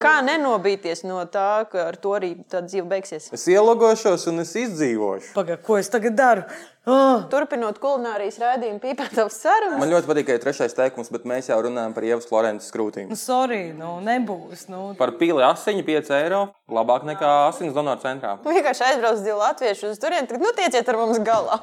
Kā 0.00 0.22
nenobīties 0.24 1.02
no 1.04 1.18
tā, 1.28 1.66
ka 1.68 1.82
ar 1.90 1.96
to 2.00 2.14
arī 2.16 2.30
tā 2.48 2.62
dzīve 2.64 2.86
beigsies? 2.88 3.26
Es 3.36 3.42
ielogošos 3.52 4.22
un 4.30 4.40
es 4.40 4.54
izdzīvošu. 4.56 5.34
Pagaid, 5.34 5.60
ko 5.66 5.76
es 5.76 5.90
tagad 5.92 6.14
daru? 6.16 6.44
Oh, 6.88 7.26
Turpinot 7.28 7.76
kulinārijas 7.82 8.38
rādījumu, 8.40 8.80
pīpētavas 8.80 9.36
sarunas. 9.42 9.76
Man 9.82 9.92
ļoti 9.92 10.08
patīk 10.08 10.32
arī 10.32 10.40
trešais 10.40 10.72
teikums, 10.78 11.12
bet 11.12 11.28
mēs 11.28 11.50
jau 11.52 11.58
runājam 11.68 11.92
par 11.92 12.08
Ievas 12.08 12.24
Florences 12.30 12.72
krūtīm. 12.72 13.12
nu, 13.12 13.18
sorry, 13.20 13.60
nu, 13.76 13.98
nebūs. 14.08 14.64
Nu. 14.72 14.94
Par 14.96 15.12
pīli 15.20 15.44
asiņu 15.44 15.84
5 15.84 16.10
eiro. 16.22 16.40
Labāk 16.72 17.04
nekā 17.04 17.34
asins 17.50 17.76
donoru 17.76 18.00
centrā. 18.00 18.38
Vienkārši 18.48 18.86
aizbraucu 18.88 19.28
divu 19.28 19.36
latviešu 19.44 19.92
uz 19.92 20.00
turieni, 20.00 20.32
tad 20.32 20.40
nu 20.40 20.56
tieciet 20.56 20.88
ar 20.88 20.96
mums 21.04 21.20
galā. 21.28 21.60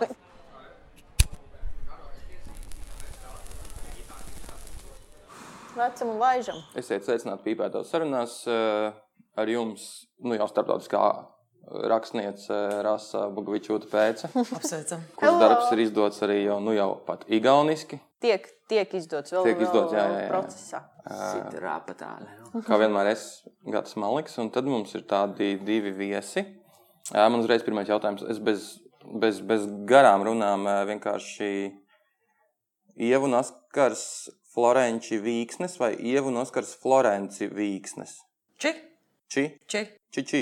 Vecam 5.78 6.10
un 6.10 6.18
laižam. 6.18 6.58
Esiet 6.80 7.06
sveicināti 7.06 7.52
pīpētos 7.52 7.92
sarunās 7.94 8.40
eh, 8.50 8.96
ar 9.38 9.50
jums, 9.52 9.84
nu 10.26 10.34
jau 10.34 10.48
starptautiskā 10.50 11.02
rakstniece 11.92 12.58
Rasa 12.86 13.28
Bugavičūta 13.36 13.90
pēca, 13.92 14.32
Apsveicam. 14.58 15.04
Hello! 15.22 15.38
darbs 15.44 15.70
ir 15.76 15.84
izdots 15.84 16.24
arī 16.26 16.40
jau, 16.46 16.58
nu 16.64 16.74
jau 16.74 16.90
pat 17.06 17.28
igauniski. 17.30 18.00
Tiek, 18.24 18.48
tiek 18.72 18.96
izdots 18.98 19.36
vēl, 19.36 19.46
Tiek 19.46 19.62
izdots, 19.68 19.94
jā, 19.94 20.06
vēl 20.08 20.16
jā, 20.16 20.24
jā. 20.24 20.32
procesā. 20.32 20.82
Citrā 21.06 21.76
patāle. 21.86 22.32
Kā 22.66 22.80
vienmēr 22.82 23.12
es, 23.12 23.28
Gatis 23.70 24.00
Maliks, 24.02 24.40
un 24.42 24.50
tad 24.56 24.66
mums 24.66 24.96
ir 24.98 25.06
tādi 25.08 25.54
divi 25.62 25.94
viesi. 25.94 26.42
Jā, 27.12 27.28
Man 27.30 27.44
uzreiz 27.44 27.62
pirmais 27.64 27.92
jautājums. 27.92 28.26
Es 28.32 28.42
bez, 28.44 28.66
bez, 29.22 29.44
bez 29.46 29.70
garām 29.88 30.26
runām 30.26 30.66
vienkārši 30.90 31.52
Ievu 32.98 33.30
un 33.30 33.38
Oskars 33.38 34.08
Florenci 34.58 35.20
Vīksnes 35.22 35.78
vai 35.78 35.92
Ievu 36.10 36.32
un 36.32 36.42
Oskars 36.42 36.74
Florenci 36.82 37.46
Vīksnes? 37.54 38.16
Či, 38.58 38.72
Či, 39.30 39.44
či, 39.68 39.84
či, 40.10 40.24
či. 40.24 40.42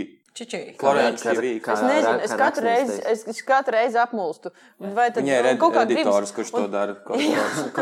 Vīksnes. 1.14 1.34
kā- 1.64 1.74
Es 1.74 1.82
nezinu, 1.88 2.20
es 2.26 2.32
katru 2.42 2.64
reizi, 2.68 2.98
es, 3.12 3.24
es 3.28 3.42
katru 3.42 3.72
reizi 3.78 3.98
apmulstu. 4.02 4.52
Vai 4.80 5.10
tad 5.12 5.24
Viņai 5.24 5.40
ir 5.40 5.46
ed- 5.54 5.60
kaut 5.60 5.74
kā 5.74 5.84
editors, 5.88 6.32
gribas- 6.32 6.34
kurš 6.36 6.52
to 6.52 6.68
dara. 6.68 6.96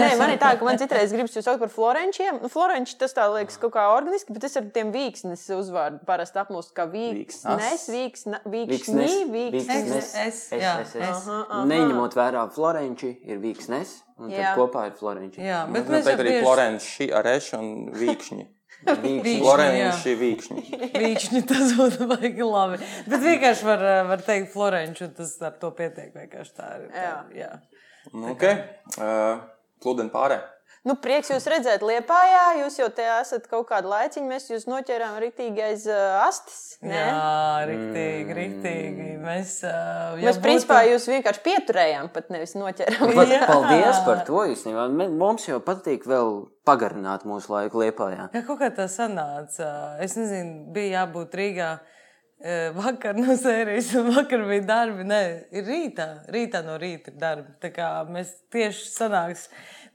Nē, 0.00 0.08
man 0.18 0.30
ir 0.32 0.38
tā, 0.40 0.52
ka 0.58 0.64
man 0.64 0.78
citreiz 0.80 1.12
gribas 1.12 1.34
jūs 1.36 1.44
saukt 1.46 1.60
par 1.60 1.68
florenčiem. 1.72 2.40
Nu, 2.42 2.48
Florenči 2.52 2.96
tas 3.00 3.12
tā 3.16 3.26
liekas 3.32 3.58
kaut 3.60 3.72
kā 3.76 3.84
organiski, 3.96 4.32
bet 4.32 4.44
es 4.48 4.56
ar 4.56 4.62
tiem 4.74 4.92
vīksnes 4.94 5.44
uzvārdu 5.56 6.00
parasti 6.08 6.40
apmūstu 6.42 6.72
kā 6.76 6.86
vīksnes, 6.90 7.44
vīksne, 7.92 8.40
vīksni, 8.46 9.06
vīksnes. 9.34 9.92
Es- 9.92 10.14
es, 10.26 10.40
jā, 10.62 10.74
es. 10.80 11.28
Neņemot 11.72 12.14
vērā 12.18 12.46
Florenci, 12.52 13.12
ir 13.26 13.38
Vīksnes, 13.42 14.02
un 14.18 14.30
tad 14.30 14.56
kopā 14.58 14.86
ir 14.88 14.92
Florenci. 14.98 15.40
Jā, 15.44 15.66
Bet 15.72 15.86
mēs 15.88 16.04
arī 16.16 16.28
bieži 16.30 16.42
Florenci 16.44 17.10
Areši 17.12 17.54
un 17.58 17.70
Vīkšņi. 17.92 18.46
Jā. 18.82 18.94
Florenci 19.38 20.14
Vīkšņi. 20.18 20.62
Vīkšņi 20.96 21.42
tas 21.50 21.74
būtu 21.78 22.08
baigi 22.10 22.46
labi. 22.46 22.80
Bet 23.06 23.22
vienkārši 23.22 23.68
var, 23.68 23.84
var 24.10 24.24
teikt 24.26 24.50
Florenču, 24.54 25.06
un 25.08 25.14
tas 25.18 25.36
ar 25.46 25.54
to 25.60 25.70
pietiek 25.78 26.10
vienkārši 26.16 26.56
tā 26.58 26.70
ir. 26.80 26.88
Tā, 26.94 27.12
jā. 27.36 27.52
Nu, 28.10 28.32
ok. 28.34 28.48
Uh, 28.98 29.44
Plūden 29.82 30.10
pārē. 30.14 30.40
Nu, 30.82 30.96
prieks 30.98 31.28
jūs 31.30 31.44
redzēt, 31.46 31.82
Liepājā. 31.86 32.40
Jūs 32.58 32.76
jau 32.80 32.88
te 32.90 33.04
esat 33.06 33.44
kaut 33.46 33.68
kādu 33.68 33.86
laiciņu. 33.92 34.24
Mēs 34.26 34.48
jūs 34.50 34.64
noķērām 34.66 35.14
rītīgi 35.22 35.62
aiz 35.62 35.84
uh, 35.86 36.24
astes. 36.24 36.56
ne? 36.82 36.96
Jā, 36.96 37.62
riktīgi, 37.70 38.34
riktīgi. 38.34 39.06
Mēs, 39.22 39.52
uh, 39.62 40.16
ja 40.18 40.26
Mēs, 40.32 40.40
principā, 40.42 40.80
būtu- 40.82 40.96
jūs 40.96 41.06
vienkārši 41.12 41.44
pieturējām, 41.46 42.10
pat 42.16 42.32
nevis 42.34 42.56
noķērām. 42.58 43.14
Pat, 43.14 43.36
paldies 43.52 44.02
par 44.08 44.24
to. 44.26 44.42
Īstenībā. 44.50 44.88
Me- 44.90 45.06
Mums 45.22 45.46
jau 45.46 45.60
patīk 45.62 46.02
vēl 46.10 46.34
pagarināt 46.66 47.22
mūsu 47.30 47.54
laiku 47.54 47.78
liepājā. 47.84 48.26
Jā, 48.34 48.42
kaut 48.50 48.58
kā 48.64 48.72
tā 48.74 48.88
sanāca. 48.90 49.70
Es 50.02 50.18
nezinu, 50.18 50.72
bija 50.74 51.04
jābūt 51.04 51.38
Rīgā. 51.38 51.72
Vakar 52.74 53.14
no 53.14 53.36
sērijas, 53.38 53.92
un 54.00 54.08
vakar 54.16 54.40
bija 54.48 54.64
darbi. 54.66 55.04
Nē, 55.06 55.20
ir 55.54 55.62
rītā. 55.62 56.08
Rītā 56.34 56.64
no 56.66 56.74
rīta 56.82 57.12
ir 57.12 57.20
darbi. 57.22 57.52
Tā 57.62 57.70
kā 57.70 57.90
mēs 58.10 58.32
tieši 58.50 58.88
sanāks 58.90 59.44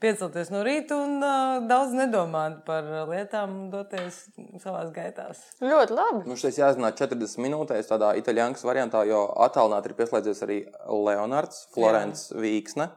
piecelties 0.03 0.51
no 0.53 0.61
rīta 0.65 0.97
un 0.99 1.15
uh, 1.23 1.57
daudz 1.69 1.95
nedomāt 1.97 2.59
par 2.67 2.85
lietām 3.09 3.53
un 3.55 3.69
doties 3.73 4.19
savās 4.63 4.91
gaitās. 4.95 5.41
Ļoti 5.63 5.97
labi. 5.97 6.21
Nu, 6.29 6.37
šis 6.39 6.59
jāzina 6.61 6.91
40 6.95 7.41
minūtēs, 7.43 7.89
tādā 7.89 8.13
itāļu 8.19 8.61
variantā, 8.67 9.01
jo 9.09 9.23
attālināti 9.47 9.91
ir 9.91 9.97
pieslēdzies 9.99 10.43
arī 10.45 10.59
Leonards 10.87 11.65
Florence 11.73 12.29
Vīksne, 12.37 12.91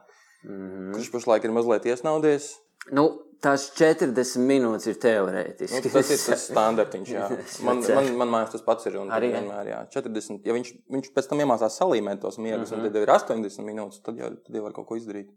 kurš 0.45 1.11
pašlaik 1.13 1.45
ir 1.49 1.53
mazliet 1.57 1.85
iesnaudies. 1.91 2.53
Nu, 2.93 3.03
tās 3.41 3.67
40 3.77 4.41
minūtes 4.45 4.87
ir 4.89 4.95
Nu, 4.97 5.01
teorētiski. 5.03 5.89
tas 5.93 6.09
ir 6.13 6.19
tas 6.21 6.47
standartiņš. 6.49 7.11
jā. 7.13 7.27
Man, 7.65 7.81
man, 7.93 8.09
man 8.17 8.31
mājās 8.35 8.55
tas 8.55 8.63
pats 8.65 8.85
ir. 8.89 8.97
un 9.01 9.09
tad 9.09 9.19
Arī, 9.19 9.29
jā? 9.33 9.39
vienmēr, 9.41 9.69
jā, 9.73 9.79
40, 9.97 10.41
ja 10.45 10.53
viņš, 10.57 10.71
viņš 10.97 11.11
pēc 11.13 11.29
tam 11.29 11.41
iemācās 11.45 11.77
salīmēt 11.81 12.21
tos 12.21 12.37
miegus, 12.41 12.73
un 12.73 12.81
tad 12.85 12.97
jau 12.97 13.03
ir 13.05 13.13
80 13.13 13.65
minūtes, 13.67 14.01
tad 14.05 14.17
jau, 14.21 14.31
tad 14.45 14.57
jau 14.57 14.63
var 14.65 14.73
kaut 14.77 14.87
ko 14.89 14.97
izdarīt. 14.97 15.29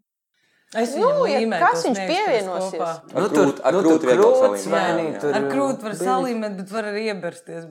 Es 0.75 0.95
Nu, 0.99 1.09
ja 1.31 1.39
līmēju 1.39 1.63
kas 1.63 1.85
viņš 1.87 1.99
pievienosies? 2.09 2.81
Ar 2.83 3.21
Nu, 3.23 3.27
krūti- 3.31 3.63
ar 3.63 3.73
nu, 3.77 3.81
krūti 3.85 4.09
viegli 4.09 4.25
krūts 4.25 4.65
salīmēt, 4.67 5.19
tur 5.23 5.37
Ar 5.39 5.45
krūti 5.53 5.87
var 5.87 5.95
salīmēt, 6.01 6.57
bet 6.59 6.73
var 6.75 6.89
arī 6.91 7.03
iebersties. 7.13 7.63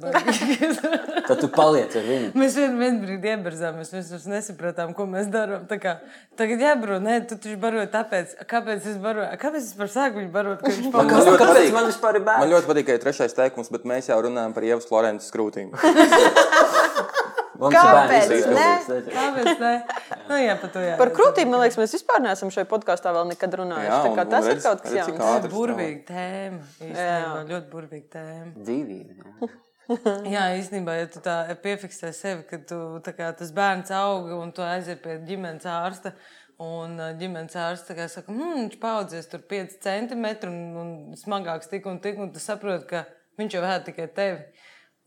Tad 1.27 1.41
tu 1.41 1.49
paliec 1.51 1.97
ar 1.99 2.05
viņu. 2.07 2.29
Mēs 2.39 2.55
vien, 2.59 2.77
vien 2.79 2.99
brīdi 3.03 3.31
ieberzāmies, 3.33 3.91
mēs 3.95 4.11
vairs 4.13 4.27
nesapratām, 4.31 4.93
ko 4.95 5.07
mēs 5.09 5.27
darām. 5.33 5.65
Tā 5.67 5.77
kā, 5.83 5.97
Tagad 6.39 6.63
jābaro, 6.65 6.97
nē, 7.03 7.19
tu 7.29 7.35
taču 7.37 7.59
baroji 7.61 7.91
tāpēc, 7.93 8.31
kāpēc 8.49 8.87
es 8.89 8.97
baroju, 9.03 9.27
kāpēc 9.43 9.61
es 9.67 9.75
par 9.77 9.91
sāku 9.93 10.17
viņu 10.23 10.31
barot, 10.33 10.63
ka 10.63 10.71
viņš 10.71 10.87
Man 10.87 10.95
pamāca. 10.95 11.27
ļoti 11.29 11.43
Kāpēc 11.43 11.75
man 11.75 11.85
vispār 11.91 12.17
ir 12.17 12.23
Man 12.25 12.29
bērns? 12.31 12.53
ļoti 12.55 12.71
patīk, 12.71 12.87
ka 12.89 12.95
ir 12.97 13.03
trešais 13.05 13.37
teikums, 13.37 13.69
bet 13.75 13.85
mēs 13.85 14.09
jau 14.09 14.17
runājam 14.25 14.55
par 14.55 14.63
Ievas 14.71 14.87
Florences 14.89 15.29
krūtīm. 15.35 15.69
Ir 17.71 17.77
Kāpēc? 17.77 18.31
izpildīts. 18.37 19.09
Kāpēc 19.13 19.59
ne? 19.63 19.73
Nu, 20.29 20.37
jā, 20.41 20.55
par 20.61 20.69
to 20.73 20.79
jā. 20.83 20.97
Par 20.99 21.11
krūtīm, 21.15 21.49
man 21.53 21.61
liekas, 21.63 21.77
mēs 21.79 21.95
vispār 21.97 22.21
neesam 22.25 22.51
šajā 22.53 22.67
podkāstā 22.71 23.13
vēl 23.15 23.29
nekad 23.31 23.57
runājuši. 23.61 23.99
Tā 24.07 24.13
kā 24.17 24.25
un- 24.25 24.31
tas 24.35 24.45
ir 24.47 24.55
redz- 24.55 24.63
kaut 24.67 24.81
kas 24.83 24.91
jauns. 24.99 25.19
ātri 25.19 25.47
tas 25.47 25.53
Burvīga 25.53 26.05
tēma. 26.09 26.61
Īstenībā 26.79 27.43
ļoti 27.51 27.69
burvīga 27.73 28.09
tēma. 28.17 28.53
Dzīvība. 28.63 29.13
jā. 29.19 29.51
Jā, 30.33 30.43
īstenībā, 30.55 30.93
ja 30.95 31.07
tu 31.11 31.19
tā 31.19 31.33
piefiksē 31.59 32.13
sevi, 32.15 32.45
ka 32.47 32.57
tu, 32.57 32.77
tā 33.03 33.11
kā, 33.17 33.33
tas 33.35 33.51
bērns 33.51 33.91
auga 33.91 34.37
un 34.39 34.53
tu 34.55 34.63
aiziet 34.63 35.01
pie 35.03 35.17
ģimenes 35.27 35.67
ārsta. 35.67 36.13
Un 36.63 36.95
ā, 37.01 37.09
ģimenes 37.19 37.55
ārsts 37.59 37.89
tā 37.89 38.05
saka, 38.07 38.31
hmm, 38.31 38.53
viņš 38.69 38.77
paudzies 38.79 39.27
tur 39.27 39.41
5 39.49 39.75
centimetri 39.83 40.47
un, 40.47 40.77
un 40.77 40.89
smagāks 41.19 41.67
tik 41.67 41.85
un 41.89 41.99
tik, 41.99 42.17
un 42.21 42.31
tu 42.31 42.39
saproti, 42.39 42.87
ka 42.93 43.03
viņš 43.41 43.57
jau 43.57 43.63
vēd 43.65 43.83
tikai 43.89 44.07
tevi. 44.15 44.39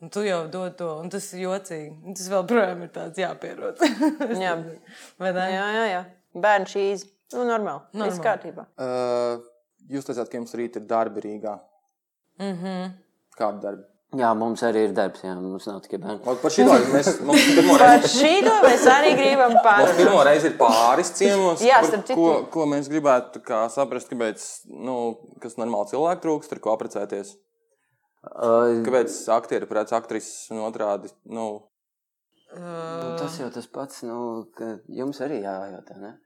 Un 0.04 0.10
tu 0.12 0.20
jau 0.26 0.42
dod 0.52 0.74
to, 0.76 0.90
un 1.00 1.08
tas 1.08 1.24
ir 1.32 1.46
jocīgi. 1.46 1.94
Un 2.04 2.16
tas 2.18 2.28
vēl 2.28 2.44
projām 2.50 2.82
ir 2.84 2.90
tāds 2.92 3.16
jāpierod. 3.22 3.80
Jā. 4.44 4.52
Jā, 5.18 5.66
jā, 5.72 5.84
jā. 5.88 6.02
Bērnu 6.36 6.68
šīs. 6.68 7.06
Nu, 7.32 7.46
normāli. 7.48 7.80
Viss 7.90 8.02
Normāli. 8.02 8.22
kārtībā. 8.28 8.66
Uh, 8.78 9.40
jūs 9.90 10.04
teicāt, 10.06 10.28
ka 10.30 10.36
jums 10.38 10.52
rīt 10.54 10.76
ir 10.78 10.84
darbi 10.86 11.24
Rīgā. 11.24 11.56
Mm 12.38 12.52
-hmm. 12.60 12.90
Kādi 13.38 13.62
darbi? 13.64 13.86
Jā, 14.16 14.28
mums 14.38 14.62
arī 14.62 14.84
ir 14.86 14.92
darbs. 14.94 15.24
Jā, 15.24 15.32
mums 15.34 15.66
nav 15.66 15.80
tikai 15.82 15.98
bērni. 15.98 16.20
Un 16.22 16.36
Par 16.42 16.50
šī 16.54 16.66
mēs 16.92 17.08
mums 17.26 17.46
pirmo 17.56 17.78
Par 17.78 17.88
reizi, 17.88 18.12
šī 18.20 18.44
to 18.44 18.54
mēs 18.62 18.84
arī 18.92 19.16
gribam 19.16 19.50
mums 19.52 19.64
pārunāt. 19.64 19.96
pirmo 19.96 20.22
reizi 20.24 20.46
ir 20.46 20.54
pāris 20.60 21.10
ciemos, 21.18 21.64
Jā, 21.64 21.80
par 21.80 22.14
ko, 22.14 22.28
ko 22.50 22.66
mēs 22.66 22.88
gribētu 22.92 23.42
kā, 23.42 23.64
saprast, 23.72 24.08
kāpēc, 24.12 24.46
nu, 24.68 25.16
kas 25.42 25.56
normāli 25.56 25.90
cilvēku 25.90 26.22
trūkst, 26.22 26.52
ar 26.52 26.58
ko 26.58 26.76
apprecēties. 26.76 27.34
Uh, 28.26 28.82
Kāpēc 28.86 29.16
aktieri 29.30 29.68
pret 29.70 29.92
aktrises 29.94 30.50
un 30.50 30.64
otrādi? 30.66 31.12
Nu, 31.30 31.46
nu, 32.56 33.10
tas 33.20 33.38
jau 33.38 33.48
tas 33.54 33.68
pats, 33.70 34.02
nu, 34.06 34.18
ka 34.56 34.76
jums 34.90 35.20
arī 35.22 35.42
jājautā. 35.44 35.98
Ne? 36.02 36.16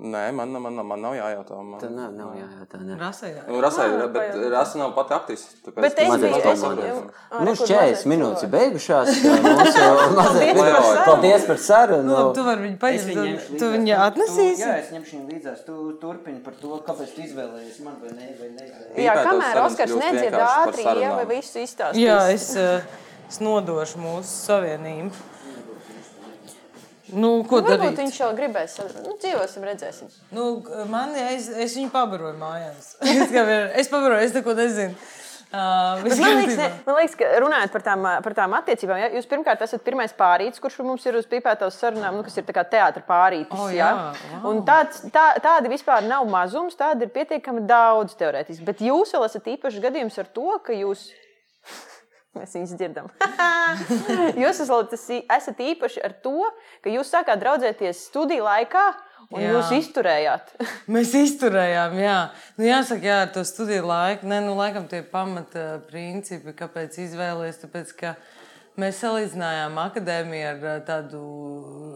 Nē, 0.00 0.32
man, 0.32 0.48
man, 0.62 0.74
man 0.86 1.00
nav 1.00 1.12
jājautā. 1.16 1.56
Man, 1.64 1.80
Tad 1.80 1.92
nav, 1.92 2.12
nav 2.16 2.30
jājautā. 2.36 2.78
Ne? 2.84 2.96
Rasa, 3.00 3.26
jā. 3.28 3.42
Nu, 3.48 3.60
Rasai, 3.60 3.86
Ah, 4.00 4.06
bet. 4.12 4.34
Rasa 4.52 4.78
nav 4.80 4.94
pati 4.96 5.12
aktrise. 5.16 5.48
tāpēc 5.64 5.80
Bet 5.84 5.98
es 5.98 6.08
tas 6.08 6.20
biju. 6.20 6.30
ir 6.30 6.46
Es, 6.50 6.62
jau- 6.62 6.70
Ā, 7.30 7.40
Nu, 7.40 7.50
re, 7.50 7.56
kur 7.56 7.66
40 7.66 7.80
mazais 7.80 8.04
minūtes 8.12 8.42
ir 8.46 8.50
beigušās. 8.54 9.08
Mūsu 9.60 9.84
mazais 10.16 10.54
Paldies 10.56 10.56
par 10.56 10.80
sarunu. 10.80 11.04
Paldies 11.10 11.44
par 11.50 11.58
sarunu. 11.66 12.02
Nu, 12.10 12.16
labi, 12.16 12.34
tu 12.38 12.44
vari 12.48 12.60
viņu 12.66 12.78
paņemt. 12.84 13.58
Tu, 13.60 13.70
viņu 13.76 13.96
atnesīsi. 14.06 14.60
Jā, 14.64 14.72
es 14.80 14.90
ņemšu 14.96 15.12
viņu 15.16 15.28
līdzās. 15.34 15.64
Tu 15.68 15.76
turpini 16.00 16.40
par 16.44 16.54
to, 16.60 16.80
kāpēc 16.88 17.14
tu 17.16 17.20
izvēlējies 17.28 17.80
man 17.84 17.96
vai 18.04 18.14
ne. 18.16 18.30
Vai 18.40 18.48
ne. 18.56 18.70
Jā, 19.04 19.16
kamēr 19.24 19.62
Oskars 19.66 19.96
nedzied 20.00 20.32
ātri, 20.44 20.88
jau 21.04 21.26
visu 21.28 21.58
izstāstīs. 21.64 22.00
Jā, 22.04 22.18
es, 22.32 22.48
eh, 22.56 22.80
es 23.28 23.38
nodošu 23.40 24.00
mūsu 24.00 24.32
savienību. 24.48 25.12
Nu, 27.12 27.30
ko 27.48 27.60
Nu, 27.60 27.68
Varbūt 27.68 27.86
darīt? 27.86 28.02
viņš 28.02 28.18
jau 28.22 28.30
gribēs. 28.36 28.76
Nu, 29.04 29.14
dzīvosim, 29.20 29.64
redzēsim. 29.66 30.10
Nu, 30.34 30.50
man, 30.90 31.14
ja 31.18 31.30
es, 31.36 31.48
es 31.50 31.78
viņu 31.78 31.90
pabaroju 31.94 32.36
mājās. 32.40 32.92
es, 33.80 33.90
pabaroju, 33.90 34.20
es 34.26 34.36
neko 34.36 34.54
nezinu. 34.58 34.94
Uh, 35.50 35.98
man 36.06 36.36
liekas, 36.38 36.54
ne, 36.60 36.66
man 36.86 36.94
liekas, 37.00 37.16
ka 37.18 37.28
runājot 37.42 37.72
par 37.74 37.82
tām, 37.82 38.04
par 38.22 38.34
tām 38.38 38.52
attiecībām, 38.54 39.00
ja, 39.02 39.08
jūs 39.16 39.26
pirmkārt 39.26 39.64
esat 39.66 39.82
pirmais 39.82 40.12
pārītis, 40.14 40.62
kurš 40.62 40.76
mums 40.86 41.02
ir 41.10 41.18
uz 41.18 41.26
pīpētās 41.26 41.74
sarunām, 41.74 42.20
nu, 42.20 42.22
kas 42.22 42.38
ir 42.38 42.44
tā 42.46 42.54
kā 42.54 42.62
teātris 42.70 43.02
pārītis. 43.08 43.58
O, 43.58 43.66
ja? 43.74 43.88
jā, 43.90 44.36
wow. 44.36 44.44
Un 44.52 44.60
tāds, 44.68 45.00
tā, 45.10 45.24
tādi 45.42 45.72
vispār 45.72 46.06
nav 46.06 46.22
mazums, 46.30 46.78
tādi 46.78 47.08
ir 47.08 47.10
pietiekami 47.16 47.64
daudz 47.66 48.14
teorētiski. 48.20 48.62
Bet 48.68 48.84
jūs 48.86 49.10
vēl 49.16 49.26
esat 49.26 49.50
īpašs 49.56 49.82
gadījums 49.82 50.20
ar 50.22 50.30
to, 50.38 50.54
ka 50.62 50.76
jūs 50.78 51.08
Mēs 52.38 52.54
viņus 52.54 52.74
dzirdam. 52.78 53.10
jūs 54.44 54.62
esat, 54.62 55.62
īpaši 55.72 56.02
ar 56.06 56.14
to, 56.24 56.50
ka 56.84 56.92
jūs 56.92 57.10
sākāt 57.10 57.40
draudzēties 57.42 58.06
studiju 58.10 58.46
laikā. 58.46 58.90
Un 59.30 59.44
jā. 59.44 59.50
jūs 59.54 59.68
izturējāt. 59.76 60.48
Mēs 60.94 61.12
izturējām, 61.14 61.92
jā. 62.02 62.16
Nu, 62.58 62.66
jāsaka, 62.66 63.06
jā, 63.06 63.18
ar 63.26 63.32
to 63.34 63.44
studiju 63.46 63.84
laiku. 63.86 64.26
Nē, 64.30 64.40
nu, 64.42 64.56
laikam 64.58 64.88
tie 64.90 65.04
pamata 65.06 65.76
principi, 65.86 66.54
kāpēc 66.58 66.98
izvēlēties. 67.04 67.60
Tāpēc, 67.62 67.92
ka 68.00 68.16
Mēs 68.78 69.00
salīdzinājām 69.02 69.78
akadēmiju 69.82 70.50
ar 70.50 70.82
tādu 70.86 71.20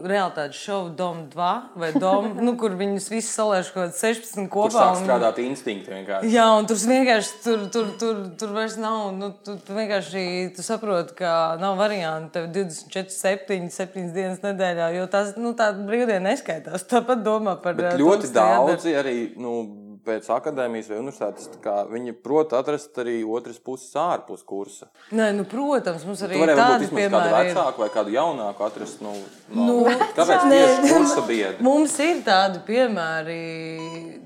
realitātes 0.05 0.59
šovu, 0.59 0.89
Dom 0.97 1.21
2 1.31 1.51
vai 1.79 1.91
Dom, 1.95 2.27
nu, 2.43 2.53
kur 2.59 2.75
viņus 2.77 3.07
visus 3.09 3.31
salēž 3.37 3.71
kaut 3.73 3.87
kādā 3.87 3.95
16 3.95 4.49
kopā. 4.51 4.67
Tur 4.73 4.75
sāk 4.75 4.99
strādāt 4.99 5.39
un... 5.39 5.47
instinkti 5.53 5.93
vienkārši. 5.93 6.33
Jā, 6.35 6.49
un 6.59 6.67
tur 6.69 6.81
vienkārši 6.91 7.39
tur, 7.45 7.63
tur, 7.73 7.89
tur, 8.01 8.19
tur 8.41 8.53
vairs 8.57 8.75
nav. 8.81 9.07
Nu, 9.15 9.31
tu, 9.45 9.55
tu 9.65 9.77
vienkārši 9.77 10.25
tu 10.57 10.65
saproti, 10.67 11.15
ka 11.21 11.31
nav 11.61 11.79
variantu 11.79 12.35
tev 12.35 12.51
24, 12.53 13.15
7, 13.15 13.71
7 13.73 14.11
dienas 14.17 14.43
nedēļā, 14.43 14.91
jo 14.99 15.07
tās 15.15 15.33
nu, 15.39 15.55
tā 15.57 15.71
brīvdiena 15.79 16.27
neskaitās. 16.27 16.85
Tāpat 16.91 17.23
domā 17.25 17.55
par 17.63 17.79
Bet 17.79 17.97
ļoti 18.01 18.33
daudzi 18.35 18.97
arī. 18.99 19.17
Nu, 19.39 19.57
pēc 20.05 20.27
akadēmijas 20.35 20.89
vai 20.91 20.99
universitātes, 21.01 21.49
viņi 21.91 22.13
prot 22.23 22.53
atrast 22.57 22.97
arī 23.01 23.17
otras 23.23 23.57
puses 23.59 23.91
ārpus 23.99 24.43
kursa. 24.45 24.87
Nē, 25.15 25.31
nu, 25.37 25.45
protams, 25.49 26.05
mums 26.07 26.21
arī 26.25 26.39
ir 26.41 26.53
tādi 26.57 26.89
piemēri. 26.91 27.11
Kādu 27.15 27.49
vecāku 27.49 27.83
vai 27.83 27.89
kādu 27.93 28.13
jaunāku 28.15 28.65
atrast, 28.67 29.01
nu, 29.05 29.13
no, 29.49 29.65
nu, 29.69 29.75
kāpēc 30.17 30.47
tieši 30.51 30.93
kursa 30.93 31.25
biedri? 31.27 31.65
Mums 31.65 31.97
ir 32.05 32.21
tādi 32.25 32.61
piemēri 32.67 33.39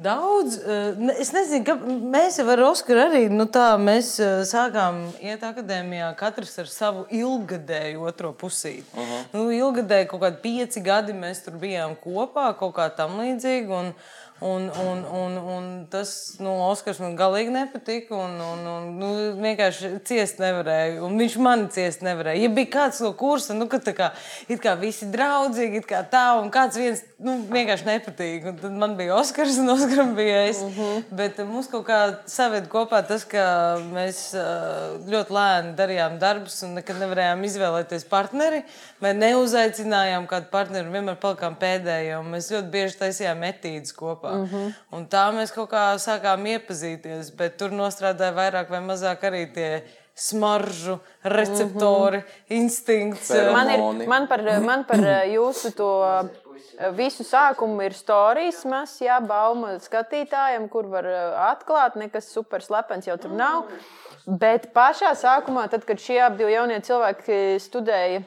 daudz. 0.03 0.59
Eh, 0.59 1.01
es 1.19 1.33
nezinu, 1.35 1.65
ka 1.67 1.75
mēs 1.79 2.39
jau 2.39 2.47
ar 2.53 2.63
Oskaru 2.69 3.03
arī, 3.07 3.23
nu 3.31 3.47
tā, 3.51 3.71
mēs 3.81 4.13
eh, 4.23 4.41
sākām 4.47 5.01
iet 5.23 5.43
akadēmijā 5.45 6.11
katrs 6.19 6.55
ar 6.61 6.71
savu 6.71 7.05
ilgadēju 7.15 8.07
otro 8.11 8.33
pusīti. 8.33 8.87
Uh 8.93 9.03
-huh. 9.03 9.25
Nu, 9.33 9.49
ilgadēji 9.51 10.07
kaut 10.11 10.21
kādi 10.21 10.41
pieci 10.43 10.81
gadi 10.81 11.13
mēs 11.13 11.43
tur 11.45 11.59
bijām 11.59 11.95
kopā, 12.03 12.53
kaut 12.59 12.75
kā 12.75 12.89
tam 12.95 13.19
līdzīgi. 13.19 13.69
Un, 13.69 13.93
Un, 14.41 14.71
un, 14.87 15.03
un, 15.03 15.37
un 15.37 15.63
tas 15.91 16.37
nu, 16.39 16.53
Oskars 16.69 17.01
man 17.03 17.17
galīgi 17.19 17.51
nepatika. 17.51 18.15
Un, 18.15 18.37
un, 18.39 18.61
un, 18.71 18.85
nu, 19.01 19.09
vienkārši 19.35 19.97
ciest 20.07 20.39
nevarēju. 20.39 21.01
Un 21.03 21.17
viņš 21.19 21.35
man 21.43 21.65
ciest 21.75 22.05
nevarēja. 22.05 22.45
Ja 22.45 22.51
bija 22.55 22.71
kāds 22.77 23.01
no 23.03 23.11
kursa, 23.19 23.57
nu, 23.57 23.67
ka 23.67 23.81
kā, 23.83 24.11
kā 24.63 24.75
visi 24.79 25.09
draudzīgi, 25.11 25.81
kā 25.89 26.05
tā, 26.07 26.23
un 26.39 26.47
kāds 26.53 26.79
viens 26.79 27.03
nu, 27.19 27.35
vienkārši 27.51 27.87
nepatīk. 27.89 28.47
Un 28.53 28.61
tad 28.61 28.77
man 28.79 28.95
bija 28.99 29.17
Oskars, 29.19 29.59
un 29.59 29.73
Oskaram 29.75 30.15
bija 30.15 30.45
es. 30.45 30.63
Uh 30.63 30.69
mhm. 30.69 30.79
-huh. 30.79 31.03
Bet 31.19 31.43
mums 31.43 31.67
kaut 31.67 31.85
kā 31.89 31.99
saved 32.25 32.71
kopā 32.71 33.03
tas, 33.07 33.27
ka 33.27 33.75
mēs 33.91 34.21
ļoti 35.11 35.35
lēni 35.35 35.75
darījām 35.75 36.19
darbus 36.19 36.63
un 36.63 36.79
nekad 36.79 36.95
nevarējām 36.95 37.43
izvēlēties 37.43 38.07
partneri. 38.09 38.63
Vai 39.01 39.13
neuzaicinājām 39.13 40.27
kādu 40.27 40.47
partneri, 40.51 40.87
vienmēr 40.87 41.19
palikām 41.19 41.55
pēdējie. 41.59 42.23
Mēs 42.23 42.51
ļoti 42.51 42.69
bieži 42.71 42.99
taisījām 43.03 43.43
etīdes 43.43 43.93
kopā 43.93 44.28
kopā. 44.29 44.41
Mm 44.41 44.49
-hmm. 44.51 44.73
Un 44.97 45.07
tā 45.07 45.23
mēs 45.35 45.53
kaut 45.55 45.69
kā 45.71 45.85
sākām 45.97 46.45
iepazīties, 46.45 47.31
bet 47.37 47.57
tur 47.57 47.71
nostrādāja 47.71 48.33
vairāk 48.35 48.69
vai 48.69 48.79
mazāk 48.79 49.23
arī 49.29 49.53
tie 49.53 49.83
smaržu 50.15 50.99
receptori, 51.23 52.17
mm 52.17 52.23
-hmm. 52.23 52.55
instinkts. 52.61 53.29
Man, 53.29 53.69
ir, 53.69 54.07
man, 54.07 54.27
par, 54.27 54.41
man 54.61 54.83
par 54.83 54.97
jūsu 55.25 55.71
to 55.75 55.89
visu 56.95 57.23
sākumu 57.23 57.83
ir 57.85 57.93
stāstījis 57.93 58.65
mazs, 58.65 59.01
jā, 59.01 59.19
bauma 59.27 59.79
skatītājiem, 59.79 60.69
kur 60.69 60.87
var 60.87 61.05
atklāt, 61.51 61.95
nekas 61.95 62.31
super 62.33 62.61
slepens 62.61 63.07
jau 63.07 63.17
tur 63.17 63.31
nav. 63.31 63.63
Bet 64.25 64.73
pašā 64.73 65.13
sākumā, 65.15 65.69
tad, 65.69 65.85
kad 65.85 65.99
šie 65.99 66.19
abi 66.21 66.43
jaunie 66.43 66.79
cilvēki 66.79 67.59
studēja 67.59 68.21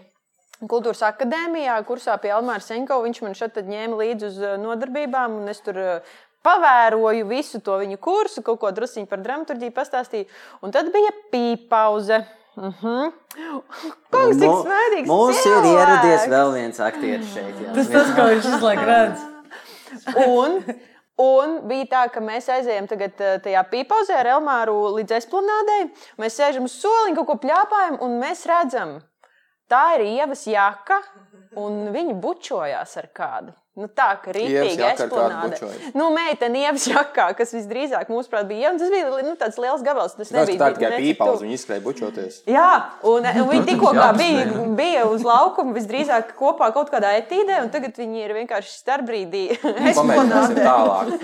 Kultūras 0.62 1.03
akadēmijā, 1.09 1.75
kursā 1.88 2.14
pie 2.23 2.31
Almāra 2.37 2.62
Senko. 2.62 3.00
Viņš 3.03 3.23
man 3.25 3.35
šeit 3.35 3.59
ņēma 3.67 3.99
līdzi 3.99 4.29
uz 4.29 4.37
eh, 4.43 4.53
nodarbībām, 4.62 5.41
un 5.41 5.50
es 5.50 5.59
tur 5.64 5.81
eh, 5.82 6.12
pavēroju 6.47 7.26
visu 7.31 7.59
to 7.64 7.81
viņu 7.81 7.99
kursu, 8.03 8.44
kaut 8.47 8.61
ko 8.62 8.70
druskuļi 8.75 9.09
par 9.11 9.23
dramaturgiju 9.25 9.75
pastāstīju. 9.75 10.31
Un 10.62 10.75
tad 10.75 10.93
bija 10.94 11.11
pīpauze. 11.35 12.23
Uh 12.53 12.69
mhm. 12.69 12.79
-huh. 12.85 13.93
Kungs, 14.12 14.38
cik 14.38 14.50
smaidīgs! 14.62 15.09
Mums 15.09 15.43
cilvēks. 15.43 15.67
ir 15.67 15.79
ieradies 15.79 16.26
vēl 16.29 16.50
viens 16.53 16.81
aktieris 16.81 17.31
šeit. 17.35 17.55
Jā. 17.64 17.75
Tas 17.75 17.88
tas, 17.88 18.11
ko 18.17 18.26
viņš 18.29 18.49
izlaik 18.55 18.82
redz. 18.87 19.23
un, 20.26 20.59
un 21.17 21.55
bija 21.69 21.87
tā, 21.94 22.03
ka 22.12 22.20
mēs 22.20 22.50
aizējām 22.53 22.91
tagad 22.91 23.20
eh, 23.20 23.38
tajā 23.43 23.62
pīpauzē 23.70 24.19
ar 24.20 24.35
Elmāru 24.37 24.76
līdz 24.99 25.17
esplanādei. 25.17 25.88
Mēs 26.20 26.37
sēžam 26.37 26.69
uz 26.69 26.76
soliņa, 26.76 27.17
kaut 27.17 27.26
ko 27.26 27.38
pļāpājam, 27.47 27.97
un 28.05 28.20
mēs 28.20 28.44
redzam, 28.47 29.00
Tā 29.72 29.94
ir 29.96 30.02
ievas 30.04 30.42
jaka, 30.44 30.98
un 31.56 31.86
viņi 31.94 32.19
bučojās 32.20 32.96
ar 33.00 33.06
kādu. 33.16 33.54
Nu, 33.72 33.86
tā 33.88 34.10
kā 34.20 34.34
rītīgi 34.36 34.84
eksplanāde. 34.84 35.56
Nu, 35.96 36.10
meitene 36.12 36.66
ievas 36.66 36.84
jakā, 36.90 37.30
kas 37.38 37.54
visdrīzāk, 37.56 38.10
mūsuprāt, 38.12 38.44
bija 38.50 38.66
ieva. 38.69 38.72
Tas 38.76 38.90
bija 38.92 39.20
nu, 39.24 39.32
tāds 39.40 39.56
liels 39.62 39.84
gabals. 39.86 40.12
Tas 40.19 40.28
nebija 40.34 40.60
tā, 40.60 40.66
tikai 40.76 40.98
pīpauz, 41.00 41.40
viņi 41.40 41.56
izskrēja 41.56 41.80
bučoties. 41.86 42.36
Jā, 42.52 42.69
un, 43.08 43.24
un 43.24 43.48
viņi 43.48 43.64
tikko 43.70 43.92
bija, 44.19 44.42
bija 44.76 45.06
uz 45.08 45.24
laukuma 45.24 45.72
visdrīzāk 45.78 46.34
kopā 46.36 46.69
kaut 46.76 46.92
kādā 46.92 47.14
etīdē, 47.22 47.62
un 47.64 47.70
tagad 47.72 47.96
viņi 47.96 48.20
ir 48.26 48.34
vienkārši 48.42 48.74
starpbrīdī 48.76 49.42
eksplanādē. 49.88 50.68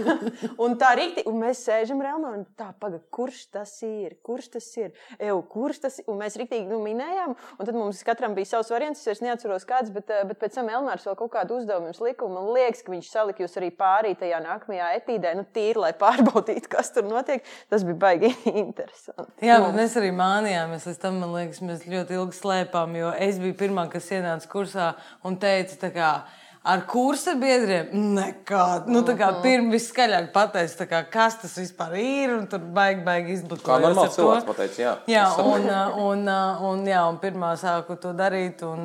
un 0.65 0.79
tā 0.81 0.95
rītīgi, 1.03 1.27
un 1.29 1.37
mēs 1.45 1.61
sēžam 1.69 2.01
Relmā, 2.01 2.33
un 2.33 2.49
tā, 2.57 2.71
paga, 2.81 3.03
kurš 3.13 3.45
tas 3.59 3.77
ir, 3.85 4.17
kurš 4.25 4.55
tas 4.57 4.71
ir, 4.81 4.97
eju, 5.21 5.43
kurš 5.53 5.83
tas 5.85 6.01
ir, 6.01 6.09
un 6.09 6.23
mēs 6.25 6.41
rītīgi 6.41 6.65
nu, 6.73 6.81
minējām, 6.81 7.37
un 7.37 7.69
tad 7.69 7.77
mums 7.77 8.01
katram 8.09 8.33
bija 8.39 8.55
savs 8.55 8.73
variants, 8.73 9.05
es 9.05 9.21
neatceros 9.21 9.69
kāds, 9.69 9.93
bet, 9.93 10.09
bet 10.33 10.41
pēc 10.41 10.57
tam 10.57 10.73
Elmārs 10.73 11.05
vēl 11.05 11.21
kaut 11.21 11.35
kādu 11.37 11.61
uzdevumu 11.61 11.93
lika, 12.09 12.38
man 12.39 12.49
liekas, 12.55 12.85
ka 12.87 12.93
viņš 12.95 13.11
salika 13.11 13.43
jūs 13.43 13.59
arī 13.61 13.69
pārī 13.75 14.15
tajā 14.19 14.39
nākamajā 14.45 14.89
etīdē, 15.01 15.35
nu, 15.39 15.45
tīri, 15.55 15.79
lai 15.83 15.93
pārbaudītu, 15.99 16.71
kas 16.73 16.93
tur 16.95 17.07
notiek. 17.09 17.45
Tas 17.73 17.85
bija 17.87 17.99
baigi 18.07 18.33
interesanti. 18.65 19.45
Jā, 19.45 19.59
bet 19.65 19.77
mēs 19.79 19.97
arī 20.01 20.13
mānījāmies. 20.17 20.89
Līdz 20.89 21.03
tam, 21.03 21.21
man 21.25 21.35
liekas, 21.37 21.63
mēs 21.67 21.87
ļoti 21.91 22.19
ilgi 22.19 22.39
slēpām, 22.39 22.97
jo 23.01 23.13
es 23.29 23.41
biju 23.43 23.59
pirmā, 23.59 23.89
kas 23.93 24.11
ienāca 24.15 24.53
kursā 24.53 24.93
un 25.27 25.39
teica, 25.43 25.81
tā 25.83 25.93
kā 25.95 26.13
Ar 26.69 26.83
kursa 26.85 27.33
biedriem 27.41 27.89
nekādu. 28.13 28.93
Nu, 28.93 29.01
tā 29.07 29.15
kā 29.17 29.31
mhm. 29.31 29.41
pirmā 29.41 29.73
viskaļāk 29.73 30.27
pateica, 30.35 30.85
kā, 30.91 30.99
kas 31.09 31.39
tas 31.41 31.55
vispār 31.57 31.95
ir. 31.97 32.35
Tur 32.51 32.61
baigi, 32.77 33.01
baigi 33.07 33.37
izbūvēt. 33.39 33.63
Kā 33.65 33.79
normāls 33.81 34.13
cilvēks 34.19 34.45
pateica, 34.45 34.83
jā. 34.83 34.93
Jā, 35.09 35.23
un, 35.41 35.65
un, 36.05 36.27
un, 36.69 36.83
jā, 36.89 37.05
un 37.09 37.17
pirmā 37.23 37.55
sāku 37.61 37.97
to 38.03 38.13
darīt. 38.19 38.61
Un, 38.69 38.85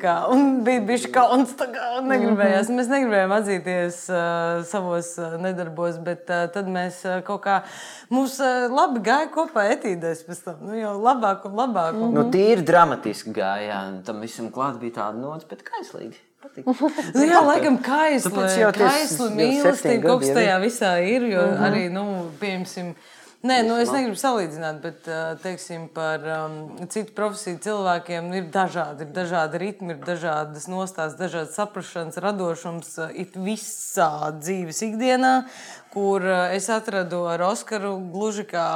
kā, 0.00 0.14
un 0.32 0.62
bija 0.64 0.84
bijuši 0.88 1.10
kauns, 1.12 1.52
negribējās. 2.08 2.72
Mēs 2.78 2.88
negribējām 2.94 3.36
atzīties 3.36 4.00
uh, 4.14 4.64
savos 4.70 5.12
nedarbos, 5.44 6.00
bet 6.06 6.24
uh, 6.32 6.46
tad 6.56 6.72
mēs 6.72 7.02
uh, 7.04 7.18
kaut 7.26 7.44
kā, 7.44 7.58
mums 8.08 8.38
uh, 8.40 8.64
labi 8.72 9.04
gāja 9.10 9.28
kopā 9.36 9.66
etīdēs 9.76 10.24
pēc 10.24 10.42
tam. 10.48 10.64
Nu, 10.70 10.78
jau 10.78 10.96
labāk 10.96 11.44
un 11.50 11.60
labāk. 11.60 11.92
-hmm. 12.00 12.16
Nu, 12.16 12.26
tīri 12.32 12.64
dramatiski 12.64 13.36
gāja, 13.36 13.84
un 13.92 14.02
tam 14.08 14.24
visam 14.24 14.48
klāt 14.48 14.80
bija 14.80 15.02
tāda 15.02 15.20
nots, 15.20 15.44
bet 15.44 15.66
kaislīgi 15.68 16.29
nu, 17.14 17.24
jā, 17.28 17.40
laikam, 17.44 17.78
kaisli, 17.84 18.44
kaisli 18.76 19.30
mīlestība 19.36 20.08
kaut 20.08 20.24
kas 20.24 20.34
tajā 20.38 20.58
visā 20.62 20.92
ir. 21.04 21.28
Jo 21.30 21.46
mm 21.46 21.56
-hmm. 21.56 21.66
arī, 21.68 21.88
nu, 21.92 22.04
piemēram, 22.40 22.94
Nē, 23.40 23.62
nu 23.64 23.78
es 23.80 23.88
negribu 23.88 24.18
salīdzināt, 24.20 24.82
bet 24.82 25.06
teiksim, 25.40 25.86
par 25.96 26.20
um, 26.28 26.56
citu 26.92 27.14
profesiju 27.16 27.56
cilvēkiem 27.64 28.26
ir 28.36 28.50
dažādi, 28.52 29.06
ir 29.06 29.14
dažādi 29.16 29.60
ritmi, 29.62 29.94
ir 29.94 30.02
dažādas 30.04 30.66
nostājas, 30.68 31.16
dažādas 31.16 31.56
saprašanas, 31.56 32.20
radošums 32.20 32.98
it 33.16 33.38
visā 33.40 34.28
dzīves 34.36 34.82
ikdienā, 34.90 35.32
kur 35.88 36.20
es 36.52 36.68
atradu 36.68 37.22
ar 37.32 37.40
Oskaru 37.48 37.96
gluži 38.12 38.44
kā. 38.44 38.66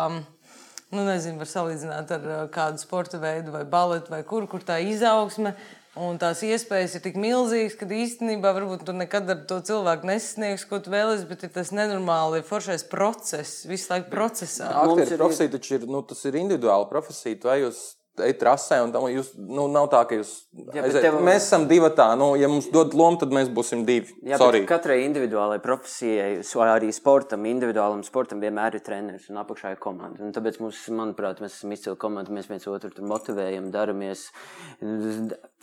Nu, 0.94 1.04
nezinu, 1.04 1.42
var 1.42 1.50
salīdzināt 1.50 2.16
ar 2.16 2.26
kādu 2.54 2.80
sporta 2.80 3.20
veidu, 3.20 3.52
vai 3.52 3.66
baletu, 3.68 4.14
vai 4.16 4.22
kur, 4.24 4.46
kur 4.48 4.64
tā 4.64 4.78
izaugsme 4.80 5.56
Un 5.94 6.16
tās 6.18 6.40
iespējas 6.42 6.96
ir 6.98 7.02
tik 7.04 7.18
milzīgas, 7.22 7.76
ka 7.78 7.86
īstenībā 7.86 8.50
varbūt 8.56 8.82
tu 8.88 8.94
nekad 8.96 9.28
ar 9.30 9.42
to 9.46 9.60
cilvēku 9.62 10.08
nesasniegsi, 10.10 10.66
ko 10.66 10.80
tu 10.82 10.90
vēlēsies, 10.90 11.28
bet 11.28 11.44
ir 11.46 11.52
tas 11.54 11.70
nenormāli 11.70 12.42
foršais 12.46 12.82
process, 12.90 13.62
visu 13.70 13.92
laiku 13.92 14.10
procesā. 14.10 14.72
Aktieru 14.80 15.20
profesija 15.22 15.52
taču 15.54 15.76
ir, 15.78 15.86
nu, 15.86 16.02
tas 16.02 16.24
ir 16.26 16.40
individuāla 16.40 16.88
profesija. 16.90 17.38
Tu 17.38 17.52
ej 17.54 17.68
uz 17.68 17.84
ej 18.22 18.34
trasē, 18.38 18.78
un 18.84 18.92
tam 18.94 19.06
jūs 19.10 19.32
nu, 19.38 19.66
nav 19.72 19.88
tā, 19.90 20.04
ka 20.06 20.18
jūs. 20.18 20.30
Jā, 20.74 20.84
tev... 21.02 21.16
Mēs 21.24 21.48
esam 21.48 21.64
divi 21.70 21.88
tā, 21.96 22.06
nu, 22.18 22.30
ja 22.38 22.48
mums 22.50 22.68
dod 22.74 22.94
lomu, 22.94 23.18
tad 23.20 23.34
mēs 23.34 23.50
būsim 23.54 23.82
divi. 23.88 24.12
Jā, 24.28 24.38
katrai 24.68 25.00
individuālai 25.02 25.58
profesijai, 25.62 26.38
arī 26.68 26.92
sportam, 26.94 27.46
individuālam 27.50 28.04
sportam 28.06 28.42
vienmēr 28.44 28.78
ir 28.78 28.84
treneris 28.86 29.26
un 29.32 29.40
apakšā 29.42 29.74
ir 29.74 29.80
komanda. 29.82 30.22
Un 30.22 30.34
tāpēc 30.36 30.60
mums, 30.62 30.84
manuprāt, 30.94 31.42
mēs 31.42 31.58
esam 31.58 31.74
izcili 31.74 31.98
komanda, 32.00 32.34
mēs 32.34 32.50
viens 32.50 32.68
otru 32.70 32.92
motivējam, 33.10 33.70
daramies, 33.74 34.28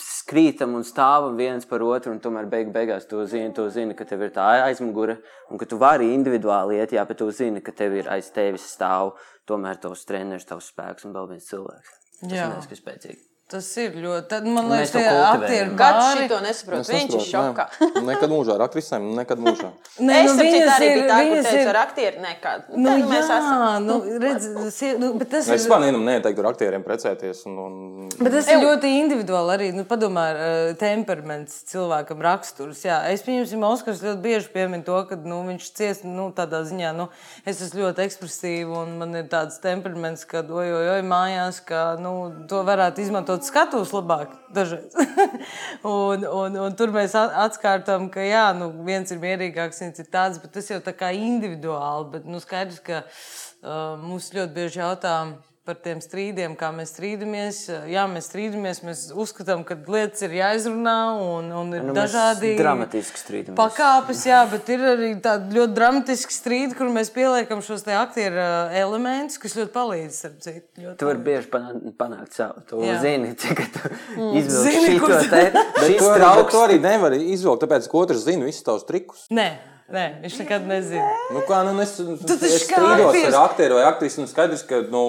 skrītam 0.02 0.76
un 0.76 0.86
stāvam 0.88 1.40
viens 1.40 1.68
par 1.70 1.86
otru, 1.88 2.12
un 2.16 2.20
tomēr 2.24 2.52
beig 2.52 2.76
beigās 2.76 3.08
tu 3.08 3.24
zini, 3.32 3.54
tu 3.56 3.70
zini, 3.72 3.96
ka 3.96 4.08
tev 4.10 4.28
ir 4.28 4.36
tā 4.36 4.50
aizmugure, 4.68 5.22
un 5.52 5.62
ka 5.62 5.70
tu 5.70 5.80
vari 5.82 6.12
individuāli 6.16 6.82
iet, 6.82 6.98
jā, 6.98 7.08
bet 7.08 7.22
tu 7.22 7.32
zini, 7.32 7.64
ka 7.64 7.76
tev 7.76 7.96
ir 8.02 8.12
aiz 8.12 8.32
tevis 8.36 8.68
stāv 8.76 9.16
tomēr 9.48 9.80
tavs 9.82 10.06
treneris, 10.08 10.48
tavs 10.50 10.72
spēks 10.74 11.08
un 11.08 11.16
vēl 11.16 11.34
viens 11.34 11.50
cilvēks. 11.50 12.01
Tas 12.22 12.38
Jā. 12.38 12.48
ir 12.76 12.82
spēcīgi. 12.82 13.31
Tas 13.52 13.68
ir 13.82 13.96
ļoti. 14.00 14.28
Tad, 14.32 14.46
man 14.48 14.70
liekas, 14.72 14.92
to 14.94 15.00
kultivējam. 15.02 15.42
aktieri 15.44 15.76
Gads 15.82 15.98
bāri. 16.06 16.22
šito 16.24 16.38
nesaprot. 16.46 16.80
Es 16.86 16.90
Viņš 16.94 17.16
ir 17.18 17.24
šokā. 17.28 17.66
ne. 17.82 18.04
Nekad 18.12 18.32
mūžā 18.32 18.54
ar 18.56 18.64
aktrisēm, 18.68 19.10
nekad 19.18 19.42
mūžā. 19.44 19.72
Nē, 20.08 20.20
Es 20.24 20.32
nu, 20.32 20.44
viņas 20.46 20.86
ir- 20.88 21.02
tā, 21.10 21.18
viņas 21.26 21.50
teica 21.50 21.60
ir- 21.66 21.72
ar 21.74 21.80
aktieru 21.82 22.22
nekādu. 22.24 22.78
Nu, 22.78 22.90
Tad 22.90 23.10
mēs 23.12 23.28
jā, 23.28 23.40
esam. 23.42 23.86
nu, 23.90 23.98
redz, 24.24 24.48
sie- 24.78 24.94
nu, 25.02 25.10
bet 25.20 25.30
tas 25.36 25.50
Es 25.52 25.66
ir. 25.66 25.70
man 25.74 25.84
vienam 25.84 26.06
neteiktu 26.08 26.46
ar 26.46 26.50
aktieriem 26.54 26.86
precēties. 26.88 27.44
Un, 27.52 27.58
un... 27.66 28.10
Bet 28.22 28.32
tas 28.38 28.48
ir 28.54 28.64
ļoti 28.64 28.94
individuāli 29.02 29.56
arī. 29.58 29.68
Nu, 29.76 29.84
padomā, 29.90 30.26
uh, 30.32 30.72
temperaments 30.80 31.60
cilvēkam 31.72 32.24
raksturs. 32.24 32.86
Jā. 32.88 33.02
Es 33.12 33.22
pieņemsim, 33.28 33.68
Oskars 33.68 34.02
ļoti 34.06 34.22
bieži 34.24 34.50
piemin 34.56 34.84
to, 34.88 34.96
ka 35.10 35.20
nu, 35.20 35.42
viņš 35.50 35.68
ciest 35.78 36.08
nu, 36.08 36.30
tādā 36.36 36.64
ziņā, 36.68 36.94
nu, 36.98 37.10
es 37.46 37.60
esmu 37.68 37.84
ļoti 37.88 38.06
ekspresīvs 38.08 38.78
un 38.82 38.96
man 39.02 39.16
ir 39.20 39.28
tāds 39.32 39.60
temperaments, 39.64 40.24
ka, 40.30 40.42
oj, 40.48 40.72
oj, 40.80 40.90
oj, 40.96 41.04
mājās, 41.08 41.60
ka 41.66 41.84
nu, 42.00 42.14
to 42.48 42.62
varētu 42.68 43.02
izmantot 43.04 43.41
skatus 43.48 43.94
labāk 43.96 44.34
dažreiz. 44.56 44.96
un, 45.88 46.26
un, 46.26 46.58
un 46.66 46.76
tur 46.80 46.94
mēs 46.96 47.16
at- 47.18 47.36
atskārtām, 47.48 48.10
ka 48.14 48.24
jā, 48.26 48.48
nu, 48.58 48.72
viens 48.88 49.12
ir 49.12 49.22
mierīgāks, 49.22 49.82
viens 49.84 50.02
ir 50.04 50.10
tāds, 50.12 50.42
bet 50.42 50.54
tas 50.58 50.70
jau 50.72 50.82
tā 50.84 50.94
kā 50.98 51.12
individuāli. 51.16 52.10
Bet 52.16 52.28
nu, 52.30 52.42
skaidrs, 52.44 52.82
ka 52.86 53.04
uh, 53.06 53.98
mums 54.02 54.32
ļoti 54.36 54.56
bieži 54.58 54.84
jautā 54.84 55.16
par 55.62 55.76
tiem 55.78 56.00
strīdiem, 56.02 56.56
kā 56.58 56.72
mēs 56.74 56.90
strīdamies. 56.96 57.58
Jā, 57.92 58.08
mēs 58.10 58.26
strīdamies, 58.32 58.80
mēs 58.82 59.02
uzskatām, 59.14 59.62
ka 59.68 59.76
lietas 59.94 60.24
ir 60.26 60.34
jāizrunā 60.40 60.96
un, 61.22 61.52
un 61.54 61.70
ir 61.78 61.84
Nu, 61.86 61.94
dažādi 61.94 62.56
dramatiski 62.58 63.20
strīdamies. 63.22 63.58
pakāpes, 63.60 64.24
jā, 64.26 64.40
bet 64.50 64.72
ir 64.74 64.82
arī 64.96 65.12
tādi 65.22 65.54
ļoti 65.60 65.76
dramatiski 65.78 66.34
strīdi, 66.34 66.78
kur 66.80 66.90
mēs 66.96 67.12
pieliekam 67.14 67.62
šos 67.62 67.86
te 67.86 67.94
aktieru 67.94 68.42
uh, 68.42 68.74
elementus, 68.82 69.38
kas 69.44 69.54
ļoti 69.60 69.74
palīdz. 69.76 70.18
citu, 70.42 70.82
ļoti 70.82 70.96
Tu 70.98 71.10
vari 71.12 71.22
bieši 71.30 71.52
panākt, 71.54 71.86
panākt 72.02 72.38
savu. 72.40 72.64
Tu 72.72 72.82
Jā. 72.88 72.96
zini, 73.06 73.36
cik 73.42 73.62
tu 73.76 73.92
Zini, 74.18 74.40
izvilksi 74.42 74.96
šo 74.98 75.12
tu- 75.12 75.30
te. 75.30 75.44
Bet 75.82 75.86
Šis 75.92 76.00
to 76.02 76.10
arī, 76.16 76.48
to 76.56 76.64
arī 76.66 76.80
nevar 76.84 77.14
izvilkt, 77.20 77.62
tāpēc, 77.68 77.86
ka 77.92 78.02
otrs 78.02 78.26
zina 78.26 78.50
visus 78.50 78.66
tavus 78.66 78.88
trikus. 78.90 79.28
Nē, 79.30 79.46
nē, 79.94 80.08
viņš 80.26 80.40
nekad 80.42 80.66
nezina. 80.74 81.06
Nu, 81.36 81.46
kā, 81.46 81.62
nu, 81.70 81.78
es, 81.86 81.94
taču 82.02 82.50
es 82.50 82.66
strīdos 82.66 83.22
ar 83.30 83.38
aktieru 83.46 83.78
vai 83.78 83.86
aktrisi, 83.92 84.24
un 84.26 84.30
skaidrs, 84.32 84.66
ka, 84.66 84.82
nu, 84.90 85.04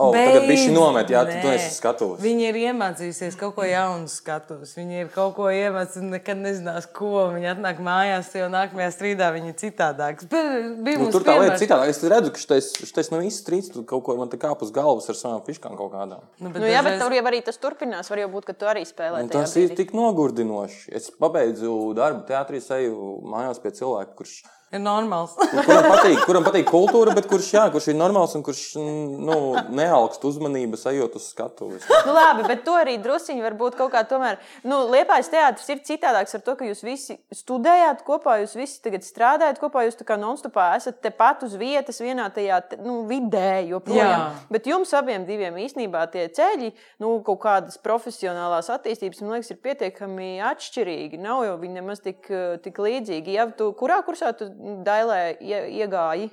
oh, 0.00 0.14
tagad 0.16 0.46
Beidz, 0.46 0.50
viņš 0.50 0.74
nomet, 0.74 1.10
jā, 1.12 1.22
tu, 1.28 1.50
esi 1.52 1.70
skatos. 1.76 2.16
Viņi 2.24 2.46
ir 2.48 2.58
iemācījušies 2.64 3.36
kaut 3.40 3.54
ko 3.58 3.66
jaunu 3.68 4.08
skatos. 4.10 4.72
Viņi 4.78 5.02
ir 5.04 5.10
kaut 5.14 5.34
ko 5.36 5.48
iemācījušies, 5.52 6.04
un 6.04 6.14
nekad 6.16 6.40
nezinās, 6.40 6.88
ko. 6.96 7.26
Viņi 7.34 7.50
atnāk 7.54 7.82
mājās, 7.84 8.32
jau 8.36 8.48
nākamajā 8.52 8.90
strīdā 8.96 9.30
viņi 9.36 9.52
ir 9.52 9.58
citādāki. 9.60 10.28
Bija 10.30 10.98
Nu, 10.98 11.06
mums 11.06 11.14
tur 11.14 11.26
tā 11.26 11.36
lieta 11.36 11.54
piemērs. 11.54 11.64
citādi. 11.64 11.94
Es 11.94 12.02
redzu, 12.14 12.32
ka 12.34 12.42
šis, 12.42 12.70
šis 12.90 13.12
nav 13.12 13.26
īsti 13.28 13.44
strīds. 13.44 13.72
Tu 13.74 13.84
kaut 13.88 14.04
ko 14.06 14.16
man 14.18 14.32
te 14.32 14.40
kāp 14.40 14.62
uz 14.64 14.72
galvas 14.74 15.08
ar 15.12 15.18
savām 15.18 15.44
fiškām 15.46 15.76
kaut 15.78 15.92
kādām. 15.94 16.24
Nu, 16.40 16.50
Nu, 16.50 16.66
jā, 16.68 16.82
bet 16.84 16.98
tur 17.00 17.14
jau 17.14 17.24
arī 17.30 17.42
tas 17.44 17.60
turpinās. 17.60 18.10
Var 18.10 18.24
jau 18.24 18.30
būt, 18.34 18.48
ka 18.50 18.56
tu 18.56 18.68
arī 18.70 18.82
spēlē. 18.88 19.26
Tajā 19.30 19.44
tas 19.46 19.56
ir 19.60 19.74
tik 19.78 19.94
nogurdinoši. 19.96 20.90
Es 20.96 21.10
pabeidzu 21.10 21.94
darbu 21.96 22.26
teātrī, 22.28 22.60
eju 22.80 23.20
mājās 23.26 23.60
pie 23.62 23.72
cilvēka, 23.76 24.16
kurš, 24.18 24.40
ir 24.70 24.82
normāls. 24.82 25.34
kuram, 25.66 25.86
patīk, 25.90 26.20
kuram 26.26 26.46
patīk 26.46 26.68
kultūra, 26.70 27.14
bet 27.16 27.26
kurš, 27.30 27.48
jā, 27.56 27.64
kurš 27.74 27.90
ir 27.90 27.96
normāls 27.98 28.34
un 28.38 28.44
kurš 28.46 28.62
nu, 28.78 29.38
neaugst 29.74 30.24
uzmanību, 30.26 30.78
ejot 30.90 31.16
uz 31.18 31.26
skatuves. 31.32 31.86
Nu, 32.06 32.14
labi, 32.14 32.46
bet 32.48 32.62
to 32.66 32.76
arī 32.78 32.96
druskuļi 33.02 33.44
var 33.44 33.56
būt 33.58 33.78
kaut 33.80 33.92
kā 33.94 34.04
tomēr. 34.08 34.38
Nu, 34.66 34.82
Liepais 34.90 35.30
teātris 35.32 35.68
ir 35.74 35.82
citādāks 35.86 36.36
ar 36.38 36.44
to, 36.46 36.54
ka 36.58 36.68
jūs 36.68 36.82
visi 36.86 37.18
studējāt 37.34 38.04
kopā, 38.06 38.38
jūs 38.44 38.54
visi 38.58 38.78
tagad 38.84 39.06
strādājat 39.06 39.60
kopā, 39.62 39.84
jūs 39.86 39.98
tā 39.98 40.06
kā 40.08 40.18
nonstopā 40.20 40.70
esat 40.78 41.00
tepat 41.04 41.44
uz 41.46 41.56
vietas, 41.60 42.00
vienā 42.02 42.28
tajā 42.34 42.60
nu, 42.84 43.02
vidē 43.10 43.64
joprojām. 43.72 44.06
Jā. 44.06 44.46
Bet 44.54 44.70
jums 44.70 44.94
abiem 44.96 45.26
diviem 45.28 45.58
īstenībā 45.64 46.06
tie 46.14 46.28
ceļi, 46.36 46.72
nu, 47.02 47.16
kaut 47.26 47.42
kādas 47.42 47.78
profesionālās 47.82 48.70
attīstības, 48.72 49.22
man 49.24 49.36
liekas, 49.36 49.52
ir 49.54 49.60
pietiekami 49.66 50.30
atšķirīgi. 50.50 51.20
Nav 51.20 51.44
jau 51.48 51.58
viņi 51.60 51.80
nemaz 51.80 52.02
tik, 52.04 52.30
tik 52.64 52.80
līdzīgi. 52.80 53.36
Ja 53.36 53.48
tu, 53.54 53.70
kurā 53.78 54.00
kursā 54.06 54.32
tu 54.36 54.50
dailē 54.86 55.20
ie- 55.40 55.66
iegāji? 55.80 56.30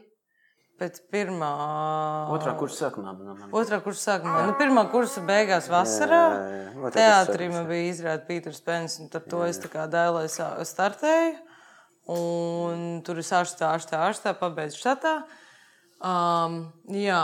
Pēc 0.77 0.99
pirmā. 1.09 1.47
Otrā 2.29 2.51
kursa 2.59 2.85
sākumā 2.85 3.15
Otrā 3.49 3.79
kursa 3.81 4.11
sākumā. 4.11 4.43
Nu, 4.45 4.53
pirmā 4.59 4.83
kursa 4.91 5.23
beigās 5.25 5.65
vasarā. 5.73 6.19
Jā, 6.35 6.43
jā, 6.53 6.83
jā. 6.83 6.91
Teātrī 6.97 7.47
man 7.53 7.65
bija 7.65 7.87
izrāda 7.93 8.27
Pīters 8.27 8.61
Pens, 8.63 8.99
un 9.01 9.09
ar 9.17 9.23
to 9.25 9.41
es 9.47 9.57
tā 9.63 9.71
kā 9.73 9.87
sā- 10.29 10.53
startēju. 10.61 11.35
Un 12.13 13.01
tur 13.03 13.17
es 13.19 13.31
ārstā, 13.35 13.73
ārstā, 13.73 13.99
ārstā 14.05 14.35
pabeidzu 14.37 14.77
štatā. 14.79 15.15
Um, 15.99 16.71
jā. 16.93 17.23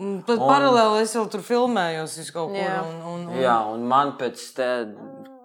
Un 0.00 0.22
Tad 0.26 0.40
paralēli 0.42 1.02
es 1.04 1.12
vēl 1.14 1.28
tur 1.30 1.44
filmējos 1.46 2.16
visu 2.18 2.32
kaut 2.34 2.48
kur. 2.50 2.58
Jā. 2.58 2.80
Un, 2.82 2.96
un, 3.12 3.26
un 3.28 3.36
Jā, 3.38 3.58
un 3.70 3.84
man 3.86 4.16
pēc 4.18 4.40
te 4.56 4.70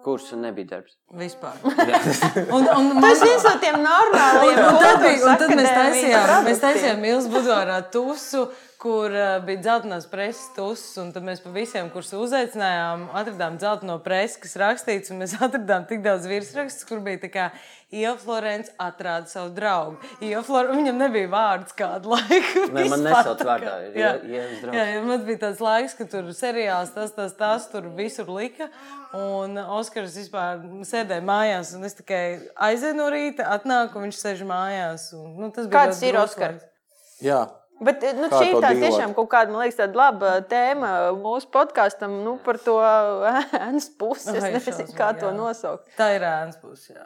kursa 0.05 0.39
nebija 0.39 0.71
darbs. 0.77 0.95
Vispār. 1.17 1.57
un, 2.55 2.67
un 2.69 2.89
man, 2.93 3.03
Tas 3.03 3.21
viens 3.25 3.45
no 3.47 3.53
tiem 3.61 3.77
normāliem 3.81 4.59
Un 4.61 4.79
tad, 4.81 4.97
bija, 5.03 5.19
un 5.25 5.37
tad 5.41 5.53
mēs 5.57 5.69
taisījām, 5.73 6.33
mēs 6.45 6.61
taisījām 6.63 6.99
Milzu 7.03 7.31
Budvārā 7.33 7.79
tusu, 7.93 8.45
kur 8.79 9.11
uh, 9.11 9.39
bija 9.43 9.59
dzeltenās 9.65 10.05
preses 10.07 10.45
tusis. 10.55 10.93
Un 11.01 11.09
tad 11.15 11.25
mēs 11.27 11.41
pa 11.43 11.51
visiem, 11.55 11.89
kurus 11.91 12.13
uzaicinājām, 12.15 13.09
atradām 13.19 13.57
dzelteno 13.59 13.97
presi, 14.05 14.39
kas 14.45 14.55
rakstīts. 14.61 15.11
Un 15.11 15.19
mēs 15.23 15.33
atradām 15.45 15.89
tik 15.89 16.05
daudz 16.05 16.29
virsrakstus, 16.29 16.85
kur 16.87 17.01
bija 17.03 17.19
tā 17.25 17.31
kā 17.33 17.49
Ieva 17.89 18.13
Florence 18.21 18.69
atrāda 18.77 19.25
savu 19.31 19.49
draugu. 19.57 19.97
Ieva 20.21 20.43
Flor 20.45 20.67
viņam 20.69 20.99
nebija 21.01 21.27
vārds 21.31 21.73
kādu 21.75 22.11
laiku. 22.13 22.67
Nē, 22.69 22.85
man 22.93 23.01
nesauc 23.07 23.41
vārdā, 23.49 23.73
ir 23.89 23.97
Jā. 23.97 24.13
Ie- 24.21 24.37
Ievas 24.37 24.61
draugs. 24.61 24.77
Jā, 24.77 24.85
ja 24.93 25.01
man 25.09 25.25
bija 25.25 25.41
tāds 25.47 25.63
laiks, 25.65 25.97
ka 25.97 26.05
tur 26.11 26.29
seriāls 26.37 26.93
tas, 26.93 27.11
tas, 27.17 27.33
tas, 27.39 27.65
tur 27.73 27.89
visur 27.97 28.29
lika. 28.37 28.69
Un 29.17 29.57
Oskars 29.57 30.13
vispār 30.21 30.59
sēdēja 30.99 31.25
mājās, 31.25 31.71
un 31.77 31.87
es 31.89 31.97
tikai 31.97 32.23
aizēju 32.69 32.99
no 32.99 33.07
rīta, 33.13 33.47
atnāku, 33.55 33.97
un 33.99 34.09
viņš 34.09 34.19
sēž 34.19 34.43
mājās. 34.49 35.09
Un, 35.17 35.31
nu, 35.39 35.53
tas 35.55 35.69
bija 35.69 35.87
Kāds 35.87 36.03
ir 36.05 36.19
Oskars? 36.19 36.67
Jā, 37.23 37.47
Bet 37.79 38.03
nu, 38.17 38.27
Kā 38.27 38.41
šī 38.41 38.49
to 38.51 38.57
ir 38.57 38.63
tā 38.63 38.69
tiešām 38.75 39.13
kaut 39.15 39.29
kāda, 39.31 39.53
man 39.53 39.63
liekas, 39.63 39.77
tāda 39.79 39.95
laba 39.95 40.33
tēma 40.51 40.89
mūsu 41.15 41.47
podkāstam 41.53 42.17
nu, 42.25 42.35
par 42.43 42.59
to 42.59 42.75
ēnas 43.63 43.87
pusi. 43.99 44.35
Es 44.35 44.67
nezinu, 44.67 44.89
kā 44.97 45.13
to 45.15 45.29
jā. 45.29 45.35
nosaukt. 45.37 45.87
Tā 45.95 46.11
ir 46.17 46.25
ēnas 46.27 46.59
puse. 46.59 46.97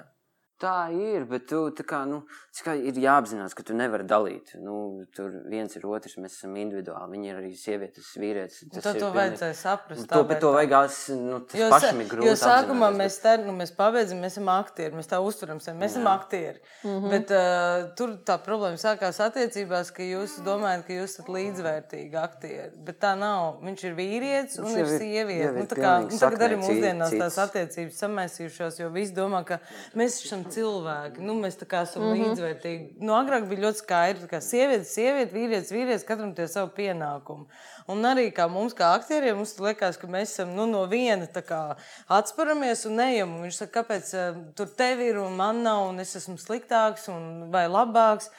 Jā. 0.64 0.74
Tā 0.74 0.88
ir, 0.96 1.26
bet 1.28 1.48
tu 1.52 1.60
tā 1.76 1.84
kā, 1.84 2.06
nu, 2.08 2.22
kā 2.64 2.74
ir 2.80 2.96
jāapzinās, 2.96 3.54
ka 3.58 3.66
tu 3.68 3.76
nevari 3.76 4.06
dalīt. 4.08 4.54
Nu, 4.64 5.04
tur 5.16 5.34
viens 5.52 5.74
ir 5.76 5.84
otrs, 5.90 6.16
mēs 6.22 6.38
esam 6.38 6.56
individuāli. 6.56 7.12
Viņi 7.14 7.30
ir 7.32 7.40
arī 7.42 7.52
sievietes, 7.58 8.14
vīrietis. 8.16 8.64
Un 8.64 8.70
Tas 8.72 8.84
to 8.86 8.94
pilnīgi- 8.94 9.18
vajadzēja 9.18 9.58
saprast. 9.60 10.08
To, 10.08 10.24
bet 10.24 10.40
to 10.40 10.52
tā. 10.54 10.56
vajag, 10.56 10.72
nu, 11.20 11.40
tas 11.42 11.60
Jo, 11.60 11.70
pašam 11.70 12.00
ir 12.00 12.08
grūti. 12.08 12.28
jo 12.30 12.36
sākumā 12.40 12.88
apzināties, 12.90 13.02
mēs, 13.04 13.22
te, 13.22 13.34
nu, 13.44 13.56
mēs 13.60 13.74
pabeidzam, 13.76 14.22
mēs 14.24 14.38
esam 14.38 14.48
aktieri, 14.54 14.96
mēs 14.96 15.10
tā 15.12 15.20
uzturam 15.20 15.60
sevi, 15.60 15.78
mēs 15.80 15.92
esam 15.98 16.08
aktieri. 16.08 16.60
Mm. 16.84 16.90
-hmm. 16.90 17.10
Bet 17.10 17.32
uh, 17.32 17.96
tur 17.98 18.16
tā 18.24 18.38
problēma 18.40 18.80
sākās 18.80 19.20
attiecībās, 19.20 19.92
ka 19.92 20.04
jūs 20.04 20.40
domājat, 20.46 20.86
ka 20.88 20.94
jūs 20.94 21.12
esat 21.12 21.28
līdzvērtīgi 21.28 22.16
aktieri. 22.16 22.72
Bet 22.78 23.00
tā 23.00 23.18
nav. 23.18 23.60
Viņš 23.64 23.84
ir 23.84 23.94
vīrietis 23.96 24.60
un 24.60 24.72
ir 24.78 24.88
sieviete. 24.88 25.52
Nu, 25.60 25.66
tā 25.66 25.76
kā, 25.76 25.94
nu, 26.08 26.18
tagad 26.20 26.48
arī 26.48 26.56
mūsdienās 26.62 27.18
tās 27.20 27.38
attiecības 27.38 28.00
samēsījušās, 28.00 28.80
jo 28.80 28.90
visi 28.90 29.14
domā, 29.14 29.44
ka 29.46 29.60
mēs 29.96 30.24
esam 30.24 30.44
cilvēki. 30.54 31.24
Nu, 31.26 31.36
mēs 31.42 31.58
tā 31.60 31.68
kā 31.70 31.84
esam 31.88 32.04
mm 32.04 32.14
-hmm. 32.14 32.30
līdzvērtīgi. 32.30 32.88
Nu, 33.02 33.14
agrāk 33.18 33.48
bija 33.50 33.66
ļoti 33.66 33.82
skaidrs, 33.82 34.30
ka 34.32 34.42
sieviete, 34.42 34.88
sieviete, 34.90 35.34
vīrietis, 35.36 35.74
vīrietis, 35.76 36.08
katram 36.08 36.34
tie 36.34 36.48
savu 36.48 36.72
pienākumu. 36.78 37.48
Un 37.88 38.06
arī 38.08 38.30
kā 38.32 38.48
mums, 38.48 38.74
kā 38.74 38.94
aktieriem, 38.96 39.36
mums 39.38 39.58
liekas, 39.60 39.98
ka 40.00 40.08
mēs 40.08 40.32
esam 40.32 40.56
nu, 40.56 40.66
no 40.66 40.86
viena 40.88 41.28
kā 41.28 41.76
atsparamies 42.08 42.86
un 42.86 43.00
ejam. 43.00 43.36
Un 43.36 43.44
viņš 43.48 43.58
saka, 43.58 43.82
kāpēc 43.82 44.14
uh, 44.14 44.42
tur 44.56 44.68
tev 44.68 45.00
ir 45.00 45.18
un 45.18 45.36
man 45.36 45.64
nav, 45.64 45.90
un 45.90 46.00
es 46.00 46.16
esmu 46.16 46.38
sliktāks 46.38 47.10
un, 47.10 47.52
vai 47.52 47.68
labāks. 47.68 48.30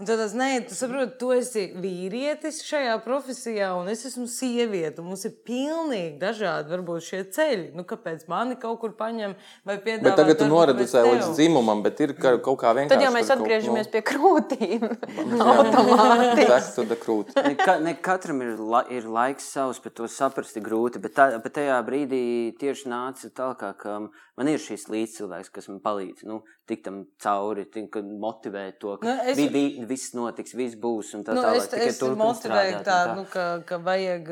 Un 0.00 0.08
tad 0.08 0.18
tas 0.18 0.32
nē, 0.34 0.48
tu 0.66 0.74
saproti, 0.74 1.12
tu 1.20 1.28
esi 1.34 1.66
vīrietis 1.78 2.62
šajā 2.66 2.94
profesijā, 3.04 3.68
un 3.78 3.90
es 3.92 4.04
esmu 4.08 4.24
sieviete. 4.30 5.04
Mums 5.04 5.26
ir 5.28 5.34
pilnīgi 5.46 6.16
dažādi 6.20 6.72
varbūt 6.72 7.06
šie 7.06 7.20
ceļi. 7.34 7.68
Nu, 7.76 7.84
kāpēc 7.88 8.24
mani 8.32 8.56
kaut 8.60 8.80
kur 8.82 8.94
paņem 8.98 9.36
vai 9.68 9.76
piedāvā? 9.76 10.08
bet 10.08 10.18
tagad 10.18 10.40
tu 10.40 10.48
noreducē 10.50 11.04
līdz 11.06 11.28
dzimumam, 11.36 11.84
bet 11.84 12.00
ir 12.02 12.14
ka- 12.16 12.38
kaut 12.42 12.58
kā 12.64 12.72
vienkārši. 12.78 12.94
Tad 12.96 13.04
jau 13.06 13.12
mēs 13.14 13.30
atgriežamies 13.36 13.86
nu, 13.86 13.92
pie 13.92 14.02
krūtīm. 14.10 14.88
Automātiski. 15.52 16.48
Tas 16.48 16.72
tur 16.76 16.96
krūt. 17.04 17.34
Ne, 17.36 17.54
ka, 17.60 17.76
ne 17.82 17.94
katram 17.94 18.42
ir, 18.44 18.56
la, 18.58 18.82
ir 18.92 19.06
laiks 19.06 19.52
savs, 19.54 19.80
bet 19.84 19.96
to 20.00 20.08
saprast 20.10 20.56
ir 20.58 20.66
grūti. 20.66 21.02
Bet, 21.02 21.14
tā, 21.18 21.28
bet 21.42 21.56
tajā 21.58 21.78
brīdī 21.86 22.24
tieši 22.60 22.90
nāca 22.92 23.30
tālāk, 23.30 23.78
ka 23.82 23.98
man 24.38 24.48
ir 24.48 24.58
šis 24.58 24.86
līdzcilvēks, 24.88 25.50
kas 25.52 25.68
man 25.68 25.80
palīdz 25.84 26.24
nu, 26.24 26.38
tikt 26.66 26.84
tam 26.86 27.02
cauri, 27.20 27.66
tik, 27.68 27.90
ka 27.92 28.00
motivē 28.00 28.72
to, 28.80 28.96
ka 28.96 29.06
Nu, 29.06 29.14
es- 29.28 29.36
vi, 29.36 29.48
vi, 29.52 29.62
viss 29.84 30.14
notiks, 30.14 30.54
viss 30.56 30.76
būs 30.80 31.10
un 31.18 31.24
tā 31.26 31.34
Nu, 31.34 31.42
tālāk. 31.42 31.56
es 31.60 31.68
tikai 31.68 31.88
es 31.90 32.00
motivēju 32.00 32.76
un 32.78 32.84
tā, 32.86 32.98
tā. 33.08 33.16
nu, 33.18 33.24
ka, 33.28 33.44
ka 33.66 33.78
vajag, 33.78 34.30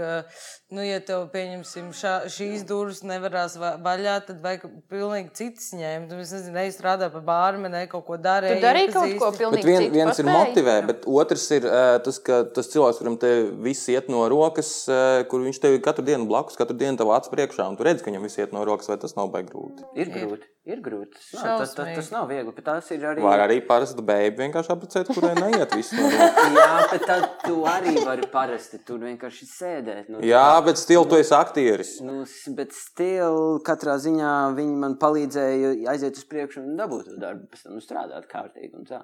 nu, 0.71 0.81
ja 0.87 1.01
tev, 1.05 1.27
pieņemsim, 1.35 1.91
šā, 1.93 2.15
šīs 2.33 2.65
durvis 2.69 3.03
nevarās 3.05 3.59
va- 3.61 3.75
vaļā, 3.83 4.15
tad 4.27 4.41
vajag 4.45 4.65
pilnīgi 4.89 5.35
citas 5.35 5.73
ņemt. 5.77 6.09
Nu, 6.09 6.21
Es 6.21 6.33
nezinu, 6.33 6.57
ej 6.63 6.71
strādā 6.77 7.11
pa 7.13 7.21
bārmenē, 7.21 7.89
kaut 7.91 8.07
ko 8.07 8.17
darīt. 8.17 8.57
Tu 8.61 8.65
darīji 8.65 8.93
kaut 8.93 9.15
ko 9.19 9.31
pilnīgi 9.37 9.65
Bet 9.65 9.65
vien, 9.65 9.83
citu. 9.83 9.93
viens 9.99 10.19
ir 10.23 10.25
motivē, 10.31 10.75
bet 10.87 11.05
otrs 11.09 11.47
ir 11.57 11.67
uh, 11.67 11.99
tas, 12.05 12.19
ka 12.23 12.45
tas 12.45 12.69
cilvēks, 12.73 12.99
kuram 13.03 13.19
te 13.21 13.31
viss 13.67 13.89
iet 13.89 14.09
no 14.09 14.23
rokas, 14.31 14.73
uh, 14.89 15.25
kur 15.29 15.41
viņš 15.45 15.61
tev 15.61 15.75
ir 15.77 15.81
katru 15.85 16.05
dienu 16.07 16.29
blakus, 16.31 16.57
katru 16.61 16.77
dienu 16.79 16.97
tev 17.01 17.11
acis 17.17 17.33
priekšā, 17.33 17.69
un 17.69 17.77
tu 17.77 17.85
redz, 17.85 18.01
ka 18.05 18.11
viņam 18.13 18.23
viss 18.29 18.39
iet 18.39 18.53
no 18.53 18.65
rokas, 18.65 18.89
vai 18.89 18.97
tas 19.03 19.17
nav 19.17 19.29
baigi 19.33 19.51
grūti. 19.51 19.83
Ir 19.99 20.11
grūti, 20.15 20.47
ir 20.71 20.81
grūti. 20.85 21.17
Tas 21.19 21.43
nav, 21.43 21.61
tas, 21.63 21.73
tas, 21.75 21.89
tas 21.97 22.11
nav 22.15 22.29
viegli, 22.31 22.53
bet 22.55 22.67
tās 22.67 22.91
ir 22.95 23.03
arī. 23.11 23.23
Var 23.25 23.43
arī 23.47 23.57
parasti 23.67 24.05
beigas 24.07 24.39
vienkārši 24.39 24.73
apprecēt, 24.75 25.11
kurai 25.17 25.33
neiet 25.39 25.75
viss 25.75 25.95
no 25.97 26.05
rokas. 26.13 26.53
Jā, 26.59 26.69
bet 26.93 27.07
tad 27.09 27.27
tu 27.43 27.57
arī 27.71 27.97
vari 28.07 28.29
parasti 28.31 28.79
tur 28.87 29.03
vienkārši 29.03 29.49
sēdēt. 29.51 30.13
Nu, 30.13 30.23
Jā, 30.27 30.45
bet 30.67 30.79
stila 30.79 31.09
tu 31.11 31.19
esi 31.19 31.35
aktieris. 31.35 31.97
Nu, 32.07 32.23
bet 32.59 32.77
stila 32.77 33.59
katrā 33.67 33.99
ziņā 34.05 34.33
viņi 34.59 34.79
man 34.85 34.95
palīdzēja 35.03 35.75
aiziet 35.91 36.23
uz 36.23 36.31
priekšu 36.31 36.63
un 36.63 36.79
dabūt 36.79 37.11
to 37.11 37.19
darbu, 37.25 37.51
pēc 37.51 37.67
tam 37.67 37.79
nu, 37.79 37.85
strādāt 37.85 38.31
kārtīgi. 38.31 38.75
un 38.79 38.87
tā. 38.87 39.03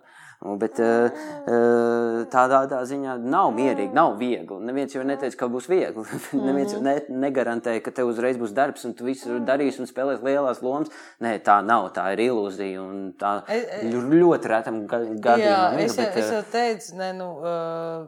Bet 0.61 0.77
uh, 0.85 1.09
uh, 1.49 2.19
tādā, 2.31 2.67
tādā 2.69 2.83
ziņā 2.87 3.17
nav 3.25 3.55
mierīgi, 3.57 3.95
nav 3.97 4.19
viegli. 4.21 4.59
Neviens 4.69 4.93
jau 4.93 5.05
neteica, 5.07 5.39
ka 5.41 5.49
būs 5.51 5.69
viegli. 5.73 6.05
Neviens 6.49 6.75
jau 6.77 6.83
ne, 6.85 6.99
negarantē, 7.25 7.79
ka 7.85 7.95
tev 7.97 8.13
uzreiz 8.13 8.37
būs 8.41 8.53
darbs 8.57 8.85
un 8.87 8.93
tu 8.99 9.09
visu 9.09 9.41
darīsi 9.49 9.81
un 9.83 9.89
spēlēsi 9.89 10.27
lielās 10.27 10.61
lomas. 10.65 10.93
Nē, 11.25 11.39
tā 11.47 11.59
nav, 11.65 11.89
tā 11.97 12.11
ir 12.15 12.27
ilūzija 12.29 12.85
un 12.85 13.03
tā 13.19 13.39
ļoti 13.47 14.53
retam 14.53 14.83
gadījumam 14.91 15.81
es, 15.87 15.97
bet, 15.99 16.17
es 16.21 16.33
jau 16.33 16.43
teicu, 16.53 16.97
ne, 17.01 17.11
nu, 17.17 17.29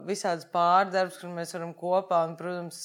visādas 0.07 0.47
pārdarbs, 0.53 1.19
kur 1.21 1.31
mēs 1.33 1.53
varam 1.55 1.73
kopā, 1.77 2.23
un, 2.29 2.35
protams, 2.39 2.83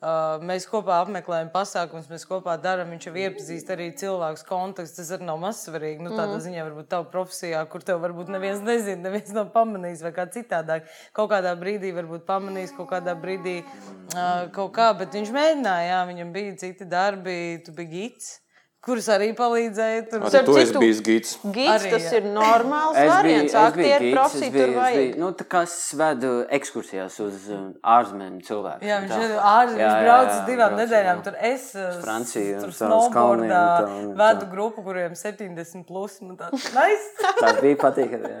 uh, 0.00 0.40
mēs 0.46 0.66
kopā 0.70 0.98
apmeklējam 1.04 1.50
pasākumus, 1.52 2.08
mēs 2.10 2.26
kopā 2.28 2.56
darām, 2.62 2.92
viņš 2.94 3.08
jau 3.08 3.14
iepazīst 3.24 3.72
arī 3.74 3.90
cilvēkus 4.00 4.44
kontekstu, 4.48 5.00
tas 5.02 5.14
arī 5.16 5.28
nav 5.28 5.40
mazsvarīgi, 5.44 6.04
nu, 6.04 6.12
tādā 6.14 6.34
mm. 6.34 6.44
ziņā 6.46 6.66
varbūt 6.68 6.90
tava 6.92 7.08
profesijā, 7.12 7.62
kur 7.72 7.84
tev 7.86 8.02
varbūt 8.04 8.32
neviens 8.34 8.64
nezina, 8.66 9.04
neviens 9.08 9.32
nav 9.36 9.50
pamanījis 9.54 10.04
vai 10.06 10.14
kā 10.16 10.26
citādāk. 10.34 10.90
Kaut 11.16 11.32
kādā 11.32 11.54
brīdī 11.60 11.94
varbūt 11.96 12.26
pamanījis, 12.28 12.76
kaut 12.78 12.90
kādā 12.94 13.16
brīdī 13.18 13.60
uh, 13.62 14.46
kaut 14.56 14.74
kā, 14.76 14.92
bet 14.98 15.16
viņš 15.16 15.34
mēģināja, 15.36 15.90
jā, 15.92 16.04
viņam 16.12 16.36
bija 16.36 16.60
citi 16.64 16.88
darbi, 16.88 17.40
tu 17.66 17.76
biji 17.76 17.90
gids, 17.96 18.38
kurus 18.80 19.06
arī 19.12 19.30
palīdzēja. 19.36 20.04
Tur. 20.10 20.22
Arī 20.24 20.40
tu 20.46 20.54
citu- 20.56 20.80
bijis 20.80 21.00
gids. 21.04 21.32
Gids, 21.52 21.68
Arī, 21.74 21.90
tas 21.92 22.06
jā. 22.08 22.12
ir 22.20 22.28
normāls 22.32 22.96
Es 22.96 23.10
variants. 23.10 23.54
es 23.54 23.74
biju, 23.76 24.52
tur 24.54 24.72
vajag. 24.78 25.18
nu, 25.20 25.28
tā 25.36 25.44
kā 25.52 25.62
es 25.66 25.74
vedu 26.00 26.30
ekskursijās 26.48 27.18
uz 27.20 27.48
uh, 27.52 27.58
ārzemēm 27.84 28.38
cilvēku. 28.46 28.80
Jā, 28.88 29.00
viņš 29.04 29.12
Tā. 29.12 29.20
ir 29.26 29.34
ārzemēs, 29.36 29.82
viņš 29.84 30.06
brauc 30.06 30.30
uz 30.30 30.40
divām 30.48 30.72
braucu, 30.74 30.80
nedēļām. 30.80 31.20
jā. 31.20 31.24
Tur 31.28 31.36
es 31.50 31.66
uh, 31.74 32.00
Franciju 32.00 32.54
un 32.56 32.60
tur 32.64 32.72
tā, 32.72 32.78
snowboardā 32.80 33.60
tā, 33.84 33.98
vedu 34.22 34.46
tā. 34.46 34.50
grupu, 34.54 34.84
kuriem 34.88 35.12
70 35.14 35.84
plus. 35.86 36.16
Man 36.24 36.36
tāds 36.40 36.70
nice. 36.72 37.06
Tas 37.40 37.60
bija 37.60 37.76
patīkami. 37.84 38.32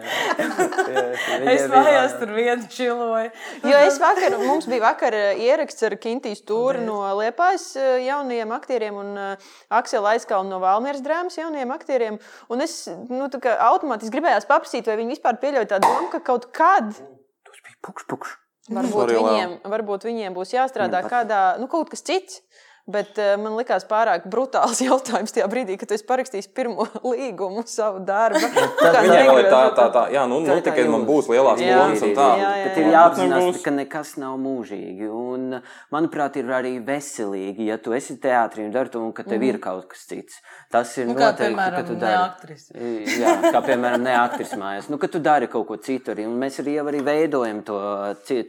Es 1.50 1.66
bija 1.68 1.68
mājās 1.70 2.16
tur 2.20 2.32
vienu 2.34 2.66
čiloju. 2.70 3.30
Jo 3.66 3.76
es 3.86 3.98
vakar, 4.00 4.34
mums 4.40 4.66
bija 4.70 4.82
vakar 4.88 5.14
eh, 5.16 5.40
ieraksts 5.46 5.82
ar 5.86 5.96
Kintīs 6.00 6.42
Tūru 6.46 6.82
no 6.84 6.98
Liepājas 7.20 7.72
jaunajiem 8.06 8.52
aktieriem 8.56 8.98
un 9.00 9.12
uh, 9.18 9.50
Akselu 9.80 10.06
Aizkalnu 10.30 10.54
no 10.54 10.60
Valmieras 10.62 11.02
drāmas 11.02 11.36
jaunajiem 11.38 11.72
aktieriem. 11.74 12.18
Un 12.50 12.62
es 12.62 12.86
nu, 13.10 13.26
automātiski 13.26 14.14
gribējās 14.14 14.46
paprasīt, 14.46 14.86
vai 14.86 14.98
viņi 15.00 15.16
vispār 15.16 15.40
pieļauj 15.42 15.66
tādu 15.72 15.90
domu, 15.90 16.10
ka 16.12 16.20
kaut 16.22 16.46
kad 16.54 16.92
Tas 16.94 17.58
bija 17.64 17.76
pukš, 17.82 18.06
pukš. 18.06 18.36
varbūt 18.70 19.10
viņiem, 19.10 19.56
varbūt 19.66 20.06
viņiem 20.06 20.36
būs 20.36 20.54
jāstrādā 20.54 21.02
kādā, 21.10 21.58
nu, 21.58 21.66
kaut 21.66 21.90
kas 21.90 22.06
cits. 22.06 22.44
Bet 22.90 23.18
uh, 23.20 23.34
man 23.38 23.54
likās 23.58 23.84
pārāk 23.88 24.24
brutāls 24.32 24.80
jautājums 24.88 25.34
tajā 25.36 25.46
brīdī, 25.52 25.76
kad 25.80 25.92
es 25.94 26.02
parakstīju 26.08 26.48
pirmo 26.56 26.86
līgumu 27.12 27.62
savu 27.70 28.00
darbu. 28.08 28.40
Viņai 28.40 29.20
vēl 29.28 29.40
ir 29.44 29.48
tā, 29.52 29.60
tā, 29.76 29.86
tā, 29.94 30.04
jā, 30.14 30.24
nu, 30.30 30.40
nu 30.42 30.48
Tā- 30.50 30.56
tā 30.60 30.70
tikai 30.70 30.86
man 30.90 31.04
būs 31.08 31.28
lielās 31.30 31.60
Jā. 31.62 31.76
lomas 31.82 32.02
un 32.06 32.14
tā. 32.16 32.28
Jā, 32.40 32.50
jā, 32.60 32.64
Bet 32.64 32.72
jā. 32.72 32.80
ir 32.80 32.88
Bet 32.90 32.94
jāapzinās, 32.96 33.44
nebūs. 33.44 33.60
ka 33.66 33.74
nekas 33.76 34.14
nav 34.22 34.38
mūžīgi. 34.42 35.10
Un, 35.20 35.60
manuprāt, 35.94 36.38
ir 36.40 36.50
arī 36.56 36.72
veselīgi, 36.86 37.68
ja 37.70 37.76
tu 37.82 37.92
esi 37.96 38.16
teātrī 38.22 38.64
un 38.66 38.72
dari 38.74 38.90
to, 38.92 39.02
un 39.04 39.12
ka 39.16 39.22
tev 39.28 39.42
ir 39.46 39.60
kaut 39.62 39.86
kas 39.92 40.06
cits. 40.10 40.40
Tas 40.70 40.90
ir 40.98 41.08
Nu, 41.10 41.14
noteikti, 41.18 41.50
piemēram, 41.50 41.76
ka 41.76 41.82
tu 41.88 41.94
dari. 41.98 42.18
aktrise. 42.22 42.74
Jā, 43.20 43.36
kā 43.50 43.60
piemēram, 43.66 44.04
ne 44.06 44.12
aktris 44.16 44.52
mājās. 44.58 44.86
Nu, 44.90 44.98
ka 45.02 45.08
tu 45.10 45.18
dari 45.22 45.48
kaut 45.50 45.66
ko 45.68 45.76
citu 45.82 46.12
arī. 46.14 46.26
Un 46.30 46.36
mēs 46.40 46.60
arī 46.62 46.76
jau 46.78 46.84
arī 46.90 47.00
veidojam 47.06 47.62
to, 47.66 47.78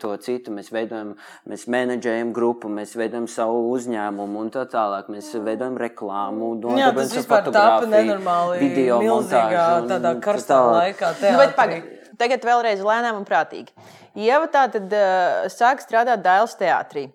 to 0.01 0.11
citu. 0.21 0.53
Mēs 0.53 0.69
veidojam, 0.73 1.15
mēs 1.49 1.65
menedžējam 1.71 2.29
grupu, 2.35 2.69
mēs 2.69 2.93
veidojam 2.99 3.25
savu 3.31 3.63
uzņēmumu 3.73 4.30
un 4.39 4.51
tā 4.53 4.65
tālāk. 4.69 5.09
Mēs 5.11 5.31
veidojam 5.43 5.77
reklāmu. 5.81 6.51
Jā, 6.79 6.91
tas 6.95 7.15
vispār 7.15 7.49
tāpa 7.51 7.87
nenormāli 7.89 8.59
video 8.63 8.99
un 9.01 9.27
tādā 9.29 9.99
tā 10.03 10.13
karstā 10.23 10.59
tālāk. 10.59 10.77
laikā. 10.77 11.13
Nu, 11.13 11.39
bet 11.41 11.55
teātrī. 11.55 11.57
pagaid, 11.61 12.11
tagad 12.21 12.45
vēlreiz 12.51 12.83
lēnām 12.85 13.21
un 13.21 13.25
prātīgi. 13.27 13.73
Ieva 14.19 14.47
tā 14.51 14.67
tad 14.73 14.91
uh, 14.91 15.47
sāk 15.51 15.83
strādāt 15.83 16.23
Dāļas 16.25 16.57
teātrī. 16.59 17.07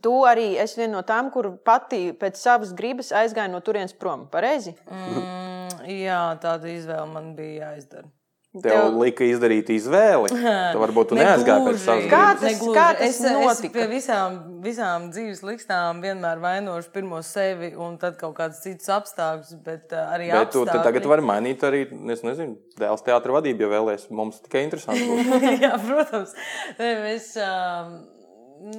Tu 0.00 0.12
arī 0.24 0.54
esi 0.56 0.80
viena 0.80 0.96
no 0.96 1.02
tām, 1.04 1.28
kur 1.32 1.50
pati 1.60 2.14
pēc 2.16 2.40
savas 2.40 2.72
gribas 2.76 3.12
aizgāja 3.12 3.52
no 3.52 3.60
turienes 3.60 3.92
prom. 3.92 4.24
Pareizi? 4.32 4.72
Mm, 4.88 5.84
jā, 5.92 6.20
tāda 6.40 6.72
izvēle 6.72 7.04
man 7.12 7.34
bija 7.36 7.68
jāizdara. 7.68 8.08
Tev 8.54 8.70
Tev- 8.70 8.96
lika 9.02 9.26
izdarīt 9.26 9.66
izvēli. 9.74 10.28
Tad 10.44 10.76
varbūt 10.78 11.08
tu 11.10 11.16
neaizgāji 11.18 11.64
pēc 11.66 11.78
savas 11.82 12.04
Kā 12.06 12.20
gribas. 12.20 12.38
tas- 12.38 12.44
negluži. 12.46 12.76
kā 12.76 12.84
tas 13.00 13.08
es, 13.08 13.64
es 13.66 13.72
pie 13.74 13.86
visām, 13.90 14.36
visām 14.62 15.08
dzīves 15.10 15.40
likstām 15.42 15.98
vienmēr 16.04 16.38
vainošu 16.44 16.92
pirmo 16.94 17.18
sevi 17.26 17.72
un 17.74 17.96
tad 17.98 18.14
kaut 18.20 18.36
kādus 18.38 18.62
citus 18.62 18.86
apstākļus, 18.94 19.56
bet 19.66 19.90
uh, 19.96 20.04
arī 20.14 20.30
Bet 20.30 20.52
tu 20.54 20.62
tad 20.62 20.76
apstākļi. 20.76 20.84
tagad 20.86 21.10
vari 21.10 21.26
mainīt 21.32 21.66
arī, 21.66 21.82
es 22.14 22.22
nezinu, 22.22 22.54
dēls 22.78 23.02
teātra 23.02 23.34
vadību, 23.40 23.66
ja 23.66 23.72
vēlēs. 23.74 24.06
Mums 24.14 24.38
tikai 24.46 24.62
interesanti 24.68 25.02
būs. 25.10 25.34
Jā, 25.66 25.74
protams. 25.88 26.36
Mēs, 26.78 27.28
um, 27.42 27.92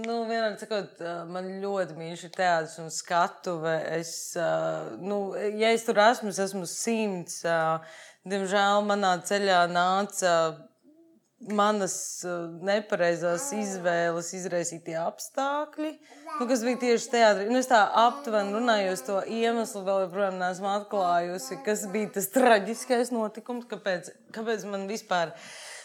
nu, 0.07 0.21
vienmēr 0.31 0.55
sakot, 0.63 0.95
uh, 1.03 1.25
man 1.27 1.51
ļoti 1.59 1.99
mīļš 1.99 2.23
ir 2.29 2.35
teātris 2.39 2.79
un 2.79 2.87
skatuve. 2.95 3.75
Es, 3.99 4.15
uh, 4.39 4.95
nu, 5.03 5.33
ja 5.59 5.75
es 5.75 5.83
tur 5.83 5.99
esmu, 6.07 6.31
es 6.31 6.39
esmu 6.47 6.63
simts. 6.63 7.41
Uh, 7.43 7.83
diemžēl 8.29 8.85
manā 8.85 9.15
ceļā 9.25 9.65
nāca 9.71 10.31
manas 11.51 11.95
uh, 12.25 12.47
nepareizās 12.65 13.49
izvēles 13.53 14.31
izraisītie 14.37 14.95
apstākļi, 14.97 15.91
nu, 16.39 16.47
kas 16.49 16.63
bija 16.65 16.79
tieši 16.81 17.11
teātrī. 17.11 17.47
Nu, 17.51 17.59
es 17.59 17.69
tā 17.69 17.81
aptuveni 18.05 18.55
runāju, 18.55 18.95
to 19.05 19.19
iemeslu 19.29 19.83
vēl 19.85 20.05
joprojām 20.05 20.39
neesmu 20.41 20.71
atklājusi, 20.71 21.59
kas 21.67 21.85
bija 21.91 22.13
tas 22.17 22.31
traģiskais 22.33 23.13
notikums, 23.13 23.67
kāpēc, 23.69 24.13
kāpēc 24.35 24.65
man 24.71 24.87
vispār 24.89 25.35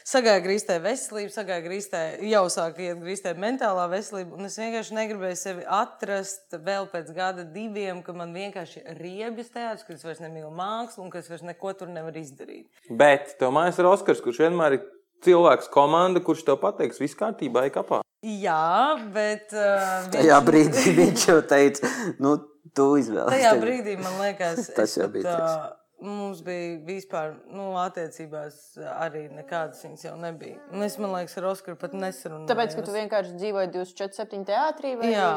sagāja 0.06 0.42
grīstē 0.44 0.76
veselība, 0.84 1.32
sagāja 1.34 1.64
grīstē, 1.64 2.02
jau 2.30 2.44
sāk 2.52 2.78
iet 2.82 3.00
grīstē 3.02 3.34
mentālā 3.38 3.86
veselība, 3.92 4.36
un 4.38 4.48
es 4.48 4.58
vienkārši 4.60 4.96
negribēju 4.96 5.38
sevi 5.40 5.66
atrast 5.66 6.56
vēl 6.64 6.88
pēc 6.92 7.10
gada 7.16 7.44
diviem, 7.44 8.02
ka 8.06 8.14
man 8.16 8.32
vienkārši 8.36 8.82
ir 8.84 9.00
riebjas 9.00 9.50
teātris, 9.54 9.86
ka 9.86 9.96
es 9.96 10.04
vairs 10.06 10.22
nemīlu 10.24 10.50
mākslu 10.54 11.04
un 11.06 11.10
ka 11.12 11.20
es 11.22 11.28
vairs 11.30 11.44
neko 11.46 11.74
tur 11.78 11.90
nevaru 11.92 12.22
izdarīt. 12.22 12.68
Bet 12.90 13.36
tev 13.40 13.52
mājās 13.56 13.80
ir 13.80 13.88
Oskars, 13.90 14.22
kurš 14.24 14.42
vienmēr 14.46 14.78
ir 14.78 14.86
cilvēks, 15.24 15.68
komanda, 15.72 16.22
kurš 16.24 16.46
tev 16.46 16.60
pateiks, 16.62 17.00
viss 17.02 17.18
kārtībā, 17.18 17.66
ej 17.68 17.74
kapā. 17.74 18.00
Jā, 18.20 18.96
bet 19.14 19.52
uh, 19.56 20.06
Tajā 20.12 20.38
brīdī 20.44 20.92
viņš 21.00 21.26
jau 21.30 21.38
teica, 21.48 21.88
nu, 22.20 22.34
tu 22.76 22.90
izvēlies. 23.00 23.32
Tajā 23.32 23.52
brīdī 23.62 23.94
man 24.00 24.18
liekas, 24.20 24.66
Tas 24.76 24.96
jau 24.98 25.06
bija 25.12 25.24
tas. 25.24 25.54
ā, 25.56 25.70
Mums 26.00 26.38
bija 26.40 26.78
vispār, 26.86 27.34
nu, 27.52 27.74
attiecībās 27.76 28.78
arī 28.94 29.26
nekādas 29.36 29.82
viņas 29.84 30.06
jau 30.06 30.14
nebija. 30.16 30.56
Un 30.72 30.86
es, 30.86 30.96
man 30.96 31.12
liekas, 31.12 31.36
ar 31.36 31.50
Oskaru 31.50 31.76
pat 31.80 31.92
nesarunāju. 31.92 32.48
Tāpēc, 32.48 32.76
ka 32.78 32.84
tu 32.86 32.94
vienkārši 32.94 33.34
dzīvoji 33.36 33.72
247 33.74 34.46
teātrī 34.48 34.94
vai 34.96 35.10
Jā. 35.12 35.32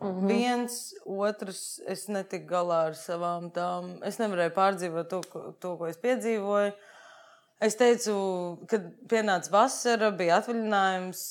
-hmm. 0.00 0.26
Viens, 0.28 0.94
otrs, 1.06 1.80
es 1.88 2.08
netiku 2.08 2.48
galā 2.50 2.80
ar 2.90 2.98
savām 2.98 3.50
tām. 3.54 3.94
Es 4.06 4.18
nevarēju 4.20 4.54
pārdzīvot 4.56 5.08
to, 5.10 5.20
to, 5.60 5.76
ko 5.78 5.88
es 5.88 6.00
piedzīvoju. 6.02 6.74
Es 7.64 7.78
teicu, 7.80 8.14
kad 8.68 8.90
pienāca 9.08 9.52
vasara, 9.52 10.10
bija 10.12 10.40
atvaļinājums, 10.40 11.22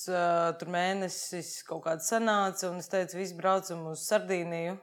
tur 0.58 0.72
mēnesis 0.72 1.60
kaut 1.68 1.84
kāds 1.86 2.08
sanāca, 2.10 2.72
un 2.72 2.80
es 2.82 2.90
teicu, 2.90 3.20
visi 3.20 3.36
braucam 3.38 3.86
uz 3.92 4.06
Sardīniju. 4.08 4.78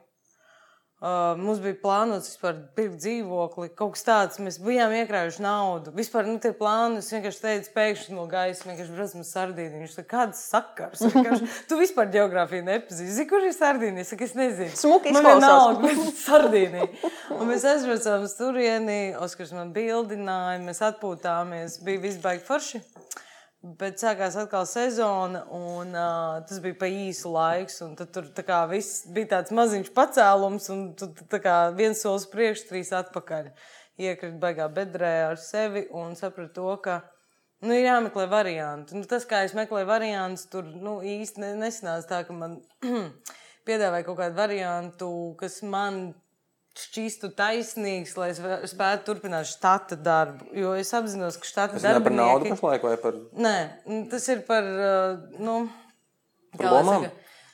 Uh, 1.01 1.31
mums 1.33 1.57
bija 1.57 1.73
plānots 1.81 2.27
vispār 2.29 2.59
pirkt 2.77 2.99
dzīvokli, 3.01 3.71
kaut 3.73 3.95
kas 3.95 4.03
tāds. 4.05 4.37
Mēs 4.37 4.59
bijām 4.61 4.91
iekrājuši 4.99 5.41
naudu. 5.41 5.89
Vispār 5.97 6.27
nu, 6.29 6.35
tie 6.43 6.51
plāni, 6.53 6.99
es 7.01 7.09
vienkārši 7.09 7.41
teicu, 7.41 7.71
pēkšņi 7.73 8.17
no 8.19 8.27
gaisa, 8.29 8.67
vienkārši 8.67 8.93
braucam 8.93 9.23
uz 9.23 9.31
Sardīniju. 9.33 9.79
Viņš 9.81 9.95
saka, 9.95 10.09
kāds 10.11 10.43
sakars? 10.51 11.01
Vienkārši, 11.01 11.49
tu 11.71 11.79
vispār 11.79 12.11
geogrāfiju 12.13 12.67
nepazīsti. 12.67 13.15
Zini, 13.17 13.25
kur 13.33 13.49
ir 13.49 13.57
Sardīnija? 13.57 14.05
Es 14.05 14.13
saku, 14.13 14.29
es 14.29 14.37
nezinu. 14.37 14.77
Smuki 14.77 15.15
Man 15.17 15.25
vienalga, 15.25 15.81
bet 15.87 16.21
Sardīnija. 16.27 17.11
Un 17.33 17.49
mēs 17.49 17.65
aizbraucām 17.73 18.29
uz 18.29 18.37
turieni, 18.37 19.01
Oskars 19.25 19.57
man 19.57 19.73
bildināja, 19.73 20.61
mēs 20.61 20.85
atpūtāmies, 20.85 21.81
bija 21.81 22.05
viss 22.05 22.21
baigi 22.21 22.45
forši. 22.45 22.85
Bet 23.61 24.01
sākās 24.01 24.33
atkal 24.41 24.63
sezona, 24.65 25.43
un 25.53 25.91
uh, 25.93 26.39
tas 26.49 26.57
bija 26.63 26.79
pa 26.79 26.87
īsu 26.89 27.29
laiku. 27.29 27.91
Tad 27.99 28.09
tur 28.15 28.29
kā, 28.47 28.63
viss 28.71 29.03
bija 29.13 29.35
tāds 29.35 29.53
maziņš 29.53 29.91
pacēlums, 29.93 30.69
un 30.73 30.79
tu 30.97 31.39
kā 31.43 31.57
viens 31.77 32.01
solis 32.01 32.25
priekš, 32.31 32.63
trīs 32.71 32.89
atpakaļ. 32.97 33.51
Iekrīt 34.01 34.39
baigā 34.41 34.65
bedrē 34.73 35.11
ar 35.27 35.37
sevi 35.37 35.85
un 35.93 36.17
sapratu 36.17 36.55
to, 36.55 36.73
ka 36.81 36.97
nu, 37.61 37.75
ir 37.75 37.85
jāmeklē 37.85 38.25
varianti. 38.31 38.97
Nu, 38.97 39.05
tas, 39.05 39.29
kā 39.29 39.43
es 39.45 39.53
meklēju 39.53 39.91
variantus, 39.91 40.47
tur 40.49 40.65
nu, 40.65 40.97
īsti 41.05 41.45
ne, 41.45 41.53
nesanāca 41.61 42.09
tā, 42.15 42.23
ka 42.25 42.33
man 42.33 42.57
piedāvāja 43.69 44.07
kaut 44.09 44.23
kādu 44.23 44.41
variantu, 44.41 45.11
kas 45.37 45.61
man 45.61 46.07
šķistu 46.77 47.29
taisnīgs, 47.35 48.13
lai 48.17 48.29
es 48.31 48.39
spētu 48.71 49.03
turpināt 49.09 49.49
štata 49.49 49.97
darbu. 49.99 50.47
Jo 50.55 50.73
es 50.79 50.93
apzinos, 50.95 51.37
ka 51.37 51.45
štata 51.49 51.75
Tas 51.79 51.83
ir 51.83 51.99
par 52.05 52.15
naudu 52.15 52.49
pašlaik 52.53 52.83
vai 52.87 52.95
par 52.97 53.17
Nē, 53.35 53.55
tas 54.11 54.27
ir 54.31 54.43
par. 54.47 54.63
uh, 54.63 55.39
Nu, 55.39 55.69
Par 56.57 56.67
lomām? 56.67 57.03
saka, 57.05 57.11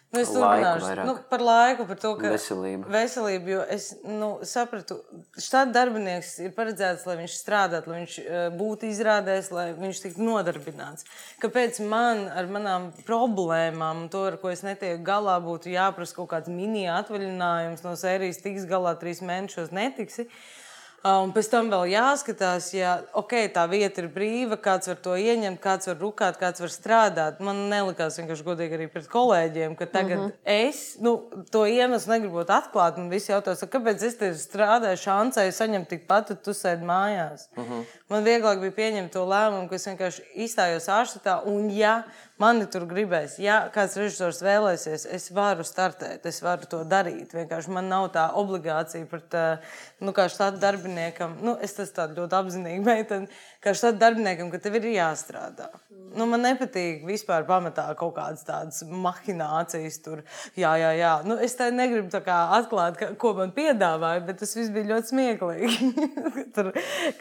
Nu, 0.07 0.21
es 0.23 0.29
turpināšu. 0.31 1.03
Nu, 1.03 1.13
par 1.27 1.41
laiku, 1.43 1.83
par 1.89 1.97
to, 1.99 2.13
ka. 2.15 2.29
Veselību. 2.31 2.87
Veselību, 2.93 3.51
jo 3.51 3.63
es 3.75 3.87
nu, 4.07 4.29
sapratu, 4.47 5.01
štāta 5.35 5.73
darbinieks 5.75 6.29
ir 6.45 6.53
paredzēts, 6.55 7.03
lai 7.09 7.17
viņš 7.19 7.35
strādātu, 7.35 7.91
lai 7.91 7.99
viņš 8.05 8.15
uh, 8.21 8.37
būtu 8.55 8.87
izrādēs, 8.87 9.51
lai 9.51 9.65
viņš 9.75 10.03
tiktu 10.05 10.23
nodarbināts. 10.23 11.07
Kāpēc 11.43 11.81
man 11.91 12.23
ar 12.31 12.47
manām 12.47 12.93
problēmām, 13.07 14.05
to, 14.13 14.23
ar 14.31 14.39
ko 14.39 14.53
es 14.53 14.63
netieku 14.63 15.03
galā, 15.07 15.35
būtu 15.43 15.75
jāprasa 15.75 16.15
kaut 16.21 16.31
kāds 16.31 16.51
mini 16.51 16.87
atvaļinājums 16.93 17.83
no 17.83 17.97
sērijas, 17.99 18.39
tiks 18.45 18.69
galā 18.69 18.95
trīs 19.01 19.19
mēnešos, 19.25 19.75
netiksi. 19.75 20.29
Uh, 20.29 20.63
Un 21.05 21.29
pēc 21.31 21.47
tam 21.51 21.67
vēl 21.69 21.91
jāskatās, 21.91 22.71
ja 22.73 22.95
okay, 23.15 23.47
tā 23.53 23.67
vieta 23.69 24.01
ir 24.01 24.07
brīva, 24.11 24.57
kāds 24.59 24.89
var 24.89 24.97
to 25.03 25.13
ieņemt, 25.13 25.59
kāds 25.61 25.87
var 25.91 25.99
rukāt, 26.01 26.39
kāds 26.41 26.63
var 26.63 26.71
strādāt. 26.73 27.41
Man 27.43 27.67
nelikās 27.71 28.17
vienkārši 28.17 28.45
godīgi 28.47 28.79
arī 28.79 28.87
pret 28.91 29.05
kolēģiem, 29.11 29.75
ka 29.77 29.85
tagad 29.85 30.17
mm 30.17 30.25
-hmm. 30.25 30.33
es 30.43 30.97
nu, 30.99 31.29
to 31.53 31.65
iemeslu 31.69 32.11
negribu 32.11 32.41
atklāt. 32.41 32.97
Man 32.97 33.09
visi 33.13 33.31
jautās, 33.31 33.61
kāpēc 33.61 34.03
es 34.03 34.17
te 34.17 34.31
strādāju, 34.33 34.97
šancēju 35.05 35.51
saņemt 35.51 35.87
tikpat, 35.87 36.27
tad 36.27 36.41
tu 36.43 36.51
sēdi 36.51 36.83
mājās. 36.83 37.47
Mm 37.55 37.63
-hmm. 37.63 37.85
Man 38.07 38.23
vieglāk 38.23 38.61
bija 38.61 38.71
pieņemt 38.71 39.11
to 39.11 39.25
lēmumu, 39.27 39.67
ka 39.67 39.75
es 39.75 39.85
vienkārši 39.89 40.21
izstājos 40.45 40.85
ārštatā. 40.95 41.33
Un, 41.51 41.65
ja 41.75 42.05
mani 42.39 42.63
tur 42.71 42.85
gribēs, 42.87 43.35
ja 43.43 43.57
kāds 43.73 43.97
režisors 43.99 44.39
vēlēsies, 44.45 45.03
es 45.11 45.25
varu 45.35 45.65
startēt, 45.67 46.23
es 46.29 46.39
varu 46.45 46.69
to 46.71 46.79
darīt. 46.87 47.35
Vienkārši 47.35 47.73
man 47.75 47.89
nav 47.91 48.07
tā 48.15 48.29
obligācija 48.39 49.09
pret, 49.11 49.35
eh, 49.35 49.75
nu, 49.99 50.13
štāta 50.15 50.55
darbiniekam. 50.61 51.35
Nu, 51.43 51.57
es 51.59 51.75
tas 51.75 51.91
tādu 51.91 52.21
ļoti 52.21 52.39
apzinīgi 52.39 52.85
meiteni, 52.87 53.27
kā 53.63 53.73
štāta 53.77 54.01
darbiniekam, 54.05 54.51
ka 54.53 54.61
tev 54.61 54.79
ir 54.79 54.89
jāstrādā. 54.95 55.71
Nu, 56.17 56.25
man 56.25 56.41
nepatīk 56.41 57.03
vispār 57.05 57.43
pamatā 57.45 57.83
kaut 57.97 58.15
kādas 58.15 58.45
tādas 58.47 58.81
mahinācijas 58.87 59.99
tur. 60.01 60.21
Jā, 60.57 60.71
jā, 60.79 60.91
jā. 60.97 61.11
Nu, 61.27 61.35
es 61.43 61.53
tā 61.57 61.67
negribu 61.73 62.09
tā 62.09 62.21
kā 62.25 62.37
atklāt, 62.57 62.97
ka, 62.97 63.09
ko 63.19 63.33
man 63.37 63.51
piedāvāja, 63.53 64.23
bet 64.25 64.39
tas 64.41 64.55
viss 64.57 64.71
bija 64.73 64.95
ļoti 64.95 65.11
smieklīgi. 65.11 65.91
tur, 66.55 66.71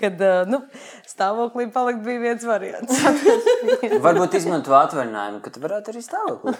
kad 0.00 0.22
eh, 0.24 0.36
nu, 0.48 0.62
stāvoklī 1.08 1.66
palikt 1.74 2.04
bija 2.06 2.22
viens 2.22 2.46
variants. 2.48 3.02
Varbūt 4.06 4.38
izmanto 4.38 4.76
atvaļinājumu, 4.78 5.42
ka 5.44 5.52
tu 5.52 5.64
varētu 5.64 5.92
arī 5.92 6.04
stāvokli. 6.06 6.54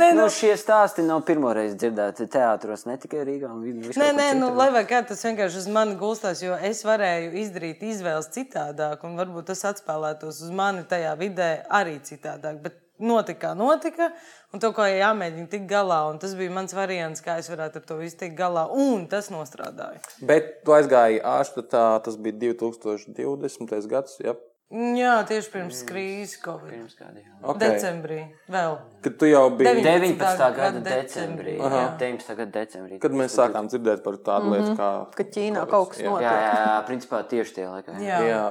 Nē, 0.00 0.10
nu, 0.12 0.24
nu- 0.24 0.28
šie 0.34 0.52
stāsti 0.60 1.06
nav 1.06 1.22
pirmoreiz 1.28 1.76
dzirdēti 1.78 2.28
teātros, 2.32 2.84
ne 2.90 2.98
tikai 3.00 3.24
Rīgā. 3.28 3.54
Nē, 3.98 4.10
nē, 4.18 4.28
nu, 4.40 4.50
lai 4.58 4.68
vai 4.74 4.84
kā 4.88 5.00
tas 5.06 5.24
vienkārši 5.24 5.62
uz 5.62 5.70
mani 5.72 5.96
gulstās, 6.00 6.42
jo 6.44 6.58
es 6.68 6.84
varēju 6.86 7.32
izdarīt 7.44 7.86
izvēles 7.94 8.30
citādāk, 8.34 9.06
un 9.08 9.17
varbūt 9.18 9.50
tas 9.50 9.64
atspēlētos 9.72 10.42
uz 10.46 10.52
mani 10.54 10.86
tajā 10.88 11.14
vidē 11.20 11.50
arī 11.80 11.98
citādāk. 12.06 12.62
Bet 12.64 12.78
notika, 12.98 13.54
notika, 13.54 14.10
un 14.52 14.62
to 14.62 14.72
jāmēģina 14.72 15.48
tikt 15.50 15.68
galā. 15.70 16.00
Tas 16.20 16.34
bija 16.38 16.52
mans 16.54 16.74
variants, 16.76 17.22
kā 17.24 17.38
es 17.42 17.50
varētu 17.50 17.80
ar 17.80 17.86
to 17.88 17.98
visu 18.00 18.18
tikt 18.22 18.36
galā, 18.38 18.66
un 18.70 19.06
tas 19.10 19.30
nostrādāja. 19.34 20.02
Bet 20.20 20.60
tu 20.66 20.74
aizgāji 20.76 21.22
ārštatā, 21.22 21.86
tas 22.04 22.18
bija 22.18 22.54
2020. 22.54 23.88
gads. 23.90 24.18
Ja? 24.24 24.34
Jā, 24.68 25.14
tieši 25.24 25.48
pirms 25.48 25.78
krīzes, 25.88 26.34
Covid. 26.42 26.68
Pirms 26.68 26.96
kādi, 26.98 27.22
jā. 27.24 27.34
Okay. 27.40 27.60
Decembrī 27.62 28.18
vēl. 28.52 28.74
Kad 29.06 29.14
tu 29.16 29.28
jau 29.30 29.46
biji. 29.56 29.70
19. 29.80 30.18
19. 30.18 30.18
gada 30.20 30.48
gada 30.58 30.82
decembrī. 30.84 31.54
decembrī, 31.54 31.54
Jā, 31.56 31.70
jā. 31.72 31.86
19. 32.02 32.34
gada 32.36 32.52
decembrī. 32.58 32.98
Kad 33.00 33.16
mēs 33.16 33.36
sākām 33.38 33.70
dzirdēt 33.72 34.02
par 34.04 34.18
tādu 34.26 34.52
lietu, 34.52 34.74
kā. 34.76 34.88
Ka 35.16 35.24
Ķīnā 35.24 35.62
kaut 35.70 35.94
kas 35.94 36.02
notiek. 36.04 36.26
Jā, 36.26 36.34
jā, 36.44 36.58
jā, 36.66 36.74
principā 36.90 37.22
tieši 37.30 37.56
tie 37.56 37.64
laikā. 37.64 37.94
Jā. 38.04 38.18
Jā, 38.28 38.42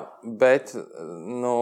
bet, 0.41 0.73
nu, 1.43 1.53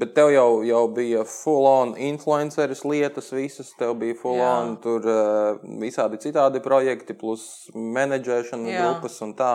bet 0.00 0.16
tev 0.16 0.32
jau, 0.32 0.48
jau 0.70 0.80
bija 0.96 1.26
full-on 1.28 1.92
influenceris 2.08 2.86
lietas, 2.88 3.28
visas. 3.36 3.74
Tev 3.76 3.92
bija 4.00 4.16
full-on 4.22 4.78
tur 4.80 5.04
uh, 5.04 5.60
visādi 5.84 6.22
citādi 6.24 6.64
projekti, 6.64 7.12
plus 7.12 7.44
menedžēšana 7.76 8.80
grupas 8.80 9.20
un 9.28 9.36
tā. 9.36 9.52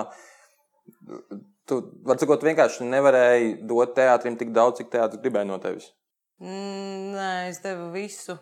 Tu, 1.66 1.78
var 2.06 2.20
sakot, 2.22 2.44
vienkārši 2.46 2.86
nevarēji 2.86 3.54
dot 3.66 3.96
teātrim 3.98 4.36
tik 4.38 4.52
daudz, 4.54 4.82
cik 4.82 4.92
teātris 4.94 5.22
gribēja 5.24 5.50
no 5.50 5.58
tevis. 5.62 5.88
Mm, 6.42 7.16
Nē, 7.16 7.30
es 7.50 7.62
devu 7.64 7.90
visu. 7.94 8.36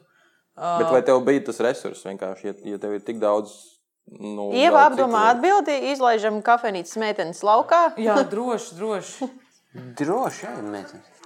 Bet 0.57 0.89
vai 0.91 0.99
tev 1.07 1.21
bija 1.25 1.45
tas 1.47 1.61
resurss 1.63 2.03
vienkārši, 2.05 2.49
ja, 2.49 2.55
ja 2.73 2.81
tev 2.81 2.97
ir 2.97 3.05
tik 3.05 3.21
daudz? 3.21 3.53
Nu, 4.19 4.49
Ieva 4.51 4.89
apdomā 4.89 5.29
atbildi, 5.31 5.77
izlaižam 5.93 6.41
kafejnīcas 6.43 6.99
meitenes 6.99 7.39
laukā. 7.47 7.93
Jā, 8.03 8.17
droši, 8.27 8.75
droši. 8.75 9.29
Droši, 10.01 10.43
jā, 10.43 10.51
meitenes. 10.67 11.21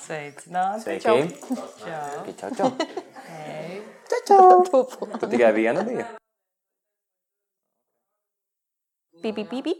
Sveicināti. 0.00 0.82
Sveiki. 0.82 1.04
Čau. 1.04 1.92
Čau, 2.40 2.50
čau. 2.58 2.72
Hei. 3.28 3.78
Tu 4.10 5.28
tikai 5.30 5.52
viena 5.54 5.84
bija? 5.86 6.08
Pipi, 9.22 9.44
pipi. 9.44 9.76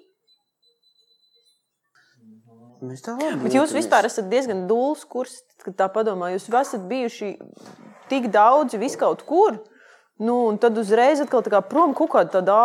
Mēs 2.83 3.03
tā 3.05 3.17
labi. 3.19 3.43
Bet 3.45 3.57
jūs 3.59 3.75
vispār 3.77 4.07
esat 4.09 4.31
diezgan 4.33 4.67
dūls 4.71 5.03
kurs, 5.11 5.41
kad 5.65 5.77
tā 5.77 5.89
padomā. 5.93 6.31
Jūs 6.35 6.49
esat 6.49 6.87
bijuši 6.89 7.35
tik 8.09 8.31
daudzi 8.33 8.81
viskaut 8.81 9.23
kur. 9.29 9.59
Nu, 10.21 10.35
un 10.51 10.59
tad 10.61 10.77
uzreiz 10.77 11.17
atkal 11.23 11.41
tā 11.41 11.49
kā 11.49 11.63
prom 11.65 11.95
kaut 11.97 12.11
kāda 12.13 12.43
tāda 12.43 12.57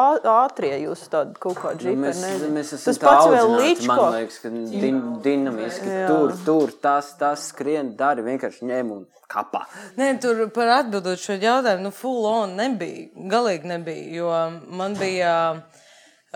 ātrie 0.44 0.74
jūs 0.82 1.06
tāda 1.08 1.38
kaut 1.40 1.56
kāda 1.62 1.78
Nu, 1.80 1.86
žipa. 1.86 2.02
mēs, 2.02 2.18
nezinu. 2.20 2.50
mēs 2.52 2.72
esam 2.76 2.90
Tas 2.90 2.98
pats 3.00 3.30
vēl 3.32 3.48
Man 3.54 3.62
līčko. 3.62 4.08
liekas, 4.12 4.40
ka 4.44 4.50
din, 4.52 4.98
dinamiski 5.24 5.94
tur, 6.10 6.34
tur, 6.44 6.74
tas, 6.84 7.14
tas 7.16 7.46
skrien, 7.54 7.94
dari 7.96 8.26
vienkārši 8.28 8.68
ņem 8.68 8.92
un 8.92 9.06
kapā. 9.32 9.62
Nē, 9.96 10.10
tur 10.20 10.50
par 10.52 10.74
atbildot 10.82 11.16
šo 11.24 11.38
jautājumu, 11.40 11.88
nu, 11.88 11.94
full 11.96 12.28
on 12.28 12.58
nebija. 12.60 13.08
Galīgi 13.32 13.72
nebija. 13.72 14.04
Jo 14.20 14.34
man 14.76 15.00
bija, 15.00 15.32
uh, 15.56 15.75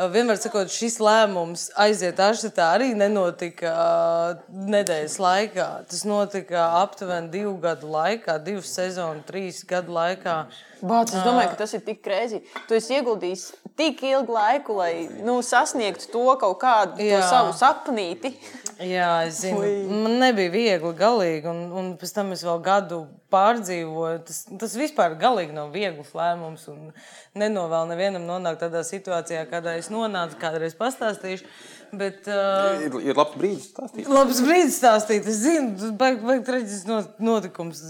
vienmēr 0.07 0.37
sakot, 0.39 0.71
šis 0.71 0.99
lēmums 1.03 1.67
aiziet 1.79 2.19
ārštatā 2.23 2.69
arī 2.77 2.93
nenotika 2.95 3.73
nedēļas 4.47 5.17
laikā. 5.19 5.67
Tas 5.89 6.05
notika 6.07 6.69
aptuveni 6.79 7.31
divu 7.33 7.57
gadu 7.63 7.91
laikā, 7.91 8.37
divu 8.45 8.63
sezonu, 8.63 9.25
trīs 9.27 9.65
gadu 9.67 9.97
laikā. 9.97 10.37
Bāc, 10.79 11.11
es 11.11 11.25
domāju, 11.25 11.51
ka 11.51 11.59
tas 11.63 11.73
ir 11.75 11.83
tik 11.83 11.99
krēsli. 12.05 12.39
Tu 12.69 12.77
esi 12.77 12.95
ieguldījis 12.95 13.45
tik 13.79 14.01
ilgu 14.07 14.35
laiku, 14.35 14.75
lai 14.79 15.07
nu, 15.25 15.39
sasniegtu 15.45 16.09
to 16.11 16.25
kaut 16.39 16.59
kādu 16.61 16.99
to 16.99 17.21
savu 17.27 17.53
sapnīti. 17.57 18.33
Jā, 18.79 19.25
es 19.27 19.41
zinu, 19.43 19.59
man 19.91 20.19
nebija 20.21 20.51
viegli, 20.53 20.91
galīgi. 20.95 21.49
Un, 21.51 21.65
un 21.75 21.89
pēc 21.99 22.13
tam 22.15 22.31
es 22.35 22.45
vēl 22.47 22.61
gadu 22.63 23.01
pārdzīvoju. 23.33 24.21
Tas, 24.27 24.39
tas 24.61 24.77
vispār 24.79 25.17
galīgi 25.19 25.55
nav 25.55 25.73
viegls 25.75 26.13
lēmums. 26.15 26.67
Nenovēlu 27.39 27.91
nevienam 27.91 28.27
nonākt 28.29 28.63
tādā 28.63 28.85
situācijā, 28.87 29.43
kādā 29.51 29.75
es 29.81 29.91
nonācu, 29.91 30.39
kādreiz 30.39 30.77
pastāstīšu. 30.79 31.47
Bet, 31.91 32.27
uh, 32.29 32.83
Ir, 32.85 32.95
ir 33.09 33.17
labs 33.17 33.33
brīdis 33.39 33.69
stāstīt. 33.71 34.07
Labs 34.11 34.39
brīdis 34.45 34.75
stāstīt. 34.77 35.25
Es 35.29 35.39
zinu, 35.41 35.89
beigas 35.97 36.25
beig 36.27 36.43
traģisks 36.45 36.85
not- 36.89 37.15
notikums. 37.23 37.81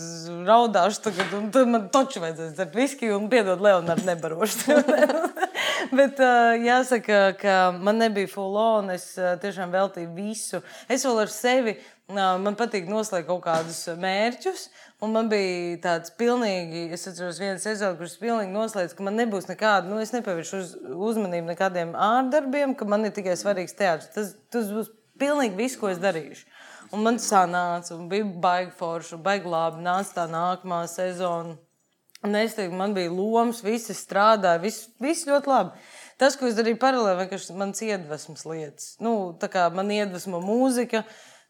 Raudāšu 0.48 1.04
tagad, 1.10 1.34
un 1.36 1.50
tad 1.52 1.68
man 1.68 1.90
taču 1.92 2.22
vajadzēs 2.24 2.54
dzert 2.56 2.78
viskiju 2.80 3.18
un 3.18 3.28
piedod 3.32 3.60
Leonardu 3.64 4.08
nebarošu. 4.08 4.78
Bet 6.00 6.20
uh, 6.24 6.56
jāsaka, 6.64 7.22
ka 7.40 7.56
man 7.76 8.00
nebija 8.02 8.30
full 8.32 8.56
on. 8.60 8.92
Es 8.96 9.12
uh, 9.20 9.34
tiešām 9.42 9.72
veltīju 9.76 10.14
visu. 10.16 10.64
Es 10.88 11.04
vēl 11.08 11.24
ar 11.26 11.34
sevi. 11.34 11.76
Uh, 12.10 12.38
man 12.42 12.56
patīk 12.58 12.88
noslēgt 12.90 13.28
kaut 13.30 13.44
kādus 13.46 13.84
mērķus, 14.02 14.64
un 15.04 15.14
man 15.16 15.30
bija 15.32 15.78
tāds 15.84 16.14
pilnīgi, 16.20 16.88
es 16.96 17.08
atceros, 17.10 17.40
viens 17.42 17.64
sezonu, 17.66 17.98
kurš 18.00 18.18
pilnīgi 18.22 18.54
noslēdz, 18.54 18.96
ka 18.98 19.06
man 19.08 19.20
nebūs 19.20 19.50
nekāda, 19.50 19.88
nu, 19.90 20.00
es 20.04 20.14
nepievēršu 20.16 20.60
uz, 20.60 20.74
uzmanību 21.10 21.52
nekādiem 21.52 21.96
ārdarbiem, 21.96 22.76
ka 22.80 22.88
man 22.90 23.08
ir 23.08 23.16
tikai 23.16 23.38
svarīgs 23.40 23.78
teātris. 23.80 24.12
Tas, 24.16 24.36
tas 24.52 24.74
būs 24.76 24.92
pilnīgi 25.20 25.58
viss, 25.60 25.80
ko 25.80 25.92
es 25.92 26.02
darīšu. 26.04 26.46
Un 26.96 27.04
man 27.06 27.20
sanāca, 27.22 27.94
un 27.96 28.08
bija 28.10 28.26
baigi 28.44 28.74
forši, 28.80 29.20
baigi 29.22 29.50
labi. 29.52 29.84
Nāca 29.86 30.16
tā 30.16 30.30
nākamā 30.32 30.82
sezona. 30.90 31.58
Un 32.26 32.36
es 32.36 32.56
teiktu, 32.58 32.76
man 32.76 32.92
bija 32.96 33.12
lomas, 33.14 33.62
visi 33.64 33.94
strādāja, 33.96 34.60
viss, 34.60 34.90
viss 35.00 35.28
ļoti 35.30 35.48
labi. 35.48 35.84
Tas, 36.20 36.36
ko 36.36 36.50
es 36.50 36.58
darīju 36.58 36.80
paralēli, 36.82 37.22
vienkārši 37.22 37.56
manas 37.56 37.80
iedvesmas 37.86 38.44
lietas. 38.50 38.90
Nu, 39.00 39.14
tā 39.40 39.48
kā 39.54 39.70
man 39.72 39.92
iedvesmo 39.96 40.42
mūzika, 40.44 41.06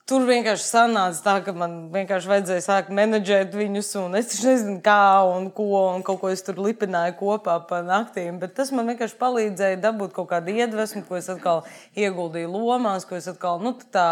Tur 0.09 0.23
vienkārši 0.25 0.63
sanāca 0.65 1.19
tā, 1.21 1.33
ka 1.45 1.53
man 1.53 1.73
vienkārši 1.93 2.29
vajadzēja 2.31 2.61
sākt 2.65 2.87
menedžēt 2.97 3.51
viņus, 3.53 3.89
un 3.99 4.17
es 4.17 4.31
nezinu, 4.41 4.79
kā 4.81 5.21
un 5.21 5.51
ko, 5.53 5.67
un 5.93 6.01
kaut 6.05 6.17
ko 6.23 6.31
es 6.33 6.41
tur 6.41 6.57
lipināju 6.65 7.13
kopā 7.19 7.59
pa 7.69 7.83
naktīm. 7.85 8.39
Bet 8.41 8.55
tas 8.57 8.71
man 8.73 8.89
vienkārši 8.89 9.19
palīdzēja 9.19 9.77
dabūt 9.83 10.15
kaut 10.15 10.31
kādu 10.31 10.55
iedvesmu, 10.55 11.03
ko 11.05 11.19
es 11.19 11.29
atkal 11.29 11.61
ieguldīju 11.93 12.49
lomās, 12.49 13.05
ko 13.05 13.19
es 13.19 13.29
atkal, 13.29 13.61
nu, 13.61 13.75
tā 13.93 14.07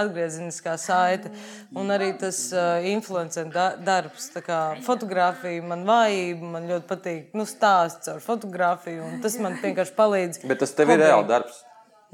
atgriezeniskā 0.00 0.78
saite, 0.80 1.34
un 1.76 1.92
arī 1.92 2.14
tas 2.24 2.40
uh, 2.56 2.80
influencer 2.94 3.52
da 3.52 3.74
darbs. 3.76 4.30
Tā 4.32 4.40
kā 4.48 4.62
fotografija 4.88 5.68
man 5.74 5.84
vājība, 5.84 6.54
man 6.56 6.72
ļoti 6.72 6.88
patīk, 6.94 7.28
nu, 7.36 7.44
stāsts 7.44 8.08
ar 8.14 8.24
fotografiju, 8.24 9.04
un 9.10 9.20
tas 9.20 9.36
man 9.44 9.60
vienkārši 9.60 9.96
palīdz. 10.00 10.42
Bet 10.48 10.64
tas 10.64 10.72
tev 10.72 10.96
ir 10.96 11.04
reāli 11.04 11.28
darbs. 11.34 11.60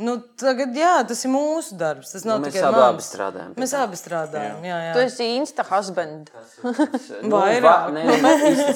Nu, 0.01 0.15
tagad, 0.41 0.73
jā, 0.75 0.95
tas 1.05 1.21
ir 1.27 1.31
mūsu 1.33 1.77
darbs. 1.77 2.13
Tas 2.15 2.25
nav 2.25 2.39
Nu, 2.41 2.47
tikai 2.49 2.63
mans. 2.73 2.85
abi 2.87 3.03
strādājam. 3.05 3.51
Mēs 3.61 3.75
abi 3.77 3.99
strādājam. 4.01 4.63
Jā, 4.65 4.77
jā. 4.87 4.93
Tu 4.97 5.01
esi 5.05 5.27
insta 5.37 5.63
husband. 5.69 6.31
Nu, 6.65 7.37
Vairāk. 7.37 7.61
va- 7.63 7.91
nē, 7.93 8.05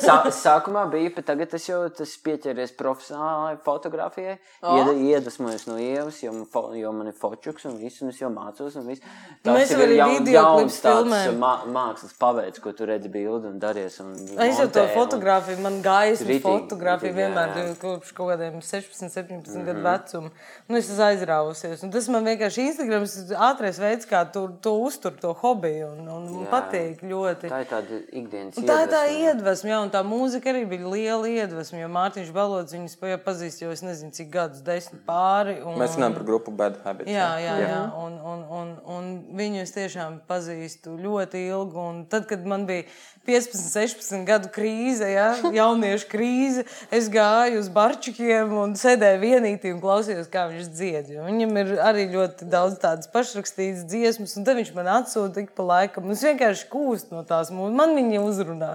sā, 0.02 0.16
sākumā 0.28 0.82
bija, 0.92 1.14
bet 1.16 1.26
tagad 1.30 1.54
es 1.56 1.66
jau 1.68 1.78
tas 1.96 2.12
pieķeries 2.24 2.74
profesionālai 2.76 3.56
fotografijai. 3.64 4.36
Oh. 4.62 4.76
Iedvesmojos 4.92 5.66
no 5.70 5.76
ievas, 5.80 6.20
jo, 6.22 6.32
man 6.32 6.44
fo, 6.50 6.66
jo 6.76 6.92
man 6.92 7.08
ir 7.08 7.16
fočuks 7.18 7.64
un 7.70 7.78
viss, 7.80 8.02
un 8.02 8.12
es 8.12 8.20
jau 8.20 8.30
mācos. 8.32 8.76
un 8.76 8.86
viss. 8.88 9.00
Tas 9.42 9.56
Mēs 9.56 9.72
jau 9.74 9.80
arī 9.80 9.96
videoklips 9.96 10.32
jauns 10.34 10.80
tāds 10.84 11.02
filmējam. 11.08 11.38
mā, 11.40 11.52
mākslas 11.78 12.14
paveids, 12.20 12.60
ko 12.60 12.72
tu 12.72 12.86
redzi 12.86 13.08
bildi 13.12 13.46
un 13.52 13.58
daries. 13.58 13.98
Un 14.00 14.12
Es 14.44 14.58
jau 14.60 14.68
to 14.72 14.86
fotografiju, 14.94 15.58
man 15.64 15.80
gaisa 15.82 16.24
Ritīgi, 16.24 16.42
fotografija 16.42 17.12
ritīgi, 17.12 17.16
jā, 17.16 17.32
vienmēr 17.32 17.56
jā. 17.56 17.76
kopš 17.80 18.12
kaut 18.14 18.32
kādiem 18.34 18.60
16, 18.60 19.08
17 19.14 19.64
gadu 19.64 19.82
vecuma. 19.84 20.30
Nu, 20.68 20.76
aizrāvusies. 21.14 21.82
Un 21.86 21.92
tas 21.94 22.08
man 22.12 22.26
vienkārši 22.28 22.66
Instagrams 22.68 23.14
ir 23.22 23.32
ātrais 23.46 23.78
veids, 23.80 24.06
kā 24.10 24.20
tu 24.34 24.44
to 24.62 24.74
uztur, 24.84 25.14
to 25.20 25.32
hobiju. 25.40 25.92
Un, 25.94 26.08
un 26.10 26.26
man 26.34 26.44
Jā. 26.44 26.50
patīk 26.52 27.02
ļoti. 27.06 27.50
Tā 27.52 27.62
ir 27.64 27.70
tāda 27.70 28.00
ikdienas 28.10 28.58
Un 28.60 28.68
tā 28.68 28.78
ir 28.84 28.92
tā 28.92 29.02
iedvesma. 29.08 29.30
iedvesma, 29.30 29.70
jā, 29.70 29.78
un 29.86 29.92
tā 29.94 30.02
mūzika 30.06 30.52
arī 30.52 30.64
bija 30.74 30.90
liela 30.92 31.30
iedvesma. 31.30 31.80
Jo 31.84 31.88
Mārtiņš 31.94 32.32
Balods 32.34 32.74
viņus 32.76 32.98
pazīst 33.24 33.62
jau 33.64 33.70
es 33.74 33.82
nezinu, 33.86 34.12
cik 34.16 34.30
gadus, 34.34 34.62
desmit 34.66 35.02
pāri. 35.08 35.58
Un, 35.62 35.78
Mēs 35.80 35.96
runājam 35.98 36.18
par 36.18 36.26
grupu 36.28 36.54
Bad 36.54 36.78
Habits. 36.84 37.10
Jā, 37.10 37.30
jā, 37.42 37.56
jā. 37.62 37.80
Un, 38.00 38.18
un, 38.20 38.44
un, 38.60 38.74
un 38.96 39.10
viņu 39.38 39.62
es 39.64 39.74
tiešām 39.76 40.20
pazīstu 40.28 40.96
ļoti 41.00 41.46
ilgi. 41.48 41.76
Un 41.84 42.04
tad, 42.10 42.26
kad 42.30 42.44
man 42.48 42.66
bija 42.68 42.86
15, 43.24 43.56
16 43.72 44.24
gadu 44.28 44.50
krīze, 44.52 45.06
ja, 45.08 45.30
jauniešu 45.52 46.08
krīze, 46.12 46.64
es 46.92 47.06
gāju 47.12 47.60
uz 47.62 47.70
barčikiem 47.72 48.52
un 48.60 48.74
sēdēju 48.76 49.20
vienītī 49.22 49.72
un 49.72 49.80
klausījos, 49.80 50.28
kā 50.32 50.44
viņš 50.50 50.68
dzied. 50.68 50.93
Jo 51.10 51.24
Viņam 51.26 51.58
ir 51.60 51.72
arī 51.82 52.04
ļoti 52.12 52.48
daudz 52.50 52.78
tādas 52.82 53.10
pašrakstītas 53.12 53.84
dziesmas, 53.90 54.36
un 54.38 54.46
tad 54.46 54.58
viņš 54.60 54.72
man 54.76 54.90
atsūta 54.92 55.42
ik 55.42 55.52
pa 55.56 55.66
laikam. 55.66 56.10
Es 56.14 56.24
vienkārši 56.26 56.68
kūstu 56.72 57.16
no 57.16 57.24
tās 57.28 57.50
man 57.54 57.96
viņa 57.98 58.22
uzrunā. 58.24 58.72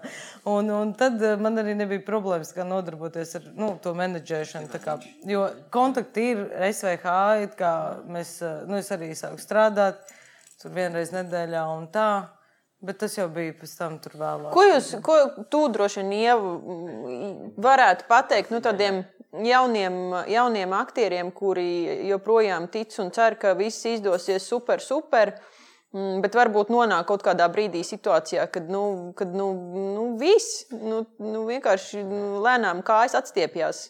Un, 0.50 0.72
un 0.76 0.94
tad 1.00 1.22
eh, 1.24 1.38
man 1.40 1.62
arī 1.62 1.76
nebija 1.80 2.04
problēmas 2.08 2.56
nodarboties 2.60 3.36
ar 3.40 3.50
nu, 3.58 3.74
to 3.84 3.94
menedžēšanu. 3.98 4.72
Kā, 4.84 4.98
jo 5.28 5.46
kontakti 5.74 6.32
ir 6.34 6.44
SVH, 6.72 7.54
kā 7.60 7.74
mēs, 8.10 8.40
eh, 8.44 8.66
nu, 8.70 8.80
es 8.82 8.92
arī 8.96 9.14
sāku 9.18 9.42
strādāt 9.42 10.04
tur 10.60 10.76
vienreiz 10.76 11.14
nedēļā 11.16 11.64
un 11.78 11.88
tā. 11.94 12.10
Bet 12.80 13.02
tas 13.02 13.12
jau 13.18 13.26
bija 13.28 13.52
pēc 13.60 13.72
tam 13.76 13.98
vēlāk. 14.00 14.54
Ko 14.56 14.62
jūs, 14.64 14.94
ko 15.04 15.16
tu 15.52 15.66
droši 15.68 16.04
vien 16.08 17.56
varētu 17.60 18.08
pateikt 18.08 18.54
nu, 18.56 18.62
tādiem 18.64 19.02
jauniem, 19.34 19.96
jauniem 20.28 20.74
aktieriem, 20.74 21.32
kuri 21.32 21.70
joprojām 22.10 22.68
tic 22.72 22.96
un 23.02 23.12
cer, 23.16 23.38
ka 23.40 23.54
viss 23.58 23.86
izdosies 23.86 24.48
super, 24.48 24.82
super, 24.82 25.36
mm, 25.94 26.20
bet 26.24 26.36
varbūt 26.38 26.72
nonāk 26.74 27.08
kaut 27.10 27.24
kādā 27.26 27.50
brīdī 27.52 27.84
situācijā, 27.86 28.48
kad, 28.52 28.70
nu, 28.72 29.14
kad 29.18 29.34
nu, 29.36 29.52
nu, 29.96 30.10
viss 30.22 30.66
nu, 30.74 31.06
nu, 31.22 31.46
vienkārši 31.50 32.04
nu, 32.04 32.42
lēnām 32.46 32.84
kājas 32.86 33.18
atstiepjas. 33.22 33.88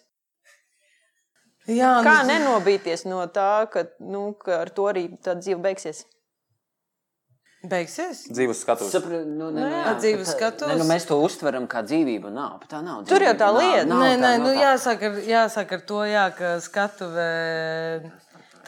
Jā, 1.70 2.00
Kā 2.02 2.22
nu, 2.24 2.32
nenobīties 2.32 3.06
no 3.06 3.22
tā, 3.30 3.68
ka, 3.72 3.86
nu, 4.02 4.32
ka 4.34 4.64
ar 4.64 4.72
to 4.74 4.88
arī 4.90 5.10
tā 5.22 5.36
dzīve 5.38 5.62
beigsies? 5.62 6.06
Beigsies? 7.68 8.22
Dzīves 8.32 8.62
skatus. 8.64 8.92
Sapra, 8.94 9.20
nu, 9.28 9.50
ne, 9.52 9.66
jā. 9.68 9.80
jā, 9.84 9.94
Dzīves 10.00 10.22
bet 10.24 10.28
tā- 10.30 10.36
skatus. 10.38 10.68
Ne, 10.72 10.78
nu, 10.80 10.86
mēs 10.88 11.08
to 11.10 11.18
uztveram 11.24 11.68
kā 11.68 11.82
dzīvību. 11.84 12.32
Nav, 12.32 12.60
bet 12.62 12.70
tā 12.72 12.80
nav. 12.86 13.04
Tur 13.10 13.20
jau 13.26 13.34
tā 13.36 13.50
dzīvība, 13.52 13.60
nav, 13.60 13.76
lieta. 13.76 13.90
nav 13.90 14.04
Nē, 14.06 14.12
tā, 14.16 14.22
nē, 14.24 14.32
nu, 14.46 14.54
tā. 14.54 14.62
jāsaka, 14.64 15.10
ar- 15.12 15.28
jāsaka 15.34 15.80
ar 15.80 15.82
to, 15.92 16.00
jā, 16.08 16.26
ka 16.38 16.54
skatuvē 16.64 18.12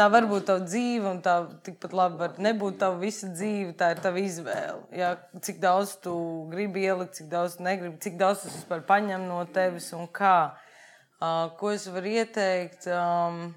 tā 0.02 0.08
var 0.12 0.26
būt 0.26 0.46
tava 0.48 0.64
dzīve, 0.66 1.06
un 1.12 1.22
tā 1.22 1.36
tikpat 1.64 1.94
labi 1.94 2.18
var 2.18 2.36
nebūt 2.42 2.78
tava 2.82 2.98
visa 3.00 3.28
dzīve. 3.32 3.74
Tā 3.78 3.92
ir 3.96 4.00
tava 4.04 4.18
izvēle. 4.24 4.82
Jā, 4.98 5.14
cik 5.42 5.60
daudz 5.62 5.96
tu 6.04 6.14
gribi 6.52 6.84
ielikt, 6.88 7.16
cik 7.20 7.30
daudz 7.32 7.58
tu 7.60 7.64
negribi, 7.68 8.00
cik 8.02 8.18
daudz 8.20 8.44
tas 8.44 8.56
vispār 8.56 8.82
paņem 8.88 9.28
no 9.28 9.44
tevis 9.46 9.92
un 9.94 10.08
kā. 10.08 10.54
Uh, 11.22 11.52
ko 11.60 11.70
es 11.70 11.86
varu 11.88 12.10
ieteikt? 12.10 12.88
Um, 12.90 13.54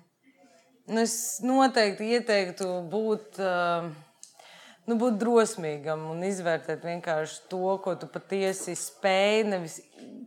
nu, 0.86 1.00
es 1.00 1.40
noteikti 1.40 2.10
ieteiktu 2.18 2.66
būt. 2.92 3.38
Uh, 3.40 3.88
nu, 4.90 4.98
būt 5.00 5.18
drosmīgam 5.20 6.06
un 6.12 6.22
izvērtēt 6.26 6.84
vienkārši 6.86 7.42
to, 7.52 7.76
ko 7.84 7.96
tu 8.00 8.08
patiesi 8.10 8.76
spēj, 8.78 9.42
nevis 9.50 9.80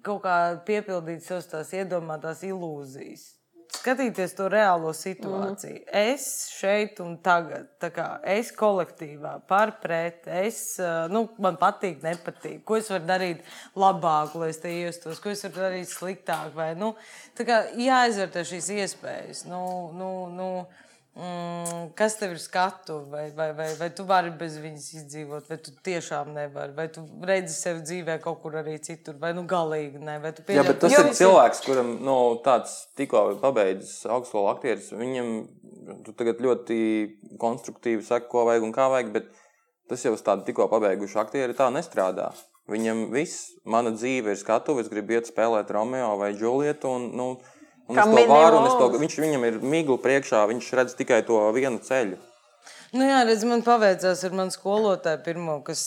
kaut 0.05 0.23
kā 0.25 0.37
piepildīt 0.67 1.25
savas 1.25 1.49
tās 1.51 1.73
iedomātās 1.77 2.45
ilūzijas. 2.47 3.33
Skatīties 3.77 4.33
to 4.35 4.47
reālo 4.49 4.89
situāciju. 4.95 5.81
Mm. 5.83 6.13
Es 6.15 6.25
šeit 6.55 7.01
un 7.03 7.17
tagad, 7.23 7.67
kā 7.93 8.07
es 8.27 8.49
kolektīvā, 8.55 9.33
par 9.47 9.75
pret, 9.83 10.25
es, 10.39 10.61
nu, 11.11 11.25
man 11.43 11.59
patīk, 11.59 11.99
nepatīk. 12.03 12.63
Ko 12.67 12.79
es 12.79 12.89
varu 12.91 13.05
darīt 13.09 13.43
labāk, 13.77 14.35
lai 14.39 14.49
es 14.53 14.61
te 14.63 14.71
iestos, 14.71 15.21
ko 15.23 15.31
es 15.33 15.43
varu 15.45 15.59
darīt 15.59 15.91
sliktāk. 15.91 16.51
Vai, 16.57 16.71
nu, 16.79 16.93
kā 17.37 17.61
jāizvērtē 17.77 18.45
šīs 18.47 18.71
iespējas. 18.79 19.45
Nu, 19.51 19.61
nu, 19.95 20.11
nu, 20.33 20.49
Mm, 21.17 21.95
kas 21.97 22.13
tev 22.19 22.35
ir 22.35 22.37
skatu, 22.37 22.99
vai, 23.09 23.31
vai, 23.33 23.47
vai, 23.57 23.71
vai 23.79 23.87
tu 23.97 24.03
vari 24.05 24.29
bez 24.37 24.59
viņas 24.61 24.83
izdzīvot, 24.99 25.47
vai 25.49 25.57
tu 25.65 25.71
tiešām 25.87 26.29
nevari, 26.35 26.75
vai 26.77 26.85
tu 26.93 27.01
redzi 27.25 27.55
sevi 27.57 27.81
dzīvē 27.81 28.19
kaut 28.21 28.43
kur 28.43 28.59
arī 28.59 28.75
citur, 28.85 29.17
vai 29.17 29.31
nu 29.33 29.41
galīgi 29.49 29.97
ne. 29.97 30.19
tu 30.29 30.43
Jā, 30.43 30.47
pieļauj- 30.51 30.67
bet 30.67 30.79
tas 30.83 30.93
Jo 30.93 30.99
ir 31.01 31.09
cilvēks, 31.17 31.63
kuram 31.65 31.89
nu, 32.05 32.17
tāds 32.45 32.75
tikko 32.99 33.23
pabeidzis 33.41 34.05
augstskolu 34.05 34.51
aktieris. 34.53 34.91
Viņam 34.93 35.33
tagad 36.19 36.37
ļoti 36.45 36.77
konstruktīvi 37.41 38.05
saka, 38.05 38.29
ko 38.29 38.45
vajag 38.45 38.69
un 38.69 38.77
kā 38.77 38.85
vajag, 38.93 39.11
bet 39.17 39.33
tas 39.89 40.05
jau 40.05 40.13
uz 40.13 40.21
tādu 40.21 40.45
tikko 40.45 40.69
pabeigušu 40.69 41.17
aktieri 41.23 41.57
tā 41.57 41.71
nestrādā. 41.73 42.29
Viņam 42.69 43.07
viss, 43.09 43.55
mana 43.65 43.89
dzīve 43.95 44.35
ir 44.35 44.37
skatuve, 44.37 44.83
es 44.83 44.89
gribu 44.91 45.15
iet 45.15 45.31
spēlēt 45.31 45.71
Romeo 45.71 46.17
vai 46.19 46.33
Julietu. 46.35 46.93
Un, 46.93 47.09
nu, 47.15 47.27
un 47.87 47.99
es 47.99 48.05
to 48.05 48.23
varu, 48.29 48.61
un 48.61 48.67
es 48.67 48.73
to, 48.73 48.87
minimums. 48.87 49.01
viņš, 49.03 49.19
viņam 49.23 49.45
ir 49.49 49.59
migla 49.75 49.97
priekšā, 50.03 50.43
viņš 50.51 50.71
redz 50.79 50.97
tikai 50.99 51.21
to 51.27 51.39
vienu 51.55 51.79
ceļu. 51.83 52.17
Nu, 52.95 53.03
jā, 53.03 53.17
redz, 53.27 53.41
man 53.43 53.59
paveicās 53.65 54.21
ar 54.23 54.31
manu 54.37 54.53
skolotāju, 54.53 55.19
pirmo, 55.25 55.57
kas, 55.65 55.81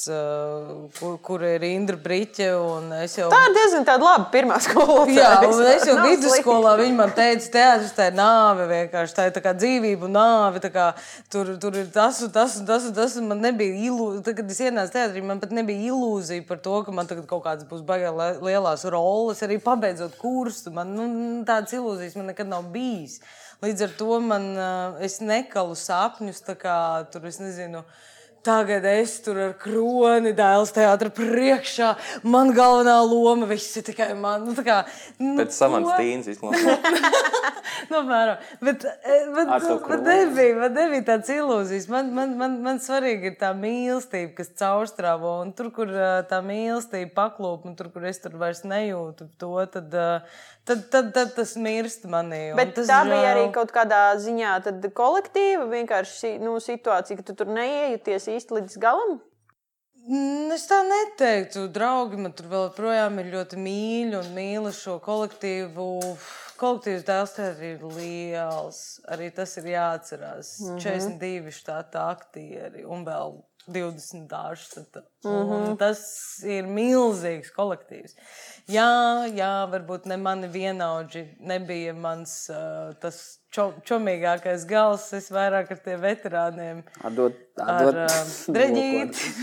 kur, 0.98 1.14
kur 1.24 1.44
ir 1.48 1.62
Indra 1.64 1.96
Brīķe. 1.96 2.44
Jau... 2.44 3.30
Tā 3.32 3.38
ir 3.48 3.54
diezgan 3.56 3.86
tāda 3.88 4.04
laba 4.04 4.26
pirmā 4.34 4.58
skolotāja. 4.60 5.16
Jā, 5.16 5.30
un 5.48 5.62
es 5.70 5.86
jau 5.88 5.96
vidusskolā 6.04 6.74
viņa 6.82 6.98
man 6.98 7.14
teica, 7.16 7.48
teātris 7.56 7.94
tā 7.96 8.10
ir 8.10 8.18
nāve 8.20 8.68
vienkārši. 8.68 9.16
Tā 9.16 9.26
ir 9.30 9.34
tā 9.38 9.44
kā 9.46 9.54
dzīvība 9.56 10.10
un 10.10 10.16
nāve. 10.18 10.60
tā 10.60 10.68
Kā, 10.76 10.90
tur, 11.32 11.54
tur 11.62 11.80
ir 11.80 11.88
tas 11.94 12.20
un 12.26 12.34
tas 12.36 12.60
un 12.60 12.68
tas. 12.68 12.90
Un 12.90 12.94
tas 13.00 13.16
un 13.16 13.32
man 13.32 13.40
nebija 13.48 13.80
ilūzija, 13.88 14.26
tad, 14.28 14.36
kad 14.42 14.52
es 14.52 14.60
ienācu 14.68 14.96
teātrī, 15.00 15.24
man 15.24 15.40
pat 15.40 15.56
nebija 15.56 15.94
ilūzija 15.94 16.44
par 16.52 16.60
to, 16.62 16.82
ka 16.84 16.92
man 16.94 17.08
tagad 17.08 17.24
kaut 17.30 17.46
kādas 17.48 17.64
būs 17.70 17.80
baigā 17.88 18.12
le- 18.12 18.36
lielās 18.44 18.84
roles. 18.92 19.40
Arī 19.48 19.56
pabeidzot 19.64 20.20
kursu, 20.20 20.68
man 20.76 20.92
nu, 21.00 21.08
tādas 21.48 21.72
ilūzijas 21.80 22.20
man 22.20 22.28
nekad 22.34 22.52
nav 22.52 22.68
bijis. 22.76 23.22
Līdz 23.61 23.83
ar 23.85 23.90
to 23.99 24.20
man, 24.25 24.46
uh, 24.57 25.01
es 25.05 25.18
nekalu 25.20 25.75
sapņus, 25.77 26.40
tā 26.46 26.57
kā 26.57 26.77
tur 27.12 27.27
es 27.29 27.37
nezinu. 27.42 27.85
Tagad 28.40 28.87
es 28.88 29.18
tur 29.20 29.37
ar 29.37 29.51
kroni 29.61 30.31
dēls 30.33 30.73
teātrī 30.73 31.11
priekšā. 31.12 31.90
Man 32.25 32.55
galvenā 32.57 32.96
loma, 33.05 33.44
viss 33.51 33.77
ir 33.77 33.85
tikai 33.90 34.14
man. 34.16 34.46
Nu, 34.49 34.55
tā 34.57 34.64
kā, 34.64 34.79
nu, 35.20 35.35
Pēc 35.42 35.53
samants 35.59 35.92
tīns 36.01 36.33
izklausās. 36.33 36.81
Nu, 37.90 38.01
apmēram. 38.03 38.40
bet, 38.61 38.85
eh, 38.85 39.29
bet, 39.35 39.49
bet 39.88 40.03
nebija, 40.05 40.57
man 40.59 40.75
nebija 40.77 41.05
tāds 41.07 41.31
ilūzijas. 41.33 41.88
Man, 41.90 42.12
man, 42.14 42.37
man, 42.38 42.57
man 42.64 42.81
svarīgi 42.83 43.33
ir 43.33 43.37
tā 43.40 43.51
mīlestība, 43.57 44.35
kas 44.37 44.53
caurstrāvo. 44.59 45.37
Un 45.44 45.53
tur, 45.57 45.70
kur 45.75 45.90
eh, 45.90 46.20
tā 46.31 46.40
mīlestība 46.44 47.12
paklūp, 47.16 47.66
un 47.66 47.77
tur, 47.79 47.90
kur 47.94 48.07
es 48.11 48.20
tur 48.23 48.37
vairs 48.40 48.62
nejūtu 48.68 49.31
to, 49.40 49.55
tad, 49.73 49.94
eh, 49.94 50.44
tad, 50.64 50.85
tad, 50.92 51.12
tad 51.16 51.35
tas 51.37 51.57
mirst 51.57 52.05
manī. 52.11 52.42
Bet 52.59 52.75
tas 52.77 52.88
tā 52.90 53.01
bija 53.09 53.23
žēl. 53.23 53.31
arī 53.33 53.46
kaut 53.55 53.73
kādā 53.75 54.03
ziņā 54.20 54.59
kolektīva 54.94 55.66
vienkārši 55.70 56.38
nu, 56.42 56.59
situācija, 56.61 57.16
ka 57.18 57.27
tu 57.27 57.35
tur 57.35 57.51
neiejūties 57.57 58.31
īsti 58.37 58.61
līdz 58.61 58.79
galam. 58.83 59.18
Mm, 60.09 60.53
Es 60.55 60.64
tā 60.66 60.81
neteiktu. 60.83 61.68
Draugi 61.70 62.18
man 62.18 62.33
tur 62.35 62.49
vēl 62.51 62.64
joprojām 62.68 63.20
ir 63.23 63.29
ļoti 63.35 63.59
mīļi 63.61 64.16
un 64.18 64.31
mīlu 64.35 64.73
šo 64.75 64.96
kolektīvu. 65.05 65.90
Kolektīvs 66.61 67.05
dēls 67.07 67.37
teātris 67.37 67.61
ir 67.68 67.85
liels. 67.96 68.81
Arī 69.12 69.31
tas 69.37 69.57
ir 69.61 69.70
jāatcerās. 69.70 70.57
Mm 70.61 70.75
-hmm. 70.77 70.81
42 70.81 71.55
štāta 71.61 72.09
aktieri 72.11 72.85
un 72.85 73.05
vēl 73.07 73.38
20 73.74 74.26
dārstata. 74.30 75.02
Mm 75.24 75.30
-hmm. 75.50 75.76
Tas 75.78 76.00
ir 76.44 76.64
milzīgs 76.66 77.50
kolektīvs. 77.56 78.16
Jā, 78.70 79.26
jā, 79.35 79.66
varbūt 79.72 80.06
ne 80.06 80.16
mani 80.16 80.48
vienaudži 80.48 81.24
nebija 81.40 81.94
mans 81.94 82.50
uh, 82.50 82.92
tas 83.02 83.40
čo, 83.50 83.72
čomīgākais 83.88 84.66
gals. 84.68 85.12
Es 85.12 85.30
vairāk 85.30 85.72
ar 85.74 85.80
tiem 85.85 86.00
veterāniem 86.00 86.83
Atdod, 87.02 87.35
ar 87.59 87.88
atdod. 87.88 87.94
uh, 88.04 88.54
dreģīti, 88.56 89.35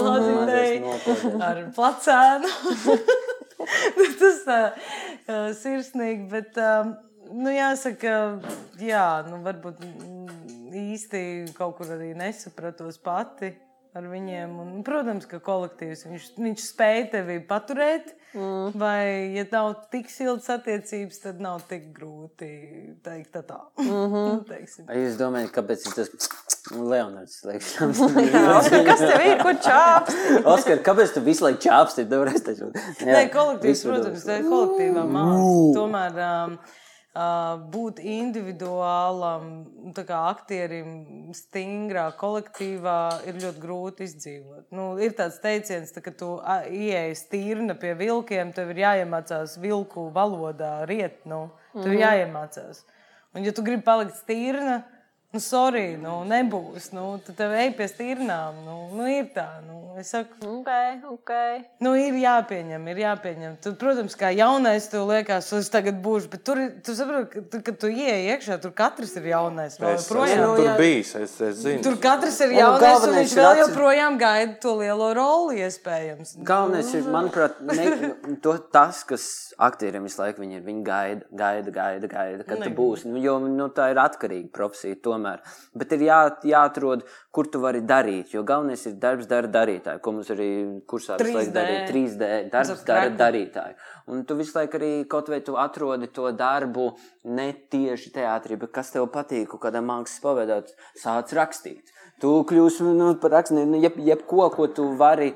glāzītēji, 0.00 0.80
Nokod. 0.80 1.40
ar 1.42 1.62
placēnu. 1.76 2.48
Tas 4.20 4.44
tā 4.44 4.60
uh, 4.74 5.50
sirsnīgi, 5.56 6.28
bet 6.28 6.58
um, 6.60 6.94
nu, 7.32 7.50
jāsaka, 7.54 8.14
jā, 8.82 9.06
nu, 9.30 9.40
varbūt 9.44 9.80
mm, 9.80 10.24
īsti 10.84 11.20
kaut 11.56 11.78
kur 11.78 11.94
arī 11.96 12.12
nesapratos 12.18 12.98
pati. 13.02 13.54
Ar 13.94 14.06
viņiem. 14.10 14.54
Un, 14.58 14.70
protams, 14.82 15.26
ka 15.30 15.38
kolektīvs 15.38 16.00
viņš, 16.08 16.24
viņš 16.42 16.62
spēja 16.66 17.04
tevi 17.12 17.38
paturēt. 17.46 18.08
Mm. 18.34 18.72
Vai, 18.74 19.04
ja 19.36 19.44
nav 19.52 19.68
tik 19.92 20.08
siltas 20.10 20.48
attiecības, 20.50 21.20
tad 21.22 21.38
nav 21.42 21.60
tik 21.68 21.92
grūti 21.94 22.48
teikt 23.06 23.36
tā. 23.36 23.44
tā. 23.46 23.60
Mm 23.84 24.10
-hmm. 24.10 24.88
Jūs 24.98 25.16
domājat, 25.18 25.50
kāpēc 25.54 25.84
tas 25.94 26.10
Leonards? 26.90 27.44
Oskar, 27.44 28.84
kas 28.90 28.98
tev 28.98 29.20
ir? 29.22 29.38
Kur 29.42 29.54
čāps? 29.62 30.14
Oskar, 30.44 30.78
kāpēc 30.82 31.14
tu 31.14 31.20
visu 31.20 31.44
laiku 31.44 31.60
čāpsti? 31.68 32.06
Nē, 32.08 33.30
kolektīvs, 33.30 33.84
protams, 33.86 34.24
dos. 34.24 34.38
ir 34.38 34.48
kolektīvā 34.48 35.04
māksla. 35.06 35.74
Tomēr 35.78 36.18
um, 36.26 36.58
būt 37.14 38.00
individuālam, 38.02 39.44
tā 39.94 40.02
kā 40.08 40.18
aktierim, 40.32 41.30
stingrā 41.30 42.08
kolektīvā 42.18 43.26
ir 43.30 43.38
ļoti 43.38 43.62
grūti 43.62 44.08
izdzīvot. 44.08 44.64
Nu, 44.74 44.98
ir 44.98 45.14
tāds 45.14 45.38
teiciens, 45.38 45.92
tā, 45.94 46.02
ka 46.02 46.10
tu 46.10 46.40
ā, 46.42 46.64
ieej 46.66 47.14
stīrna 47.14 47.78
pie 47.78 47.94
vilkiem, 47.94 48.50
tev 48.52 48.74
ir 48.74 48.82
jāiemācās 48.82 49.60
vilku 49.62 50.08
valodā 50.14 50.82
riet. 50.90 51.22
Nu, 51.24 51.52
tev 51.76 51.92
ir 51.94 52.02
jāiemācās. 52.02 52.82
Un, 53.34 53.46
ja 53.46 53.54
tu 53.54 53.62
gribi 53.62 53.86
palikt 53.86 54.18
stīrna, 54.18 54.82
nu, 55.34 55.42
sorry, 55.42 55.86
nu, 56.00 56.20
nebūs. 56.30 56.92
Nu, 56.94 57.16
tad 57.26 57.38
tev 57.40 57.54
ej 57.58 57.74
pie 57.78 57.90
stīrnām. 57.90 58.62
Nu, 58.64 58.78
nu, 58.94 59.08
ir 59.10 59.32
tā. 59.34 59.48
Nu, 59.66 59.82
es 59.98 60.14
saku, 60.14 60.54
Ok, 60.64 60.70
ok. 61.10 61.30
Nu, 61.84 61.92
ir 61.98 62.14
jāpieņem, 62.16 62.86
ir 62.92 63.00
jāpieņem. 63.02 63.56
Tu, 63.62 63.72
protams, 63.80 64.14
kā 64.18 64.30
jaunais, 64.34 64.86
tev 64.92 65.06
liekas, 65.08 65.50
es 65.58 65.70
tagad 65.72 65.98
būšu, 66.04 66.30
bet 66.32 66.44
tur, 66.46 66.60
tu 66.84 66.94
saproti, 66.96 67.28
ka, 67.32 67.42
tu, 67.52 67.60
kad 67.66 67.78
tu 67.82 67.90
ieej 67.92 68.30
iekšā, 68.34 68.58
tur 68.62 68.72
katrs 68.76 69.16
ir 69.18 69.28
jaunais. 69.32 69.78
vēl 69.80 69.96
Es 69.96 70.06
joprojām. 70.06 70.42
Nu, 70.44 70.54
tur 70.60 70.70
bijis, 70.80 71.14
es, 71.20 71.34
es 71.44 71.58
zinu. 71.62 71.82
Tur 71.84 71.98
katrs 72.02 72.38
ir 72.44 72.54
Un 72.54 72.60
jaunais, 72.60 72.78
un 72.78 72.86
galvenais 72.86 73.20
viņš 73.20 73.36
vēl 73.40 73.60
joprojām 73.62 74.18
gaida 74.20 74.56
to 74.62 74.76
lielo 74.80 75.10
roli, 75.18 75.60
iespējams. 75.66 76.36
Galvenais 76.46 76.94
ir, 76.94 77.10
manuprāt, 77.16 77.60
ne, 77.68 78.12
to, 78.44 78.56
tas, 78.74 79.02
kas 79.08 79.26
aktieriem 79.58 80.06
visu 80.08 80.22
laiku 80.22 80.44
viņi 80.44 80.60
ir. 80.60 80.64
Viņi 80.64 80.84
gaida, 80.86 81.28
gaida, 81.44 81.74
gaida, 81.74 82.10
gaida 82.10 82.48
kad 82.48 82.62
tu 82.64 82.72
būsi. 82.74 83.10
Nu, 83.10 83.20
jo 83.22 83.36
nu, 83.42 83.68
tā 83.74 83.90
ir 83.92 84.00
atkarīga 84.00 84.52
profesija 84.54 85.00
tomēr. 85.04 85.23
Bet 85.74 85.94
ir 85.96 86.04
jā, 86.06 86.18
jāatrod, 86.46 87.04
kur 87.34 87.48
tu 87.50 87.60
vari 87.62 87.80
darīt. 87.84 88.34
Jo 88.34 88.44
galvenais 88.46 88.84
ir 88.86 88.96
darbs, 89.02 89.28
dara 89.30 89.50
darītāji, 89.50 90.02
ko 90.04 90.14
mums 90.16 90.30
arī 90.34 90.48
kursā 90.90 91.18
visu 91.20 91.36
laiku 91.38 91.50
3D. 91.50 91.56
darīja. 91.58 91.82
3D 91.90 92.30
darbs, 92.52 92.84
dara 92.88 93.10
darītāji. 93.24 93.76
Un 94.12 94.22
tu 94.28 94.36
visu 94.38 94.58
laiku 94.58 94.78
arī 94.80 94.92
kaut 95.10 95.32
vai 95.32 95.40
tu 95.46 95.56
atrodi 95.60 96.10
to 96.12 96.30
darbu 96.36 96.90
ne 97.24 97.50
tieši 97.72 98.14
teātrī, 98.14 98.58
bet 98.60 98.74
kas 98.76 98.92
tev 98.94 99.08
patīk, 99.14 99.56
kādā 99.60 99.82
mākslas 99.84 100.22
pavedā, 100.24 100.62
sāc 101.00 101.32
rakstīt. 101.36 101.94
Tu 102.22 102.30
kļūsi 102.48 102.86
nu, 102.94 103.08
par 103.20 103.32
rakstnieku, 103.40 103.72
nu, 103.72 103.80
jeb, 103.82 103.96
jebko, 104.06 104.46
ko 104.54 104.68
tu 104.70 104.86
vari 105.00 105.32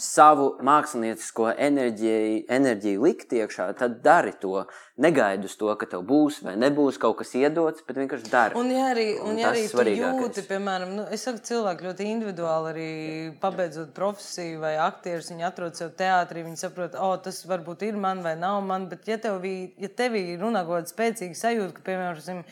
savu 0.00 0.46
māksliniecisko 0.64 1.50
enerģiju, 1.60 2.44
enerģiju 2.50 3.02
likt 3.04 3.34
iekšā, 3.36 3.66
tad 3.78 3.98
dari 4.04 4.32
to. 4.40 4.64
Negaidi 5.00 5.48
uz 5.48 5.54
to, 5.56 5.68
ka 5.80 5.86
tev 5.88 6.02
būs 6.08 6.40
vai 6.44 6.54
nebūs 6.60 6.98
kaut 7.00 7.18
kas 7.20 7.30
iedots, 7.38 7.84
bet 7.86 7.96
vienkārši 8.00 8.32
dari. 8.32 8.56
Un, 8.60 8.68
ja 8.72 8.90
arī, 8.92 9.06
un, 9.16 9.30
Un 9.32 9.38
ja 9.40 9.52
arī 9.52 9.62
tu 9.70 9.84
jūti, 9.84 10.44
piemēram, 10.48 10.92
nu, 10.98 11.06
es 11.12 11.24
saku, 11.24 11.40
cilvēki 11.48 11.86
ļoti 11.88 12.08
individuāli 12.14 12.72
arī 12.72 12.88
pabeidzot 13.40 13.94
profesiju 13.96 14.60
vai 14.64 14.74
aktierus, 14.80 15.30
viņi 15.32 15.48
atrod 15.48 15.78
sev 15.78 15.94
teātrī, 15.96 16.44
viņi 16.48 16.60
saprot, 16.64 16.98
o, 17.00 17.14
tas 17.24 17.40
varbūt 17.48 17.86
ir 17.88 18.00
man 18.00 18.20
vai 18.24 18.34
nav 18.40 18.60
man, 18.66 18.90
bet 18.92 19.08
ja 19.08 19.16
tev, 19.20 19.40
ja 19.44 19.92
tevī 20.02 20.26
runā 20.40 20.66
kaut 20.66 20.82
kāda 20.82 20.92
spēcīga 20.92 21.40
sajūta, 21.44 21.76
ka, 21.78 21.86
piemēram, 21.88 22.44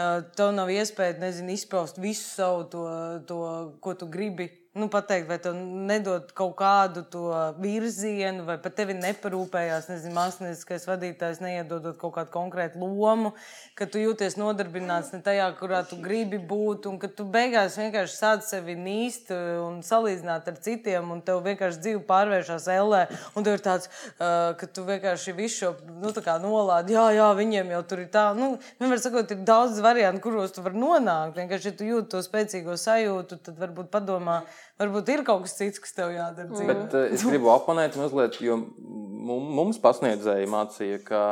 ā, 0.00 0.08
tev 0.36 0.54
nav 0.56 0.72
iespēja, 0.72 1.18
nezinu, 1.20 1.52
izpaust 1.56 2.00
visu 2.00 2.24
savu 2.28 2.64
to, 2.72 2.88
to 3.28 3.44
ko 3.84 3.96
tu 3.96 4.08
gribi. 4.08 4.52
Nu, 4.70 4.86
pateikt, 4.86 5.26
vai 5.26 5.40
tev 5.42 5.56
nedod 5.58 6.28
kaut 6.38 6.52
kādu 6.60 7.00
to 7.10 7.24
virzienu, 7.58 8.44
vai 8.46 8.54
pat 8.62 8.76
tevi 8.78 8.94
neparūpējās, 8.94 9.88
nezinu, 9.90 10.12
mākslinieckais 10.14 10.84
vadītājs, 10.86 11.40
neiedodot 11.42 11.96
kaut 11.98 12.12
kādu 12.14 12.30
konkrētu 12.30 12.78
lomu, 12.78 13.32
ka 13.74 13.88
tu 13.90 13.98
jūties 13.98 14.36
nodarbināts 14.38 15.10
ne 15.10 15.18
tajā, 15.26 15.48
kurā 15.58 15.80
tu 15.90 15.98
gribi 15.98 16.38
būt, 16.38 16.86
un 16.86 17.00
ka 17.02 17.10
tu 17.10 17.26
beigās 17.26 17.80
vienkārši 17.82 18.14
sāc 18.14 18.46
sevi 18.46 18.76
nīst 18.78 19.32
un 19.34 19.80
salīdzināt 19.82 20.46
ar 20.54 20.62
citiem, 20.62 21.10
un 21.16 21.24
tev 21.26 21.42
vienkārši 21.48 21.82
dzīve 21.88 22.04
pārvēršas 22.06 22.70
ellē, 22.76 23.02
un 23.34 23.48
tev 23.50 23.58
ir 23.58 23.66
tāds, 23.66 23.90
uh, 23.90 24.54
ka 24.54 24.70
tu 24.70 24.86
vienkārši 24.86 25.34
visu 25.34 25.64
šo 25.64 25.72
nu, 25.96 26.14
nolādi, 26.46 26.94
jā, 26.94 27.08
jā, 27.18 27.26
viņiem 27.42 27.74
jau 27.74 27.82
tur 27.90 28.04
ir 28.06 28.12
tā, 28.14 28.28
nu, 28.38 28.52
vienmēr 28.78 29.02
sakot, 29.02 29.34
ir 29.34 29.42
daudz 29.50 29.82
variantu, 29.82 30.28
kuros 30.30 30.54
tu 30.54 30.62
vari 30.62 30.78
nonākt. 30.78 31.34
Vienkārši, 31.42 31.72
ja 31.72 31.78
tu 31.82 31.90
jūti 31.90 32.14
to 32.14 32.22
spēcīgo 32.22 32.78
sajūtu, 32.78 33.42
tad 33.42 33.58
varbūt 33.58 33.90
padomā, 33.90 34.44
varbūt 34.80 35.10
ir 35.12 35.24
kaut 35.26 35.44
kas 35.46 35.56
cits, 35.58 35.82
kas 35.82 35.94
tev 35.96 36.14
jādara. 36.14 36.48
dzīvē. 36.50 36.74
Bet 36.74 36.96
uh, 36.96 37.08
es 37.14 37.24
gribu 37.26 37.50
oponēt 37.52 37.98
mazliet, 38.00 38.40
jo 38.44 38.56
mum- 38.60 39.50
mums 39.60 39.80
pasniedzēja 39.82 40.48
mācīja, 40.50 41.00
ka 41.06 41.22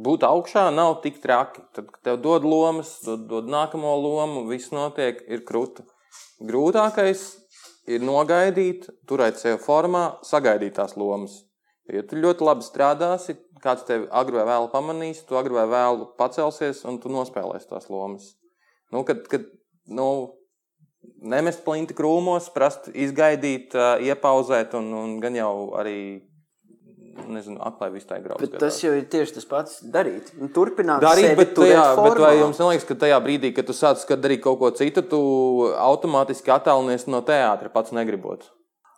būt 0.00 0.24
augšā 0.26 0.68
nav 0.74 1.00
tik 1.04 1.20
traki. 1.22 1.64
Tad, 1.76 1.90
kad 1.94 2.00
tev 2.10 2.20
dod 2.24 2.46
lomas, 2.48 2.96
dod, 3.06 3.26
dod 3.30 3.50
nākamo 3.50 3.94
lomu, 4.00 4.46
viss 4.50 4.72
notiek, 4.74 5.22
ir 5.30 5.44
krūta. 5.48 5.86
Grūtākais 6.40 7.26
ir 7.90 8.02
nogaidīt, 8.06 8.88
turēt 9.08 9.40
sevi 9.40 9.60
formā, 9.62 10.16
sagaidīt 10.26 10.76
tās 10.78 10.96
lomas. 11.00 11.42
Ja 11.90 12.04
tu 12.06 12.18
ļoti 12.20 12.44
labi 12.46 12.62
strādāsi, 12.62 13.34
kāds 13.62 13.82
tevi 13.88 14.06
agri 14.14 14.38
vai 14.38 14.46
vēlu 14.52 14.68
pamanīs, 14.72 15.24
tu 15.26 15.38
agri 15.38 15.56
vai 15.56 15.66
vēlu 15.68 16.12
pacelsies 16.18 16.84
un 16.88 17.00
tu 17.02 17.10
nospēlēsi 17.12 17.70
tās 17.72 17.88
lomas. 17.90 18.30
Nu, 18.94 19.02
kad, 19.06 19.24
kad, 19.30 19.48
nu, 19.90 20.06
nemest 21.20 21.62
plinti 21.64 21.94
krūmos, 21.96 22.50
prast, 22.54 22.88
izgaidīt, 22.94 23.76
iepauzēt 24.06 24.74
un, 24.78 24.90
un 24.96 25.16
gan 25.22 25.36
jau 25.36 25.52
arī, 25.80 25.96
nezinu, 27.30 27.58
atklāt 27.66 27.92
visu 27.94 28.08
tā 28.08 28.20
graudu. 28.24 28.48
Tas 28.60 28.78
jau 28.82 28.92
ir 28.96 29.04
tieši 29.12 29.36
tas 29.38 29.48
pats 29.48 29.80
darīt. 29.92 30.30
Un 30.40 30.52
Turpināt 30.54 31.02
Darīt, 31.04 31.34
bet, 31.38 31.52
tajā, 31.58 31.82
bet 32.00 32.20
vai 32.22 32.32
jums 32.38 32.60
neliekas, 32.62 32.86
ka 32.88 32.96
tajā 33.04 33.18
brīdī, 33.24 33.52
kad 33.56 33.68
tu 33.68 33.76
sāc 33.76 34.00
skat 34.02 34.22
darīt 34.24 34.42
kaut 34.44 34.60
ko 34.62 34.70
citu, 34.76 35.04
tu 35.04 35.20
automātiski 35.76 36.52
attālinies 36.54 37.06
no 37.10 37.20
teātra 37.26 37.72
pats 37.72 37.92
negribot? 37.96 38.48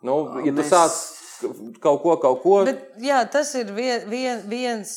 Nu, 0.02 0.42
ja 0.42 0.50
tu 0.50 0.62
Mēs- 0.62 0.70
sāc 0.70 1.21
kaut 1.82 2.02
ko, 2.02 2.14
kaut 2.22 2.40
ko, 2.42 2.54
Bet, 2.68 2.84
jā, 3.02 3.18
tas 3.32 3.52
ir 3.58 3.72
vien, 3.74 4.06
vien, 4.10 4.42
viens, 4.48 4.92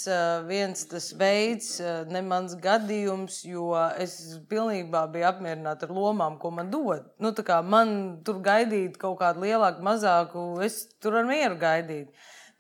viens 0.50 0.86
tas 0.92 1.10
veids, 1.18 1.72
ne 2.12 2.22
mans 2.26 2.56
gadījums, 2.62 3.42
jo 3.48 3.72
es 4.02 4.16
pilnībā 4.52 5.06
biju 5.14 5.30
apmierināta 5.32 5.90
ar 5.90 5.96
lomām, 5.96 6.40
ko 6.42 6.54
man 6.56 6.72
dod. 6.74 7.08
Nu, 7.20 7.34
man 7.66 7.96
tur 8.26 8.42
gaidīt 8.46 9.00
kaut 9.02 9.20
kādu 9.22 9.46
lielāku, 9.46 9.86
mazāku, 9.86 10.48
es 10.66 10.86
tur 11.02 11.22
ar 11.22 11.30
mieru 11.30 11.60
gaidīju. 11.62 12.10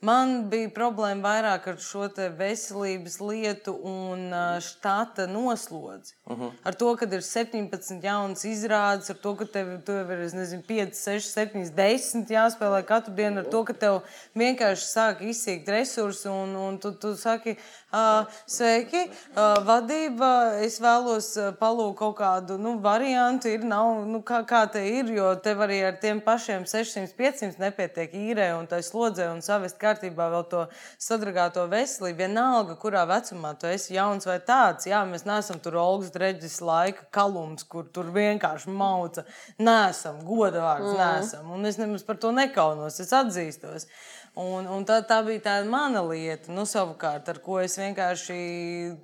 Man 0.06 0.34
bija 0.52 0.70
problēma 0.74 1.24
vairāk 1.24 1.70
ar 1.72 1.78
šo 1.82 2.06
veselības 2.38 3.16
lietu 3.24 3.74
un 3.90 4.28
štata 4.62 5.26
noslodzi. 5.30 6.14
Uh 6.26 6.38
-huh. 6.38 6.52
Ar 6.64 6.74
to, 6.74 6.96
ka 6.96 7.06
ir 7.06 7.22
17 7.22 8.04
jaunas 8.04 8.46
izrādes, 8.46 9.10
ar 9.10 9.16
to, 9.16 9.36
ka 9.36 9.46
tev, 9.46 9.82
tev 9.86 10.12
ir 10.12 10.18
nezinu, 10.34 10.64
5, 10.68 10.94
6, 10.94 11.32
7, 11.34 11.72
10 11.72 12.30
jāspēlē 12.30 12.84
katru 12.86 13.14
dienu, 13.14 13.40
ar 13.40 13.46
to, 13.46 13.64
ka 13.64 13.74
tev 13.74 14.02
vienkārši 14.36 14.86
sāk 14.86 15.22
izsīkt 15.22 15.68
resursi 15.68 16.30
un, 16.30 16.56
un 16.56 16.78
tu, 16.78 16.92
tu 16.92 17.16
saki, 17.16 17.58
ā, 17.92 18.26
sveiki, 18.48 19.10
ā, 19.36 19.64
vadība, 19.66 20.60
es 20.62 20.80
vēlos 20.82 21.38
palūkt 21.60 21.98
kaut 21.98 22.18
kādu 22.18 22.58
nu, 22.58 22.80
variantu, 22.80 23.48
ir, 23.48 23.64
nav, 23.64 24.06
nu, 24.08 24.22
kā, 24.22 24.46
kā 24.46 24.72
te 24.72 24.90
ir, 24.90 25.06
jo 25.06 25.36
tev 25.36 25.58
arī 25.60 25.88
ar 25.88 25.98
tiem 26.02 26.22
pašiem 26.22 26.66
600, 26.66 27.16
500 27.18 27.60
nepietiek 27.60 28.14
īrē 28.14 28.60
un 28.60 28.68
tā 28.68 28.82
slodzē 28.82 29.32
un 29.34 29.42
savest 29.42 29.78
kārtībā 29.80 29.95
vēl 30.04 30.44
to 30.52 30.66
sadragāto 31.02 31.64
veselību. 31.72 32.18
Vienalga, 32.20 32.76
kurā 32.82 33.06
vecumā 33.08 33.54
tu 33.60 33.68
esi 33.68 33.96
jauns 33.96 34.26
vai 34.26 34.40
tāds. 34.40 34.88
Jā, 34.90 35.04
mēs 35.08 35.24
neesam 35.26 35.60
tur 35.64 35.78
Olgas 35.80 36.12
dreģis 36.12 36.60
laika 36.62 37.08
kalums, 37.16 37.64
kur 37.64 37.86
tur 37.88 38.12
vienkārši 38.16 38.70
mauca. 38.70 39.24
Nesam, 39.58 40.20
godavārds 40.28 40.92
mm. 40.92 41.00
nesam. 41.00 41.52
Un 41.56 41.66
es 41.66 41.80
nemaz 41.82 42.04
par 42.04 42.18
to 42.18 42.32
nekaunos, 42.36 43.00
es 43.00 43.14
atzīstos. 43.16 43.88
Un, 44.36 44.68
un 44.68 44.84
tā, 44.84 45.00
tā 45.08 45.22
bija 45.24 45.40
tā 45.46 45.54
mana 45.64 46.02
lieta, 46.04 46.52
nu, 46.52 46.66
savukārt, 46.68 47.30
ar 47.32 47.38
ko 47.40 47.62
es 47.64 47.78
vienkārši 47.80 48.36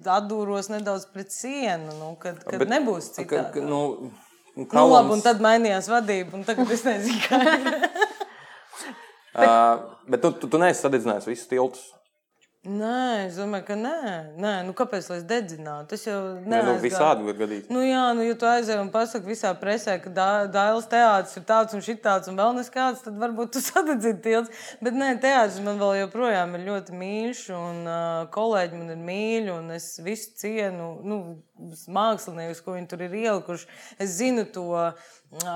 atdūros 0.03 0.67
nedaudz 0.73 1.05
pret 1.13 1.31
sienu, 1.31 1.93
nu, 2.01 2.09
kad, 2.19 2.43
kad 2.43 2.59
Bet, 2.59 2.67
nebūs 2.73 3.13
Ka, 3.13 3.21
citādi. 3.21 3.53
ka, 3.55 3.63
nu, 3.63 4.11
Nu, 4.51 4.65
kalums- 4.67 4.91
labi, 4.91 5.13
un 5.15 5.21
tad 5.23 5.39
mainījās 5.39 5.87
vadība, 5.87 6.33
un 6.35 6.41
tagad 6.43 6.67
es 6.75 6.81
nezinu, 6.83 7.21
kā 7.23 7.37
ir. 9.35 9.47
Uh, 9.47 9.97
bet 10.11 10.21
tu, 10.23 10.31
tu, 10.35 10.51
tu 10.51 10.59
neesi 10.61 10.83
sadedzinājis 10.83 11.29
visus 11.31 11.49
tiltus. 11.51 11.89
Nē, 12.61 13.25
es 13.25 13.39
domāju, 13.41 13.63
ka 13.71 13.73
nē. 13.73 14.09
nē. 14.37 14.49
Nu, 14.67 14.73
kāpēc 14.77 15.07
lai 15.09 15.15
es 15.17 15.23
dedzinātu? 15.25 15.87
Tas 15.95 16.03
jau 16.05 16.17
Nē, 16.45 16.59
nu, 16.67 16.75
visādi 16.83 17.25
var 17.25 17.39
gadīt. 17.39 17.71
Nu, 17.73 17.81
jā, 17.81 18.03
nu, 18.13 18.21
ja 18.21 18.35
tu 18.37 18.45
aizej 18.45 18.77
un 18.77 18.91
pasaki 18.93 19.31
visā 19.31 19.49
presē, 19.57 19.95
ka 20.03 20.11
Dā- 20.13 20.45
Dailas 20.53 20.85
teātris 20.91 21.39
ir 21.39 21.47
tāds 21.49 21.73
un 21.73 21.81
šitāds 21.81 22.29
un 22.29 22.37
vēl 22.37 22.53
neskāds, 22.59 23.01
tad 23.07 23.17
varbūt 23.17 23.55
tu 23.55 23.63
sadedzini 23.65 24.21
tilts. 24.21 24.53
Bet 24.77 24.93
nē, 24.93 25.15
teātris 25.23 25.57
man 25.65 25.81
vēl 25.81 26.03
joprojām 26.03 26.53
ir 26.59 26.67
ļoti 26.67 26.99
mīļš, 27.01 27.41
un 27.57 27.81
uh, 27.89 28.29
kolēģi 28.37 28.77
man 28.77 28.93
ir 28.93 29.01
mīļi, 29.09 29.55
un 29.55 29.73
es 29.79 29.95
visu 30.05 30.29
cienu, 30.43 30.91
nu, 31.01 31.19
māksliniekus, 31.91 32.61
ko 32.65 32.75
viņi 32.75 32.91
tur 32.91 33.05
ir 33.05 33.17
ielikuši. 33.21 33.67
Es 34.01 34.17
zinu 34.19 34.45
to 34.53 34.67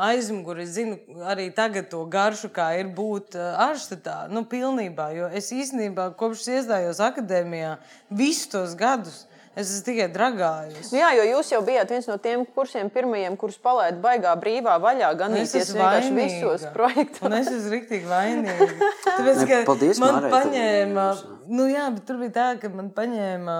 aizmuguri, 0.06 0.64
es 0.64 0.76
zinu 0.78 1.24
arī 1.28 1.49
tagad 1.56 1.89
to 1.91 2.03
garšu, 2.12 2.49
kā 2.56 2.72
ir 2.80 2.91
būt 2.95 3.36
ārštatā, 3.36 4.26
nu, 4.32 4.45
pilnībā. 4.49 5.12
Jo 5.18 5.30
es 5.34 5.51
īstenībā 5.56 6.12
kopš 6.20 6.45
es 6.45 6.51
iestājos 6.60 7.01
akadēmijā 7.03 7.78
visus 8.10 8.51
tos 8.53 8.78
gadus. 8.80 9.26
Es 9.56 9.70
esmu 9.72 9.86
tikai 9.88 10.06
dragājis. 10.12 10.89
Nu 10.91 10.99
jā, 10.99 11.14
jo 11.16 11.26
jūs 11.30 11.49
jau 11.53 11.62
bijāt 11.64 11.91
viens 11.93 12.08
no 12.12 12.18
tiem 12.20 12.41
kursiem, 12.58 12.89
pirmajiem, 12.91 13.38
kurus 13.39 13.56
palaida 13.64 14.01
baigā 14.03 14.34
brīvā 14.36 14.74
vaļā, 14.84 15.14
gan 15.16 15.38
Es 15.39 15.53
īstenībā 15.56 15.93
esmu 16.01 16.18
vienkārši 16.20 16.41
visos 16.41 16.66
projektos. 16.74 17.24
Un 17.24 17.38
es 17.38 17.47
esmu 17.53 17.72
rīktīgi 17.72 18.10
vainīga. 18.10 18.89
Tāpēc, 19.06 19.43
ka 19.47 19.62
paldies, 19.70 20.01
man 20.03 20.28
paņēma, 20.34 21.06
nu 21.56 21.70
jā, 21.72 21.88
bet 21.95 22.03
tur 22.10 22.20
bija 22.20 22.36
tā, 22.36 22.49
ka 22.60 22.74
man 22.74 22.91
paņēma 22.97 23.56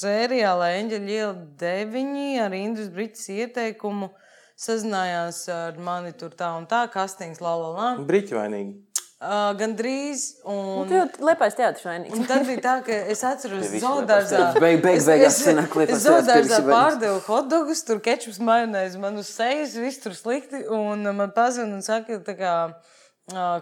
seriāla 0.00 0.70
Eņģeļa 0.80 1.12
iela 1.16 1.34
9 1.60 2.40
ar 2.46 2.56
Indras 2.56 2.88
Britas 2.94 3.28
ieteikumu. 3.32 4.10
Sazinājās 4.56 5.42
ar 5.52 5.76
mani 5.84 6.14
tur 6.16 6.30
tā 6.32 6.48
un 6.56 6.64
tā, 6.70 6.86
kastings, 6.92 7.42
la 7.44 7.52
la 7.60 7.70
la. 7.76 7.88
Brīķi 8.08 8.36
vainīgi. 8.38 8.74
Uh, 9.16 9.54
Gan 9.56 9.72
drīz. 9.76 10.22
Un, 10.44 10.88
Tu 10.88 10.96
jau 10.96 11.04
lepais 11.24 11.54
teātris 11.56 11.84
vainīgs. 11.88 12.12
Un 12.16 12.24
tad 12.28 12.42
bija 12.48 12.60
tā, 12.64 12.74
ka 12.84 12.96
es 13.12 13.22
atceros, 13.24 13.64
visi 13.72 13.80
zoodārzā. 13.84 14.40
Beig- 14.60 14.82
beig- 14.84 14.98
Es- 15.00 15.06
beigās 15.08 15.38
sanāk 15.44 15.72
zoodārzā 15.72 16.34
teātris, 16.36 16.68
pārdevu 16.68 17.22
hotdogus, 17.28 17.80
tur 17.88 18.00
kečups 18.04 18.40
majonēzi, 18.44 19.00
man 19.00 19.16
uz 19.20 19.28
sejas, 19.32 19.72
viss 19.80 20.02
tur 20.04 20.12
slikti. 20.16 20.66
Un 20.68 21.04
man 21.16 21.32
pazina 21.36 21.72
un 21.76 21.80
saka, 21.84 22.18
tā 22.28 22.36
kā, 22.36 22.52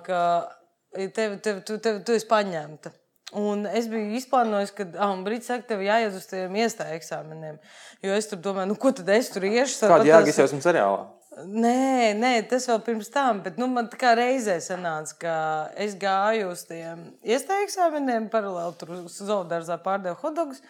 ka 0.08 0.20
tev, 1.14 1.38
tev, 1.42 1.62
tu, 1.66 1.78
tev, 1.78 2.02
tu 2.06 2.12
esi 2.18 2.26
paņemta. 2.30 2.90
Un 3.34 3.64
es 3.66 3.88
biju 3.90 4.14
izplānojis, 4.14 4.70
ka 4.76 4.86
ah, 5.02 5.12
Brīsīs 5.26 5.50
saka, 5.50 5.66
tev 5.72 5.82
jāiet 5.82 6.14
uz 6.14 6.28
tiem 6.30 6.54
iestāju 6.60 6.94
eksāmeniem. 7.00 7.58
Jo 8.04 8.14
es 8.14 8.28
tur 8.30 8.38
domāju, 8.42 8.70
nu, 8.70 8.78
ko 8.78 8.92
tad 8.94 9.10
es 9.10 9.32
tur 9.34 9.46
iešu? 9.48 9.88
Kāda 9.90 10.06
jēga 10.06 10.30
es 10.30 10.38
jau 10.38 10.46
esmu 10.46 10.62
seriālā? 10.62 11.02
Nē, 11.34 12.14
nē, 12.14 12.30
tas 12.46 12.68
vēl 12.70 12.78
pirms 12.86 13.10
tam, 13.10 13.40
bet 13.42 13.56
nu, 13.58 13.66
man 13.66 13.88
kā 13.90 14.12
reizē 14.14 14.60
sanāca, 14.62 15.16
ka 15.18 15.34
es 15.82 15.96
gāju 15.98 16.52
uz 16.52 16.62
tiem 16.68 17.08
iestāju 17.26 17.66
eksāmeniem, 17.66 18.28
paralēli 18.30 18.78
tur 18.78 18.92
uz 19.00 19.18
zoodārzā 19.18 19.80
pārdevu 19.82 20.20
hotdogus. 20.22 20.62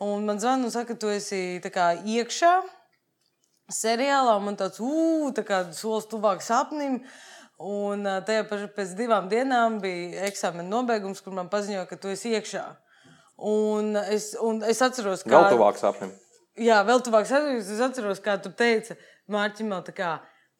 Un 0.00 0.24
man 0.24 0.40
zvana 0.40 0.64
un 0.64 0.72
saka, 0.72 0.96
tu 0.96 1.12
esi 1.12 1.60
kā 1.74 1.90
iekšā 2.08 2.54
seriālā, 3.68 4.38
un 4.38 4.48
man 4.48 4.56
tāds 4.56 4.80
ū, 4.80 5.28
tā 5.36 5.44
kā 5.44 5.60
solis 5.76 6.08
tuvāk 6.08 6.40
sapnim. 6.46 7.02
Un 7.58 8.04
tajā 8.26 8.44
pašā 8.46 8.68
pēc 8.76 8.92
divām 8.98 9.26
dienām 9.30 9.80
bija 9.82 10.28
eksāmena 10.28 10.68
nobeigums, 10.70 11.20
kur 11.24 11.34
man 11.34 11.48
paziņoja, 11.50 11.88
ka 11.90 11.96
tu 11.98 12.12
esi 12.12 12.30
iekšā. 12.38 12.64
Un 13.50 13.96
es, 13.98 14.32
un 14.42 14.62
es 14.66 14.78
atceros, 14.82 15.24
ka. 15.26 15.32
Vēl 15.34 15.56
tuvāk 15.56 15.78
sapnim. 15.80 16.12
Jā, 16.58 16.80
vēl 16.86 17.02
tuvāk 17.06 17.26
sadarbības. 17.26 17.72
Es 17.74 17.82
atceros, 17.82 18.22
kā 18.22 18.36
tu 18.42 18.50
teici, 18.54 18.94
Mārķim, 19.30 19.74
tā 19.86 19.94
kā 19.94 20.12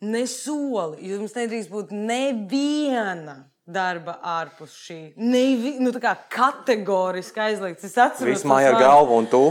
nesoli. 0.02 1.08
Jums 1.10 1.34
nedrīkst 1.38 1.70
būt 1.72 1.94
neviena 1.94 3.38
darba 3.68 4.18
ārpus 4.24 4.74
šī. 4.86 4.98
Nevi, 5.20 5.76
nu, 5.82 5.90
tā 5.94 6.02
kā 6.02 6.14
kategoriski 6.34 7.42
aizliegts. 7.48 7.86
Es 7.88 7.98
atceros, 7.98 8.30
Viss 8.38 8.46
māja 8.48 8.72
ar 8.72 8.78
tos 8.78 8.82
vārdus. 8.82 8.94
galvu 8.94 9.18
un 9.22 9.26
tu. 9.30 9.42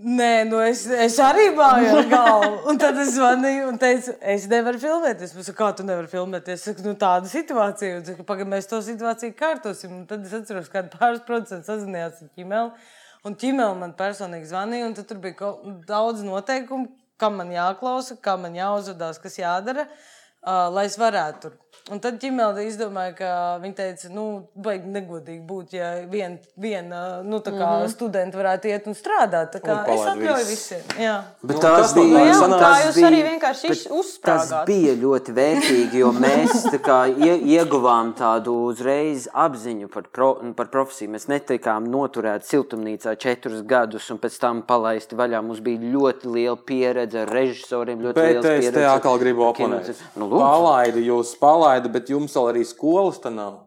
Nē, 0.00 0.46
nu 0.48 0.56
es, 0.64 0.86
es 0.88 1.18
arī 1.20 1.50
māju 1.52 1.90
ar 1.98 2.06
galvu. 2.08 2.54
Un 2.70 2.78
tad 2.80 2.96
es 3.02 3.10
zvanīju 3.18 3.66
un 3.68 3.76
teicu, 3.80 4.14
es 4.32 4.46
nevaru 4.48 4.80
filmēties. 4.80 5.34
Es 5.34 5.50
saku, 5.50 5.58
kā 5.58 5.68
tu 5.76 5.84
nevari 5.84 6.08
filmēties? 6.08 6.62
Es 6.62 6.64
saku, 6.70 6.86
nu, 6.86 6.94
tāda 7.00 7.28
situācija. 7.28 7.98
Un 7.98 8.06
saku, 8.06 8.24
pagaid, 8.24 8.48
mēs 8.48 8.70
to 8.70 8.80
situāciju 8.86 9.36
kārtosim. 9.36 9.92
Un 9.98 10.06
tad 10.08 10.24
es 10.24 10.32
atceros, 10.38 10.70
ka 10.72 10.86
pāris 10.94 11.20
procenti 11.26 11.68
sazinājās 11.68 12.22
ar 12.24 12.30
ķimeli. 12.32 12.88
Un 13.28 13.36
ķimeli 13.42 13.76
man 13.82 13.92
personīgi 13.98 14.48
zvanīja, 14.48 14.88
un 14.88 14.96
tur 14.96 15.20
bija 15.20 15.52
daudz 15.90 16.24
noteikumu, 16.24 16.88
kam 17.20 17.36
man 17.36 17.52
jāklausa, 17.52 18.16
kā 18.24 18.38
man 18.40 18.56
jāuzvedās, 18.56 19.20
kas 19.20 19.36
jādara, 19.36 19.84
uh, 19.84 20.70
lai 20.72 20.86
es 20.88 20.96
varētu 20.96 21.44
tur. 21.44 21.60
Un 21.90 21.98
tad 21.98 22.20
ģimene 22.22 22.62
izdomāja, 22.68 23.14
ka 23.18 23.30
viņa 23.62 23.74
teica, 23.74 24.08
nu, 24.14 24.24
baigi 24.54 24.86
negodīgi 24.94 25.40
būt, 25.46 25.72
ja 25.74 25.88
viena 26.10 26.36
vien, 26.56 26.88
nu, 27.26 27.40
tā 27.42 27.50
kā 27.50 27.66
mm 27.66 27.82
-hmm. 27.82 27.88
studenti 27.88 28.36
varētu 28.36 28.64
iet 28.70 28.86
un 28.86 28.94
strādāt. 28.94 29.50
Tā 29.56 29.60
kā 29.60 29.74
Un 29.84 29.94
es 29.94 30.00
atļauju 30.00 30.46
visiem. 30.46 30.80
Jā. 31.00 31.16
Bet 31.42 31.56
Nu, 31.56 31.62
tās 31.62 31.94
bija. 31.94 32.18
Jā, 32.18 32.34
un 32.36 32.42
sanāk- 32.42 32.60
tā 32.60 32.70
tas 32.70 32.84
jūs 32.86 32.94
bija- 32.94 33.08
arī 33.10 33.22
vienkārši 33.30 33.68
bet 33.68 33.76
iz- 33.76 33.84
Tas 33.84 33.92
uzsprāgāt. 33.92 34.66
bija 34.66 34.94
ļoti 34.94 35.30
vērtīgi, 35.34 35.94
jo 35.94 36.12
mēs 36.12 36.50
kā, 36.80 37.08
ie, 37.26 37.38
ieguvām 37.58 38.14
tādu 38.14 38.50
uzreiz 38.70 39.28
apziņu 39.34 39.88
par, 39.88 40.02
pro, 40.12 40.34
par 40.56 40.66
profesiju. 40.66 41.10
Mēs 41.10 41.26
netikām 41.28 41.88
noturēti 41.88 42.44
siltumnīcā 42.46 43.16
četrus 43.18 43.62
gadus 43.66 44.10
un 44.10 44.18
pēc 44.18 44.38
tam 44.38 44.62
palaisti 44.62 45.16
vaļā. 45.16 45.42
Mums 45.42 45.60
bija 45.60 45.78
ļoti 45.80 46.24
liela 46.34 46.56
pieredze 46.56 47.18
ar 47.22 47.28
režisoriem. 47.28 47.98
ļoti 48.00 48.14
Bet 48.14 48.24
liela 48.28 48.38
es 48.38 48.64
te 48.64 48.70
pieredze 48.70 48.86
atkal 48.86 49.18
gribu 49.18 49.42
oponēt. 49.52 49.94
Nu, 50.16 50.28
lūdzu. 50.28 50.40
palaidu, 50.40 50.98
jūs 51.00 51.34
palaidu, 51.40 51.79
bet 51.88 52.10
jums 52.10 52.34
vēl 52.36 52.50
arī 52.52 52.64
skolas 52.66 53.18
tā 53.22 53.32
nav. 53.32 53.62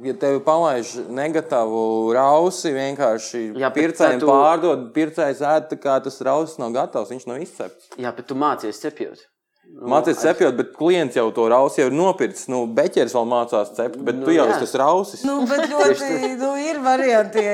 Ja 0.00 0.14
tevi 0.14 0.38
palaiž 0.46 0.92
negatīvu 1.10 2.12
rausi, 2.14 2.70
vienkārši 2.70 3.40
Jā, 3.58 3.72
pircējiem 3.74 4.20
tu- 4.22 4.28
pārdod, 4.30 4.92
pircējs 4.94 5.42
ēd, 5.42 5.68
tā 5.72 5.76
kā 5.82 6.02
tas 6.02 6.20
rausis 6.22 6.58
nav 6.58 6.70
gatavs, 6.72 7.10
viņš 7.10 7.26
nav 7.26 7.42
izcepts. 7.42 7.90
Jā, 7.98 8.14
bet 8.14 8.28
tu 8.30 8.34
mācies 8.38 8.78
cepjot. 8.78 9.26
Nu, 9.68 9.88
Mācīties 9.92 10.22
cepjot, 10.24 10.54
bet 10.56 10.70
klients 10.76 11.16
jau 11.18 11.26
to 11.34 11.44
rausi 11.52 11.82
jau 11.82 11.90
ir 11.90 11.96
nopircis. 11.96 12.46
Nu, 12.48 12.62
beķeris 12.72 13.12
vēl 13.12 13.26
mācās 13.28 13.74
cept, 13.76 13.98
bet 14.00 14.16
nu, 14.16 14.24
tu 14.24 14.32
jau 14.32 14.46
jā. 14.46 14.54
esi 14.54 14.64
tas 14.64 14.72
rausis. 14.80 15.24
Nu, 15.28 15.42
bet 15.50 15.66
ļoti, 15.72 16.08
nu, 16.40 16.52
ir 16.62 16.80
varianti, 16.84 17.44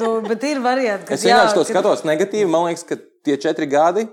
nu, 0.00 0.14
bet 0.24 0.46
ir 0.48 0.62
varianti, 0.64 1.10
ka 1.10 1.18
es 1.18 1.26
vienkārši 1.28 1.58
to 1.58 1.66
skatos 1.68 2.06
negatīvi. 2.08 2.48
Man 2.48 2.70
liekas, 2.70 2.86
ka 2.88 2.96
tie 3.26 3.36
četri 3.36 3.68
gadi. 3.68 4.06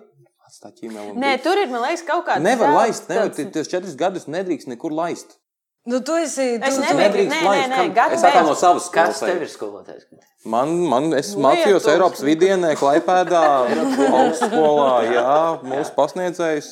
Atstāt 0.46 0.78
ķīmeli 0.78 1.14
un 1.14 1.18
Nē, 1.24 1.32
tur 1.42 1.58
ir, 1.58 1.72
man 1.72 1.82
liekas, 1.88 2.04
kaut 2.06 2.28
kāda. 2.28 2.44
Nevar 2.46 2.74
laist, 2.76 3.10
nevar. 3.10 3.32
Tos 3.34 3.72
četrus 3.72 3.96
gadus 3.98 4.28
nedrīkst 4.30 4.70
nekur 4.70 4.94
laist. 4.94 5.40
Nu, 5.86 6.00
tu 6.02 6.16
esi. 6.18 6.56
Nē, 6.58 6.70
laist. 7.46 7.70
nē, 7.70 7.76
Kam- 7.76 7.92
gadu 7.94 8.16
Es 8.16 8.24
atkal 8.26 8.48
no 8.48 8.56
savas 8.58 8.88
Kas 8.90 9.20
skolas. 9.20 9.34
tev 9.34 9.42
ir 9.46 9.52
skolotājs? 9.52 10.08
Man, 10.46 10.72
man 10.90 11.14
es 11.14 11.32
Lietuvas. 11.34 11.44
mācījos 11.46 11.86
Eiropas 11.90 12.22
vidienē, 12.26 12.72
Klaipēdā, 12.78 13.42
augstskolā, 14.20 14.90
jā, 15.10 15.36
mūsu 15.66 15.94
pasniedzējs. 15.96 16.68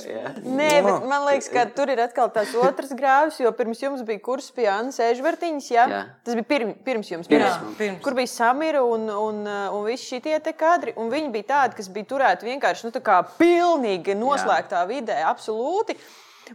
Nē, 0.46 0.70
bet 0.86 1.08
man 1.10 1.26
liekas, 1.28 1.50
ka 1.54 1.66
tur 1.74 1.90
ir 1.94 2.02
atkal 2.04 2.30
tas 2.34 2.54
otrs 2.54 2.94
grāvs, 2.98 3.40
jo 3.42 3.52
pirms 3.58 3.82
jums 3.82 4.04
bija 4.06 4.22
kurs 4.22 4.52
pie 4.54 4.68
Annas 4.70 5.00
Ežvertiņas. 5.02 5.70
Ja? 5.74 5.88
Jā. 5.90 6.02
Tas 6.26 6.38
bija 6.38 6.50
pirm, 6.50 6.74
pirms 6.86 7.10
jums. 7.14 7.30
Jā, 7.30 7.40
pirms. 7.40 7.78
pirms. 7.78 8.02
Kur 8.06 8.18
bija 8.18 8.30
Samira 8.34 8.84
un, 8.86 9.08
un, 9.10 9.42
un 9.48 9.86
visi 9.90 10.06
šie 10.20 10.40
te 10.42 10.54
kadri. 10.58 10.94
Un 10.98 11.10
viņi 11.14 11.32
bija 11.34 11.50
tādi, 11.54 11.78
kas 11.82 11.90
bija 11.94 12.10
turēti 12.14 12.50
vienkārši 12.50 12.90
nu, 12.90 12.94
tā 12.94 13.02
kā 13.02 13.22
pilnīgi 13.42 14.18
noslēgtā 14.18 14.86
vidē, 14.90 15.22
absolūti. 15.30 15.98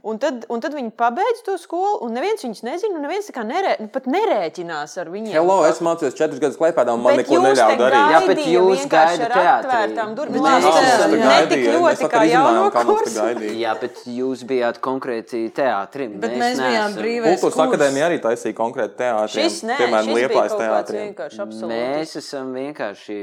Un 0.02 0.18
tad, 0.20 0.44
un 0.52 0.60
tad 0.62 0.74
viņi 0.76 0.92
pabeidz 0.98 1.40
to 1.46 1.56
skolu, 1.60 1.98
un 2.04 2.12
neviens 2.14 2.44
viņus 2.44 2.60
nezina, 2.66 2.98
un 2.98 3.04
neviens 3.06 3.28
tā 3.28 3.34
kā 3.34 3.42
nerē, 3.46 3.74
nu, 3.82 3.88
pat 3.92 4.06
nerēķinās 4.10 4.94
ar 5.00 5.10
viņiem. 5.12 5.32
Hello, 5.32 5.62
es 5.66 5.80
mācījos 5.84 6.16
četrus 6.18 6.42
gadus 6.42 6.58
klipēdā, 6.60 6.94
un 6.94 7.02
man 7.04 7.16
neko 7.18 7.40
neļāva 7.42 7.76
darīt. 7.80 8.12
Jā, 8.12 8.20
bet 8.28 8.42
jūs 8.52 8.84
gaidat 8.92 9.32
ar 9.32 9.50
atvērtām 9.54 10.14
durvīm. 10.18 10.44
Mēs 10.44 10.68
mēs 10.68 10.68
esam 10.68 10.98
esam 10.98 11.14
ne 11.14 11.20
gaidīju, 11.24 11.48
tik 11.48 11.64
mēs 11.64 12.02
ļoti 12.02 12.10
kā 12.12 12.22
jauno 12.28 12.66
kursu. 12.74 13.26
Jā, 13.58 13.74
bet 13.80 14.02
jūs 14.12 14.44
bijāt 14.48 14.80
konkrēti 14.84 15.42
teātrim. 15.56 16.16
Bet 16.22 16.36
mēs 16.36 16.60
bijām 16.60 16.74
neesam. 16.74 16.98
brīvais 17.00 17.38
Kultūras 17.38 17.64
akadēmija 17.64 18.08
arī 18.08 18.20
taisīja 18.24 18.56
konkrēti 18.58 18.98
teātriem. 19.00 19.48
Šis, 19.48 19.58
nē, 19.68 19.78
piemēram, 19.82 20.10
šis 20.10 20.18
Liepājas 20.18 20.56
absolūti. 21.44 21.72
Mēs 21.72 22.14
esam 22.22 22.52
vienkārši. 22.56 23.18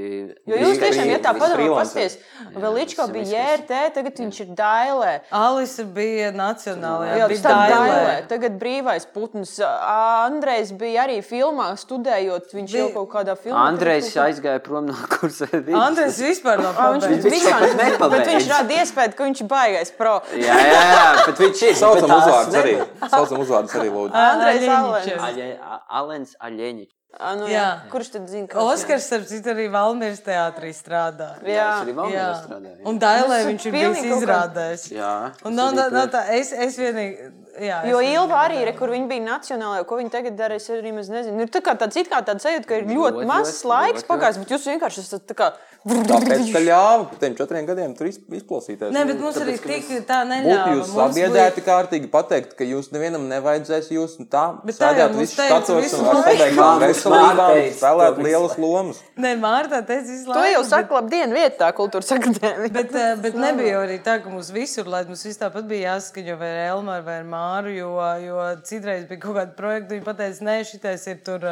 Jo 0.49 0.61
jūs 0.63 0.81
tiešām, 0.81 1.13
ja 1.13 1.21
tā 1.23 1.35
padomā, 1.37 1.69
pasties, 1.79 2.17
vēl 2.55 2.77
Ličko 2.79 3.07
visi, 3.11 3.31
bija. 3.31 3.45
JRT, 3.55 3.81
tagad 3.99 4.21
viņš 4.23 4.41
ir 4.45 4.53
Dailē. 4.57 5.13
Alisa 5.35 5.85
bija 5.95 6.31
nacionālajā. 6.55 7.17
Jā, 7.19 7.27
bija 7.29 7.53
Dailē. 7.69 8.15
Tagad 8.31 8.57
brīvais 8.61 9.05
putns. 9.13 9.55
Andrejs 9.61 10.71
bija 10.79 11.03
arī 11.05 11.19
filmā 11.25 11.67
studējot, 11.77 12.49
viņš 12.55 12.75
jau 12.79 12.87
kaut 12.95 13.09
kādā 13.13 13.35
filmā. 13.37 13.67
Andrejs 13.69 14.09
aizgāja 14.25 14.63
prom 14.63 14.87
no 14.89 14.95
kursa. 15.13 15.47
Andrēs 15.51 16.19
vispār 16.23 16.63
nav 16.63 16.75
Ā, 16.81 16.89
Viņš 16.95 17.27
vispār 17.27 17.59
pat 17.67 17.77
nepabeidz. 17.83 18.15
Bet 18.15 18.31
viņš 18.33 18.49
rada 18.51 18.79
iespēju, 18.81 19.15
ka 19.19 19.29
viņš 19.29 19.43
ir 19.45 19.49
baigais 19.51 19.93
pro. 19.97 20.15
Jā, 20.33 20.57
jā, 20.63 20.81
jā, 20.95 21.05
bet 21.27 21.41
viņš 21.45 21.63
ir. 21.69 21.75
Saucam 21.79 22.15
uzvārdus 22.17 22.59
arī. 22.63 22.75
Saucam 23.11 23.43
uzvārdus 23.45 23.77
arī, 23.79 23.89
lūdzu. 23.93 24.13
Andrejs 24.25 24.67
Aļeņičs. 24.75 25.79
Alens. 26.01 26.35
Aļe- 26.39 26.87
A- 27.19 27.35
Nu, 27.35 27.45
Jā. 27.47 27.51
jā. 27.51 27.89
Kurš 27.91 28.09
tad 28.11 28.27
zina? 28.27 28.47
kas 28.47 28.61
Oskars, 28.61 29.05
starp 29.07 29.23
citu, 29.29 29.47
arī 29.53 29.69
Valmīras 29.71 30.19
teātrī 30.21 30.71
strādā. 30.75 31.29
Jā. 31.43 31.79
Es 31.79 31.87
arī 31.87 31.93
Jā, 31.93 31.95
Valmierā 31.95 32.33
strādāju. 32.43 32.85
un 32.85 32.99
Dailē 32.99 33.37
Tas 33.39 33.45
viņš 33.47 33.65
ir 33.65 33.71
bijis 33.71 34.03
izrādājis. 34.11 34.83
Jā. 34.91 35.31
Un 35.45 35.55
nav, 35.55 35.73
nav, 35.73 35.91
nav 35.91 36.07
tā, 36.11 36.25
es, 36.29 36.51
es 36.51 36.75
vienīgi. 36.77 37.31
Jā, 37.61 37.83
Jo 37.87 37.99
Ilva 38.03 38.41
arī, 38.47 38.65
re, 38.67 38.73
kur 38.75 38.89
viņa 38.89 39.07
bija 39.07 39.23
nacionālajā, 39.29 39.85
ko 39.87 39.95
viņa 40.01 40.11
tagad 40.11 40.35
dara, 40.35 40.55
es 40.55 40.67
arī 40.69 40.91
maz 40.93 41.07
nezinu. 41.09 41.39
Ir 41.45 41.47
tā 41.53 41.61
kā 41.63 41.75
tāds, 41.79 41.95
it 41.97 42.09
kā 42.11 42.19
tāds 42.25 42.43
sajūta, 42.43 42.65
ka 42.67 42.75
ir 42.81 42.83
ļoti, 42.89 43.21
Ļoti, 43.21 43.25
mazs 43.29 43.63
laiks 43.63 44.03
pagājis, 44.03 44.37
bet 44.43 44.49
jūs 44.55 44.67
vienkārši 44.73 44.99
esat 45.05 45.23
tā 45.29 45.35
kā. 45.39 45.53
Tāpēc 45.85 46.47
tā 46.49 46.59
ļāva 46.65 47.03
tiem 47.21 47.35
četriem 47.37 47.65
gadiem 47.67 47.91
tur 47.95 48.07
iz- 48.09 48.17
izplosīties. 48.33 48.89
Nē, 48.89 49.03
bet 49.05 49.19
mums 49.21 49.35
arī 49.37 49.53
tik 49.61 49.85
tā 50.09 50.23
neļāva. 50.25 50.71
jūs 50.79 50.89
Mums 50.89 51.13
sabiedrēti 51.13 51.61
kārtīgi 51.61 52.09
pateikt, 52.09 52.55
ka 52.57 52.65
jūs 52.65 52.89
nevienam 52.91 53.27
nevajadzēs 53.29 53.91
jūs 53.93 54.15
un 54.19 54.25
tā. 54.25 54.45
Bet 54.65 54.79
tā 54.81 54.89
jau 54.97 55.09
mums 55.13 55.35
teica 55.37 55.75
visu 55.77 56.01
laiku. 56.01 56.79
veselībām, 56.81 57.69
spēlēt 57.77 58.15
to 58.17 58.21
lielas 58.25 58.57
lomas. 58.57 58.97
Nē, 59.15 59.35
Mārta 59.39 59.83
teica 59.85 60.09
visu 60.09 60.25
To 60.25 60.31
laiku. 60.39 60.51
jau 60.55 60.61
bet- 60.63 60.69
saka 60.73 60.93
labi 60.95 61.09
dienu 61.13 61.33
vietā, 61.37 61.71
kultūras 61.73 62.11
akadēmija. 62.17 62.73
Bet, 62.73 62.95
eh, 62.95 63.15
bet 63.21 63.35
nebija 63.35 63.71
jau 63.77 63.85
arī 63.85 63.99
tā, 64.01 64.17
ka 64.23 64.29
mums 64.29 64.49
visur, 64.51 64.87
lai 64.87 65.03
mums 65.05 65.23
viss 65.23 65.37
tāpat 65.37 65.67
bija 65.69 65.93
jāskaņo 65.95 66.37
vai 66.39 66.49
ar 66.49 66.75
Elmāru 66.75 67.03
vai 67.05 67.19
ar 67.19 67.23
Māru, 67.45 67.69
jo, 67.77 67.89
jo 68.25 68.41
citreiz 68.65 69.03
bija 69.09 69.21
kaut 69.21 69.35
kāda 69.37 69.53
projekta, 69.57 69.93
viņi 69.93 70.05
pateica, 70.07 70.45
nē, 70.47 70.55
šitais 70.65 71.03
ir 71.11 71.19
tur 71.25 71.43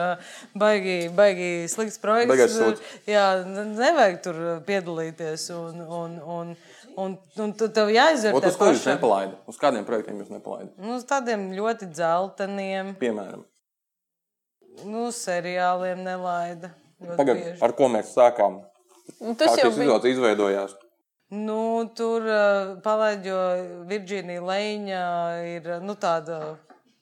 baigi, 0.57 0.95
baigi 1.13 1.49
slikts 1.69 1.99
projekts. 2.01 2.81
Jā, 3.05 3.25
ne- 3.45 3.65
nevajag 3.77 4.17
tur 4.25 4.39
piedalīties 4.65 5.45
un, 5.53 5.81
un, 5.85 6.15
un, 6.37 6.53
un, 6.97 7.15
un 7.45 7.53
tu 7.59 7.69
tev 7.77 7.93
jāizvērtē 7.93 8.49
uz 8.49 8.57
ko 8.57 8.71
jūs 8.71 8.81
pašam. 8.81 8.95
nepalaidat? 8.97 9.39
Uz 9.53 9.61
kādiem 9.61 9.85
projektiem 9.85 10.21
jūs 10.23 10.33
nepalaidat? 10.33 10.73
Nu, 10.81 10.97
uz 10.97 11.05
tādiem 11.09 11.51
ļoti 11.57 11.91
dzelteniem, 11.93 12.95
Piemēram, 13.01 13.45
nu, 14.89 15.07
seriāliem 15.13 16.01
nelaida. 16.05 16.73
Tagad, 17.03 17.35
bieži. 17.37 17.59
ar 17.61 17.73
ko 17.77 17.89
mēs 17.91 18.13
sākām? 18.15 18.61
Nu, 19.19 19.33
Kā 19.35 19.43
Tas 19.43 19.57
jau 19.59 19.67
šis 19.69 19.77
bija. 19.81 19.89
izvēles 19.91 20.09
izveidojās? 20.15 20.75
Nu, 21.33 21.89
tur 21.97 22.21
uh, 22.29 22.75
palaid, 22.85 23.23
jo 23.25 23.37
Virģīnija 23.89 24.43
Leņa 24.45 25.03
ir 25.49 25.69
nu, 25.81 25.95
tāda 25.97 26.37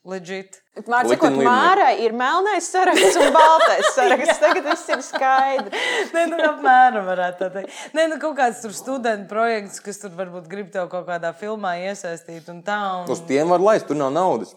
leģita. 0.08 0.62
Likteni 0.80 1.10
sakot. 1.12 1.36
Mārai 1.44 1.98
ir 2.06 2.14
melnais 2.16 2.70
saraksts 2.72 3.18
un 3.20 3.34
baltais 3.36 3.90
saraksts. 3.98 4.40
Tagad 4.40 4.70
viss 4.72 4.88
ir 4.94 5.04
skaidrs. 5.04 5.76
Nē, 6.16 6.24
nu, 6.32 6.40
apmēram 6.48 7.10
varētu 7.10 7.44
tā 7.44 7.50
teikt. 7.58 7.76
Nē, 7.98 8.08
nu, 8.14 8.18
kaut 8.24 8.38
kāds 8.40 8.64
tur 8.64 8.72
studentu 8.78 9.28
projekts, 9.34 9.82
kas 9.84 10.00
tur 10.02 10.16
varbūt 10.16 10.48
grib 10.52 10.72
tev 10.74 10.88
kaut 10.94 11.10
kādā 11.12 11.34
filmā 11.38 11.76
iesaistīt 11.90 12.48
un 12.54 12.64
tā. 12.66 12.80
Un, 13.04 13.12
Uz 13.12 13.26
tiem 13.28 13.52
var 13.52 13.60
laist, 13.68 13.90
tur 13.92 14.00
nav 14.00 14.14
naudas. 14.16 14.56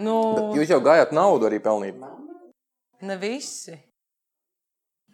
nu, 0.00 0.16
Bet 0.40 0.62
jūs 0.62 0.72
jau 0.72 0.80
gājāt 0.88 1.12
naudu 1.14 1.50
arī 1.50 1.60
pelnīt. 1.62 2.00
ne 3.04 3.16
visi. 3.20 3.76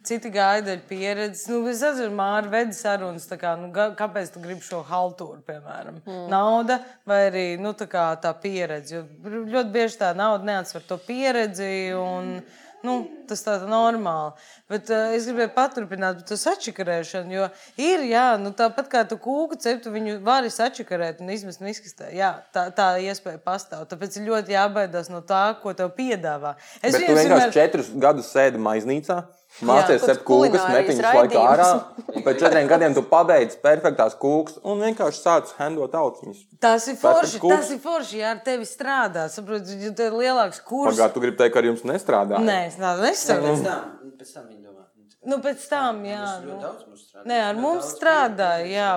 Citi 0.03 0.31
gaida 0.33 0.73
ar 0.73 0.79
pieredzi. 0.89 1.45
Nu, 1.51 1.59
es 1.69 1.83
atceros, 1.85 2.13
Mārta 2.17 2.49
veda 2.49 2.73
sarunas, 2.73 3.27
kā, 3.37 3.53
nu, 3.59 3.69
kāpēc 3.97 4.31
tu 4.33 4.41
gribi 4.41 4.65
šo 4.65 4.81
haltūru, 4.87 5.43
piemēram. 5.45 5.99
Mm. 6.07 6.23
Nauda 6.31 6.79
vai 7.05 7.19
arī 7.27 7.45
nu, 7.61 7.75
tā, 7.77 7.85
kā, 7.91 8.07
tā 8.21 8.33
pieredze. 8.41 8.97
Jo 8.97 9.05
ļoti 9.53 9.69
bieži 9.75 10.01
tā 10.01 10.11
nauda 10.17 10.47
neatsver 10.49 10.85
to 10.89 10.97
pieredzi. 11.05 11.71
Un, 11.97 12.41
Nu, 12.81 12.95
tas 13.29 13.43
tā 13.45 13.59
ir 13.59 13.67
normāli. 13.69 14.31
Bet 14.71 14.89
uh, 14.89 15.11
es 15.13 15.27
gribēju 15.29 15.51
paturpināt 15.53 16.17
par 16.17 16.25
to 16.25 16.37
sačakarēšanu. 16.41 17.35
Jo 17.35 17.43
ir, 17.77 18.07
jā, 18.09 18.25
nu, 18.41 18.49
tāpat 18.57 18.89
kā 18.89 19.03
tu 19.05 19.19
kūku 19.21 19.59
ceptu, 19.61 19.93
viņu 19.93 20.17
vari 20.25 20.49
sačakarēt 20.53 21.21
un 21.21 21.29
izmest 21.33 21.61
miskastē. 21.61 22.09
Jā, 22.17 22.31
tā, 22.55 22.65
tā 22.73 22.87
iespēja 23.05 23.37
pastāv. 23.45 23.85
Tāpēc 23.91 24.17
ir 24.17 24.25
ļoti 24.31 24.55
jābaidās 24.55 25.11
no 25.13 25.21
tā, 25.21 25.43
ko 25.61 25.75
tev 25.77 25.93
piedāvā. 25.97 26.55
Es 26.81 26.97
Bet 26.97 27.05
tu 27.05 27.19
vienkārši 27.19 27.53
četrus 27.59 27.93
gadus 28.01 28.33
sēdi 28.33 28.61
maiznīcā, 28.61 29.19
kaut 29.59 29.91
cept 30.05 30.23
kūkas, 30.25 30.63
laiku 30.71 30.95
raidījumus. 31.03 31.41
ārā. 31.41 31.67
Pēc 32.25 32.39
četriem 32.39 32.69
gadiem 32.71 32.95
tu 32.95 33.03
pabeidz 33.05 33.57
perfektās 33.61 34.15
kūkas 34.21 34.61
un 34.63 34.81
vienkārši 34.85 35.21
sāc 35.21 35.51
handot 35.59 35.93
auciņus. 35.97 36.45
Tas 36.63 36.87
ir 36.87 36.97
forši. 37.01 37.41
Tas 37.43 37.71
ir 37.75 37.81
forši, 37.83 38.21
ja 38.21 38.31
ar 38.35 38.41
tevi 38.45 38.67
strādā. 38.69 39.27
Saprotu, 39.33 39.75
ja 39.81 39.91
tev 39.97 40.13
ir 40.13 40.19
lielāks 40.25 40.61
kurs. 40.63 40.93
Pagājušajā 40.93 41.13
tu 41.13 41.23
gribi 41.25 41.37
teikt, 41.41 41.53
ka 41.55 41.61
ar 41.61 41.69
jums 41.69 41.83
nestrādā. 41.87 42.41
Nē, 42.41 42.59
es 42.69 42.79
nesaku. 42.81 43.51
Pēc 43.51 43.65
tam, 43.67 44.13
pēc 44.21 44.35
tam 44.37 44.47
viņi 44.47 44.61
domā. 44.65 44.85
Nu, 45.29 45.37
pēc 45.43 45.65
tam, 45.69 45.99
jā. 46.07 46.29
Nu, 46.45 46.55
daudz 46.61 46.87
mums 46.87 47.03
strādā. 47.05 47.25
nē, 47.29 47.41
ar 47.49 47.59
mums 47.59 47.91
strādāja, 47.97 48.69
jā. 48.71 48.93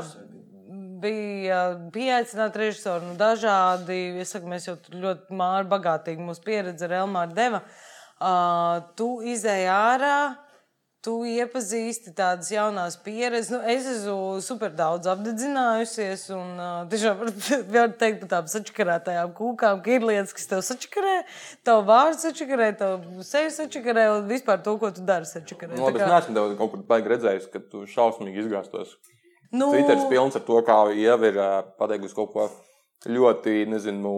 Bija 1.04 1.58
pieaicināti 1.92 2.62
režisori, 2.62 3.04
nu, 3.10 3.18
dažādi. 3.20 3.98
Es 4.22 4.30
saku, 4.32 4.48
mēs 4.48 4.70
jau 4.70 4.78
ļoti 4.88 5.36
māri 5.36 5.68
bagātīgi 5.68 6.24
mūsu 6.24 6.40
pieredzi 6.46 6.86
ar 6.86 6.94
Elmāru 7.02 7.36
deva. 7.36 7.60
Uh, 8.14 8.78
tu 8.96 9.18
izēji 9.26 9.66
ārā, 9.68 10.14
tu 11.04 11.18
iepazīsti 11.28 12.14
tādas 12.16 12.48
jaunas 12.48 12.94
pieredzes. 13.04 13.50
Nu, 13.52 13.58
es 13.68 13.84
esmu 13.90 14.40
super 14.44 14.72
daudz 14.72 15.08
apdedzinājusies, 15.12 16.22
un 16.32 16.54
uh, 16.56 16.70
tiešām 16.88 17.18
var, 17.20 17.32
teikt 18.00 18.22
par 18.22 18.30
tādām 18.30 18.48
sačakarētajām 18.54 19.34
kūkām, 19.36 19.82
ka 19.84 19.92
ir 19.98 20.06
lietas, 20.08 20.32
kas 20.36 20.48
tev 20.50 20.62
sačakarē, 20.64 21.16
tavu 21.68 21.84
vārdu 21.90 22.22
sačakarē, 22.24 22.70
tavu 22.80 23.24
seju 23.26 23.52
sačakarē, 23.58 24.06
un 24.16 24.30
vispār 24.32 24.62
to, 24.64 24.78
ko 24.80 24.90
tu 24.96 25.04
dari, 25.04 25.28
sačakarē. 25.28 25.76
Nu, 25.76 25.84
labi, 25.90 26.00
Tā 26.00 26.06
es 26.06 26.08
kā- 26.08 26.14
neesmu 26.16 26.38
tev 26.40 26.56
kaut 26.62 26.72
kur 26.74 26.86
baigi 26.94 27.12
redzējis, 27.14 27.50
ka 27.52 27.62
tu 27.70 27.84
šausmīgi 27.94 28.46
izgāstos. 28.46 28.96
Nu, 29.54 29.68
Twitteris 29.70 30.08
pilns 30.10 30.34
ar 30.40 30.42
to, 30.48 30.56
kā 30.66 30.80
jau 30.96 31.18
ir 31.28 31.36
ā, 31.38 31.50
pateikusi 31.78 32.16
kaut 32.16 32.32
ko 32.32 32.48
ļoti, 33.10 33.64
nezinu, 33.70 34.14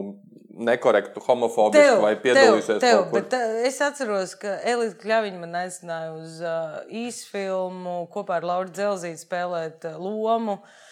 nekorektu, 0.67 1.21
homofobisku 1.27 2.01
vai 2.01 2.15
piedalījusies 2.23 2.81
tev, 2.81 3.03
kaut 3.03 3.11
kur. 3.11 3.21
bet, 3.21 3.37
uh, 3.37 3.61
es 3.69 3.79
atceros, 3.85 4.33
ka 4.41 4.57
Elīze 4.65 4.97
Kļaviņa 5.03 5.43
man 5.43 5.61
aicināja 5.65 6.15
uz 6.17 6.41
uh, 6.45 6.81
īsfilmu 7.05 8.03
kopā 8.15 8.41
ar 8.41 8.51
Lauru 8.53 8.73
Dzelzīti 8.73 9.25
spēlēt 9.27 9.89
uh, 9.91 10.01
lomu. 10.01 10.61
Uh, 10.61 10.83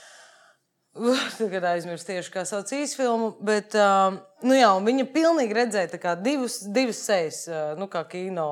Tagad 0.95 1.64
aizmirsu 1.66 2.07
tieši, 2.07 2.30
kā 2.30 2.45
sauc 2.47 2.70
īsfilmu. 2.70 3.32
Bet, 3.42 3.74
uh, 3.74 4.14
nu 4.47 4.55
jā, 4.55 4.68
un 4.78 4.86
viņa 4.86 5.09
pilnīgi 5.11 5.57
redzēja 5.57 5.99
kā 5.99 6.12
divas, 6.14 6.61
divas 6.70 7.01
sejas, 7.03 7.40
uh, 7.51 7.72
nu 7.80 7.88
kā 7.90 8.05
kino. 8.07 8.47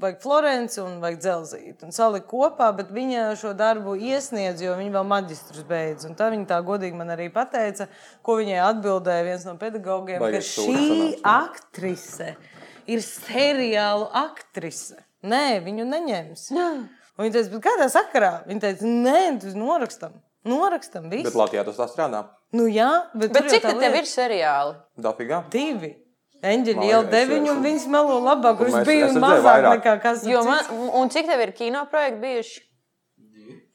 Vajag 0.00 0.20
Florence 0.20 0.80
un 0.80 0.98
vajag 1.00 1.18
Dzelzīti. 1.24 1.88
Un 1.88 1.96
salika 1.96 2.28
kopā, 2.28 2.68
bet 2.76 2.92
viņa 2.92 3.30
šo 3.40 3.54
darbu 3.56 3.96
iesniedz, 3.96 4.60
jo 4.64 4.76
viņa 4.76 4.94
vēl 4.98 5.08
maģistrus 5.08 5.64
beidz. 5.68 6.04
Un 6.08 6.16
tā 6.20 6.28
viņa 6.32 6.48
tā 6.52 6.60
godīgi 6.68 7.00
man 7.00 7.16
arī 7.16 7.30
pateica, 7.32 7.88
ko 8.24 8.36
viņai 8.40 8.62
atbildēja 8.68 9.26
viens 9.28 9.48
no 9.48 9.56
pedagogiem, 9.60 10.20
ka 10.20 10.24
Baigais 10.28 10.52
sūds 10.52 10.80
šī 10.84 11.10
aktrise 11.32 12.34
ir 12.90 13.04
seriāla 13.04 14.08
aktrise. 14.26 15.00
Nē, 15.24 15.60
viņu 15.64 15.88
neņems. 15.88 16.48
Un 17.20 17.24
viņa 17.24 17.36
teica, 17.36 17.60
kādā 17.64 17.88
sakarā? 17.92 18.34
Viņa 18.48 18.68
teica, 18.68 18.98
nē, 19.04 19.22
tas 19.40 19.56
norakstam. 19.56 20.20
Norakstam, 20.44 21.10
viss. 21.10 21.24
Bet 21.24 21.34
Latvijā 21.36 21.64
tas 21.64 21.76
tā 21.76 21.86
strādā. 21.90 22.24
Nu, 22.52 22.64
jā, 22.66 22.88
bet, 23.14 23.32
Bet 23.32 23.50
cik 23.50 23.62
tev 23.62 23.94
ir 23.94 24.06
seriāli? 24.08 24.76
Dafigā. 24.98 25.42
Divi. 25.50 25.96
Eņģeļi 26.42 26.76
Man 26.76 26.88
jau 26.88 27.00
es- 27.02 27.50
un 27.52 27.62
viņas 27.62 27.86
melo 27.92 28.20
labāk. 28.24 28.56
Un 28.56 28.64
Kurš 28.64 28.72
mēs- 28.78 28.86
bija 28.86 29.04
es 29.04 29.12
redzēju 29.12 29.20
mazāk 29.20 29.44
vairāk. 29.44 29.82
nekā 29.82 30.02
kas 30.02 30.24
Jo 30.26 30.42
cits? 30.42 30.46
man, 30.70 30.88
un 31.02 31.08
cik 31.10 31.26
tev 31.26 31.40
ir 31.40 31.52
kino 31.52 31.84
projekti 31.86 32.20
bijuši? 32.20 32.60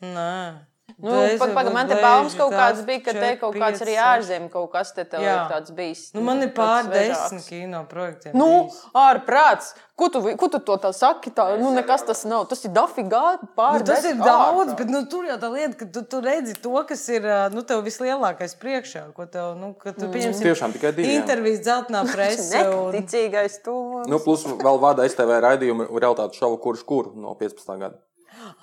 Nē. 0.01 0.65
Nu, 0.97 1.09
Tu 1.11 1.37
Pagaidām, 1.37 1.55
varbūt 1.57 1.73
man 1.75 1.87
te 1.91 1.95
baumas 1.99 2.35
kaut 2.39 2.53
tā 2.53 2.59
kāds 2.61 2.85
bija, 2.87 3.01
ka 3.03 3.11
te 3.11 3.29
kaut 3.41 3.55
kāds 3.59 3.81
arī 3.83 3.95
ārzemju 3.99 4.49
kaut 4.53 4.69
kas 4.71 4.93
te 4.95 5.03
tev 5.03 5.19
ir 5.25 5.41
tāds 5.51 5.73
bijis. 5.75 6.03
Nu, 6.15 6.21
man 6.23 6.39
ir 6.41 6.53
pār 6.55 6.87
desmit 6.87 7.43
kino 7.49 7.81
projektiem. 7.89 8.31
Nu, 8.33 8.69
ārprāts! 8.95 9.73
Ko 9.95 10.07
tu, 10.11 10.19
ko 10.39 10.47
tu 10.51 10.59
to 10.59 10.75
tā 10.79 10.91
saki? 10.95 11.31
Tā, 11.35 11.45
nu, 11.59 11.69
nekas 11.75 12.03
tas 12.07 12.23
nav. 12.27 12.45
Tas 12.51 12.63
ir 12.67 12.71
dafigā 12.75 13.37
pār 13.55 13.77
Nu, 13.79 13.85
tas 13.87 14.03
ir 14.07 14.15
daudz, 14.19 14.71
ārprāts. 14.71 14.77
bet 14.79 14.87
nu, 14.91 15.03
tur 15.11 15.27
jau 15.27 15.37
tā 15.39 15.51
lieta, 15.51 15.75
ka 15.79 15.85
tu, 15.91 16.01
tu 16.03 16.19
redzi 16.23 16.55
to, 16.63 16.73
kas 16.87 17.03
ir 17.15 17.27
nu, 17.51 17.63
tev 17.63 17.83
vislielākais 17.85 18.55
priekšā. 18.59 19.05
Ko 19.15 19.27
tev, 19.27 19.53
nu, 19.59 19.73
ka 19.79 19.91
tu 19.95 20.07
pieņemsi 20.11 20.43
Tiešām 20.47 20.73
tikai 20.75 20.91
divi, 20.95 21.15
intervijas 21.15 21.59
dzeltenā 21.67 22.03
presa. 22.11 22.65
un- 22.71 22.91
Neticīgais 22.95 23.59
to. 23.63 23.77
Nu, 24.07 24.19
plus 24.19 24.43
vēl 24.47 24.79
vada 24.79 25.03
STV 25.07 25.39
raidījumu 25.47 25.87
realitātes 25.91 26.39
šovu, 26.39 26.59
kurš 26.59 26.83
kur 26.87 27.11
no 27.15 27.35
15. 27.35 27.79
gada. 27.79 27.95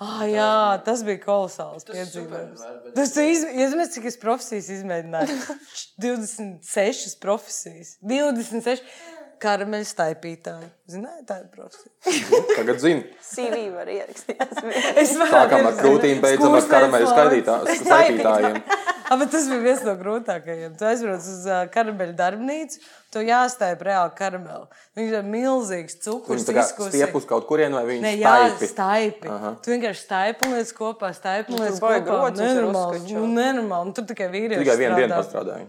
Ah, 0.03 0.23
jā, 0.29 0.49
tas 0.85 1.01
bija 1.05 1.19
kolosāls 1.23 1.87
piedzīvojums. 1.87 2.61
Tas 2.95 3.15
ir 3.19 3.31
izmēģinājums, 3.33 3.91
cik 3.95 4.07
es 4.11 4.19
profesijas 4.21 4.69
izmēģināju. 4.77 5.39
26 6.05 7.17
profesijas. 7.23 7.97
26 8.01 8.83
karameļu 9.43 9.87
staipītāji. 9.89 10.69
Zināju, 10.93 11.21
tā 11.27 11.37
ir 11.43 11.49
profesija. 11.53 12.41
Tagad 12.57 12.79
zinu. 12.83 13.03
CV 13.23 13.59
var 13.75 13.91
ierakstīt. 13.91 14.41
Es 15.03 15.13
Sākām 15.19 15.67
ar 15.69 15.77
krūtīm, 15.79 16.23
beidzam 16.23 16.55
ar 16.57 16.65
skaidītājiem. 16.67 18.63
Ah, 19.11 19.17
bet 19.19 19.33
tas 19.33 19.45
bija 19.51 19.61
viens 19.61 19.81
no 19.85 19.93
grūtākajiem. 19.99 20.75
Tu 20.79 20.85
aizbrauc 20.87 21.25
uz 21.27 21.43
uh, 21.45 21.63
karameļu 21.73 22.15
darbnīcu, 22.17 22.79
tu 23.13 23.21
jāstāj 23.27 23.75
reāli 23.83 24.15
karameli. 24.17 24.79
Viņš 24.97 25.11
ir 25.19 25.27
milzīgs 25.27 25.97
cukurs, 26.05 26.39
Viņi 26.39 26.47
tā 26.47 26.55
kā 26.55 26.63
izkusi. 26.65 26.93
stiep 26.95 27.17
uz 27.19 27.27
kaut 27.29 27.45
kurien 27.49 27.75
vai 27.75 27.83
viņi 27.89 28.01
Nē, 28.07 28.13
jā, 28.23 28.33
staipi. 28.47 28.71
staipi. 28.71 29.31
Aha. 29.35 29.53
Tu 29.59 29.75
vienkārši 29.75 30.05
staipi 30.07 30.51
lietas 30.55 30.73
kopā, 30.79 31.11
staipi 31.19 31.53
Nu, 31.53 31.61
kopā. 31.83 32.31
Nenormāli, 32.39 33.03
nu, 33.11 33.27
nenormāli. 33.35 33.91
Nu, 33.91 33.95
Tur 33.99 34.07
tikai 34.09 34.31
vīrieši 34.33 34.63
Tikai 34.63 34.79
vienu 34.79 34.99
dienu 35.03 35.23
strādā. 35.27 35.59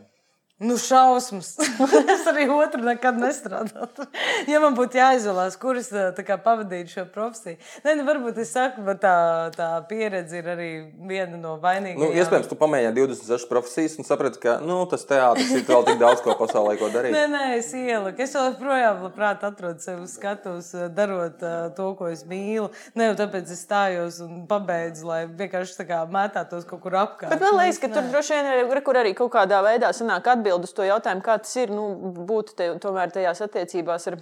Nu, 0.59 0.77
šausmas. 0.79 1.57
es 2.15 2.27
arī 2.31 2.45
otru 2.55 2.79
nekad 2.87 3.17
nestrādātu. 3.19 4.05
ja 4.47 4.61
man 4.63 4.77
būtu 4.79 5.01
jāizvēlās, 5.01 5.57
kuras 5.59 5.89
tā 5.91 6.23
kā 6.23 6.37
pavadīt 6.39 6.93
šo 6.93 7.03
profesiju, 7.11 7.59
Nē, 7.83 7.97
nu, 7.99 8.05
varbūt 8.07 8.39
es 8.39 8.53
saku, 8.55 8.85
bet 8.87 9.01
tā, 9.03 9.51
tā 9.57 9.67
pieredze 9.89 10.39
ir 10.39 10.47
arī 10.53 10.69
viena 11.09 11.41
no 11.41 11.57
vainīgākajām. 11.59 11.99
Nu, 11.99 12.15
iespējams, 12.15 12.47
tu 12.53 12.59
pamēģināji 12.61 12.95
26 13.01 13.49
profesijas 13.51 13.97
un 13.99 14.07
saprati, 14.07 14.39
ka 14.45 14.55
nu, 14.63 14.77
tas 14.91 15.03
teātris 15.09 15.51
ir 15.59 15.67
vēl 15.67 15.89
tik 15.89 15.99
daudz 16.05 16.23
ko 16.23 16.37
pasaulē, 16.39 16.77
ko 16.79 16.93
darīt. 16.95 17.17
Nē, 17.17 17.25
nē, 17.35 17.43
es 17.59 17.73
ieliku. 17.75 18.23
Es 18.23 18.37
joprojām 18.39 19.03
labprāt 19.09 19.43
atrodu 19.51 19.83
sevi 19.83 20.07
uz 20.07 20.15
skatuves, 20.15 20.71
eh, 20.79 20.87
darot 20.95 21.43
uh, 21.43 21.67
to, 21.75 21.91
ko 21.99 22.13
es 22.15 22.23
mīlu. 22.31 22.71
Ne 22.95 23.11
jau 23.11 23.19
tāpēc 23.25 23.51
es 23.51 23.65
stājos 23.67 24.21
un 24.23 24.47
pabeidzu, 24.51 25.11
lai 25.11 25.21
vienkārši 25.27 25.81
tā 25.83 25.89
kā 25.91 26.01
mētātos 26.07 26.65
kaut 26.71 26.85
kur 26.87 26.95
apkārt. 27.03 27.35
Bet 27.35 27.43
man 27.43 27.59
liekas, 27.59 27.83
ka 27.83 27.91
tur 27.91 28.07
droši 28.15 28.39
vien 28.39 28.51
ir 28.63 28.83
kur 28.87 29.03
arī 29.03 29.17
kaut 29.19 29.35
kādā 29.35 29.59
veidā 29.67 29.91
sanāk 29.97 30.31
atbild 30.45 30.69
uz 30.69 30.75
to 30.77 30.85
jautājumu, 30.85 31.25
kā 31.25 31.39
tas 31.41 31.55
ir 31.57 31.73
nu, 31.73 31.89
būt 32.29 32.55
te, 32.59 32.69
tomēr 32.83 33.13
tajās 33.15 33.41
attiecībās 33.47 34.09
ar, 34.11 34.19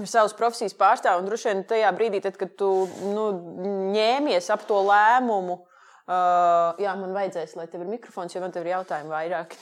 ar 0.00 0.08
savas 0.08 0.34
profesijas 0.38 0.76
pārstāvu. 0.78 1.20
Un 1.20 1.28
droši 1.28 1.50
vien 1.50 1.64
tajā 1.68 1.92
brīdī, 1.96 2.22
tad, 2.24 2.38
kad 2.40 2.54
tu 2.56 2.70
nu, 3.12 3.28
ņēmies 3.92 4.48
ap 4.54 4.64
to 4.68 4.80
lēmumu. 4.88 5.60
Uh, 6.12 6.80
jā, 6.82 6.92
man 6.98 7.12
vajadzēs, 7.14 7.54
lai 7.56 7.64
tev 7.70 7.84
ir 7.84 7.90
mikrofons, 7.94 8.34
jo 8.34 8.40
man 8.42 8.52
ir 8.58 8.66
jautājumi 8.72 9.12
vairāk. 9.12 9.54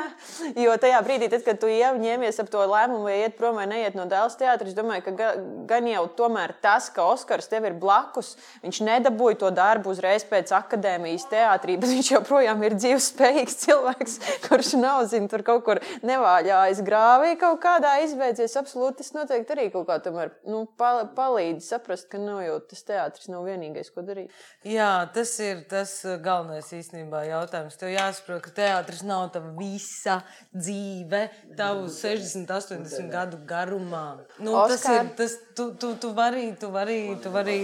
jo 0.64 0.72
tajā 0.80 0.98
brīdī, 1.04 1.28
tad, 1.30 1.44
kad 1.46 1.60
tu 1.62 1.68
jau 1.70 1.92
ņēmies 2.00 2.40
ap 2.42 2.48
to 2.50 2.62
lēmumu, 2.66 3.04
vai 3.06 3.18
iet 3.20 3.36
prom 3.38 3.58
vai 3.60 3.66
neiet 3.70 3.94
no 3.98 4.06
dēls 4.10 4.34
teātra, 4.40 4.66
es 4.66 4.74
domāju, 4.74 5.04
ka 5.06 5.14
ga, 5.18 5.28
gan 5.68 5.86
jau 5.86 6.02
tomēr 6.18 6.54
tas, 6.64 6.88
ka 6.94 7.04
Oskars 7.12 7.50
tev 7.50 7.68
ir 7.68 7.76
blakus, 7.78 8.32
viņš 8.64 8.80
nedabūja 8.88 9.38
to 9.44 9.50
darbu 9.54 9.92
uzreiz 9.92 10.24
pēc 10.26 10.50
akadēmijas 10.56 11.28
teātrī, 11.30 11.76
bet 11.82 11.92
viņš 11.92 12.10
joprojām 12.16 12.64
ir 12.66 12.76
dzīves 12.80 13.10
spējīgs 13.12 13.60
cilvēks, 13.62 14.18
kurš 14.48 14.72
nav, 14.80 15.04
zin, 15.12 15.30
tur 15.30 15.46
kaut 15.46 15.62
kur 15.68 15.82
nevāļājis 16.08 16.82
grāvī 16.88 17.36
kaut 17.42 17.60
kādā 17.62 17.98
izbeidzies. 18.06 18.58
Absolūti, 18.58 19.02
tas 19.04 19.14
noteikti 19.14 19.54
arī 19.54 19.68
kaut 19.76 19.86
kā 19.92 20.00
tomēr 20.02 20.34
nu, 20.48 20.64
pal 20.80 21.04
palīdz 21.14 21.70
saprast, 21.74 22.08
ka 22.10 22.18
nav 22.22 22.42
jau 22.46 22.58
tas 22.72 22.82
teātris 22.88 23.30
nav 23.30 23.46
vienīgais, 23.46 23.92
ko 23.94 24.02
darīt. 24.06 24.32
Jā, 24.66 24.90
tas 25.14 25.36
ir 25.42 25.62
tas 25.70 25.91
uh, 26.06 26.16
galvenais 26.22 26.68
īstenībā 26.76 27.22
jautājums. 27.28 27.78
Tev 27.80 27.92
jāsaprot, 27.92 28.42
ka 28.44 28.52
teātris 28.56 29.02
nav 29.06 29.28
tava 29.34 29.52
visa 29.58 30.18
dzīve, 30.54 31.24
tavu 31.58 31.88
60, 31.92 32.50
80 32.50 33.10
gadu 33.12 33.40
garumā. 33.48 34.04
Nu, 34.38 34.54
tas 34.66 34.80
Oskar. 34.80 35.00
ir 35.00 35.14
tas, 35.18 35.38
tu, 35.56 35.70
tu, 35.78 35.94
tu 36.02 36.12
vari, 36.16 36.50
tu 36.60 36.72
vari, 36.74 37.00
tu 37.22 37.32
vari. 37.34 37.58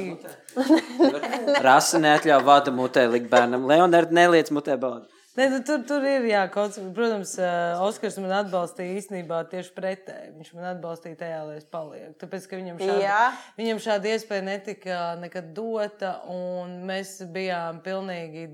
Rasa 1.69 2.01
neatļauj 2.03 2.45
vada 2.47 2.75
mutē 2.75 3.09
likt 3.11 3.31
bērnam. 3.33 3.69
Leonard 3.69 4.15
neliec 4.15 4.53
mutē 4.55 4.79
baudu. 4.81 5.18
Ne, 5.39 5.47
nu, 5.53 5.59
tur, 5.63 5.85
tur 5.87 6.03
ir, 6.03 6.25
jā, 6.27 6.41
kaut 6.51 6.73
kas, 6.75 6.87
protams, 6.97 7.37
uh, 7.39 7.79
Oskars 7.87 8.17
man 8.19 8.33
atbalstīja 8.41 8.97
īstenībā 8.99 9.45
tieši 9.53 9.71
pretēji. 9.77 10.33
Viņš 10.35 10.49
man 10.57 10.73
atbalstīja 10.73 11.21
tajā, 11.21 11.37
lai 11.47 11.59
es 11.61 11.69
palieku. 11.71 12.17
Tāpēc, 12.19 12.49
ka 12.51 12.59
viņam 12.59 12.81
šāda, 12.83 12.97
Jā. 13.05 13.21
viņam 13.61 13.83
šāda 13.85 14.11
iespēja 14.17 14.47
netika 14.49 14.97
nekad 15.23 15.53
dota, 15.55 16.17
un 16.35 16.81
mēs 16.89 17.21
bijām 17.31 17.79
pilnīgi, 17.87 18.49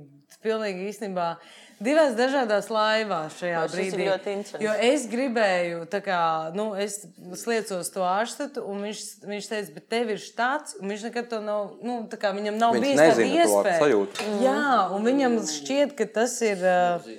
pilnīgi 0.44 0.88
īstenībā 0.92 1.34
divās 1.84 2.14
dažādās 2.18 2.70
laivās 2.72 3.38
šajā 3.40 3.64
ir 3.66 3.74
brīdī. 3.74 4.06
Jo 4.62 4.74
es 4.86 5.08
gribēju, 5.10 5.82
kā, 6.04 6.22
nu, 6.56 6.70
es 6.78 7.00
sliecos 7.40 7.90
to 7.94 8.06
ārstatu, 8.06 8.64
un 8.70 8.86
viņš, 8.86 9.04
viņš 9.26 9.50
teica, 9.50 9.76
bet 9.76 9.90
tev 9.92 10.14
ir 10.14 10.22
štāts, 10.22 10.78
un 10.80 10.94
viņš 10.94 11.06
nekad 11.10 11.30
to 11.32 11.42
nav, 11.44 11.76
nu, 11.84 12.02
tā 12.10 12.20
kā 12.20 12.34
viņam 12.36 12.58
nav 12.60 12.78
Viņš 12.78 12.86
bijis 12.86 13.02
tāda 13.02 13.28
iespēja. 13.28 13.78
sajūtu. 13.82 14.32
Jā, 14.44 14.66
un 14.94 15.06
viņam 15.10 15.38
šķiet, 15.50 15.96
ka 15.98 16.10
tas 16.20 16.40
ir. 16.46 16.64
Uh, 16.64 17.14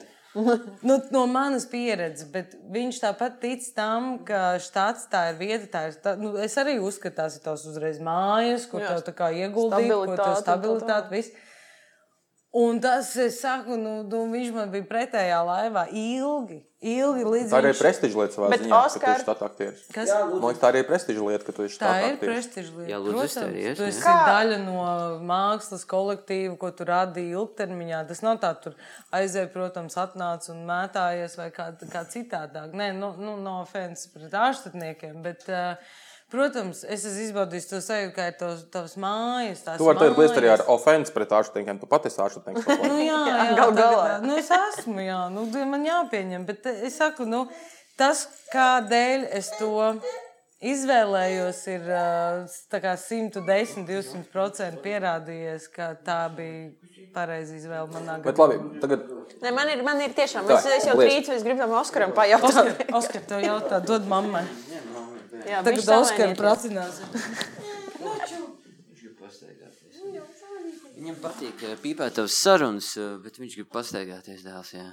nu, 0.82 0.99
no 1.11 1.23
manas 1.32 1.63
pieredzes, 1.71 2.28
bet 2.32 2.55
viņš 2.71 2.99
tāpat 3.05 3.38
tic 3.39 3.63
tam, 3.76 4.17
ka 4.28 4.57
štāts 4.63 5.07
tā 5.11 5.30
ir 5.32 5.39
vieta. 5.39 5.69
Tā 5.71 5.84
ir, 5.89 5.97
tā, 6.03 6.15
nu, 6.19 6.34
es 6.41 6.57
arī 6.59 6.78
uzskatu, 6.84 7.15
tās 7.21 7.38
ir 7.39 7.45
tās 7.45 7.63
uzreiz 7.69 8.01
mājas, 8.03 8.67
kur 8.71 8.84
tev 8.84 9.03
tā 9.07 9.15
kā 9.15 9.32
ieguldīt, 9.32 9.91
un 9.95 10.11
tev 10.11 10.19
tā 10.19 10.34
stabilitāte. 10.43 11.13
Viss. 11.15 11.44
Un 12.55 12.77
tas, 12.79 13.09
es 13.19 13.41
saku, 13.43 13.75
nu, 13.75 13.97
nu, 14.07 14.19
viņš 14.31 14.53
man 14.55 14.69
bija 14.71 14.85
pretējā 14.87 15.41
laivā 15.43 15.89
ilgi. 15.91 16.61
ilgi 16.85 17.23
līdz 17.25 17.49
Tā 17.51 17.57
arī 17.57 17.71
ir 17.71 17.73
viņš- 17.73 17.81
prestiža 17.81 18.15
lieta 18.21 18.33
savā 18.35 18.49
Bet 18.53 18.61
ziņā, 18.61 18.69
ka 18.69 18.77
tu 18.77 18.99
Oskar- 18.99 19.15
esi 19.15 19.23
štāta 19.25 19.43
aktieris. 19.49 19.81
Kas? 19.91 20.09
Man 20.13 20.39
liekas, 20.45 20.59
tā 20.61 20.67
arī 20.71 20.79
ir 20.83 20.87
prestiža 20.87 21.23
lieta, 21.27 21.43
ka 21.47 21.51
tu 21.51 21.63
esi 21.65 21.79
Tā 21.79 21.89
štāta 21.89 22.05
ir 22.07 22.13
aktieris. 22.13 22.29
prestiža 22.31 22.71
lieta. 22.77 22.89
Jā, 22.93 22.97
lūdzu, 23.03 23.25
izteiries, 23.25 23.77
tu 23.77 23.83
jā. 23.83 23.87
esi 23.91 24.01
Kā? 24.05 24.13
daļa 24.29 24.57
no 24.63 24.85
mākslas 25.33 25.83
kolektīva, 25.89 26.57
ko 26.61 26.71
tu 26.71 26.85
radīji 26.85 27.33
ilgtermiņā. 27.35 28.07
Tas 28.07 28.21
nav 28.21 28.39
tā, 28.39 28.53
tur 28.61 28.75
aizēja, 29.11 29.51
protams, 29.51 29.95
atnāc 30.05 30.47
un 30.53 30.63
mētājies 30.69 31.35
vai 31.41 31.49
kā, 31.51 31.67
kā 31.91 32.05
citādāk. 32.07 32.71
Nē, 32.71 32.93
nu, 32.95 33.11
nu 33.17 33.35
no 33.41 33.61
offenses 33.65 34.07
pret 34.13 34.31
ārstniekiem, 34.31 35.21
bet, 35.25 35.43
uh, 35.49 35.75
protams, 36.32 36.84
es 36.84 37.05
esmu 37.05 37.23
izbaudījis 37.28 37.67
to 37.69 37.80
sajūtu, 37.86 38.13
ka 38.15 38.28
ir 38.32 38.36
tavs, 38.39 38.65
tavs 38.73 38.95
mājas. 38.99 39.61
tās 39.65 39.78
Tu 39.80 39.88
vari 39.88 40.01
teikt, 40.01 40.17
liest 40.19 40.39
arī 40.39 40.51
ar 40.51 40.63
mājas. 40.63 40.73
ofensu 40.76 41.15
pret 41.15 41.36
ārstniekiem. 41.38 41.80
Tu 41.82 41.89
pati 41.91 42.11
esi 42.11 42.21
ārstnieks. 42.26 42.67
Nu, 42.82 42.99
jā, 43.03 43.21
jā, 43.30 43.39
Jā, 43.45 43.55
gal 43.59 43.71
tagad, 43.71 43.82
galā. 43.82 44.19
Nu, 44.26 44.36
es 44.41 44.51
esmu, 44.57 44.99
jā, 45.05 45.21
nu, 45.34 45.45
man 45.71 45.86
jāpieņem. 45.88 46.45
Bet 46.49 46.65
eh, 46.71 46.86
es 46.89 46.97
saku, 47.01 47.28
nu, 47.30 47.45
tas, 47.99 48.26
kādēļ 48.53 49.28
es 49.38 49.51
to 49.59 49.71
izvēlējos, 50.65 51.59
ir 51.73 51.88
eh, 51.93 52.57
tā 52.71 52.80
kā 52.84 52.95
110, 52.99 53.86
200% 53.86 54.82
pierādījies, 54.84 55.67
ka 55.73 55.91
tā 56.05 56.23
bija 56.34 56.71
pareiza 57.15 57.55
izvēle 57.55 57.88
manā 57.93 58.17
Bet 58.23 58.36
gadījumā. 58.36 58.55
labi, 58.55 58.82
tagad 58.84 59.11
Ne, 59.43 59.51
man, 59.53 59.69
ir, 59.69 59.82
man 59.86 59.99
ir 60.01 60.13
tiešām, 60.15 60.47
Tā, 60.47 60.57
es, 60.57 60.65
es 60.80 60.86
jau 60.89 60.95
trīcu, 60.97 61.34
es 61.36 61.43
gribu 61.45 61.59
tam 61.61 61.73
Oskaram 61.78 62.13
pajautāt. 62.15 62.55
Oskar, 62.55 62.93
Oskar, 62.97 63.23
tev 63.30 63.43
jautā, 63.43 63.80
dod 63.84 64.07
mammai. 64.09 64.45
Jā, 65.45 65.61
Tagad 65.65 65.89
Oskar 65.99 66.36
pracinās. 66.39 67.01
Viņš 68.05 69.01
grib 69.01 69.17
pastaigāties. 69.21 70.03
Viņam 70.95 71.17
patīk 71.23 71.65
eh, 71.65 71.73
pīpēt 71.81 72.15
tavas 72.19 72.38
sarunas, 72.39 72.93
eh, 72.99 73.17
bet 73.23 73.39
viņš 73.41 73.57
grib 73.59 73.73
pastaigāties 73.73 74.45
dēls. 74.45 74.71
Jā. 74.77 74.86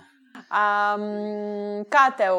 Um, 0.52 1.84
kā 1.92 2.06
tev, 2.16 2.38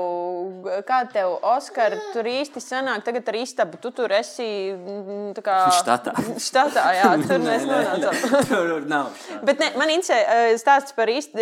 kā 0.87 0.99
tev, 1.13 1.35
Oskar, 1.45 1.93
tur 2.13 2.27
īsti 2.29 2.61
sanāk, 2.61 3.03
tagad 3.05 3.29
ar 3.29 3.37
istabu, 3.37 3.77
tu 3.81 3.91
tur 3.95 4.11
esi 4.17 4.45
mm, 4.73 5.27
tā 5.37 5.43
kā. 5.45 5.57
Štatā. 5.77 6.15
Štatā, 6.47 6.85
jā, 6.97 7.11
tur 7.23 7.43
mēs 7.47 7.67
nonācām. 7.69 8.47
Tur 8.49 8.87
nav. 8.89 9.13
Bet 9.45 9.61
ne, 9.61 9.71
man 9.79 9.93
interesē 9.93 10.19
eh, 10.21 10.55
stāsts 10.61 10.97
par 10.97 11.11
ist- 11.13 11.37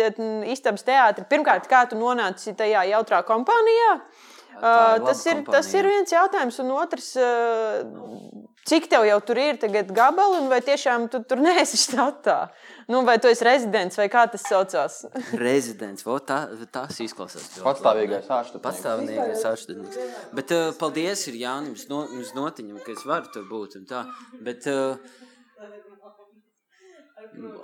istabas 0.52 0.86
teātri. 0.86 1.26
Pirmkārt, 1.32 1.66
kā 1.72 1.86
tu 1.90 1.98
nonāci 2.00 2.54
tajā 2.56 2.84
jautrā 2.92 3.24
kompānijā? 3.28 3.96
Uh, 3.98 4.31
tas, 4.60 5.24
ir, 5.26 5.38
kompānija. 5.40 5.52
tas 5.54 5.72
ir 5.74 5.88
viens 5.88 6.12
jautājums, 6.12 6.58
un 6.62 6.72
otrs, 6.76 7.08
cik 8.68 8.88
tev 8.90 9.06
jau 9.08 9.18
tur 9.26 9.40
ir 9.42 9.58
tagad 9.62 9.90
gabali, 9.94 10.42
un 10.42 10.50
vai 10.52 10.60
tiešām 10.64 11.08
tu 11.12 11.22
tur 11.28 11.42
neesi 11.46 11.80
štatā? 11.80 12.36
Nu, 12.90 13.02
vai 13.06 13.16
tu 13.22 13.30
esi 13.30 13.46
rezidents, 13.46 13.96
vai 13.98 14.08
kā 14.12 14.24
tas 14.30 14.44
saucās? 14.48 15.00
Rezidents, 15.46 16.04
vo, 16.06 16.18
tā, 16.18 16.44
tas 16.74 16.98
izklausās. 17.02 17.48
Patstāvīgais 17.62 18.28
ārstnieks. 18.28 18.64
Patstāvīgais 18.66 19.44
ārstnieks. 19.48 20.00
Bet 20.36 20.54
uh, 20.54 20.70
paldies 20.78 21.26
ir 21.30 21.40
Jānim 21.42 21.76
uz 21.78 21.86
no, 21.90 22.04
uz 22.20 22.34
notiņam, 22.36 22.82
ka 22.84 22.94
es 22.96 23.06
varu 23.08 23.30
tur 23.34 23.46
būt 23.48 23.78
un 23.80 23.88
tā. 23.88 24.04
Bet 24.42 24.66
uh, 24.70 24.98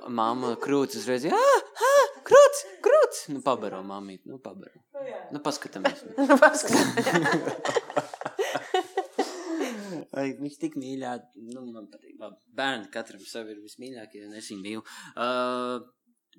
Māma 0.08 0.54
krūts 0.62 0.98
uzreiz, 1.00 1.26
ah, 1.32 1.62
ah, 1.88 2.12
krūts, 2.26 2.64
krūts. 2.84 3.24
Nu, 3.32 3.42
pabaro 3.44 3.80
mammīt, 3.86 4.24
nu, 4.28 4.38
pabaro. 4.42 4.82
Nu, 5.32 5.42
paskatāmies. 5.44 6.04
Nu, 6.28 6.38
paskatās. 6.40 6.96
Ai, 10.18 10.32
viņš 10.38 10.56
tik 10.60 10.76
mīļā, 10.80 11.12
nu, 11.52 11.62
man 11.72 11.86
patīk. 11.92 12.16
Bērni 12.58 12.90
katram 12.92 13.22
sev 13.28 13.50
ir 13.52 13.60
vismīļākie, 13.62 14.24
un 14.26 14.38
es 14.40 14.48
viņu 14.50 14.64
mīlu. 14.64 14.82
Uh, 15.14 15.84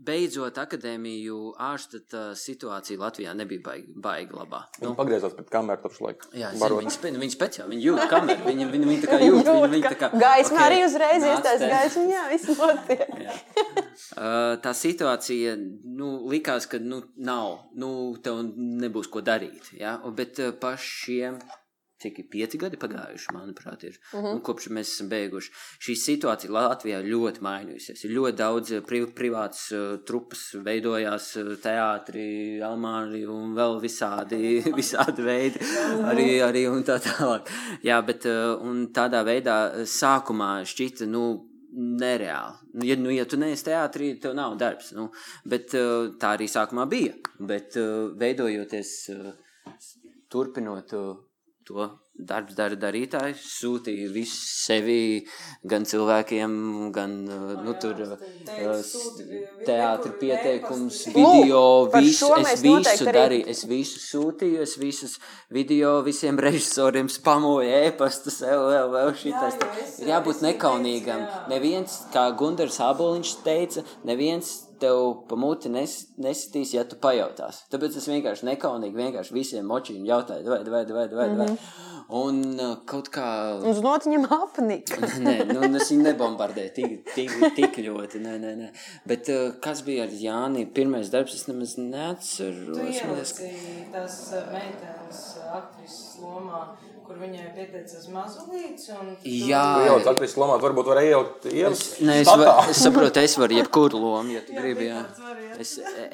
beidzot 0.06 0.58
akadēmiju 0.62 1.38
ārstata 1.60 2.30
situācija 2.38 3.00
Latvijā 3.02 3.34
nebija 3.38 3.64
baigi, 3.66 3.93
baigi 4.00 4.36
labā. 4.38 4.62
Nu, 4.84 4.93
Pagriezās 4.97 5.36
pret 5.36 5.50
kameru 5.52 5.84
taču 5.84 6.06
laiku. 6.06 6.30
Jā, 6.38 6.52
zinu, 6.56 6.80
viņi, 6.82 6.93
spe, 6.95 7.12
viņi 7.16 7.36
speciāli, 7.36 7.74
viņi 7.76 7.88
jūt 7.89 8.04
kameru, 8.12 8.45
viņi, 8.47 8.68
viņi, 8.74 8.89
viņi 8.91 9.04
tā 9.04 9.12
kā 9.12 9.20
jūt, 9.24 9.41
viņi, 9.50 9.72
viņi 9.76 9.86
tā 9.88 9.93
kā... 10.00 10.12
Gaisma 10.16 10.58
ok, 10.58 10.66
arī 10.66 10.80
uzreiz 10.86 11.28
iestājas 11.30 11.66
gaisma, 11.74 12.06
jā, 12.14 12.26
viss 12.34 12.52
notiek. 12.60 13.06
Jā. 13.26 13.38
Uh, 14.10 14.56
tā 14.64 14.74
situācija 14.76 15.56
nu, 15.60 16.14
likās, 16.32 16.70
ka 16.72 16.80
nu, 16.84 17.02
nav, 17.20 17.66
nu, 17.80 17.91
tev 18.24 18.41
nebūs 18.56 19.12
ko 19.12 19.24
darīt. 19.26 19.74
Ja? 19.80 19.97
Un, 20.04 20.16
Bet 20.20 20.39
uh, 20.43 20.52
pa 20.56 20.74
šiem, 20.80 21.38
cik 22.00 22.20
ir 22.22 22.28
pieci 22.32 22.60
gadi 22.62 22.80
pagājuši, 22.80 23.34
manuprāt, 23.36 23.84
ir, 23.84 23.97
uh 24.14 24.20
-huh. 24.20 24.34
nu, 24.36 24.41
kopš 24.45 24.70
mēs 24.70 24.93
esam 24.93 25.10
beiguši. 25.10 25.52
Šī 25.86 25.95
situācija 26.04 26.52
Latvijā 26.52 27.02
ļoti 27.04 27.43
mainījusies. 27.47 28.06
Ir 28.06 28.16
ļoti 28.18 28.38
daudz 28.38 28.72
uh, 28.72 28.84
priv, 28.86 29.10
privātas 29.16 29.72
uh, 29.72 30.00
trupas, 30.06 30.56
veidojās 30.66 31.36
uh, 31.38 31.56
teātri, 31.64 32.62
almāri 32.64 33.26
un 33.28 33.54
vēl 33.56 33.82
visādi, 33.82 34.62
visādi 34.82 35.22
veidi. 35.22 35.60
Arī, 36.12 36.30
arī 36.50 36.68
un 36.72 36.84
tā 36.84 37.00
tālāk. 37.04 37.50
Jā, 37.84 38.02
bet 38.06 38.26
uh, 38.26 38.56
un 38.62 38.88
tādā 38.93 39.24
veidā 39.24 39.60
uh, 39.70 39.86
sākumā 39.86 40.64
šķita, 40.66 41.06
nu, 41.06 41.50
nereāli. 41.74 42.56
Nu, 42.74 42.86
Ja, 42.86 42.95
nu, 42.95 43.10
ja 43.12 43.26
tu 43.26 43.38
neesi 43.38 43.66
teātrī, 43.66 44.14
tev 44.22 44.36
nav 44.38 44.56
darbs. 44.58 44.91
Nu, 44.97 45.10
bet 45.45 45.74
uh, 45.78 46.14
tā 46.22 46.36
arī 46.38 46.47
sākumā 46.47 46.86
bija. 46.89 47.16
Bet 47.39 47.78
uh, 47.78 48.12
veidojoties, 48.20 48.91
uh, 49.14 49.34
turpinot 50.30 50.93
uh, 50.93 51.18
to 51.70 51.88
darbs, 52.20 52.51
dara 52.57 52.76
darītājs, 52.76 53.39
sūtīja 53.61 54.09
visu 54.11 54.36
sevi 54.43 54.95
gan 55.72 55.86
cilvēkiem, 55.88 56.55
gan 56.95 57.13
uh, 57.32 57.53
nu, 57.63 57.72
tur, 57.80 58.01
teātri 59.67 60.11
pieteikums, 60.20 60.99
video, 61.15 61.61
visu. 61.93 62.32
Es 62.41 62.61
visu 62.63 63.05
arī- 63.07 63.15
darīju, 63.15 63.47
es 63.53 63.63
visu 63.70 64.01
sūtīju, 64.03 64.61
es 64.65 64.76
visus 64.82 65.17
video 65.49 66.01
visiem 66.05 66.38
režisoriem 66.39 67.07
spamoju 67.11 67.72
ēpastus, 67.86 68.41
vēl, 68.43 68.65
vēl, 68.74 68.89
vēl 68.97 69.13
šitas. 69.24 69.55
Jā, 69.59 69.70
jo 69.70 69.84
es- 69.86 69.99
Ir 69.99 70.11
jābūt 70.13 70.36
es 70.36 70.41
nekaunīgam. 70.49 71.24
jā. 71.28 71.47
Neviens, 71.53 71.99
kā 72.13 72.36
Gundars 72.36 72.80
Aboliņš 72.84 73.36
teica, 73.45 73.86
neviens 74.03 74.65
tev 74.82 75.25
pa 75.30 75.38
muti 75.39 75.71
nes, 75.73 75.99
nesitīs, 76.21 76.73
ja 76.77 76.86
tu 76.88 76.99
pajautās. 77.01 77.63
Tāpēc 77.73 77.99
es 77.99 78.09
vienkārši 78.09 78.49
nekaunīgi 78.51 78.99
vienkārši 78.99 79.36
visiem 79.36 79.69
močiem 79.69 80.05
jautāju, 80.07 80.47
vai, 80.49 80.63
vai, 80.65 80.84
vai, 80.89 81.07
vai, 81.13 81.30
vai. 81.43 81.47
Mhm. 81.53 81.88
Un 82.09 82.39
uh, 82.57 82.71
kaut 82.89 83.11
kā... 83.13 83.23
Uz 83.69 83.84
notiņam 83.86 84.23
apnika. 84.34 84.97
Nē, 85.25 85.36
nu, 85.51 85.61
es 85.77 85.91
viņu 85.91 86.07
nebombardēju 86.07 86.71
tik, 86.73 86.95
tik, 87.13 87.36
tik 87.53 87.77
ļoti. 87.86 88.21
Nē, 88.23 88.34
nē, 88.41 88.53
nē. 88.63 88.69
Bet 89.09 89.30
uh, 89.30 89.51
kas 89.61 89.84
bija 89.86 90.07
ar 90.07 90.15
Jāni? 90.17 90.65
Pirmais 90.73 91.11
darbs, 91.13 91.38
es 91.38 91.45
nemaz 91.51 91.75
Tu 91.77 91.86
neatceros. 91.86 93.36
Ka- 93.38 93.45
ielici 93.45 93.86
tās 93.93 94.17
uh, 94.34 94.49
meitenes 94.53 95.21
uh, 95.38 95.53
aktrises 95.59 96.17
lomā, 96.23 96.63
kur 97.10 97.18
viņai 97.18 97.47
pieteicās 97.55 98.05
mazulīts. 98.14 98.84
un 98.93 99.07
Jā. 99.26 99.64
Tu 99.74 99.88
ieliec 99.88 100.10
aktrises 100.12 100.38
lomā, 100.38 100.60
varbūt 100.62 100.91
vari 100.91 101.07
ielikt 101.10 101.47
ielikt 101.49 102.03
Nē, 102.05 102.20
es, 102.22 102.30
var, 102.30 102.70
es 102.70 102.82
saprotu, 102.86 103.24
es 103.26 103.34
varu 103.41 103.57
jebkuru 103.57 104.01
lomu, 104.03 104.36
ja 104.36 104.43
tu 104.45 104.53
Jā, 104.53 104.62
gribi. 104.62 104.86
Jā. 104.91 104.99
Var, 105.18 105.39
jā. 105.41 105.55
Es, 105.66 105.72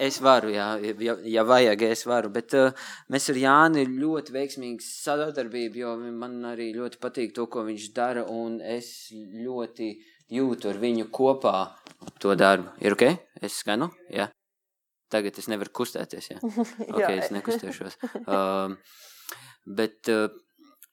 es 0.07 0.19
varu, 0.23 0.53
jā, 0.55 0.69
ja, 1.03 1.17
ja 1.35 1.43
vajag, 1.47 1.83
es 1.89 2.05
varu. 2.07 2.31
Bet 2.37 2.55
uh, 2.55 2.87
mēs 3.11 3.27
ar 3.33 3.41
Jāni 3.41 3.83
ir 3.83 3.91
ļoti 3.91 4.37
veiksmīgi 4.37 4.87
sadarbība, 4.87 5.81
jo 5.83 5.91
man 6.15 6.39
arī 6.53 6.69
ļoti 6.77 7.01
patīk 7.03 7.35
to, 7.35 7.49
ko 7.51 7.65
viņš 7.67 7.89
dara, 7.97 8.23
un 8.31 8.61
es 8.63 9.11
ļoti 9.11 9.91
jūtu 10.31 10.71
ar 10.71 10.79
viņu 10.81 11.09
kopā 11.13 11.57
to 12.23 12.39
darbu. 12.39 12.71
Ir 12.79 12.95
ok? 12.95 13.09
Es 13.43 13.59
skanu? 13.65 13.91
Jā. 14.15 14.29
Tagad 15.11 15.37
es 15.37 15.51
nevaru 15.51 15.75
kustēties, 15.75 16.31
jā. 16.31 16.39
Ok, 16.95 17.03
Jā. 17.03 17.11
es 17.19 17.35
nekustēšos. 17.35 17.99
Um, 18.23 18.79
bet 19.77 20.09
uh, 20.13 20.31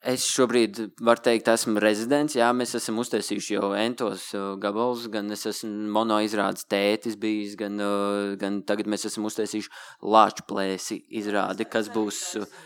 es 0.02 0.24
šobrīd 0.30 0.78
varu 1.04 1.22
teikt, 1.24 1.48
esmu 1.52 1.80
rezidents. 1.82 2.34
Jā, 2.38 2.48
mēs 2.56 2.74
esam 2.78 2.98
uztaisījuši 3.02 3.54
jau 3.54 3.70
entos 3.78 4.28
uh, 4.36 4.52
gabalus, 4.62 5.06
gan 5.12 5.30
es 5.34 5.46
esmu 5.48 5.70
monoizrādes 5.94 6.66
tētis 6.70 7.16
bijis, 7.20 7.54
gan, 7.60 7.78
uh, 7.82 8.34
gan 8.40 8.60
tagad 8.66 8.90
mēs 8.90 9.06
esam 9.10 9.28
uztaisījuši 9.30 9.72
lāču 10.14 10.46
plēsi 10.50 11.02
izrādi, 11.22 11.68
kas 11.70 11.90
būs. 11.94 12.20
Uh, 12.40 12.60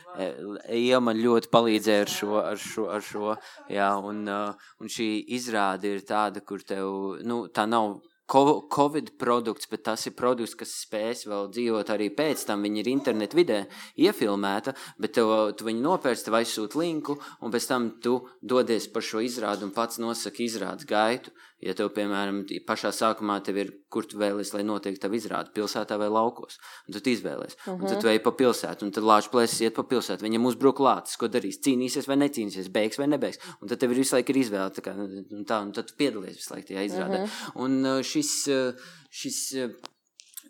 Ija 0.72 0.96
man 1.04 1.18
ļoti 1.20 1.50
palīdzēja 1.52 2.04
ar 2.06 2.08
šo, 2.08 2.28
ar 2.40 2.60
šo, 2.60 2.86
ar 2.88 3.02
šo 3.04 3.34
jā, 3.68 3.90
un, 4.00 4.22
un 4.24 4.92
šī 4.94 5.10
izrāde 5.36 5.90
ir 5.92 6.06
tāda, 6.08 6.40
kur 6.40 6.64
tev, 6.64 7.18
nu, 7.20 7.42
tā 7.52 7.66
nav 7.68 7.98
Covid 8.26 9.12
produkts, 9.20 9.68
bet 9.70 9.84
tas 9.86 10.06
ir 10.08 10.14
produkts, 10.18 10.56
kas 10.58 10.72
spēs 10.82 11.26
vēl 11.30 11.46
dzīvot 11.54 11.90
arī 11.94 12.08
pēc 12.10 12.42
tam. 12.48 12.64
Viņa 12.66 12.80
ir 12.82 12.90
internetu 12.90 13.38
vidē 13.38 13.58
iefilmēta, 14.02 14.74
bet 14.98 15.14
tev, 15.14 15.30
tu 15.54 15.68
viņu 15.68 15.84
nopērci, 15.84 16.26
tev 16.26 16.40
aizsūti 16.40 16.80
linku, 16.80 17.18
un 17.40 17.54
pēc 17.54 17.68
tam 17.70 17.90
tu 18.02 18.18
dodies 18.42 18.88
par 18.90 19.06
šo 19.06 19.22
izrādi 19.22 19.68
un 19.68 19.74
pats 19.76 20.02
nosaki 20.02 20.48
izrādes 20.50 20.88
gaitu. 20.90 21.30
Ja 21.64 21.72
tev, 21.72 21.88
piemēram, 21.96 22.42
pašā 22.68 22.90
sākumā 22.92 23.38
tev 23.44 23.56
ir, 23.62 23.70
kur 23.92 24.04
tu 24.04 24.18
vēlies, 24.20 24.50
lai 24.52 24.60
notiek 24.66 24.98
tā 25.00 25.08
izrāde, 25.16 25.54
pilsētā 25.56 25.96
vai 25.96 26.10
laukos, 26.12 26.58
un 26.84 26.96
tu 26.98 27.12
izvēlēsies. 27.12 27.56
Uh 27.56 27.72
-huh. 27.72 27.80
Un 27.80 27.88
tad 27.88 28.02
tu 28.02 28.10
ej 28.12 28.20
pa 28.26 28.32
pilsētu, 28.36 28.84
un 28.84 28.92
tad 28.92 29.04
lāču 29.08 29.32
plēsis 29.32 29.62
iet 29.64 29.74
pa 29.74 29.82
pilsētu. 29.82 30.26
Viņam 30.28 30.46
uzbruk 30.52 30.84
lācis, 30.84 31.16
ko 31.16 31.28
darīs, 31.32 31.62
cīnīsies 31.64 32.08
vai 32.08 32.16
necīnīsies, 32.16 32.68
beigs 32.72 32.98
vai 32.98 33.06
nebeigs. 33.06 33.38
Un 33.62 33.68
tad 33.68 33.80
tev 33.80 33.90
ir 33.90 34.02
visu 34.04 34.16
laiku 34.16 34.30
ir 34.30 34.42
izvēle, 34.44 34.70
tā 34.70 34.84
kā, 34.84 34.92
un 34.92 35.44
tā, 35.48 35.62
un 35.62 35.72
tad 35.72 35.86
tu 35.86 35.94
piedalies 35.96 36.36
visu 36.36 36.54
laiku 36.54 36.68
tajā 36.68 36.84
izrādē. 36.84 37.22
Uh 37.22 37.28
-huh. 37.28 37.64
Un 37.64 38.02
šis, 38.02 38.48
uh, 38.48 38.74
šis 39.10 39.52
uh, 39.56 39.70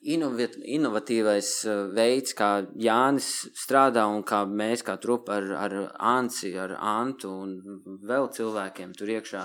inovatīvais 0.07 1.51
uh, 1.67 1.81
veids, 1.97 2.35
kā 2.37 2.51
Jānis 2.79 3.31
strādā 3.57 4.07
un 4.11 4.23
kā 4.27 4.45
mēs, 4.47 4.85
kā 4.87 4.97
trupa 5.03 5.41
ar, 5.41 5.49
ar 5.59 5.75
Anci, 5.99 6.53
ar 6.59 6.77
Antu 6.79 7.33
un 7.33 7.81
vēl 8.07 8.29
cilvēkiem 8.37 8.95
tur 8.97 9.13
iekšā, 9.17 9.43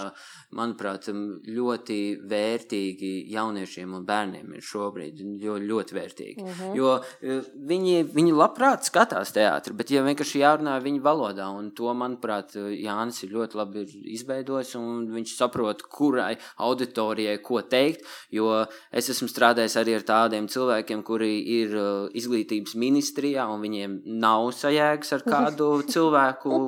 manuprāt, 0.57 1.09
ļoti 1.47 1.99
vērtīgi 2.29 3.11
jauniešiem 3.33 3.95
un 3.97 4.05
bērniem 4.07 4.53
ir 4.57 4.65
šobrīd. 4.65 5.23
Jo, 5.41 5.57
ļoti 5.57 5.97
vērtīgi. 5.97 6.43
Mm 6.43 6.53
-hmm. 6.59 6.75
Jo 6.77 6.93
uh, 6.99 7.49
viņi, 7.71 8.05
viņi 8.13 8.37
labprāt 8.37 8.85
skatās 8.85 9.33
teātri, 9.33 9.73
bet 9.73 9.91
ja 9.91 10.05
vienkārši 10.05 10.43
jārunā 10.43 10.77
viņu 10.83 11.01
valodā, 11.01 11.49
un 11.49 11.71
to, 11.71 11.93
manuprāt, 11.93 12.55
Jānis 12.55 13.23
ir 13.23 13.33
ļoti 13.33 13.57
labi 13.57 13.85
izveidojis, 14.13 14.75
un 14.75 15.07
viņš 15.11 15.35
saprot, 15.37 15.81
kurai 15.81 16.37
auditorijai 16.57 17.37
ko 17.41 17.61
teikt, 17.61 18.05
jo 18.31 18.65
es 18.91 19.09
esmu 19.09 19.27
strādājis 19.31 19.77
arī 19.81 19.95
ar 19.97 20.05
tādiem 20.07 20.50
cilvēkiem, 20.51 21.01
kuri 21.07 21.31
ir 21.59 21.75
uh, 21.77 22.09
izglītības 22.17 22.75
ministrijā, 22.79 23.45
un 23.51 23.63
viņiem 23.63 23.97
nav 24.21 24.49
sajēgas 24.57 25.15
ar 25.17 25.25
kādu 25.25 25.69
cilvēku, 25.93 26.59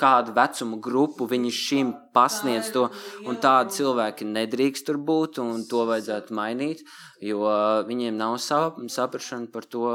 kādu 0.00 0.34
vecumu 0.36 0.80
grupu. 0.82 1.28
Viņi 1.30 1.52
šim 1.54 1.94
pasniedz 2.14 2.72
to, 2.74 2.86
un 3.26 3.38
tādi 3.42 3.78
cilvēki 3.78 4.28
nedrīkst 4.30 4.88
tur 4.88 5.00
būt, 5.00 5.40
un 5.42 5.64
to 5.70 5.84
vajadzētu 5.88 6.36
mainīt, 6.36 6.84
jo 7.24 7.42
viņiem 7.88 8.18
nav 8.18 8.36
sap, 8.42 8.80
saprašana 8.90 9.50
par 9.52 9.68
to, 9.70 9.86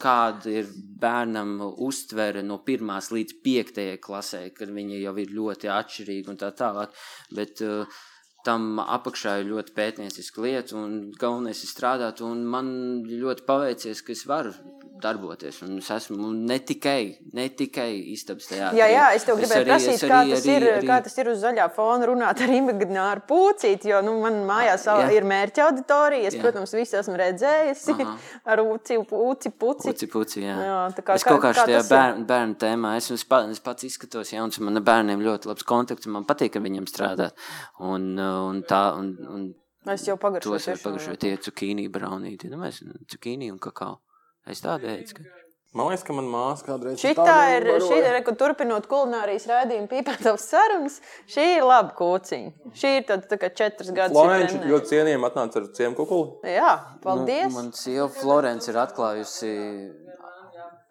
kāda 0.00 0.54
ir 0.62 0.70
bērnam 1.00 1.58
uztvere 1.76 2.44
no 2.46 2.60
pirmās 2.66 3.10
līdz 3.14 3.40
piektajai 3.44 3.98
klasē, 4.02 4.46
kad 4.56 4.72
viņi 4.74 5.02
jau 5.04 5.16
ir 5.20 5.34
ļoti 5.36 5.72
atšķirīgi 5.72 6.32
un 6.32 6.40
tā 6.40 6.54
tālāk, 6.56 6.96
bet 7.36 7.64
uh, 7.66 8.00
tam 8.44 8.78
apakšā 8.80 9.40
ir 9.42 9.50
ļoti 9.52 9.74
pētnieciska 9.76 10.40
lieta, 10.44 10.76
un 10.76 11.12
galvenais 11.20 11.60
ir 11.64 11.68
strādāt, 11.70 12.22
un 12.24 12.44
man 12.46 12.70
ļoti 13.04 13.44
paveicies, 13.48 14.00
ka 14.06 14.12
es 14.12 14.24
varu 14.26 14.54
darboties, 15.00 15.62
un 15.64 15.78
es 15.80 15.86
esmu 15.88 16.28
ne 16.36 16.58
tikai, 16.60 17.16
ne 17.32 17.46
tikai 17.56 17.88
istabas 18.12 18.50
teātrī. 18.50 18.76
Jā, 18.82 18.88
jā, 18.92 19.04
es 19.16 19.24
tev 19.24 19.38
gribēju 19.40 19.62
arī- 19.64 19.70
prasīt, 19.70 19.94
es 19.96 20.02
kā, 20.04 20.18
arī- 20.26 20.34
tas 20.34 20.44
arī- 20.44 20.56
ir, 20.60 20.66
arī- 20.74 20.88
kā 20.90 20.98
tas 21.06 21.14
ir 21.22 21.28
uz 21.32 21.38
zaļā 21.40 21.66
fona 21.72 22.04
runāt 22.10 22.42
ar 22.44 22.52
imagināru 22.52 23.22
pucīti, 23.30 23.88
jo 23.88 24.02
nu, 24.04 24.18
man 24.20 24.34
mājās 24.50 24.84
Jā. 24.84 25.08
ir 25.16 25.24
mērķa 25.24 25.64
auditorija. 25.70 26.26
Es, 26.28 26.34
Jā. 26.36 26.42
protams, 26.44 26.74
visu 26.76 26.98
esmu 27.00 27.16
redzējusi 27.16 27.94
Aha. 27.96 28.16
ar 28.52 28.58
uci, 28.60 28.98
uci, 28.98 29.50
puci. 29.56 29.88
Puci, 29.88 30.06
puci, 30.06 30.40
jā. 30.44 30.56
Jā, 30.68 30.76
kā- 31.00 31.14
es 31.16 31.24
kaut 31.24 31.40
kā 31.40 31.54
kā- 31.54 31.64
šajā 31.64 31.80
bērnu, 31.88 32.26
bērnu 32.26 32.54
tēmā, 32.60 32.96
es, 33.00 33.10
es, 33.10 33.24
pa, 33.24 33.40
es 33.48 33.58
pats 33.58 33.88
izskatos 33.88 34.34
jauns, 34.36 34.58
un 34.60 34.64
man 34.68 34.76
ar 34.76 34.82
bērniem 34.82 35.24
ļoti 35.24 35.46
labs 35.48 35.64
kontakts, 35.64 36.04
un 36.06 36.12
man 36.18 36.24
patīk 36.28 36.56
ar 36.60 36.62
viņiem 36.68 36.84
strādāt. 36.84 37.32
Un, 37.80 38.18
uh, 38.18 38.29
un 38.50 38.62
tā, 38.68 38.82
un, 38.98 39.10
un 39.36 39.48
Es 39.88 40.02
jau 40.06 40.16
tos 40.16 40.22
pagaršoju. 40.26 40.66
var 40.68 40.80
pagašot 40.86 41.18
tie 41.24 41.36
cukīnī 41.40 41.86
braunīti, 41.92 42.50
nu 42.52 42.58
mēs 42.60 42.82
cukīnī 43.14 43.50
un 43.52 43.58
kakao. 43.58 43.98
Es 44.46 44.60
tādu 44.64 44.86
ēdu. 44.92 45.14
ka- 45.16 45.24
Man 45.72 45.86
liekas, 45.86 46.02
ka 46.02 46.12
manā 46.12 46.26
māsā 46.32 46.64
kādreiz 46.66 46.98
Šī 46.98 47.10
ir, 47.14 47.66
šī 47.78 47.98
ir, 48.02 48.16
kur 48.26 48.34
turpinot 48.34 48.88
kulinārijas 48.90 49.44
rādījumu, 49.46 49.86
pīpētavas 49.92 50.42
sarunas. 50.50 50.96
Šī 51.30 51.44
ir 51.58 51.62
laba 51.62 51.94
kūciņa. 51.94 52.72
Šī 52.74 52.90
ir 52.98 53.04
tāda 53.06 53.28
tā 53.30 53.38
kā 53.38 53.52
četras 53.54 53.92
gadus. 53.94 54.16
Florenci 54.18 54.58
ir 54.58 54.66
ļoti 54.72 54.90
cienījami 54.90 55.28
atnāca 55.30 55.62
ar 55.62 55.68
ciemkukuli. 55.78 56.42
Jā, 56.56 56.72
paldies. 57.04 57.46
Nu, 57.52 57.54
man 57.60 57.70
sieva 57.72 58.08
Florence 58.10 58.66
ir 58.72 58.80
atklājusi. 58.82 59.52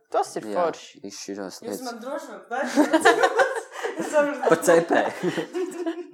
Tas 0.10 0.32
ir 0.40 0.48
Jā, 0.48 0.56
forši. 0.56 1.02
izšķirās 1.12 1.60
Jūs 1.60 1.68
lietas. 1.68 1.84
man 1.86 2.00
droši 2.00 2.28
vien 2.32 2.42
Pa 4.50 4.56
cepē. 4.64 5.02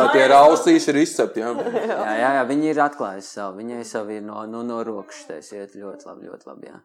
Tā 0.00 0.06
tie 0.14 0.26
raustīši 0.30 0.92
ir 0.92 1.00
izcepti. 1.02 1.42
Jā. 1.44 1.54
jā, 1.56 2.12
jā, 2.20 2.28
jā, 2.38 2.44
viņi 2.50 2.70
ir 2.72 2.82
atklājusi 2.84 3.34
savu. 3.38 3.58
Viņai 3.60 3.80
savu 3.88 4.14
ir 4.16 4.22
no, 4.26 4.44
no, 4.50 4.62
no 4.66 4.82
rokas 4.86 5.24
štais 5.24 5.50
iet 5.56 5.74
ļoti 5.78 6.08
labi, 6.08 6.30
ļoti 6.30 6.48
labi. 6.50 6.70
Jā. 6.70 6.80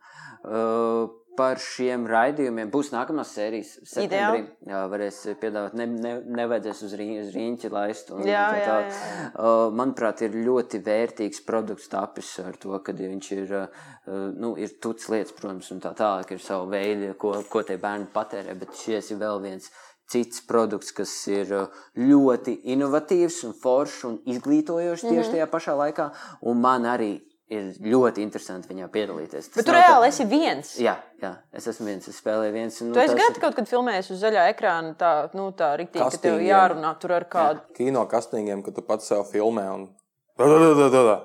Uh, 0.45 1.13
par 1.35 1.59
šiem 1.61 2.05
raidījumiem 2.07 2.69
būs 2.71 2.91
nākamās 2.93 3.33
sērijas. 3.35 3.73
Septembrī. 3.89 4.45
Jā, 4.69 4.83
varēs 4.91 5.17
piedāvāt, 5.41 5.75
ne, 5.77 5.87
ne, 5.91 6.13
nevajadzēs 6.39 6.83
uz, 6.87 6.95
rī, 6.99 7.07
uz 7.21 7.31
rīņķi 7.35 7.71
laist. 7.73 8.11
Un, 8.15 8.23
Jā, 8.27 8.45
tā 8.51 8.59
jā, 8.61 8.67
tālāk. 8.69 8.93
jā, 8.93 9.31
Uh, 9.35 9.65
manuprāt, 9.75 10.23
ir 10.25 10.37
ļoti 10.45 10.79
vērtīgs 10.85 11.41
produkts 11.47 11.89
tapis 11.91 12.29
ar 12.43 12.55
to, 12.61 12.77
ka 12.83 12.95
viņš 12.95 13.31
ir, 13.35 13.51
uh, 13.65 14.29
nu, 14.39 14.53
ir 14.61 14.77
tuts 14.81 15.09
lietas, 15.11 15.35
protams, 15.35 15.71
un 15.75 15.83
tā 15.83 15.91
tālāk 15.97 16.35
ir 16.35 16.43
savu 16.43 16.69
veidu, 16.71 17.11
ko, 17.19 17.35
ko 17.51 17.65
tie 17.67 17.77
bērni 17.81 18.07
patērē, 18.13 18.55
bet 18.61 18.77
šis 18.79 19.11
ir 19.11 19.19
vēl 19.21 19.43
viens 19.43 19.67
cits 20.11 20.41
produkts, 20.45 20.91
kas 20.93 21.11
ir 21.27 21.53
uh, 21.53 21.67
ļoti 21.97 22.59
inovatīvs 22.75 23.43
un 23.47 23.53
foršs 23.61 24.03
un 24.09 24.19
izglītojošs 24.25 25.07
tieši 25.09 25.31
tajā 25.37 25.47
pašā 25.49 25.73
laikā, 25.79 26.09
un 26.45 26.61
man 26.61 26.85
arī 26.85 27.13
ir 27.49 27.73
ļoti 27.77 28.23
interesanti 28.25 28.69
viņā 28.71 28.87
piedalīties. 28.89 29.49
Tas 29.51 29.55
Bet 29.59 29.65
tu 29.67 29.71
nav 29.71 29.81
tā- 29.81 29.89
reāli 29.89 30.07
esi 30.09 30.25
viens. 30.25 30.71
Jā, 30.81 30.95
jā, 31.21 31.29
es 31.53 31.67
esmu 31.69 31.85
viens, 31.91 32.07
es 32.09 32.17
spēlēju 32.21 32.53
viens. 32.55 32.79
Nu, 32.81 32.93
Tu 32.93 32.99
esi 33.03 33.13
tas 33.15 33.35
ir- 33.37 33.41
kaut 33.41 33.55
kad 33.55 33.67
filmējies 33.69 34.09
uz 34.15 34.23
zaļā 34.23 34.47
ekrāna, 34.53 34.95
tā, 34.97 35.11
nu, 35.37 35.51
tā 35.53 35.75
rīktīgi, 35.77 36.09
ka 36.11 36.17
tev 36.23 36.39
jārunā 36.41 36.95
tur 36.99 37.11
ar 37.19 37.25
kādu. 37.29 37.61
Kino 37.77 38.05
kastīgiem, 38.09 38.63
kad 38.65 38.73
tu 38.75 38.81
pats 38.81 39.05
sev 39.07 39.25
filmē. 39.29 39.67
Un... 39.75 39.85
Da, 40.37 40.45
da, 40.49 40.73
da, 40.73 40.89
da, 40.89 41.03
da, 41.03 41.21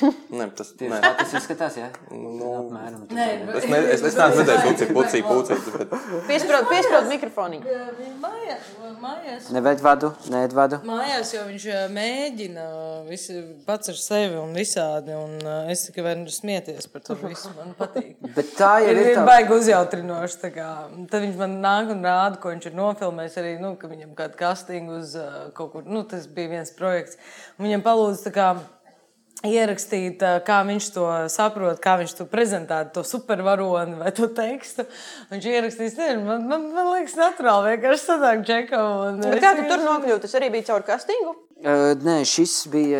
Nē, 0.34 0.48
tas 0.58 0.72
nē. 0.82 0.96
tā 0.98 1.10
tas 1.20 1.34
izskatās, 1.38 1.76
jā. 1.78 1.88
Nu, 2.10 2.48
Apmēram. 2.58 3.04
Nē, 3.14 3.26
Es, 3.54 3.66
ne, 3.70 3.78
es, 3.94 4.02
es 4.02 4.16
neesmu 4.18 4.40
redzējis, 4.42 4.78
cik 4.80 4.90
pucīgi 4.96 5.26
pucīgi. 5.28 5.74
Bet... 5.78 5.92
Piesprād, 6.26 6.66
piesprād 6.72 7.06
mikrofoniņu. 7.12 7.76
Viņa 8.00 8.16
mājās. 9.04 9.46
Neved 9.54 9.84
vadu, 9.84 10.10
neved 10.32 10.56
vadu. 10.56 10.80
Mājās 10.88 11.30
jau 11.36 11.44
viņš 11.46 11.66
mēģina 11.94 12.64
visi, 13.06 13.36
pats 13.68 13.92
ar 13.92 14.00
sevi 14.00 14.40
un 14.42 14.50
visādi. 14.58 15.14
Un 15.14 15.38
es 15.70 15.86
tikai 15.86 16.06
varu 16.08 16.34
smieties 16.34 16.90
par 16.90 17.04
to 17.06 17.14
visu. 17.22 17.52
Man 17.54 17.76
patīk. 17.78 18.16
Bet 18.36 18.56
tā 18.58 18.72
jau 18.82 18.90
Ir, 18.90 19.00
ir 19.04 19.12
ir 19.12 19.20
tā. 19.20 19.26
baigi 19.28 19.54
uzjautrinoši. 19.54 20.40
Tad 20.50 21.18
viņš 21.22 21.38
man 21.38 21.56
nāk 21.62 21.94
un 21.94 22.02
rāda, 22.10 22.42
ko 22.42 22.50
viņš 22.50 22.70
ir 22.72 22.76
nofilmējis. 22.82 23.38
Arī 23.44 23.54
nu, 23.62 23.74
ka 23.78 23.92
viņam 23.92 24.18
kāda 24.18 24.38
casting 24.42 24.90
uz 24.98 25.14
kaut 25.54 25.76
kur. 25.76 25.86
Nu, 25.86 26.02
tas 26.10 26.26
bija 26.26 26.56
viens 26.56 26.74
projekts. 26.74 27.20
Un 27.58 27.68
viņam 27.68 27.86
palūdza 27.86 28.26
tā 28.30 28.34
kā 28.34 28.50
ierakstīt, 29.48 30.22
kā 30.46 30.58
viņš 30.66 30.90
to 30.94 31.06
saprot, 31.32 31.80
kā 31.84 31.96
viņš 32.00 32.16
to 32.18 32.26
prezentē, 32.30 32.80
to 32.94 33.04
supervaroni 33.06 33.98
vai 34.00 34.12
to 34.16 34.28
tekstu. 34.32 34.86
Viņš 35.32 35.48
ierakstīs, 35.52 35.96
nezinu, 36.00 36.24
man, 36.26 36.46
man, 36.50 36.68
man 36.74 36.92
liekas, 36.94 37.16
naturāli 37.20 37.74
vienkārši 37.74 38.04
sanāk 38.04 38.44
džekam. 38.46 39.20
Bet 39.24 39.42
kā 39.44 39.54
tu 39.58 39.66
tur 39.70 39.84
nokļūti? 39.84 40.22
Tas 40.26 40.38
arī 40.40 40.52
bija 40.54 40.72
caur 40.72 40.86
kastīgu? 40.86 41.34
Uh, 41.64 41.94
nē, 42.04 42.18
šis 42.28 42.66
bija 42.68 42.98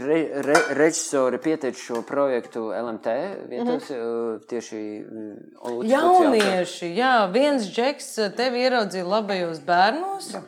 re, 0.00 0.20
re, 0.46 0.60
režisori 0.78 1.36
pieteicis 1.42 1.82
šo 1.84 2.00
projektu 2.06 2.70
LMT 2.72 3.16
vietas, 3.50 3.90
mm 3.90 3.96
-hmm. 3.96 4.46
tieši 4.48 5.04
uh, 5.04 5.82
Jaunieši, 5.84 6.94
jā, 6.96 7.32
viens 7.32 7.66
džeks 7.66 8.14
tevi 8.36 8.62
ieraudzīja 8.64 9.04
labajos 9.04 9.60
bērnos. 9.60 10.30
Jā, 10.32 10.42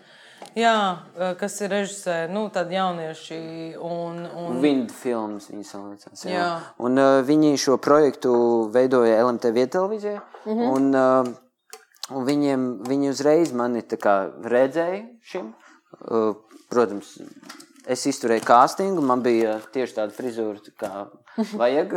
kas 1.39 1.59
ir 1.63 1.71
režisēri, 1.73 2.33
nu, 2.35 2.47
tādi 2.55 2.75
jaunieši. 2.79 3.41
Un, 3.85 4.23
un... 4.27 4.57
Wind 4.63 4.95
films 4.95 5.51
viņi 5.53 5.67
saucās. 5.69 6.25
Jā. 6.25 6.33
Jā. 6.35 6.49
Un 6.83 6.99
uh, 6.99 7.19
viņi 7.27 7.55
šo 7.61 7.77
projektu 7.83 8.33
veidoja 8.75 9.21
LMT 9.23 9.53
vietelevīzijā. 9.55 10.19
Mm 10.45 10.59
-hmm. 10.59 10.75
un, 10.75 10.91
uh, 10.95 12.17
un 12.17 12.27
viņiem, 12.27 12.67
viņi 12.89 13.11
uzreiz 13.13 13.53
mani 13.53 13.83
kā 13.83 14.19
redzēja 14.43 15.05
šim. 15.23 15.55
Uh, 16.01 16.35
protams, 16.69 17.19
es 17.87 18.07
izturēju 18.07 18.45
castingu, 18.45 19.03
man 19.03 19.23
bija 19.23 19.59
tieši 19.73 19.95
tāda 20.01 20.13
frizūra, 20.13 20.59
kā 20.81 21.07
vajag. 21.61 21.95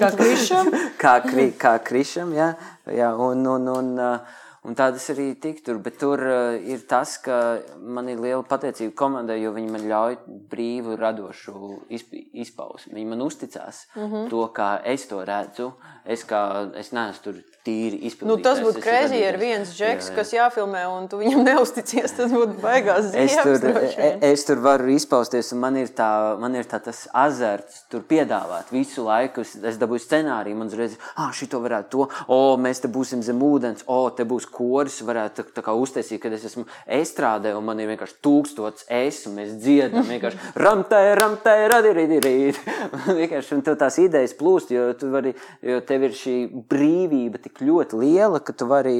Kā 0.00 0.10
Krišam? 0.16 0.70
kā, 0.98 1.20
kri, 1.26 1.50
kā 1.58 1.78
krišam, 1.78 2.32
jā, 2.34 2.54
jā 2.86 3.14
un, 3.14 3.46
un, 3.46 3.68
un, 3.68 3.98
uh, 3.98 4.38
un 4.68 4.76
tā 4.76 4.90
tas 4.92 5.06
arī 5.14 5.28
tik 5.40 5.62
tur, 5.66 5.78
bet 5.84 5.98
tur 6.00 6.20
uh, 6.20 6.56
ir 6.56 6.84
tas, 6.88 7.16
ka 7.24 7.36
man 7.80 8.08
ir 8.12 8.20
liela 8.20 8.42
pateicība 8.46 8.94
komandai, 9.02 9.40
jo 9.42 9.54
viņi 9.56 9.72
man 9.72 9.86
ļauj 9.92 10.18
brīvu, 10.52 10.98
radošu 11.00 11.54
izp 11.96 12.16
izpausmi. 12.16 12.94
Viņi 12.98 13.12
man 13.12 13.24
uzticās 13.24 13.86
mm. 13.94 14.02
-hmm. 14.02 14.28
to, 14.30 14.44
kā 14.56 14.70
es 14.84 15.06
to 15.08 15.24
redzu. 15.24 15.72
Es, 16.04 16.24
kā, 16.24 16.70
es 16.76 16.92
neesmu 16.92 17.24
tur 17.24 17.42
tīri 17.66 17.98
izpildījis. 18.08 18.28
Nu, 18.30 18.36
tas 18.44 18.60
būtu 18.64 18.80
krēsli, 18.84 19.18
ja 19.20 19.30
ir 19.32 19.38
viens 19.40 19.72
džeks, 19.76 20.10
kas 20.16 20.32
jāfilmē, 20.32 20.84
un 20.88 21.08
tu 21.10 21.18
viņam 21.20 21.42
neusticies. 21.44 22.14
Tas 22.16 22.32
būtu 22.32 22.56
baigās 22.62 23.10
Es 23.14 23.36
tur, 23.36 23.58
zīmes. 23.60 23.96
e- 23.98 24.30
es 24.30 24.44
tur 24.48 24.62
varu 24.64 24.88
izpausties, 24.94 25.52
un 25.52 25.60
man 25.60 25.76
ir, 25.76 25.88
tā, 25.96 26.38
man 26.40 26.54
ir 26.56 26.64
tā, 26.70 26.80
tas 26.82 27.02
azarts, 27.12 27.82
tur 27.92 28.00
piedāvāt 28.08 28.70
visu 28.72 29.04
laiku. 29.04 29.44
Es, 29.44 29.56
es 29.56 29.76
dabūju 29.80 30.04
scenāriju, 30.06 30.56
man 30.56 30.70
uzreiz, 30.72 30.96
ah, 31.16 31.28
šī 31.36 31.50
to 31.52 31.60
varētu 31.60 31.90
to, 31.90 32.08
o, 32.28 32.40
mēs 32.56 32.80
te 32.80 32.88
būsim 32.88 33.22
zem 33.26 33.42
ūdens, 33.44 33.84
o, 33.86 34.00
te 34.10 34.24
būs 34.24 34.48
koris, 34.50 35.00
varētu 35.04 35.42
tā, 35.42 35.56
tā 35.60 35.66
kā 35.66 35.74
uztaisīt, 35.76 36.20
kad 36.22 36.32
es 36.36 36.44
esmu 36.48 36.64
estrādē, 36.86 37.52
un 37.58 37.64
man 37.68 37.80
ir 37.80 37.90
vienkārši 37.92 38.18
tūkstots 38.24 38.86
es, 38.88 39.20
un 39.28 39.36
mēs 39.40 39.52
dziedam, 39.60 40.06
vienkārši 40.14 40.54
ramtē, 40.56 41.02
ramtē, 41.20 41.56
radirīdirīt. 41.74 42.60
vienkārši, 43.20 43.54
un 43.58 43.62
tev 43.66 43.76
tās 43.80 43.98
idejas 44.02 44.34
plūst, 44.38 44.72
jo 44.74 44.90
tu 44.98 45.10
vari, 45.12 45.34
jo 45.66 45.80
tev 45.86 46.08
ir 46.08 46.16
šī 46.16 46.36
brīvība 46.70 47.40
tik 47.42 47.49
ļoti 47.60 47.98
liela, 48.00 48.40
ka 48.40 48.52
tu 48.52 48.66
vari 48.70 48.94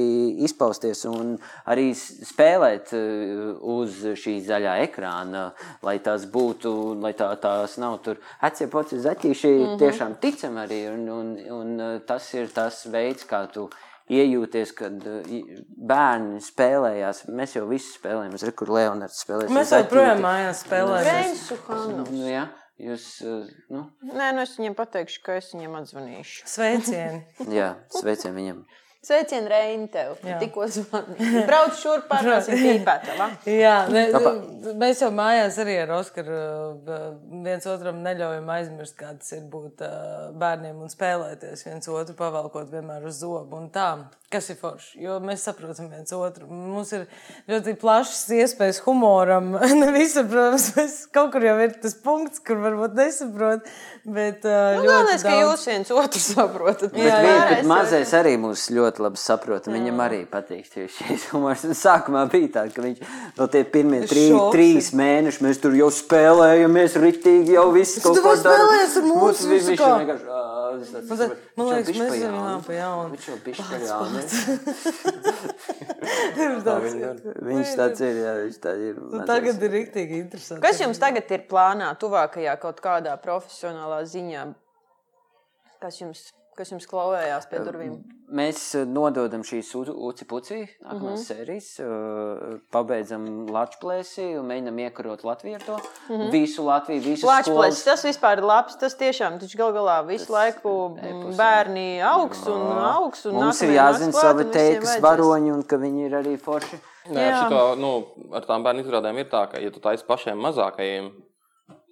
izpausties 0.45 1.05
un 1.09 1.37
arī 1.65 1.91
spēlēt 1.97 2.91
eh, 2.97 3.53
uz 3.61 4.01
šī 4.19 4.37
zaļā 4.47 4.77
ekrāna, 4.87 5.51
lai 5.85 5.97
tās 6.03 6.25
būtu, 6.31 6.73
lai 7.01 7.13
tā, 7.17 7.31
tās 7.41 7.77
nav 7.81 7.99
tur 8.05 8.19
atsepoci 8.41 8.99
zaķīši, 8.99 9.47
mm 9.47 9.63
-hmm. 9.65 9.79
tiešām 9.79 10.17
ticam 10.21 10.57
arī, 10.57 10.81
un, 10.93 11.07
un, 11.09 11.31
un 11.61 11.79
eh, 11.79 11.99
tas 12.07 12.33
ir 12.33 12.51
tas 12.53 12.85
veids, 12.85 13.25
kā 13.25 13.47
tu 13.53 13.69
iejūties, 14.11 14.71
kad 14.75 15.03
i- 15.31 15.43
bērni 15.87 16.41
spēlējās. 16.43 17.25
Mēs 17.31 17.55
jau 17.55 17.67
visi 17.69 17.93
spēlējamies, 17.97 18.51
kur 18.55 18.69
Leonards 18.69 19.23
spēlējas. 19.23 19.53
Mēs 19.55 19.71
joprojām 19.71 20.19
mājās 20.25 20.65
spēlējam. 20.65 21.13
Reinsu 21.13 21.57
Hannu. 21.67 22.05
Nu, 22.11 22.27
jā, 22.27 22.47
jūs, 22.81 23.05
eh, 23.25 23.49
nu, 23.73 23.85
Nē, 24.09 24.31
nu 24.35 24.43
es 24.43 24.55
viņiem 24.57 24.75
pateikšu, 24.77 25.21
ka 25.25 25.37
es 25.39 25.51
viņiem 25.55 25.77
atzvanīšu. 25.81 26.47
Sveicieni! 26.49 27.23
jā, 27.59 27.73
sveicien 27.93 28.35
viņam. 28.37 28.63
Sveicien, 29.01 29.47
Reini, 29.49 29.87
tev. 29.89 30.11
Tikko 30.21 30.67
zvanīju. 30.69 31.39
Brauc 31.47 31.73
šurp, 31.81 32.03
pārnāsim 32.11 32.53
pīpētavā. 32.61 33.29
Jā, 33.49 33.73
ne, 33.89 34.03
Apa. 34.13 34.33
mēs 34.77 35.01
jau 35.01 35.09
mājās 35.17 35.57
arī 35.63 35.79
ar 35.81 35.95
Oskaru 35.97 36.35
uh, 36.37 37.07
viens 37.41 37.65
otram 37.71 38.03
neļaujam 38.05 38.51
aizmirst, 38.53 38.93
kā 39.01 39.15
tas 39.17 39.33
ir 39.33 39.47
būt 39.49 39.81
uh, 39.87 40.29
bērniem 40.37 40.83
un 40.85 40.93
spēlēties 40.93 41.65
viens 41.65 41.89
otru, 41.89 42.13
pavalkot 42.19 42.69
vienmēr 42.69 43.07
uz 43.09 43.17
zobu 43.23 43.57
un 43.63 43.71
tā. 43.73 43.87
Kas 44.31 44.45
ir 44.53 44.55
forši? 44.61 45.01
Jo 45.03 45.17
mēs 45.19 45.41
saprotam 45.43 45.89
viens 45.91 46.13
otru. 46.15 46.45
Mums 46.47 46.93
ir 46.95 47.01
ļoti 47.51 47.73
plašas 47.81 48.21
iespējas 48.37 48.83
humoram. 48.85 49.49
ne 49.81 49.89
visur, 49.97 50.29
protams, 50.29 50.69
mēs 50.77 50.99
kaut 51.11 51.33
kur 51.33 51.43
jau 51.49 51.57
ir 51.65 51.73
tas 51.83 51.97
punkts, 52.05 52.39
kur 52.45 52.61
varbūt 52.63 52.95
nesaprot. 53.01 53.65
Bet, 54.05 54.45
uh, 54.45 54.77
Nu, 54.77 54.85
galvenais, 54.85 55.25
ka 55.25 55.33
daudz- 55.33 55.49
jūs 55.49 55.67
viens 55.73 55.91
otru 55.97 56.21
saprotat. 56.23 56.93
Bet, 56.93 57.01
Jā, 57.01 57.17
jā, 57.17 57.33
jā, 57.41 57.43
bet 57.55 57.67
mazais 57.73 58.13
arī 58.21 58.37
mūs 58.45 58.69
ļoti 58.71 58.89
labi 58.99 59.17
saprot. 59.21 59.67
un 59.67 59.73
Viņam 59.77 59.99
arī 60.03 60.25
patīk 60.27 60.65
šis 60.67 61.29
humors. 61.31 61.61
Sākumā 61.77 62.25
bija 62.31 62.49
tā, 62.57 62.63
ka 62.73 62.81
viņš 62.81 62.99
vēl 63.37 63.47
tie 63.53 63.63
pirmie 63.63 64.01
trī, 64.09 64.25
trīs 64.51 64.91
mēneši 64.97 65.39
mēs 65.45 65.61
tur 65.61 65.71
jau 65.77 65.87
spēlējamies, 65.93 66.97
ritīgi 66.99 67.55
jau 67.55 67.67
viss 67.71 67.99
vēl 68.03 68.15
spēlējies 68.41 68.97
ar 68.97 69.03
mums, 69.07 69.21
Mums 69.21 69.39
vi- 69.45 69.53
visu 69.55 69.69
viņš 69.71 69.79
kā? 69.79 69.91
vienkārši, 70.01 70.25
tāds 70.81 71.07
Man 71.11 71.17
saprotu, 71.17 71.21
liekas, 71.21 71.55
man 71.57 71.65
liekas, 71.67 71.89
mēs 72.01 72.11
esam 72.15 72.35
jā, 72.35 72.65
pa 72.65 72.73
jaunu. 72.73 73.09
Viņš 73.15 73.25
jau 73.31 73.37
bišķi 73.45 73.63
pa 73.69 73.77
jaunu. 73.85 74.19
Tāds- 76.65 76.95
Viņš 77.45 77.71
tāds 77.77 78.01
ir, 78.05 78.15
jā, 78.23 78.33
viņš 78.45 78.57
tā 78.63 78.71
ir. 78.79 78.95
Nu, 79.01 79.23
Tagad 79.27 79.61
ir 79.65 79.73
rīktīgi 79.75 80.19
interesanti. 80.23 80.61
Kas 80.63 80.79
jums 80.81 80.99
tagad 81.01 81.29
ir 81.35 81.43
plānā, 81.49 81.91
tuvākajā 82.01 82.55
kaut 82.61 82.79
kādā 82.83 83.13
profesionālā 83.21 84.01
ziņā? 84.09 84.45
Kas 85.81 85.97
jums 86.01 86.27
kas 86.57 86.71
jums 86.71 86.87
klauvējās 86.89 87.47
pie 87.49 87.59
durvīm? 87.65 87.93
Mēs 88.31 88.59
eh, 88.79 88.85
nododam 88.87 89.41
šīs 89.43 89.73
uci 89.75 90.25
puci, 90.25 90.59
nākamās 90.79 90.95
Mhm. 90.95 91.05
mm 91.05 91.15
-hmm. 91.15 91.23
sērijas, 91.25 91.67
uh, 91.83 92.59
pabeidzam 92.71 93.25
Latvijas 93.51 94.17
un 94.17 94.45
mēģinam 94.47 94.79
iekarot 94.85 95.23
Latviju 95.23 95.55
ar 95.55 95.61
to. 95.65 95.77
Mm 96.09 96.15
-hmm. 96.15 96.31
Visu 96.31 96.63
Latviju, 96.65 97.01
visas 97.01 97.23
Plačplēs, 97.29 97.43
skolas. 97.43 97.83
tas 97.83 98.05
vispār 98.05 98.37
ir 98.37 98.43
labs. 98.43 98.77
Tas 98.77 98.95
tiešām, 98.95 99.39
taču 99.39 99.57
gal 99.57 99.73
galā 99.73 100.05
visu 100.07 100.31
laiku 100.33 100.97
epos, 101.01 101.35
jā. 101.35 101.37
bērni 101.37 102.01
augs 102.01 102.47
un 102.47 102.61
augs. 102.77 103.25
Un 103.25 103.33
Mums 103.33 103.61
ir 103.61 103.69
jāzina 103.69 104.11
savi 104.11 104.43
teikas 104.45 105.01
varoņi 105.01 105.51
un 105.53 105.63
ka 105.63 105.75
viņi 105.77 106.05
ir 106.05 106.11
arī 106.11 106.37
forši. 106.37 106.79
Nē, 107.09 107.29
Jā. 107.29 107.43
šito, 107.43 107.75
nu, 107.75 108.05
ar 108.31 108.41
tām 108.45 108.63
bērnu 108.63 108.83
izrādēm 108.83 109.17
ir 109.17 109.25
tā, 109.25 109.49
ka, 109.51 109.57
ja 109.59 109.71
tu 109.71 109.79
taisi 109.79 110.05
pašiem 110.05 110.37
mazākajiem, 110.37 111.11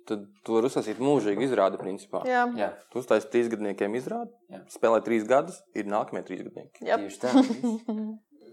tad 0.10 0.24
tu 0.46 0.58
vari 0.58 0.70
uzsākt 0.72 1.00
mūžīgi 1.04 1.46
izrādi, 1.48 1.80
principā. 1.82 2.24
Jā, 2.28 2.44
Jā, 2.58 2.72
Tu 2.92 3.00
uztaisīji 3.04 3.32
trīs 3.36 3.52
gadniekiem 3.54 3.96
izrādi, 4.02 4.34
Jā. 4.52 4.64
spēlē 4.76 5.04
trīs 5.06 5.28
gadus, 5.30 5.62
ir 5.78 5.86
nākamie 5.92 6.26
trīs 6.28 6.42
gadnieki. 6.48 6.88
Jep. 6.90 7.06
tieši 7.06 7.22
tā. 7.26 7.36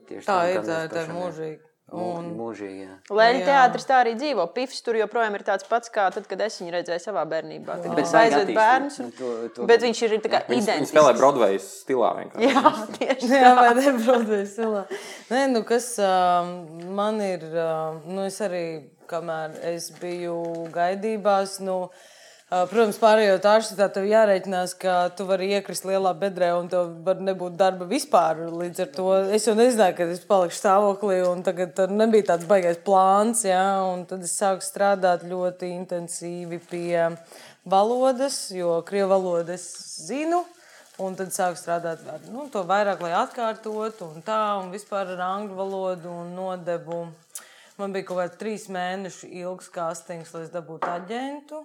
Tieši 0.06 0.22
Tā 0.28 0.34
ir, 0.52 0.60
tā 0.62 0.84
ir, 0.84 0.90
tā 0.92 1.00
ir 1.02 1.08
pašam, 1.08 1.16
jā. 1.16 1.22
mūžīgi. 1.24 1.56
Mū- 1.86 2.04
Un, 2.18 2.24
Mūžīgi, 2.34 2.78
jā. 2.82 2.94
Jā. 3.38 3.46
teātris 3.46 3.84
tā 3.86 4.00
arī 4.02 4.12
dzīvo. 4.18 4.42
Pifs 4.56 4.80
tur 4.82 4.96
joprojām 4.98 5.36
ir 5.38 5.44
tāds 5.46 5.62
pats, 5.70 5.86
kā 5.94 6.08
tad, 6.10 6.24
kad 6.26 6.40
es 6.42 6.56
viņu 6.58 6.72
redzēju 6.74 7.02
savā 7.04 7.22
bērnībā. 7.30 7.76
Tagad 7.84 7.94
Bet 7.94 8.08
attīstīt. 8.42 8.56
bērnus, 8.58 8.96
un, 9.04 9.12
To- 9.20 9.48
to 9.54 9.66
bet 9.70 9.84
viņš 9.86 10.00
ir 10.02 10.16
tā 10.24 10.30
kā 10.32 10.40
Viņi, 10.48 10.50
viņi 10.50 10.64
identisks. 10.66 10.90
spēlē 10.96 11.12
Broadway 11.20 11.60
stilā 11.62 12.10
vienkārši. 12.18 12.50
Jā, 12.50 12.72
tieši 12.98 13.30
Jā, 13.30 13.52
vai 13.54 13.70
ne, 13.78 13.92
protams, 14.02 14.56
jā. 14.58 14.82
Nē, 15.30 15.44
nu 15.54 15.62
kas 15.62 15.86
um, 16.02 16.50
man 16.98 17.20
ir, 17.22 17.46
um, 17.54 18.02
nu 18.16 18.26
es 18.26 18.40
arī, 18.42 18.64
kamēr 19.10 19.56
es 19.72 19.88
biju 20.00 20.36
gaidībās, 20.74 21.58
nu, 21.64 21.76
uh, 21.86 22.12
protams, 22.46 22.98
pārējot 23.02 23.46
ārstā, 23.50 23.88
tev 23.90 24.06
jārēķinās, 24.06 24.76
ka 24.78 24.96
tu 25.18 25.26
vari 25.26 25.48
iekrist 25.56 25.86
lielā 25.88 26.12
bedrē 26.18 26.52
un 26.54 26.68
tev 26.70 26.92
var 27.06 27.18
nebūt 27.18 27.56
darba 27.58 27.88
vispār. 27.90 28.44
Līdz 28.52 28.84
ar 28.84 28.90
to 28.94 29.06
es 29.34 29.48
jau 29.48 29.56
nezināju, 29.58 29.96
kad 29.98 30.12
es 30.14 30.22
palikšu 30.28 30.60
stāvoklī 30.60 31.20
un 31.26 31.42
tagad 31.46 31.80
nebija 31.90 32.32
tāds 32.32 32.46
baigais 32.46 32.78
plāns, 32.86 33.42
jā, 33.48 33.66
un 33.90 34.06
tad 34.06 34.22
es 34.26 34.36
sāku 34.38 34.62
strādāt 34.62 35.26
ļoti 35.26 35.72
intensīvi 35.74 36.60
pie 36.70 37.08
valodas, 37.66 38.46
jo 38.54 38.78
krievu 38.86 39.10
valodu 39.16 39.56
es 39.56 39.66
zinu. 40.06 40.44
Un 40.96 41.12
tad 41.12 41.28
sāku 41.28 41.58
strādāt 41.60 42.06
ar 42.08 42.22
nu, 42.32 42.46
to 42.48 42.62
vairāk, 42.64 43.02
lai 43.04 43.10
atkārtotu, 43.18 44.06
un 44.14 44.22
tā, 44.24 44.38
un 44.62 44.70
vispār 44.72 45.10
ar 45.12 45.20
angļu 45.26 45.58
valodu 45.58 46.08
un 46.08 46.30
nodevu. 46.32 47.02
Man 47.76 47.92
bija 47.92 48.06
kaut 48.08 48.22
kāds 48.22 48.38
trīs 48.40 48.68
mēnešu 48.72 49.28
ilgs 49.42 49.68
kastings, 49.72 50.32
lai 50.34 50.46
es 50.46 50.52
dabūtu 50.54 50.88
aģentu. 50.88 51.60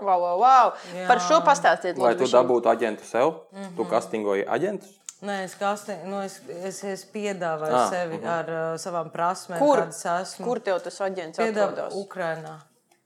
Wow, 0.00 0.18
wow, 0.20 0.36
wow. 0.42 0.72
Jā. 0.92 1.06
Par 1.08 1.22
šo 1.22 1.38
pastāstiet, 1.46 1.98
Lai 2.02 2.16
tu 2.18 2.26
dabūtu 2.28 2.68
aģentu 2.68 3.06
sev, 3.06 3.30
mm 3.52 3.62
-hmm. 3.62 3.76
tu 3.76 3.84
kastingoji 3.88 4.44
aģentus. 4.44 5.00
Nē, 5.24 5.44
es, 5.44 5.54
kasting, 5.54 6.02
nu, 6.10 6.20
es, 6.20 6.40
es, 6.48 6.82
es 6.84 7.04
piedāvāju 7.08 7.76
Ah, 7.78 7.90
sevi 7.90 8.18
ar 8.28 8.50
uh, 8.50 8.74
savām 8.76 9.10
prasmēm, 9.10 9.58
Kur, 9.58 9.78
kādas 9.78 10.04
esmu. 10.22 10.46
kur 10.46 10.60
tev 10.60 10.80
tas 10.84 11.00
aģents 11.00 11.38
atrodas? 11.38 11.94
Ukrainā. 11.94 12.58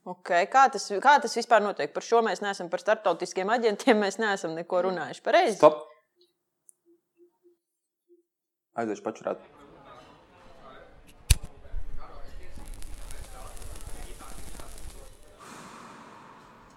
Okay. 0.05 0.47
Kā, 0.49 0.65
tas, 0.73 0.89
kā 1.03 1.21
tas 1.21 1.35
vispār 1.37 1.61
notiek? 1.61 1.93
Par 1.93 2.03
šo 2.03 2.21
mēs 2.25 2.41
neesam 2.41 2.69
par 2.69 2.79
starptautiskiem 2.79 3.49
aģentiem, 3.49 3.99
mēs 3.99 4.17
neesam 4.17 4.55
neko 4.57 4.81
runājuši. 4.81 5.21
Pareizi. 5.21 5.55
Stop! 5.55 5.85
Aiziešu 8.75 9.03
pačurāt. 9.03 9.58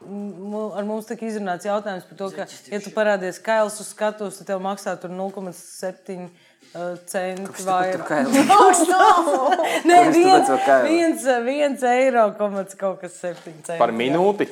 Ar 0.03 0.87
mums 0.89 1.09
tika 1.09 1.27
izrunāts 1.29 1.67
jautājums 1.69 2.07
par 2.09 2.19
to, 2.19 2.31
ka, 2.37 2.47
ja 2.73 2.81
tu 2.83 2.93
parādies 2.95 3.39
kails 3.45 3.79
uz 3.83 3.91
skatuves, 3.95 4.41
tad 4.41 4.53
tev 4.53 4.63
maksā 4.65 4.95
tur 5.01 5.13
0,7 5.15 6.27
uh, 6.27 6.97
centi 7.09 7.67
vairāk. 7.67 8.11
Nē, 9.89 9.99
viens, 10.11 10.17
redzēju 10.17 10.59
kailu? 10.67 10.91
viens, 10.91 11.29
viens 11.47 11.87
eiro, 11.93 12.27
komats 12.39 12.79
kaut 12.79 13.01
kas 13.05 13.17
septiņi 13.23 13.63
centi. 13.63 13.81
Par 13.83 13.95
minūti, 13.97 14.49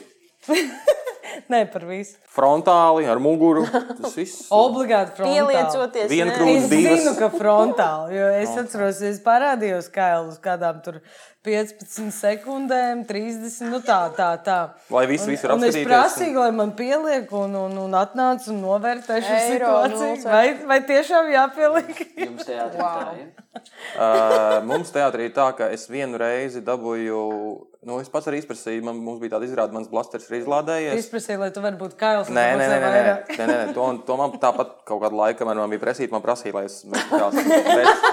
Nē, 1.48 1.64
par 1.72 1.86
visu. 1.88 2.18
frontāli, 2.34 3.06
ar 3.10 3.18
muguru. 3.22 3.64
Tas 4.02 4.14
viss. 4.18 4.46
Obligāti 4.64 5.16
frontāli. 5.16 5.56
Pieliecoties. 5.56 6.10
Viena 6.12 6.30
nē. 6.32 6.36
krūze. 6.38 6.60
Es 6.60 6.70
divas. 6.70 7.00
zinu, 7.00 7.16
ka 7.18 7.30
frontāli, 7.32 8.18
jo 8.18 8.28
es 8.42 8.54
atceros, 8.62 9.02
es 9.08 9.20
parādījos 9.24 9.90
kailus 9.94 10.38
kādām 10.42 10.82
tur 10.84 11.00
15 11.46 12.12
sekundēm, 12.12 13.06
30, 13.08 13.70
nu 13.72 13.78
tā, 13.80 14.00
tā, 14.12 14.28
tā. 14.44 14.58
Lai 14.92 15.06
visi, 15.08 15.24
visi 15.30 15.48
var 15.48 15.54
Un 15.56 15.64
es 15.70 15.78
prasīju, 15.80 16.36
lai 16.36 16.50
man 16.52 16.74
pieliek, 16.76 17.32
un, 17.32 17.54
un, 17.56 17.78
un 17.86 17.96
atnāca 17.96 18.50
un 18.52 18.60
novērtēja 18.60 19.24
šo 19.24 19.38
Eiro 19.38 19.70
situāciju. 19.70 20.10
nulle 20.20 20.34
Vai, 20.34 20.44
vai 20.68 20.78
tiešām 20.90 21.30
jāpieliek? 21.32 22.02
Jums 22.26 22.44
teātrī 22.44 22.84
wow. 22.84 23.00
tā, 23.00 23.14
ja? 23.22 23.64
Uh, 23.96 24.58
mums 24.68 24.92
teātrī 24.92 25.30
ir 25.30 25.34
tā, 25.36 25.48
ka 25.56 25.70
es 25.72 25.88
vienu 25.88 26.20
reizi 26.20 26.60
dabūju, 26.66 27.24
nu, 27.86 27.96
es 28.02 28.10
pats 28.12 28.28
arī 28.28 28.40
izprasīju, 28.42 28.84
man, 28.84 28.98
mums 29.00 29.20
bija 29.22 29.36
tāda 29.36 29.48
izrāde, 29.48 29.74
mans 29.76 29.88
blasters 29.88 30.28
ir 30.28 30.40
izlādējies. 30.42 31.00
Izprasīju, 31.06 31.40
lai 31.40 31.50
tu 31.54 31.62
vari 31.64 31.80
būt 31.80 31.96
kails. 32.00 32.28
Nē, 32.28 32.46
nē, 32.60 32.68
nē, 32.68 32.78
nē, 32.82 32.90
nē, 32.92 33.02
nē, 33.06 33.16
nē, 33.40 33.46
nē. 33.50 33.74
To, 33.76 33.88
to 34.06 34.16
man 34.20 34.36
tāpat 34.42 34.80
kaut 34.88 35.00
kādu 35.04 35.20
laiku, 35.20 35.40
kamēr 35.40 35.62
man 35.62 35.72
bija 35.72 35.84
presīta, 35.86 36.12
man 36.12 36.24
prasīja, 36.24 36.56
lai 36.58 36.66
es 36.68 36.82
kāds, 36.84 38.08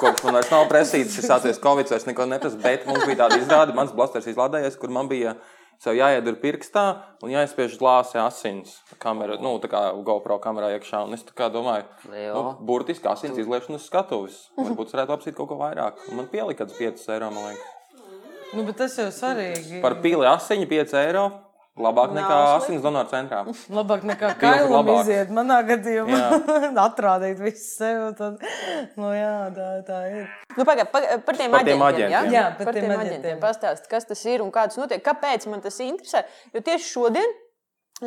kopš 0.00 0.24
man 0.24 0.38
vairs 0.38 0.52
nav 0.52 0.68
presītas, 0.70 1.18
ir 1.20 1.28
sācies 1.28 1.60
Covid, 1.62 1.92
es 1.92 2.06
neko 2.08 2.26
neprasu, 2.30 2.60
bet 2.62 2.86
mums 2.88 3.04
bija 3.08 3.24
tāda 3.24 3.40
izrāde, 3.40 3.76
mans 3.76 3.92
blasters 3.96 4.28
izlādējies, 4.32 4.78
kur 4.80 4.92
man 4.94 5.10
bija 5.10 5.34
sev 5.80 5.96
jāiedur 5.96 6.36
pirkstā 6.40 6.84
un 7.24 7.32
jāizspiež 7.32 7.76
glāzi 7.80 8.20
asins 8.20 8.78
kamera, 9.00 9.36
nu, 9.40 9.54
tā 9.60 9.68
kā 9.72 9.82
GoPro 10.04 10.38
kamerā 10.44 10.72
iekšā, 10.76 11.02
un 11.08 11.16
es 11.16 11.24
domāju, 11.52 11.84
nu, 12.08 12.46
burtiski 12.68 13.08
asins 13.08 13.40
izliešana 13.40 13.80
uz 13.80 13.88
skatuves, 13.88 14.40
varbūt 14.60 14.92
es 14.92 14.96
varētu 14.96 15.16
apsīt 15.16 15.36
kaut 15.36 15.52
ko 15.52 15.60
vairāk, 15.60 16.00
un 16.08 16.20
man 16.20 16.32
pielika 16.32 16.64
kāds 16.64 16.80
5 16.80 17.06
eiro, 17.16 17.32
man 17.36 17.52
liekas. 17.52 17.76
Nu, 18.54 18.64
bet 18.66 18.80
tas 18.80 18.96
jau 18.98 19.06
svarīgi. 19.14 19.78
Par 19.84 19.94
pili 20.02 20.26
asiņu 20.26 20.66
5 20.70 20.94
eiro, 21.04 21.24
labāk 21.80 22.10
nekā 22.16 22.38
asins 22.56 22.82
donora 22.82 23.06
centrā. 23.12 23.44
Labāk 23.78 24.02
nekā 24.08 24.32
kailam 24.40 24.88
iziet. 24.96 25.30
Manā 25.34 25.60
gadījumā 25.68 26.22
atrādīt 26.88 27.38
visu 27.40 27.62
sevi. 27.76 28.08
Tad, 28.18 28.42
nu, 28.98 29.12
jā, 29.14 29.30
tā, 29.54 29.68
tā 29.86 30.00
ir. 30.10 30.24
Nu, 30.58 30.66
pagaid, 30.66 30.90
pagaid, 30.90 31.22
par 31.28 31.38
tiem 31.38 31.54
Par 31.54 31.68
tiem 31.68 31.84
aģentiem. 31.86 32.16
aģentiem. 32.16 32.34
Jā, 32.34 32.44
par 32.58 32.74
tiem 32.74 32.96
aģentiem. 32.96 33.38
Pastāst, 33.44 33.86
kas 33.92 34.08
tas 34.10 34.24
ir 34.26 34.42
un 34.44 34.50
kā 34.54 34.66
tas 34.66 34.80
notiek. 34.82 35.04
Kāpēc 35.06 35.46
man 35.52 35.62
tas 35.64 35.78
interesē? 35.86 36.24
Jo 36.50 36.64
tieši 36.66 36.90
šodien 36.90 37.38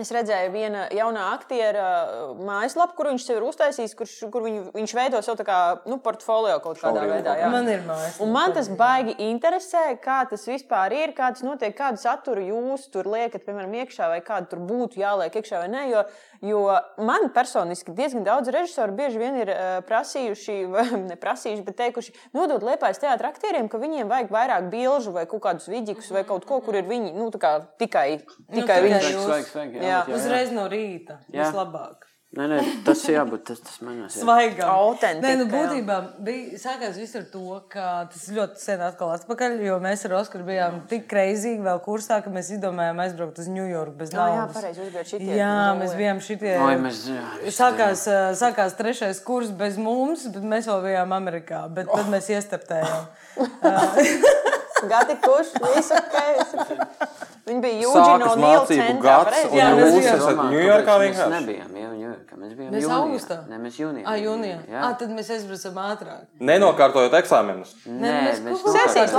es 0.01 0.09
redzēju 0.15 0.51
viena 0.53 0.83
jaunā 0.93 1.27
aktiera 1.35 1.83
uh, 2.01 2.31
mājaslapu, 2.41 2.95
kur 2.97 3.09
viņš 3.11 3.25
sev 3.27 3.39
ir 3.39 3.45
uztaisījis, 3.45 3.93
kurš, 3.99 4.13
kur 4.33 4.45
viņu, 4.45 4.63
viņš 4.73 4.93
veido 4.97 5.21
savu 5.25 5.37
tā 5.41 5.45
kā, 5.47 5.59
nu, 5.89 5.99
portfolio 6.03 6.55
kaut 6.63 6.81
kādā 6.81 7.03
Showreel 7.03 7.13
veidā. 7.19 7.35
jā. 7.41 7.51
Man 7.53 7.69
ir 7.69 7.83
mājas. 7.85 8.17
Un 8.23 8.33
man 8.33 8.55
tas 8.57 8.71
baigi 8.73 9.13
interesē, 9.27 9.85
kā 10.01 10.23
tas 10.29 10.47
vispār 10.49 10.95
ir, 10.97 11.13
kā 11.17 11.29
tas 11.35 11.45
notiek, 11.45 11.75
kādu 11.77 12.01
saturu 12.01 12.45
jūs 12.47 12.87
tur 12.93 13.11
liekat, 13.13 13.45
piemēram, 13.45 13.77
iekšā, 13.83 14.09
vai 14.15 14.21
kādu 14.25 14.53
tur 14.53 14.63
būtu 14.71 15.01
jāliek 15.03 15.37
iekšā 15.41 15.61
vai 15.65 15.69
nē. 15.75 15.85
Jo, 15.93 16.05
jo 16.43 16.65
man 16.99 17.29
personiski 17.35 17.95
diezgan 17.95 18.25
daudz 18.27 18.51
režisoru 18.53 18.95
bieži 18.97 19.21
vien 19.21 19.39
ir 19.39 19.53
uh, 19.53 19.77
prasījuši, 19.87 20.57
vai 20.73 20.85
ne 21.05 21.17
prasījuši, 21.19 21.65
bet 21.67 21.79
teikuši, 21.79 22.15
nodod 22.35 22.65
liepais 22.67 22.99
teātra 22.99 23.31
aktieriem, 23.31 23.71
ka 23.71 23.81
viņiem 23.81 24.11
vajag 24.11 24.33
vairāk 24.33 24.69
bilžu 24.73 25.15
vai 25.15 25.25
kaut 25.29 25.45
kādus 25.47 25.69
vidīgus 25.71 26.11
vai 26.13 26.25
kaut 26.27 26.47
ko, 26.49 26.59
kur 26.65 26.75
ir 26.79 26.87
viņi 26.89 27.13
nu, 27.15 27.29
tā 27.33 27.41
kā 27.41 27.53
tikai, 27.79 28.07
tikai 28.51 28.73
tikai 28.73 28.79
viņš. 28.87 29.11
Svaigi, 29.23 29.49
svaigi, 29.51 29.77
jā, 29.77 29.83
Jā. 29.83 29.91
jā, 29.91 30.01
jā. 30.07 30.17
Uzreiz 30.17 30.51
no 30.55 30.65
rīta. 30.71 31.19
Jā. 31.29 31.47
Vislabāk. 31.47 32.09
Nē, 32.33 32.47
nē, 32.49 32.59
tas 32.81 32.97
ir 33.05 33.13
jābūt, 33.19 33.43
tas, 33.45 33.59
tas 33.61 33.75
manos. 33.85 34.15
Svaigam. 34.17 34.65
Autentika, 34.73 35.21
Nē, 35.21 35.33
nu, 35.37 35.45
būtībā 35.51 35.97
bija, 36.25 36.57
sākās 36.57 36.95
viss 36.97 37.13
ar 37.19 37.27
to, 37.29 37.43
ka 37.69 37.83
tas 38.09 38.23
ļoti 38.33 38.57
sen 38.57 38.81
atkal 38.81 39.11
atpakaļ, 39.13 39.59
jo 39.61 39.75
mēs 39.83 40.01
ar 40.09 40.15
Oskaru 40.17 40.47
bijām 40.47 40.79
tik 40.89 41.05
kreizīgi 41.11 41.61
vēl 41.61 41.77
kursā, 41.85 42.17
ka 42.25 42.33
mēs 42.33 42.49
izdomājām 42.55 43.03
aizbraukt 43.05 43.37
uz 43.43 43.51
New 43.53 43.67
York 43.69 43.93
bez 43.99 44.15
Jā, 44.15 44.25
jā, 44.31 44.39
naudas. 44.39 44.57
pareizi, 44.57 44.81
jūs 44.81 44.95
bijāt 44.95 45.11
šitie 45.13 45.37
Jā, 45.37 45.51
nulli. 45.53 45.83
mēs 45.83 45.93
bijām 46.01 46.23
šitie. 46.25 46.55
Oi, 46.57 46.79
mēs, 46.87 47.03
jā, 47.11 47.27
Sākās, 47.59 48.07
sākās 48.41 48.73
trešais 48.81 49.21
kurs 49.29 49.53
bez 49.61 49.77
mums, 49.77 50.25
bet 50.33 50.41
mēs 50.55 50.71
vēl 50.71 50.81
bijām 50.89 51.13
Amerikā. 51.19 51.67
Bet 51.77 51.93
tad 51.93 52.09
mēs 52.09 52.31
iestartējām. 52.33 53.05
Gati 54.89 55.15
kurš, 55.21 55.53
visu 55.69 56.01
ok. 56.01 57.29
Viņi 57.43 57.59
bija 57.59 57.79
Sākas 57.91 58.21
no 58.23 58.35
Nīla 58.39 58.51
mācību 58.53 58.83
centrā. 58.87 59.01
gads, 59.03 59.39
Jā, 59.51 59.65
jūs 59.67 59.79
mēs 59.83 59.95
bijām- 59.97 60.19
esat 60.19 60.37
Ņujorkā 60.53 60.93
vienkārši. 61.01 61.31
Mēs 61.33 61.41
nebijām 61.43 61.73
jau 61.81 61.89
Ņujorkā, 61.93 62.37
mēs 62.43 62.53
bijām 62.59 62.69
Mēs 62.71 62.83
jūnijā. 62.85 62.99
augustā? 63.03 63.37
Nē, 63.49 63.57
mēs 63.65 63.79
jūnijā. 63.81 64.03
Ah, 64.05 64.15
jūnijā. 64.15 64.59
Jā. 64.71 64.79
Ah, 64.83 64.93
tad 65.01 65.09
mēs 65.09 65.31
aizbraucam 65.35 65.81
ātrāk. 65.83 66.21
Nenokārtojot 66.39 67.17
eksāmenus. 67.19 67.73
Nē, 67.85 68.13
mēs 68.47 68.63
Sesijas 68.63 69.11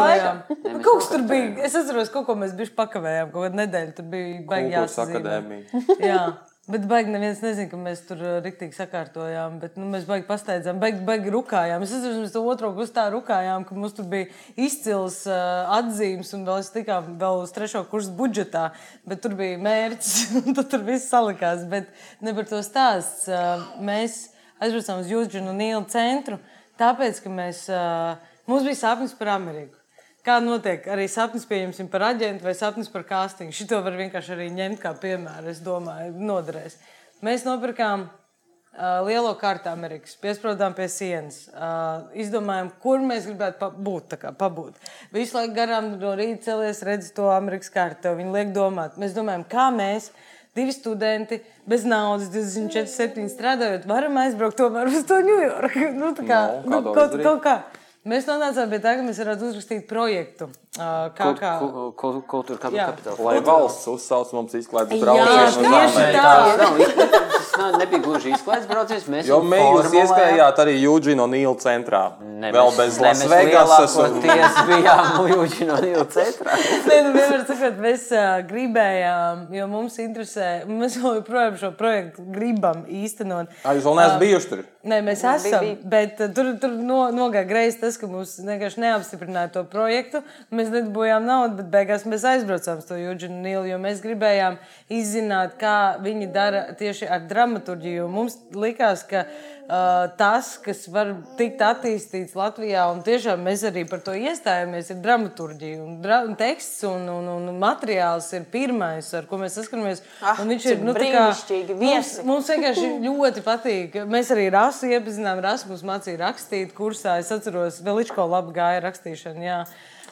mēs 0.72 0.82
Kaut 0.84 0.98
kas 1.02 1.08
tur 1.12 1.22
bija. 1.28 1.58
Es 1.68 1.74
atceros, 1.74 2.08
kaut 2.10 2.24
ko 2.26 2.34
mēs 2.34 2.56
bijām 2.56 2.72
pakavējām. 2.74 3.30
Kaut 3.32 3.44
kādu 3.44 3.60
nedēļu 3.60 3.94
tur 3.94 4.04
bija 4.08 4.40
jāsazīmē. 4.72 5.20
akadēmija. 5.20 5.98
Jā. 6.00 6.24
Bet 6.64 6.86
baigi 6.88 7.12
neviens 7.12 7.42
nezina, 7.44 7.68
ka 7.68 7.76
mēs 7.76 7.98
tur 8.08 8.22
uh, 8.24 8.36
riktīgi 8.40 8.72
sakārtojām. 8.72 9.58
Bet, 9.60 9.74
nu, 9.76 9.84
mēs 9.92 10.06
baigi 10.08 10.24
pasteidzām, 10.24 10.78
baigi, 10.80 11.02
baigi 11.04 11.32
rukājām. 11.34 11.84
Es 11.84 11.92
atceros, 11.92 12.22
mēs 12.22 12.32
to 12.32 12.40
otro 12.48 12.70
pusi 12.72 12.94
tā 12.96 13.04
rukājām, 13.12 13.66
ka 13.68 13.76
mums 13.76 13.92
tur 13.98 14.08
bija 14.08 14.30
izcils 14.56 15.18
uh, 15.28 15.68
atzīmes 15.76 16.32
un 16.38 16.48
vēl 16.48 16.62
es 16.64 16.72
tikām 16.72 17.18
vēl 17.20 17.42
uz 17.42 17.52
trešo 17.52 17.84
kursu 17.90 18.16
budžetā. 18.16 18.70
Bet 19.04 19.20
tur 19.20 19.36
bija 19.36 19.60
mērķis 19.60 20.16
un 20.40 20.56
tur 20.56 20.88
viss 20.88 21.12
salikās. 21.12 21.68
Bet 21.68 21.92
ne 22.24 22.32
par 22.32 22.48
to 22.48 22.64
stāsts. 22.64 23.28
Uh, 23.28 23.68
mēs 23.84 24.22
aizbraucām 24.56 25.04
uz 25.04 25.12
Jūdžinu 25.12 25.52
un 25.52 25.60
Nīlu 25.60 25.84
centru, 25.92 26.40
tāpēc, 26.80 27.20
ka 27.20 27.38
mēs, 27.42 27.66
uh, 27.68 28.38
mums 28.48 28.64
bija 28.64 28.86
sapnis 28.86 29.12
par 29.20 29.36
Ameriku. 29.36 29.83
Kā 30.24 30.38
notiek 30.40 30.86
arī 30.88 31.04
sapnis, 31.12 31.44
pieņemsim, 31.44 31.90
par 31.92 32.06
aģentu 32.06 32.46
vai 32.46 32.54
sapnis 32.56 32.88
par 32.88 33.02
castingu. 33.04 33.52
Šito 33.52 33.76
var 33.84 33.92
vienkārši 33.98 34.32
arī 34.32 34.46
ņemt 34.56 34.80
kā 34.80 34.94
piemēru. 34.96 35.50
Es 35.52 35.60
domāju, 35.60 36.14
noderēs. 36.16 36.78
Mēs 37.24 37.44
nopirkām 37.44 38.06
uh, 38.08 39.02
lielo 39.04 39.34
kārtu 39.36 39.68
Amerikas, 39.68 40.16
piesprādām 40.22 40.72
pie 40.78 40.86
sienas, 40.88 41.42
uh, 41.52 42.06
izdomājām, 42.16 42.72
kur 42.80 43.04
mēs 43.04 43.28
gribētu 43.28 43.68
būt. 43.84 44.16
Kā, 44.22 44.32
pabūt. 44.40 44.80
Visu 45.12 45.36
laiku 45.36 45.58
garām 45.60 45.92
no 46.00 46.14
rīta 46.16 46.48
celies, 46.48 46.80
redz 46.88 47.12
to 47.12 47.28
Amerikas 47.34 47.68
kārtu. 47.76 48.16
Viņi 48.16 48.32
liek 48.38 48.56
domāt. 48.56 48.96
Mēs 48.96 49.12
domājam, 49.16 49.44
kā 49.44 49.68
mēs. 49.76 50.08
Divi 50.56 50.72
studenti 50.72 51.42
bez 51.68 51.84
naudas, 51.84 52.28
24, 52.30 52.86
7 52.88 53.28
strādājot, 53.32 53.88
varam 53.90 54.20
aizbraukt 54.22 54.56
tomēr 54.56 54.88
uz 54.88 55.02
to 55.04 55.18
Ņujorku. 55.26 55.88
Nu, 56.00 56.14
tā 56.16 56.24
kā, 56.28 56.44
No, 56.62 56.78
kā 56.78 56.78
nu, 56.78 56.84
to 56.86 56.92
kaut, 56.94 57.16
kaut 57.26 57.40
kā. 57.44 57.56
Mēs 58.04 58.26
nonācām 58.28 58.68
pie 58.68 58.78
tā, 58.84 58.90
ka 58.98 59.04
mēs 59.06 59.16
varētu 59.22 59.46
uzrakstīt 59.48 59.86
projektu. 59.88 60.50
Kā, 60.76 61.28
kā... 61.38 61.52
Kultūra 61.96 62.72
Jā. 62.74 62.90
kapitāla. 62.90 63.16
Lai 63.24 63.38
valsts 63.46 63.88
uzsauc 63.88 64.34
mums 64.36 64.52
izklaides 64.58 65.00
Jā, 65.00 65.06
braucienu. 65.06 65.72
tieši 65.72 66.04
tā. 66.12 67.40
Tas 67.54 67.72
nav, 67.72 67.78
nebija 67.78 68.00
gluži 68.02 68.32
izklaides 68.34 68.66
brauciens. 68.68 69.04
Mēs 69.06 69.28
Jo 69.28 69.38
viņu 69.44 69.50
mēs 69.84 69.92
ieskrējāt 69.94 70.58
arī 70.64 70.74
Jūģinu 70.82 71.22
un 71.22 71.30
Nīlu 71.36 71.54
centrā. 71.62 72.00
Ne, 72.20 72.50
Vēl 72.52 72.66
mēs- 72.72 72.78
bez 72.80 72.96
ne, 72.98 73.06
Las 73.06 73.20
mēs 73.22 73.30
Vegasas. 73.30 73.94
Un... 73.96 74.16
lielākoties 74.18 74.58
bijām 74.70 75.28
Jūģino 75.32 75.76
Nīlu 75.84 76.06
centrā. 76.10 76.58
Nē, 76.88 76.96
nu, 77.06 77.12
vienmēr 77.14 77.44
sakot, 77.46 77.78
mēs 77.84 78.08
uh, 78.10 78.42
gribējām, 78.50 79.44
jo 79.54 79.68
mums 79.70 79.98
interesē, 80.02 80.48
mēs 80.66 80.98
joprojām 80.98 81.58
šo 81.60 81.70
projektu 81.78 82.26
gribam 82.34 82.82
īstenot. 82.90 83.54
Ā, 83.62 83.76
Jūs 83.78 83.86
vēl 83.86 84.00
neesat 84.00 84.18
bijuši 84.24 84.50
tur? 84.50 84.64
Nē, 84.84 84.98
mēs 85.06 85.22
esam. 85.24 85.68
Bet 85.88 86.18
uh, 86.20 86.32
tur, 86.36 86.50
tur 86.60 86.74
no, 86.74 87.04
nogāja 87.14 87.46
greizi 87.48 87.78
tas, 87.80 87.96
ka 88.00 88.10
mums 88.10 88.34
vienkārši 88.42 88.82
neapstiprināja 88.82 89.52
to 89.54 89.62
projektu. 89.70 90.20
Mēs 90.50 90.74
nedabūjām 90.74 91.24
naudu, 91.24 91.62
bet 91.62 91.70
beigās 91.72 92.04
mēs 92.10 92.26
aizbraucām 92.34 92.82
uz 92.82 92.90
to 92.90 92.98
Jūģinu 92.98 93.38
Nīlu, 93.46 93.64
jo 93.70 93.78
mēs 93.80 94.02
gribējām 94.04 94.58
izzināt, 94.92 95.54
kā 95.62 95.76
viņi 96.04 96.28
dara 96.34 96.66
tieši 96.76 97.08
ar 97.08 97.24
dramaturgiju. 97.44 98.08
Mums 98.08 98.36
likās, 98.54 99.04
ka 99.08 99.24
uh, 99.24 100.10
tas, 100.18 100.54
kas 100.62 100.84
var 100.92 101.12
tikt 101.38 101.62
attīstīts 101.64 102.34
Latvijā, 102.38 102.86
un 102.92 103.02
tiešām 103.04 103.42
mēs 103.44 103.64
arī 103.68 103.84
par 103.88 104.02
to 104.04 104.14
iestājāmies, 104.16 104.90
ir 104.92 105.00
dramaturgija. 105.04 105.80
Un, 105.84 105.98
dra 106.04 106.22
un 106.26 106.34
teksts 106.38 106.84
un, 106.88 107.06
un, 107.12 107.28
un 107.36 107.60
materiāls 107.60 108.30
ir 108.36 108.46
pirmais, 108.52 109.10
ar 109.16 109.28
ko 109.30 109.40
mēs 109.40 109.58
saskaramies. 109.60 110.04
Ah, 110.22 110.40
Un 110.42 110.52
viņš 110.54 110.68
ir 110.72 110.84
nu, 110.84 110.94
brīnišķīgi 110.96 111.78
mums, 111.80 112.14
mums 112.26 112.52
vienkārši 112.54 112.92
ļoti 113.04 113.44
patīk. 113.46 113.98
Mēs 114.10 114.32
arī 114.34 114.48
rasu 114.54 114.90
iepazinām, 114.92 115.42
rasu 115.44 115.72
mums 115.72 115.84
mācīja 115.86 116.22
rakstīt 116.26 116.76
kursā. 116.76 117.18
Es 117.22 117.32
atceros, 117.34 117.82
vēl 117.84 118.02
Ličko 118.02 118.26
labi 118.28 118.56
gāja 118.56 118.84
rakstīšana. 118.84 119.44
Jā. 119.44 119.64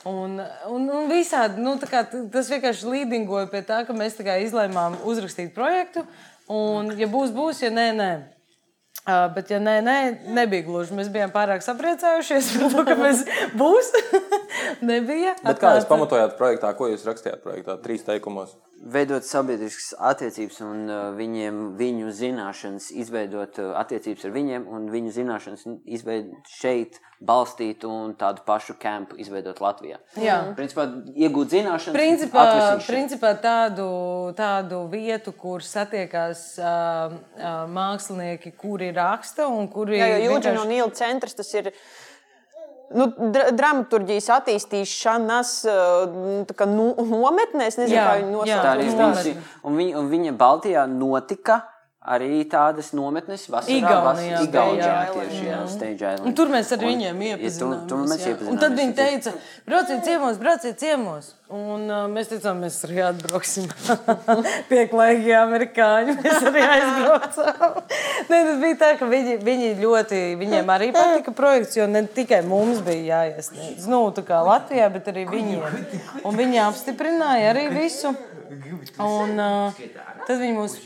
Un, 0.02 0.40
un, 0.66 0.88
un 0.90 1.04
visādi, 1.06 1.62
nu, 1.62 1.76
kā 1.86 2.00
tas 2.10 2.48
vienkārši 2.50 2.88
līdingoja 2.90 3.46
pie 3.52 3.60
tā, 3.62 3.84
ka 3.86 3.94
mēs 3.94 4.16
izlēmām 4.18 4.96
uzrakstīt 5.06 5.52
projektu. 5.54 6.02
Un, 6.50 6.92
ja 6.98 7.08
būs, 7.10 7.30
būs, 7.34 7.62
ja 7.62 7.70
nē, 7.74 7.88
nē. 7.98 8.12
Uh, 9.02 9.26
bet, 9.34 9.48
ja 9.50 9.58
nē, 9.58 9.80
nē, 9.82 9.96
nebija 10.36 10.62
gluži. 10.66 10.94
Mēs 10.94 11.08
bijām 11.10 11.32
pārāk 11.34 11.64
sapriecājušies 11.64 12.52
par 12.54 12.74
to, 12.74 12.84
ka 12.86 12.94
mēs 12.98 13.24
būs. 13.60 13.88
Nebija. 14.92 15.34
Bet 15.42 15.62
kā 15.62 15.72
jūs 15.78 15.88
pamatojāt 15.90 16.36
projektā? 16.38 16.70
Ko 16.78 16.90
jūs 16.90 17.06
rakstījāt 17.08 17.42
projektā? 17.42 17.78
Trīs 17.82 18.06
teikumos. 18.06 18.54
Veidot 18.82 19.22
sabiedriskas 19.22 19.92
attiecības 20.02 20.56
un 20.66 20.80
uh, 20.90 21.12
viņiem, 21.14 21.58
viņu 21.78 22.08
zināšanas, 22.18 22.88
izveidot 22.98 23.60
uh, 23.62 23.68
attiecības 23.78 24.24
ar 24.26 24.32
viņiem 24.34 24.64
un 24.66 24.88
viņu 24.90 25.12
zināšanas 25.14 25.62
izveidot 25.86 26.50
šeit, 26.50 26.98
balstīt 27.22 27.84
un 27.86 28.16
tādu 28.18 28.42
pašu 28.42 28.74
kampu 28.82 29.20
izveidot 29.22 29.60
Latvijā. 29.62 30.00
Jā. 30.18 30.40
Principā 30.58 30.88
iegūt 31.14 31.54
zināšanas, 31.54 31.94
Principā, 31.94 32.46
principā 32.88 33.30
tādu, 33.38 33.86
tādu 34.34 34.82
vietu, 34.90 35.30
kur 35.38 35.62
satiekās 35.62 36.42
uh, 36.58 37.14
uh, 37.38 37.62
mākslinieki, 37.70 38.50
kuri 38.58 38.90
raksta 38.98 39.46
un 39.46 39.70
kuri 39.70 40.02
Jā, 40.02 40.10
jo 40.16 40.32
Jūģina 40.32 40.56
vienkārši- 40.56 40.64
un 40.66 40.74
Nīla 40.74 40.94
centrs 40.98 41.38
tas 41.38 41.54
ir. 41.54 41.70
Nu, 42.92 43.08
dra 43.32 43.50
dramaturgijas 43.56 44.28
attīstīšanas 44.36 45.52
tā 46.48 46.56
kā 46.56 46.68
nu, 46.68 46.92
nometnē, 47.08 47.68
es 47.70 47.78
nezinu, 47.80 47.96
Jā, 47.96 48.06
kā 48.08 48.16
viņi 48.20 48.96
bijusi. 48.98 49.36
Un, 49.64 49.78
viņa, 49.80 50.02
viņa 50.12 50.34
Baltijā 50.40 50.86
notika 50.90 51.62
arī 52.02 52.42
tādas 52.50 52.90
nometnes 52.96 53.44
vasarā. 53.50 53.76
Igaunijā 54.42 55.02
tieši, 55.14 55.44
jā, 55.46 55.58
Stage 55.70 56.00
Island. 56.00 56.26
Un 56.26 56.34
tur 56.34 56.50
mēs 56.50 56.72
ar 56.74 56.82
Un- 56.82 56.88
viņiem 56.90 57.22
ja, 57.22 57.36
iepazināmies. 57.36 57.58
Tur, 57.60 57.76
tur 57.92 58.02
mēs 58.10 58.24
jā. 58.24 58.32
iepazināmies. 58.32 58.50
Un 58.50 58.58
tad 58.58 58.74
viņi 58.80 58.96
teica, 58.98 59.34
brauciet 59.68 60.02
ciemos, 60.08 60.40
brauciet 60.42 60.82
ciemos. 60.82 61.30
Un 61.52 61.84
uh, 61.92 62.06
mēs 62.08 62.30
teicām, 62.30 62.62
mēs 62.64 62.78
arī 62.88 63.02
atbrauksim. 63.04 63.66
Pieklājīgi 64.72 65.34
amerikāņi. 65.36 66.16
Mēs 66.24 66.46
arī 66.48 66.62
aizbraucām. 66.64 67.78
Nē, 68.32 68.38
tas 68.48 68.60
bija 68.62 68.78
tā, 68.80 68.90
ka 68.98 69.08
viņi, 69.10 69.36
viņi 69.44 69.70
ļoti, 69.82 70.22
viņiem 70.40 70.72
arī 70.72 70.90
patika 70.96 71.34
projekts, 71.36 71.76
jo 71.76 71.86
ne 71.92 72.06
tikai 72.08 72.40
mums 72.48 72.80
bija 72.86 73.20
jāiesniedz. 73.20 73.84
Nu, 73.92 74.06
tā 74.16 74.24
kā 74.26 74.40
Latvijā, 74.48 74.88
bet 74.96 75.12
arī 75.12 75.26
viņiem. 75.28 75.82
Un 76.24 76.40
viņi 76.40 76.62
apstiprināja 76.64 77.52
arī 77.52 77.68
visu. 77.76 78.16
Un 79.02 79.42
uh, 79.42 79.82
tad 80.26 80.38
viņi 80.40 80.56
mūs 80.56 80.78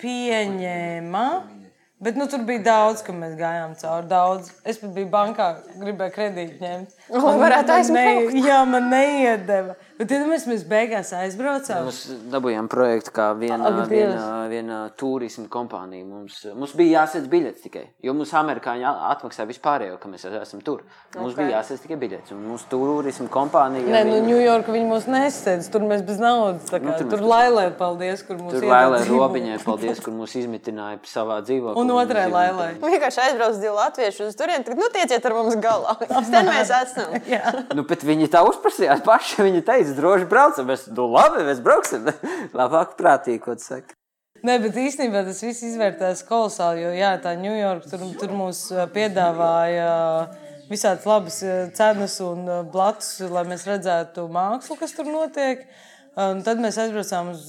pieņēma. 0.00 1.26
Bet 2.02 2.16
nu, 2.18 2.26
tur 2.26 2.42
bija 2.42 2.64
daudz, 2.66 3.02
ka 3.06 3.12
mēs 3.14 3.36
gājām 3.38 3.76
cauri. 3.78 4.08
Daudz. 4.10 4.48
Es 4.66 4.80
pat 4.80 4.90
biju 4.96 5.06
bankā, 5.12 5.46
gribēju 5.78 6.14
kredītu 6.16 6.58
ņemt. 6.64 6.96
Lai 7.14 7.34
varētu. 7.44 7.76
Ne, 7.94 8.06
jā, 8.42 8.56
man 8.66 8.88
neiedeva. 8.90 9.76
Bet 10.02 10.10
tad 10.10 10.24
mēs, 10.26 10.48
mēs 10.50 10.62
beigās 10.66 11.12
aizbraucām. 11.14 11.84
Mēs 11.86 11.98
dabūjām 12.32 12.66
projektu 12.66 13.12
kā 13.14 13.28
viena, 13.38 13.68
Ak, 13.68 13.84
Dievs. 13.86 14.16
viena, 14.16 14.48
viena 14.50 14.78
turisma 14.98 15.44
kompānija. 15.46 16.02
Mums, 16.02 16.40
mums 16.58 16.72
bija 16.74 17.04
jāsadz 17.04 17.28
biļets 17.30 17.62
tikai. 17.62 17.84
Jo 18.02 18.10
mums 18.18 18.32
amerikāņi 18.34 18.82
a- 18.82 19.12
atmaksāja 19.12 19.46
vispārējo, 19.46 20.00
ka 20.02 20.10
mēs 20.10 20.26
esam 20.26 20.58
tur. 20.66 20.80
Mums 21.14 21.36
okay. 21.36 21.44
bija 21.44 21.60
jāsadz 21.60 21.84
tikai 21.84 22.00
biļets. 22.00 22.32
Un 22.34 22.40
mūsu 22.48 22.66
turisma 22.72 23.28
kompānija. 23.30 23.86
Nē, 23.94 24.00
nu, 24.08 24.16
Ņujorka 24.26 24.74
viņi 24.74 24.88
mūs 24.88 25.06
nesteidz. 25.06 25.68
Tur 25.70 25.86
mēs 25.86 26.02
bez 26.02 26.18
naudas. 26.18 26.66
tā 26.66 26.82
Kā, 26.82 26.90
Nu, 26.90 26.96
tur 26.98 27.06
nu, 27.06 27.14
tur 27.14 27.22
lailē, 27.30 27.68
paldies, 27.78 28.26
kur 28.26 28.42
mūs 28.42 28.56
Tur 28.56 28.66
dzīvot. 28.66 29.06
Robiņai, 29.06 29.60
paldies, 29.62 30.02
kur 30.02 30.16
mūs 30.18 30.34
izmitināja 30.42 30.98
savā 31.06 31.38
dzīvoklī. 31.46 31.78
Un 31.78 31.94
otrai 31.94 32.26
lailai. 32.26 32.72
Vienkārši 32.82 33.22
aizbrauc 33.28 33.62
divi 33.62 33.76
latvieši 33.78 34.26
uz 34.26 34.34
turieni. 34.34 34.66
Tad, 34.66 34.82
nu, 34.82 34.90
tieciet 34.90 35.30
ar 35.30 35.38
mums 35.38 35.54
galā. 35.62 35.94
Tad 36.10 36.50
mēs 36.50 36.74
esam. 36.82 37.14
Jā. 37.30 37.54
Nu, 37.70 37.86
bet 37.86 38.02
viņi 38.02 38.32
tā 38.34 38.42
uzprasījās 38.50 39.06
paši. 39.06 39.42
Viņi 39.46 39.62
teica, 39.62 39.91
droši 39.96 40.28
braucam. 40.30 40.68
Mēs, 40.70 40.86
nu, 40.94 41.08
labi, 41.12 41.44
mēs 41.46 41.60
brauksim. 41.64 42.08
Labāk 42.58 42.96
prātīgi, 43.00 43.42
ko 43.44 43.56
tu 43.58 43.66
saki. 43.66 43.96
Nē, 44.42 44.56
bet 44.58 44.74
īstenībā 44.74 45.20
tas 45.22 45.38
viss 45.44 45.62
izvērtās 45.62 46.24
kolosāli. 46.26 46.82
Jo 46.82 46.94
jā, 46.96 47.12
tā 47.22 47.36
Ņujorka 47.38 47.92
tur, 47.92 48.02
tur 48.18 48.32
mums 48.34 48.64
piedāvāja 48.94 49.92
visādas 50.72 51.06
labas 51.06 51.38
cenas 51.78 52.16
un 52.24 52.48
blakus, 52.72 53.20
lai 53.30 53.44
mēs 53.46 53.68
redzētu 53.68 54.26
mākslu, 54.32 54.78
kas 54.80 54.96
tur 54.96 55.06
notiek. 55.06 55.62
Un 56.18 56.42
tad 56.44 56.58
mēs 56.60 56.76
aizbraucām 56.82 57.30
uz 57.32 57.46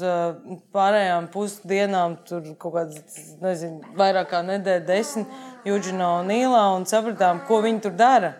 pārējām 0.72 1.32
pusdienām, 1.34 2.20
tur 2.30 2.46
kaut 2.62 2.78
kādas, 2.78 3.18
nezinu, 3.42 3.82
vairāk 4.00 4.30
kā 4.32 4.40
nedēļa, 4.46 4.86
desmit 4.88 5.68
Jūģinā 5.68 6.14
un 6.22 6.32
Nīlā 6.32 6.64
un 6.78 6.86
sapratām, 6.88 7.42
ko 7.48 7.60
viņi 7.66 7.84
tur 7.88 7.98
dara. 8.00 8.36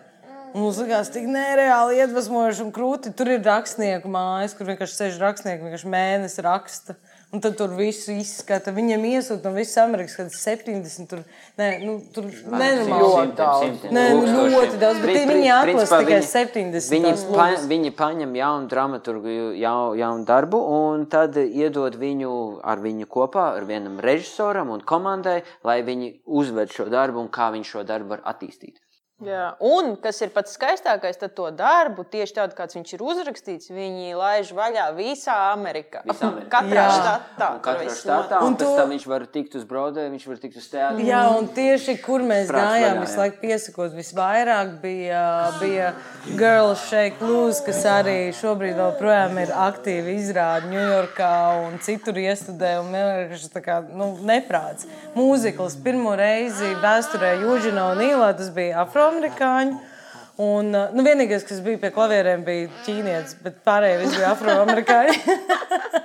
Mums 0.54 0.76
likās, 0.78 1.08
tik 1.10 1.24
nereāli 1.26 1.96
iedvesmojoši 1.98 2.62
un 2.62 2.68
krūti. 2.74 3.10
Tur 3.18 3.26
ir 3.34 3.40
rakstnieku 3.42 4.06
mājas, 4.06 4.52
kur 4.54 4.68
vienkārši 4.68 5.00
sēž 5.00 5.16
rakstnieki, 5.18 5.64
vienkārši 5.66 5.88
mēnesis 5.90 6.42
raksta. 6.46 6.94
Un 7.34 7.40
tad 7.42 7.56
tur 7.58 7.72
viss 7.74 8.06
izskata. 8.12 8.70
Viņam 8.70 9.02
iesūta 9.08 9.50
no 9.50 9.56
visas 9.56 9.80
Amerikas, 9.82 10.14
kad 10.14 10.30
70. 10.30 11.08
Tur, 11.10 11.24
nē, 11.58 11.66
nu, 11.82 11.96
tur 12.14 12.28
nenormāli. 12.30 13.00
Ļoti 13.02 13.34
daudz. 13.40 13.88
Nē, 13.90 14.04
nu, 14.14 14.44
ļoti 14.52 14.78
daudz, 14.78 15.00
bet 15.02 15.10
Pri- 15.10 15.24
viņi 15.32 15.50
atlasa 15.56 15.98
tikai 16.04 16.20
viņi- 16.20 16.30
70 16.30 16.94
Viņi, 16.94 17.16
pa, 17.34 17.48
viņi 17.74 17.92
paņem 17.98 18.38
jaunu 18.38 18.70
dramaturgu, 18.70 19.34
jau, 19.58 19.76
jaunu 19.98 20.24
darbu, 20.30 20.62
un 20.78 21.06
tad 21.10 21.34
iedod 21.34 21.98
viņu 21.98 22.60
ar 22.62 22.78
viņu 22.78 23.10
kopā, 23.10 23.56
ar 23.58 23.66
vienam 23.66 23.98
režisoram 23.98 24.70
un 24.70 24.86
komandai, 24.86 25.40
lai 25.64 25.80
viņi 25.82 26.20
uzved 26.24 26.70
šo 26.70 26.86
darbu 26.86 27.26
un 27.26 27.28
kā 27.28 27.50
viņš 27.50 27.74
šo 27.74 27.82
darbu 27.82 28.14
var 28.14 28.22
attīstīt. 28.22 28.83
Jā. 29.24 29.54
Un 29.64 29.96
kas 29.96 30.20
ir 30.22 30.30
pats 30.34 30.52
skaistākais, 30.58 31.16
tad 31.18 31.34
to 31.34 31.48
darbu, 31.50 32.04
tieši 32.04 32.34
tādu, 32.36 32.54
kāds 32.58 32.76
viņš 32.76 32.92
ir 32.96 33.04
uzrakstīts, 33.06 33.70
viņi 33.72 34.14
laiž 34.18 34.52
vaļā 34.56 34.86
visā 34.96 35.36
Amerikā. 35.54 36.02
Visā 36.04 36.28
Amerikā. 36.30 36.50
Katrā 36.54 36.84
Jā. 36.84 36.90
štatā. 36.98 37.48
Un 37.54 37.60
katrā 37.64 37.90
štatā, 37.98 38.40
Un 38.42 38.46
un 38.52 38.56
to- 38.56 38.76
tam 38.76 38.90
viņš 38.90 39.06
var 39.06 39.26
tikt 39.26 39.54
uz 39.56 39.64
Broadway, 39.64 40.10
viņš 40.10 40.26
var 40.28 40.36
tikt 40.36 40.56
uz 40.56 40.68
teātri. 40.68 41.06
Jā, 41.08 41.22
un 41.38 41.48
tieši 41.48 41.96
kur 42.02 42.20
mēs 42.20 42.48
Prāts 42.48 42.74
gājām, 42.78 43.00
visu 43.00 43.16
laiku 43.18 43.40
piesakot, 43.40 43.94
visvairāk 43.96 44.80
bija, 44.82 45.22
bija 45.60 45.92
Girls 46.36 46.78
Shake 46.88 47.20
Loose, 47.20 47.62
kas 47.64 47.82
arī 47.84 48.28
šobrīd 48.34 48.76
vēl 48.76 48.98
projām 48.98 49.38
ir 49.42 49.48
aktīvi 49.48 50.16
izrāda 50.18 50.68
Ņujorkā 50.70 51.32
un 51.66 51.78
citur 51.78 52.14
iestudē. 52.14 52.78
Un 52.80 52.92
vienkārši 52.92 53.50
tā 53.54 53.62
kā 53.64 53.78
nu, 53.88 54.16
neprāts. 54.22 54.86
Mūzikls 55.16 55.76
pirmo 55.82 56.14
reizi 56.16 56.74
vēsturē 56.82 57.34
Jūžina 57.42 57.90
un 57.92 57.98
Īlā 58.04 58.30
tas 58.36 58.50
bija 58.50 58.84
afroamerikāņi. 59.14 59.93
Un, 60.42 60.72
nu, 60.74 61.02
vienīgais, 61.06 61.44
kas 61.46 61.60
bija 61.62 61.78
pie 61.78 61.92
klavierēm, 61.94 62.40
bija 62.46 62.66
ķīnietis, 62.82 63.36
bet 63.44 63.60
pārējie 63.66 64.00
visi 64.00 64.16
bija 64.18 64.32
afroamerikāņi. 64.34 65.20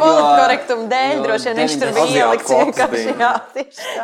Politkorektuma 0.00 0.86
dēļ 0.90 1.20
droši 1.24 1.50
vien 1.50 1.60
viņš 1.60 1.74
tur 1.80 1.90
90 1.90 2.12
bija 2.12 2.28
ieliks 2.28 2.48
Aziātu 2.48 2.60
vienkārši. 2.60 3.14
Jā, 3.18 3.32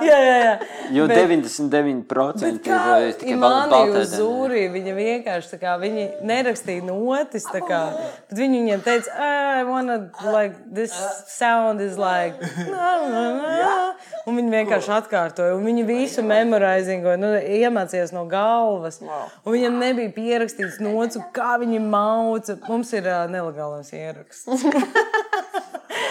jā, 0.04 0.18
jā, 0.26 0.36
jā. 0.44 0.52
Jo 0.96 1.06
Bet- 1.08 1.20
99% 1.20 2.40
Bet 2.40 2.68
ir 2.68 3.16
tikai 3.20 3.38
baltā 3.40 3.80
uz 4.00 4.14
Zūrī, 4.16 4.64
viņa 4.74 4.94
vienkārši 4.96 5.52
tā 5.54 5.60
kā, 5.62 5.76
viņi 5.80 6.06
nerakstīja 6.26 6.84
notis, 6.88 7.46
tā 7.48 7.62
kā, 7.64 7.80
bet 8.30 8.38
viņi 8.40 8.60
viņiem 8.64 8.84
teica, 8.84 9.14
"Ah, 9.16 9.60
I 9.60 9.64
wanna, 9.64 10.10
like, 10.32 10.54
this 10.72 10.92
sound 11.28 11.80
is 11.80 11.98
like, 11.98 12.34
na, 12.70 12.90
na, 13.08 13.24
na. 13.36 13.94
un 14.26 14.36
viņi 14.36 14.50
vienkārši 14.56 14.92
atkārtoja, 15.00 15.56
un 15.56 15.64
viņi 15.64 15.86
visu 15.86 16.22
memorizingoja, 16.22 17.18
nu, 17.20 17.32
iemācījās 17.40 18.12
no 18.16 18.24
galvas, 18.30 19.00
un 19.44 19.54
viņam 19.56 19.78
nebija 19.82 20.12
pierakstīts 20.16 20.80
nots, 20.84 21.18
un 21.20 21.26
kā 21.36 21.56
viņi 21.62 21.80
mauca, 21.84 22.56
mums 22.68 22.92
ir 22.96 23.06
uh, 23.10 23.24
nelegālais 23.30 23.92
ieraksts. 23.96 24.46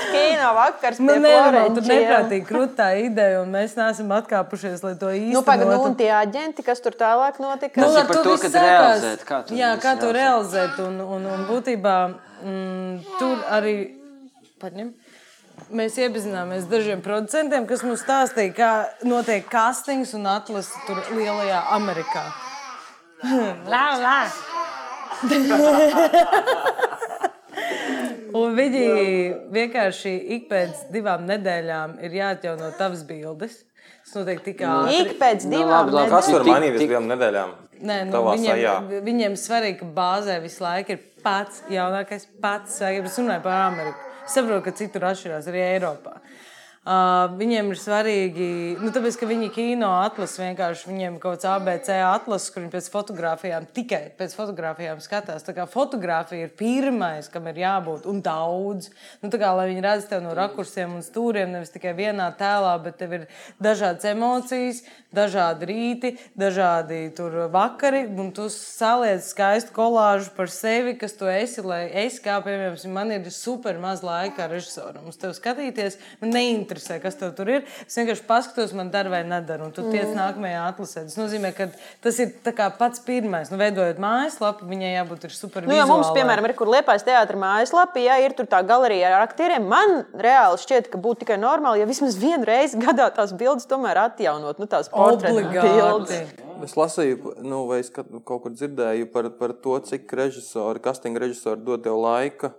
Kino 0.10 0.50
vakars 0.58 0.98
Nu, 1.00 1.14
nenormāli, 1.14 1.70
tur 1.76 1.84
Florenčiem. 1.84 2.00
neprātīgi 2.02 2.46
krūtā 2.48 2.88
ideja, 3.04 3.44
un 3.44 3.52
mēs 3.54 3.76
neesam 3.78 4.10
atkāpušies, 4.18 4.82
lai 4.86 4.96
to 5.00 5.12
īstenot. 5.14 5.36
Nu, 5.38 5.44
pagaidi, 5.46 5.70
nu, 5.70 5.84
un 5.86 5.96
tie 6.00 6.10
aģenti, 6.18 6.66
kas 6.66 6.82
tur 6.82 6.98
tālāk 6.98 7.38
notika? 7.44 7.78
Tas 7.78 7.94
ir 7.94 8.02
ar 8.02 8.10
par 8.10 8.20
to, 8.26 8.34
kad 8.42 8.56
sākās. 8.56 8.66
realizēt, 8.66 9.24
kā 9.30 9.40
to 9.46 9.60
Jā, 9.60 9.70
kā 9.84 9.94
to 10.02 10.10
realizēt. 10.16 10.82
Un, 10.82 10.98
un, 11.06 11.30
un 11.36 11.46
būtībā 11.50 11.96
mm, 12.10 12.98
tur 13.22 13.46
arī 13.60 13.76
paņem. 14.64 14.92
Mēs 15.76 15.98
iepazināmies 16.02 16.66
ar 16.66 16.72
dažiem 16.74 17.02
producentiem, 17.06 17.70
kas 17.70 17.86
mums 17.86 18.02
stāstīja, 18.02 18.56
kā 18.58 18.72
notiek 19.06 19.46
castings 19.52 20.16
un 20.18 20.26
atlase 20.32 20.74
tur 20.88 21.04
lielajā 21.14 21.62
Amerikā. 21.78 22.26
Lā, 23.24 23.86
lā. 24.00 24.20
Un 28.40 28.54
viņi 28.56 28.84
vienkārši 29.52 30.12
ik 30.36 30.46
pēc 30.52 30.84
divām 30.94 31.24
nedēļām 31.30 31.96
ir 32.06 32.14
jāatjauno 32.20 32.70
tavas 32.78 33.02
bildes. 33.08 33.56
Tas 34.06 34.16
notiek 34.20 34.44
tik 34.46 34.62
ātri. 34.66 35.00
Ik 35.04 35.16
pēc 35.22 35.46
Nu, 35.48 35.56
divām 35.56 35.90
labi, 35.90 35.96
labi. 35.98 36.12
Kas 36.14 36.30
mainīties 36.48 36.82
tik- 36.82 36.92
divām 36.92 37.08
nedēļām? 37.10 37.56
Nē, 37.80 37.98
nu, 38.10 38.22
viņiem, 38.28 38.58
sajā. 38.60 38.74
viņiem 39.06 39.36
svarīgi, 39.40 39.78
ka 39.80 39.86
bāzē 39.96 40.36
visu 40.44 40.64
laiku 40.66 40.96
ir 40.98 41.02
pats 41.24 41.62
jaunākais, 41.72 42.26
pats 42.44 42.76
svarīgākais. 42.80 43.14
Es 43.14 43.20
runāju 43.22 43.44
par 43.46 43.56
Ameriku. 43.70 44.08
Es 44.26 44.36
saprotu, 44.36 44.64
ka 44.66 44.74
citur 44.78 45.06
atšķirās 45.10 45.48
arī 45.50 45.62
Eiropā. 45.78 46.18
Uh, 46.80 47.28
viņiem 47.36 47.74
ir 47.74 47.78
svarīgi, 47.78 48.46
nu, 48.80 48.88
tāpēc, 48.96 49.18
ka 49.20 49.28
viņi 49.28 49.50
kino 49.52 49.90
atlasa 50.00 50.46
vienkārši 50.46 50.88
viņiem 50.88 51.18
kaut 51.20 51.36
kāds 51.36 51.48
ABC 51.52 51.90
atlases, 52.08 52.54
kur 52.56 52.64
viņi 52.64 52.72
pēc 52.72 52.88
fotografijām 52.94 53.68
tikai 53.76 54.00
pēc 54.18 54.34
fotografijām 54.34 55.02
skatās. 55.04 55.44
Tā 55.44 55.54
kā 55.58 55.66
fotografija 55.70 56.48
ir 56.48 56.54
pirmais, 56.58 57.28
kam 57.30 57.50
ir 57.52 57.60
jābūt, 57.62 58.08
un 58.10 58.24
daudz. 58.24 58.88
Nu, 59.20 59.30
kā, 59.30 59.52
lai 59.60 59.68
viņi 59.70 59.84
redz 59.84 60.08
tevi 60.08 60.24
no 60.24 60.32
rakursiem 60.38 60.96
un 60.96 61.04
stūriem, 61.06 61.52
nevis 61.52 61.74
tikai 61.76 61.92
vienā 62.00 62.30
tēlā, 62.40 62.72
bet 62.82 62.98
tev 63.04 63.18
ir 63.20 63.28
dažādas 63.60 64.08
emocijas, 64.10 64.82
dažādi 65.14 65.70
rīti, 65.70 66.14
dažādi 66.40 67.12
vakari, 67.52 68.06
un 68.08 68.32
tu 68.34 68.48
saliec 68.54 69.28
skaistu 69.28 69.76
kolāžu 69.76 70.32
par 70.38 70.50
sevi, 70.50 70.96
kas 70.98 71.14
tu 71.20 71.28
esi. 71.28 71.60
Lai 71.60 71.84
es, 72.06 72.22
kā 72.24 72.40
piemēram, 72.46 72.80
man 72.96 73.12
ir 73.14 73.30
super 73.36 73.78
maz 73.84 74.02
laika 74.06 74.48
režisoram, 74.48 75.12
uz 75.12 75.20
tevi 75.20 75.36
skatīties, 75.36 76.00
man 76.24 76.34
neinteresē, 76.38 76.69
kas 77.02 77.16
tev 77.16 77.34
tur 77.36 77.50
ir. 77.50 77.64
Es 77.88 77.96
vienkārši 77.98 78.26
paskatos, 78.28 78.74
man 78.78 78.90
dara 78.94 79.10
vai 79.10 79.24
nedara, 79.24 79.64
un 79.66 79.72
tu 79.72 79.82
Mm. 79.82 79.92
tiec 79.92 80.14
nākamajā 80.16 80.62
atlasē. 80.70 81.04
Tas 81.10 81.18
nozīmē, 81.18 81.56
ka 81.56 81.70
tas 82.02 82.20
ir 82.20 82.34
tā 82.44 82.54
kā 82.54 82.70
pats 82.78 83.00
pirmais. 83.00 83.50
Nu, 83.52 83.58
veidojot 83.58 83.98
mājaslapu, 83.98 84.68
viņai 84.70 84.94
jābūt 84.98 85.30
super. 85.32 85.66
Nu, 85.68 85.74
jo 85.74 85.86
mums, 85.88 86.08
piemēram, 86.14 86.46
ir 86.46 86.54
kur 86.54 86.68
liepais 86.68 87.04
teātris 87.04 87.40
mājaslapā, 87.40 88.04
ja 88.04 88.18
ir 88.20 88.34
tur 88.34 88.46
tā 88.46 88.62
galerija 88.66 89.16
ar 89.16 89.28
aktieriem, 89.28 89.68
man 89.68 90.06
reāli 90.14 90.58
šķiet, 90.58 90.90
ka 90.92 90.98
būtu 90.98 91.26
tikai 91.26 91.38
normāli, 91.40 91.80
ja 91.80 91.86
vismaz 91.86 92.16
vienu 92.18 92.46
reizi 92.46 92.78
gadā 92.78 93.10
tās 93.14 93.34
bildes 93.34 93.66
tomēr 93.66 93.98
atjaunot, 93.98 94.60
nu, 94.60 94.66
tās 94.68 94.90
portretu 94.90 95.40
Obligāti. 95.40 95.74
bildes. 95.76 96.46
Es 96.64 96.74
lasīju, 96.76 97.42
nu, 97.42 97.66
vai 97.68 97.80
es 97.80 97.90
kaut 97.90 98.08
kaut 98.26 98.42
kur 98.44 98.52
dzirdēju 98.52 99.12
par, 99.14 99.30
par 99.30 99.54
to, 99.54 99.80
cik 99.80 100.12
režisori, 100.12 100.80
castinga 100.84 101.20
režisori 101.20 101.64
dod 101.64 101.84
tev 101.84 101.96
laika. 101.96 102.52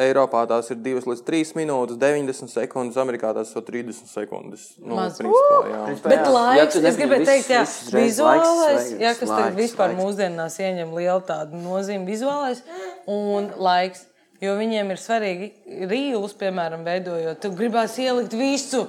Eiropā 0.00 0.44
tās 0.46 0.68
ir 0.70 0.78
2 0.78 1.00
līdz 1.10 1.22
3 1.26 1.56
minūtes, 1.58 1.96
90 1.98 2.52
sekundes, 2.52 2.98
Amerikā 3.02 3.32
tās 3.34 3.50
ir 3.58 3.64
30 3.66 4.06
sekundes. 4.12 4.68
Nu, 4.78 4.94
Maz. 4.94 5.16
principā, 5.18 5.56
jā. 5.66 5.80
Principā, 5.88 6.12
Bet 6.12 6.20
jā. 6.22 6.34
laiks, 6.36 6.60
Ja 6.60 6.66
tu 6.70 6.82
es 6.86 6.98
gribēju 7.00 7.26
teikt, 7.26 7.50
jā, 7.50 7.64
viss 7.66 7.90
vizuālais, 7.96 8.60
laiks, 8.60 8.92
jā, 9.02 9.10
kas 9.18 9.26
tagad 9.26 9.48
laiks, 9.48 9.58
vispār 9.58 9.90
laiks. 9.90 10.02
mūsdienās 10.04 10.58
ieņem 10.62 10.94
lielu 10.94 11.24
tādu 11.26 11.58
nozīmi, 11.64 12.06
vizuālais 12.06 12.62
un 13.10 13.50
laiks. 13.58 14.06
Jo 14.40 14.54
viņiem 14.56 14.88
ir 14.94 14.96
svarīgi 14.96 15.50
rīlus, 15.90 16.32
piemēram, 16.40 16.80
veidojot. 16.86 17.42
Tu 17.42 17.50
gribēsi 17.52 18.06
ielikt 18.06 18.32
visu. 18.32 18.86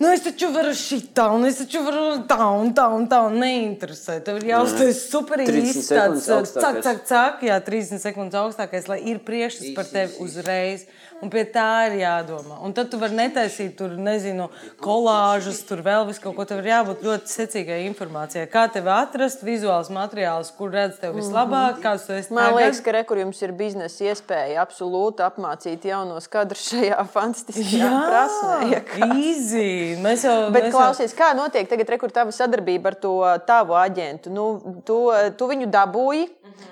Nu, 0.00 0.08
es 0.08 0.22
taču 0.24 0.48
varu 0.54 0.70
šitā, 0.72 1.26
un 1.36 1.42
es 1.44 1.58
taču 1.60 1.82
varu 1.84 2.22
tā, 2.28 2.38
un 2.56 2.70
tā, 2.72 2.86
un 2.96 3.02
tā, 3.10 3.18
un 3.28 3.34
neinteresē. 3.42 4.14
Tev 4.24 4.38
ir 4.40 4.46
jāuztais 4.54 5.02
super 5.10 5.42
30 5.42 5.58
īsts 5.60 5.90
tāds 5.92 6.24
sekundes 6.24 6.54
cak, 6.56 6.78
cak, 6.86 7.02
cak, 7.10 7.42
jā, 7.44 7.58
30 7.66 8.00
sekundes 8.00 8.38
augstākais, 8.40 8.88
lai 8.88 8.96
ir 9.12 9.20
priekšstats 9.26 9.74
par 9.76 9.90
tevi 9.92 10.16
uzreiz. 10.24 10.86
Un 11.20 11.28
pie 11.28 11.42
tā 11.52 11.66
ir 11.90 11.98
jādomā. 12.00 12.56
Un 12.64 12.72
tad 12.72 12.88
tu 12.92 12.96
vari 13.00 13.12
netaisīt 13.18 13.74
tur, 13.76 13.92
nezinu, 14.00 14.46
kolāžas, 14.80 15.58
tur 15.68 15.82
vēl 15.84 16.06
visu 16.08 16.22
kaut 16.24 16.36
ko. 16.38 16.46
Tev 16.48 16.62
ir 16.62 16.70
jābūt 16.70 17.02
ļoti 17.04 17.28
secīgai 17.28 17.78
informācijai. 17.90 18.46
Kā 18.50 18.62
tev 18.72 18.88
atrast 18.92 19.44
vizuāls 19.44 19.90
materiāls, 19.92 20.48
kur 20.56 20.72
redz 20.72 20.96
tev 21.02 21.18
vislabāk, 21.18 21.82
kāds 21.84 22.06
tu 22.08 22.14
esi. 22.16 22.32
Man 22.32 22.48
tagad. 22.48 22.60
liekas, 22.62 22.80
ka 22.86 22.94
re, 22.96 23.02
kur 23.08 23.20
jums 23.20 23.42
ir 23.44 23.52
biznesa 23.58 24.08
iespēja 24.08 24.64
absolūti 24.64 25.24
apmācīt 25.26 25.84
jaunos 25.90 26.28
kadrus 26.32 26.64
šajā 26.72 27.04
fantastiskajā 27.14 27.92
prasmē. 28.08 28.82
Easy. 29.20 29.68
Mēs 30.00 30.24
jau. 30.24 30.36
Bet 30.54 30.68
mēs 30.68 30.72
jau- 30.72 30.78
klausies, 30.80 31.14
kā 31.18 31.32
notiek 31.36 31.68
tagad, 31.70 31.92
re, 31.92 32.00
kur 32.00 32.12
tava 32.16 32.32
sadarbība 32.34 32.94
ar 32.94 32.98
to 33.04 33.14
tavu 33.48 33.76
aģentu? 33.78 34.32
Nu, 34.32 34.48
tu, 34.88 35.02
tu 35.36 35.50
viņu 35.52 35.68
dabūji, 35.72 36.28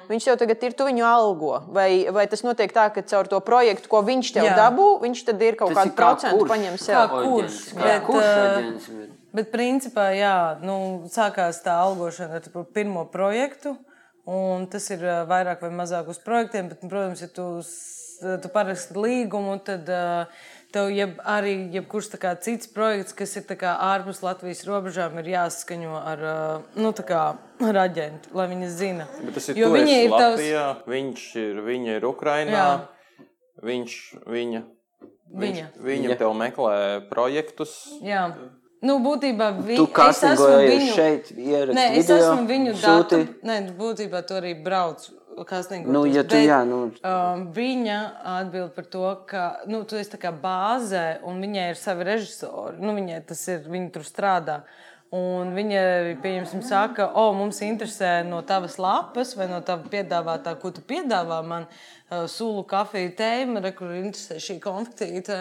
viņš 0.08 0.24
tev 0.28 0.36
tagad 0.40 0.62
ir, 0.68 0.72
tu 0.78 0.86
viņu 0.88 1.04
algo. 1.04 1.62
Vai, 1.74 2.06
vai 2.14 2.26
tas 2.30 2.42
notiek 2.46 2.72
tā, 2.72 2.88
ka 2.94 3.02
caur 3.02 3.28
to 3.30 3.40
projektu, 3.44 3.88
ko 3.88 4.02
viņš 4.06 4.32
tev 4.38 4.44
Jā. 4.48 4.56
dabū, 4.56 4.88
viņš 5.02 5.24
tad 5.28 5.42
ir 5.42 5.56
kaut 5.60 5.74
kādu 5.76 5.92
kā 5.92 5.96
procentu 6.00 6.38
kurš. 6.40 6.50
paņem 6.54 6.78
Kā 6.78 6.84
sev? 6.84 7.14
kurš? 7.24 7.58
Kā 7.74 7.82
Bet, 7.84 8.02
kurš 8.08 8.24
uh, 8.24 8.42
aģents? 8.58 8.88
bet- 8.88 9.14
Bet, 9.38 9.50
principā, 9.52 10.06
jā, 10.16 10.56
nu, 10.64 11.04
sākās 11.12 11.58
tā 11.62 11.74
algošana 11.84 12.38
ar 12.40 12.46
par 12.52 12.64
pirmo 12.74 13.04
projektu. 13.12 13.76
Un 14.28 14.64
tas 14.66 14.88
ir 14.90 15.04
ā, 15.04 15.18
vairāk 15.28 15.60
vai 15.62 15.68
mazāk 15.70 16.08
uz 16.08 16.18
projektiem, 16.18 16.68
bet, 16.72 16.80
protams, 16.80 17.20
ja 17.20 17.28
tu, 17.28 17.44
tu 18.42 18.48
paraksti 18.52 18.96
līgumu, 18.96 19.58
tad 19.64 19.84
ā, 19.88 20.26
tev 20.72 20.90
jeb, 20.92 21.16
arī 21.24 21.54
jebkurš 21.72 22.10
cits 22.44 22.68
projekts, 22.72 23.14
kas 23.16 23.36
ir 23.40 23.46
ārpus 23.80 24.20
Latvijas 24.22 24.64
robežām, 24.68 25.16
ir 25.22 25.30
jāsaskaņo 25.32 25.94
ar, 25.96 26.24
nu, 26.76 26.92
kā 26.92 27.22
ar 27.70 27.80
aģentu, 27.86 28.34
lai 28.36 28.48
viņi 28.52 28.68
zina. 28.68 29.06
Bet 29.24 29.34
tas 29.38 29.48
ir 29.48 29.56
Jo 29.62 29.72
esi 29.74 30.04
ir 30.04 30.10
tavs- 30.10 30.38
Latvijā, 30.38 30.66
viņš 30.86 31.24
ir, 31.44 31.62
viņa 31.70 31.96
ir 31.96 32.06
Ukrainā, 32.08 32.52
Jā. 32.52 32.70
viņš, 33.64 33.96
viņa, 34.26 34.62
viņš, 35.34 35.58
Viņa. 35.58 35.66
viņa 35.82 36.18
tev 36.18 36.32
meklē 36.36 36.78
projektus. 37.10 37.74
Jā. 38.02 38.28
Nu, 38.80 39.00
būtībā 39.02 39.48
vi, 39.66 39.74
Tu 39.76 39.86
kastingojies 39.90 40.94
šeit, 40.94 41.30
ieraksti 41.34 41.74
Nē, 41.74 41.86
es 41.98 42.06
video, 42.06 42.18
esmu 42.22 42.46
viņu 42.46 42.74
datu. 42.80 43.18
Nē, 43.42 43.56
būtībā 43.74 44.20
tu 44.28 44.34
arī 44.38 44.52
brauc. 44.62 45.08
Kastingoties, 45.44 45.92
Nu, 45.92 46.04
ja 46.06 46.22
tu, 46.22 46.34
bet, 46.36 46.48
jā, 46.48 46.64
nu- 46.66 46.92
um, 47.04 47.46
viņa 47.52 47.98
atbild 48.38 48.74
par 48.74 48.84
to, 48.84 49.24
ka 49.26 49.60
nu, 49.66 49.84
tu 49.84 49.96
esi 49.96 50.16
bāzē, 50.16 51.18
un 51.22 51.40
viņai 51.40 51.70
ir 51.70 51.76
savi 51.76 52.04
režisori. 52.04 52.78
Nu, 52.80 52.94
viņai 52.94 53.26
tas 53.26 53.48
ir, 53.48 53.60
viņa 53.68 53.92
tur 53.92 54.02
strādā. 54.02 54.62
Un 55.10 55.54
viņa, 55.56 56.20
pieņemsim, 56.20 56.62
saka, 56.62 57.06
o, 57.16 57.32
mums 57.32 57.62
interesē 57.64 58.26
no 58.28 58.42
tavas 58.42 58.76
lapas 58.76 59.34
vai 59.36 59.46
no 59.48 59.60
tava 59.60 59.88
piedāvātā, 59.88 60.52
ko 60.60 60.70
tu 60.70 60.82
piedāvā 60.84 61.40
man, 61.46 61.62
uh, 61.62 61.97
sulu, 62.08 62.62
kafiju, 62.68 63.10
tēmu, 63.18 63.60
kur 63.76 63.90
interesē 63.92 64.38
šī 64.40 64.56
konfektīte. 64.64 65.36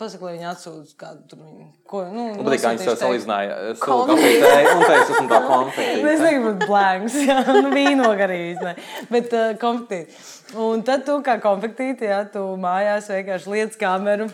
Pasaka, 0.00 0.24
lai 0.24 0.36
viņi 0.38 0.48
atsūta 0.48 0.96
kādu 1.02 1.26
tur 1.28 1.42
viņu. 1.42 1.66
Ko, 1.88 2.02
nu, 2.12 2.24
Un 2.32 2.46
patīk, 2.46 2.62
kā 2.64 2.72
viņi 2.74 2.88
to 2.88 2.94
salīdzināja. 3.02 3.58
Sulu 3.82 4.06
kafejtēju 4.08 4.72
un 4.72 4.84
teica, 4.86 5.04
esmu 5.04 5.28
tā 5.28 5.40
konfekti. 5.44 6.02
Es 6.14 6.24
negribu 6.24 6.48
būt 6.48 6.66
blēņas, 6.68 7.18
jā, 7.28 7.38
nu, 7.58 7.72
vīnogarīgi, 7.76 8.56
ne. 8.64 8.74
bet 9.12 9.36
uh, 9.36 9.52
konfektīti. 9.60 10.20
Un 10.64 10.84
tad 10.88 11.04
tu 11.04 11.18
kā 11.24 11.36
konfektīti, 11.44 12.08
jā, 12.08 12.22
tu 12.32 12.44
mājās 12.60 13.12
vienkārši 13.12 13.52
lietas 13.52 13.80
kameru. 13.80 14.30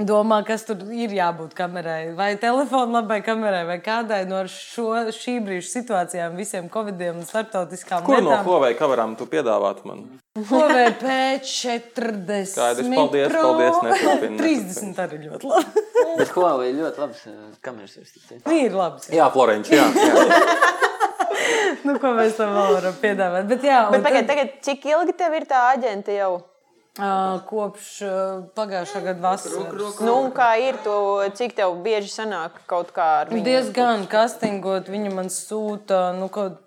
Domā, 0.00 0.38
kas 0.46 0.62
tur 0.64 0.80
ir 0.88 1.12
jābūt 1.12 1.52
kamerai, 1.56 2.14
vai 2.16 2.30
telefona 2.40 3.02
labai 3.02 3.18
kamerai, 3.24 3.60
vai 3.68 3.76
kādai 3.84 4.22
no 4.24 4.38
šo, 4.48 4.86
šī 5.12 5.34
brīža 5.44 5.68
situācijām, 5.68 6.36
visiem 6.38 6.70
covidiem 6.72 7.18
un 7.20 7.26
starptautiskām 7.28 8.06
Kur 8.06 8.22
no 8.22 8.30
lietām. 8.30 8.46
Huawei 8.46 8.72
kamerām 8.78 9.12
tu 9.20 9.26
piedāvātu 9.28 9.84
man? 9.90 10.00
HVP 10.38 11.16
40. 11.44 12.48
Skaidrs, 12.54 12.88
paldies, 12.94 13.28
Pro. 13.34 13.42
paldies, 13.50 13.80
neturpini, 13.90 14.38
30 14.40 15.02
arī 15.04 15.18
ļoti 15.26 15.50
labi. 15.52 15.84
Bet 16.22 16.32
Huawei 16.38 16.70
ļoti 16.78 17.02
labs 17.04 17.26
uh, 17.28 17.34
kameras 17.64 17.98
ir. 18.00 18.40
Ir 18.48 18.78
labi. 18.78 19.04
Jā, 19.12 19.28
Florenci, 19.34 19.76
jā. 19.76 19.90
jā. 19.92 20.70
Nu, 21.82 21.98
ko 22.00 22.14
mēs 22.16 22.36
tam 22.38 22.52
vēl 22.56 22.76
varam 22.78 22.96
piedāvāt? 23.02 23.44
Bet, 23.50 23.64
jā, 23.66 23.82
Bet 23.90 24.00
tad- 24.00 24.08
pagaid, 24.08 24.26
tagad, 24.30 24.56
cik 24.64 24.88
ilgi 24.92 25.14
tev 25.20 25.36
ir 25.36 25.46
tā 25.50 25.66
aģenta 25.74 26.16
jau? 26.16 26.32
Ā, 27.00 27.40
Kopš 27.48 27.86
ā, 28.04 28.16
pagājušā 28.52 29.00
gada 29.06 29.22
vasaras. 29.24 30.00
Nu, 30.04 30.16
kā 30.36 30.50
ir 30.60 30.76
to, 30.84 30.96
cik 31.38 31.54
tev 31.56 31.78
bieži 31.84 32.10
sanāk 32.12 32.58
kaut 32.68 32.92
kā 32.92 33.06
ar 33.22 33.32
viņu? 33.32 33.46
Diezgan 33.46 34.04
kastingot, 34.12 34.90
viņa 34.92 35.14
man 35.14 35.32
sūta 35.32 36.10
nu, 36.18 36.28
kaut 36.28 36.60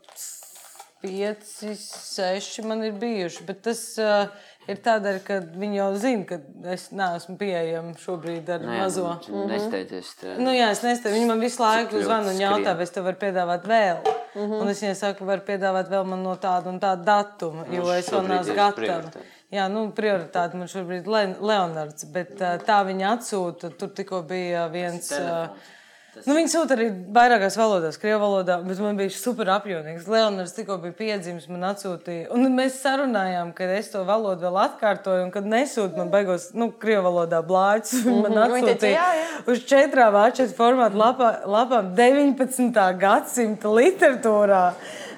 pieci, 1.06 1.76
seši 1.78 2.66
man 2.66 2.82
ir 2.88 2.98
bijuši. 2.98 3.46
Bet 3.46 3.62
tas 3.68 3.82
uh, 4.02 4.26
ir 4.66 4.80
tādēļ, 4.82 5.20
ka 5.28 5.40
viņi 5.62 5.78
jau 5.78 5.90
zina, 6.02 6.26
ka 6.32 6.40
es 6.74 6.88
neesmu 6.96 7.38
pieejama 7.38 7.94
šobrīd 8.02 8.50
ar 8.56 8.66
Nē, 8.66 8.80
mazo. 8.82 9.14
nu, 9.30 9.46
Nesteidzies. 9.52 10.10
tā. 10.24 10.36
Nu, 10.42 10.54
jā, 10.56 10.72
es 10.74 10.82
nezinu, 10.86 11.14
viņi 11.20 11.30
man 11.30 11.46
visu 11.46 11.62
laiku 11.62 12.02
zvana 12.02 12.34
un 12.34 12.42
jautā, 12.42 12.74
vai 12.74 12.90
es 12.90 12.96
tev 12.96 13.06
varu 13.12 13.22
piedāvāt 13.22 13.70
vēl. 13.70 14.02
Mm 14.36 14.42
-hmm. 14.42 14.62
Un 14.62 14.74
es 14.74 14.82
viņai 14.82 14.98
saku, 15.06 15.26
varu 15.26 15.46
piedāvāt 15.48 15.90
vēl 15.94 16.06
man 16.10 16.24
no 16.24 16.36
tāda 16.36 16.74
un 16.74 16.80
tāda 16.80 17.04
datuma, 17.14 17.66
jo 17.72 17.92
es 17.94 18.10
vēl 18.10 18.28
neesmu 18.28 18.56
gatava. 18.56 18.82
prioritāte. 18.82 19.35
Jā, 19.54 19.68
nu, 19.72 19.86
prioritāte 19.96 20.58
man 20.58 20.70
šobrīd 20.70 21.06
ir 21.06 21.38
Leonards, 21.40 22.08
bet 22.12 22.36
tā 22.40 22.82
viņa 22.88 23.14
atsūta. 23.14 23.72
Tur 23.78 23.94
tikko 23.96 24.24
bija 24.28 24.66
viens. 24.74 25.12
Nu, 26.24 26.32
viņi 26.32 26.48
sūta 26.48 26.78
arī 26.78 26.86
vairākās 27.12 27.58
valodās, 27.60 27.98
krievu 28.00 28.22
valodā, 28.22 28.56
bet 28.64 28.80
man 28.80 28.96
bija 28.96 29.12
super 29.12 29.50
apjomīgs. 29.52 30.08
Leonards 30.08 30.54
tikko 30.56 30.78
bija 30.80 30.96
piedzimis, 30.96 31.50
man 31.52 31.66
atsūtīja. 31.74 32.30
Un 32.32 32.48
mēs 32.56 32.78
sarunājām, 32.80 33.52
ka 33.58 33.68
es 33.76 33.92
to 33.92 34.06
valodu 34.08 34.48
vēl 34.48 34.62
atkārtoju, 34.64 35.26
un 35.28 35.34
kad 35.34 35.50
nesūtu 35.52 36.00
man 36.00 36.14
beigās, 36.14 36.54
nu, 36.56 36.70
krievu 36.72 37.10
valodā 37.10 37.42
blāķis. 37.46 38.06
Man 38.24 38.32
Viņi 38.32 38.40
teica, 38.40 38.54
atsūtīja 38.56 38.94
jā, 38.96 39.10
jā. 39.20 39.42
uz 39.52 39.66
četrām 39.68 40.16
A4 40.22 40.56
formātu 40.56 41.02
lapā, 41.02 41.34
lapām 41.52 41.92
19. 42.00 42.80
gadsimta 43.02 43.76
literatūrā. 43.76 44.64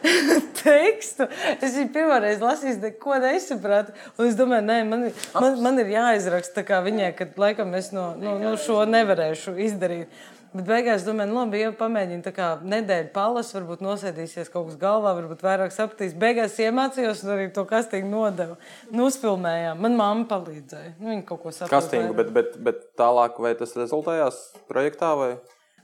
tekstu. 0.62 1.28
Es 1.58 1.76
viņu 1.76 1.92
pirmo 1.96 2.22
reizi 2.24 2.44
lasīju, 2.44 2.80
neko 2.86 3.20
nesapratu. 3.24 3.96
Un 4.18 4.30
es 4.30 4.40
domāju, 4.40 4.68
nē, 4.68 4.80
man, 4.88 5.06
man, 5.36 5.62
man 5.66 5.84
ir 5.84 5.94
jāizraksta 5.96 6.66
viņai, 6.86 7.12
ka 7.18 7.30
laikam 7.40 7.76
es 7.78 7.94
no, 7.96 8.12
no, 8.20 8.38
no 8.42 8.56
šo 8.62 8.84
nevarēšu 8.90 9.58
izdarīt. 9.68 10.12
Bet 10.56 10.64
beigās 10.66 11.04
domāju, 11.06 11.30
nu, 11.30 11.42
labi, 11.42 11.60
jau 11.60 11.74
pamēģinu 11.76 12.24
tā 12.26 12.32
kā 12.34 12.46
nedēļu 12.66 13.10
palas, 13.14 13.50
varbūt 13.54 13.82
nosēdīsies 13.84 14.50
kaut 14.54 14.70
kas 14.70 14.78
galvā, 14.80 15.12
varbūt 15.20 15.44
vairāk 15.44 15.76
sapratīs. 15.76 16.16
Beigās 16.18 16.56
iemācījos 16.64 17.26
un 17.26 17.34
arī 17.36 17.50
to 17.54 17.66
kastīgu 17.68 18.08
nodevu. 18.10 18.56
Nu, 18.90 19.10
uzfilmējām. 19.12 19.84
Man 19.84 20.00
mamma 20.00 20.26
palīdzēja. 20.32 20.96
Nu, 21.02 21.12
viņa 21.12 21.28
kaut 21.28 21.44
ko 21.44 21.54
saprata. 21.54 21.76
Kastingu, 21.76 22.16
bet, 22.18 22.32
bet, 22.34 22.56
bet 22.64 22.82
tālāk, 22.98 23.38
vai 23.44 23.54
tas 23.60 23.76
rezultējās 23.78 24.40
projektā 24.72 25.12
vai? 25.20 25.32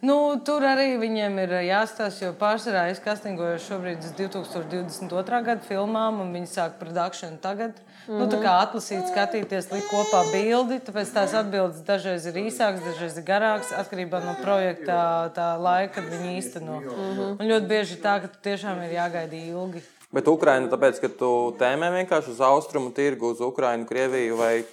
Nu, 0.03 0.35
tur 0.43 0.65
arī 0.67 0.97
viņiem 0.99 1.37
ir 1.45 1.51
jāstāsta, 1.63 2.25
jo 2.25 2.33
pārsvarā 2.35 2.89
es 2.91 2.97
kastingoju 2.99 3.61
šobrīd 3.63 4.03
uz 4.03 4.11
2022. 4.17 5.39
gada 5.45 5.63
filmām, 5.63 6.19
un 6.19 6.33
viņi 6.35 6.49
sāk 6.51 6.75
produkciju 6.81 7.37
tagad. 7.41 7.79
Mm 7.79 8.11
-hmm. 8.11 8.19
nu, 8.19 8.25
tā 8.27 8.41
kā 8.43 8.57
atlasīt, 8.65 9.07
skatīties, 9.07 9.71
likt 9.71 9.87
kopā 9.87 10.25
bildi. 10.33 10.81
Tāpēc 10.83 11.13
tās 11.13 11.33
atbildes 11.39 11.85
dažreiz 11.87 12.25
ir 12.27 12.35
īsākas, 12.35 12.83
dažreiz 12.83 13.17
ir 13.17 13.23
garākas, 13.23 13.71
atkarībā 13.71 14.19
no 14.25 14.35
projekta 14.41 15.31
tā 15.35 15.47
laika, 15.55 15.93
kad 15.95 16.11
viņi 16.11 16.37
īsteno. 16.37 16.81
Mm 16.81 16.89
-hmm. 16.89 17.39
Un 17.39 17.47
ļoti 17.51 17.67
bieži 17.67 17.95
tā, 18.03 18.19
ka 18.21 18.27
tiešām 18.27 18.83
ir 18.83 18.91
jāgaida 18.99 19.35
ilgi. 19.35 19.81
Bet 20.11 20.27
Ukraina, 20.27 20.67
tāpēc, 20.67 20.99
ka 20.99 21.07
tu 21.07 21.55
tēmē 21.59 21.87
vienkārši 21.89 22.29
uz 22.29 22.41
austrumu 22.41 22.91
tirgu, 22.91 23.31
uz 23.31 23.39
Ukrainu, 23.41 23.85
Krieviju, 23.85 24.35
vai, 24.35 24.63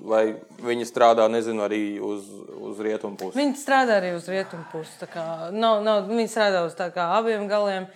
vai 0.00 0.22
viņi 0.64 0.86
strādā, 0.88 1.26
nezinu, 1.30 1.62
arī 1.66 1.82
uz, 2.02 2.26
uz 2.58 2.80
rietumu 2.82 3.18
pusi? 3.20 3.38
Viņi 3.38 3.60
strādā 3.60 4.00
arī 4.00 4.14
uz 4.16 4.26
rietumu 4.30 4.66
pusi. 4.72 5.06
Nav, 5.54 5.84
nav, 5.86 6.08
viņi 6.10 6.32
strādā 6.32 6.64
uz 6.66 6.74
kā 6.74 7.10
abiem 7.18 7.46
galiem. 7.50 7.86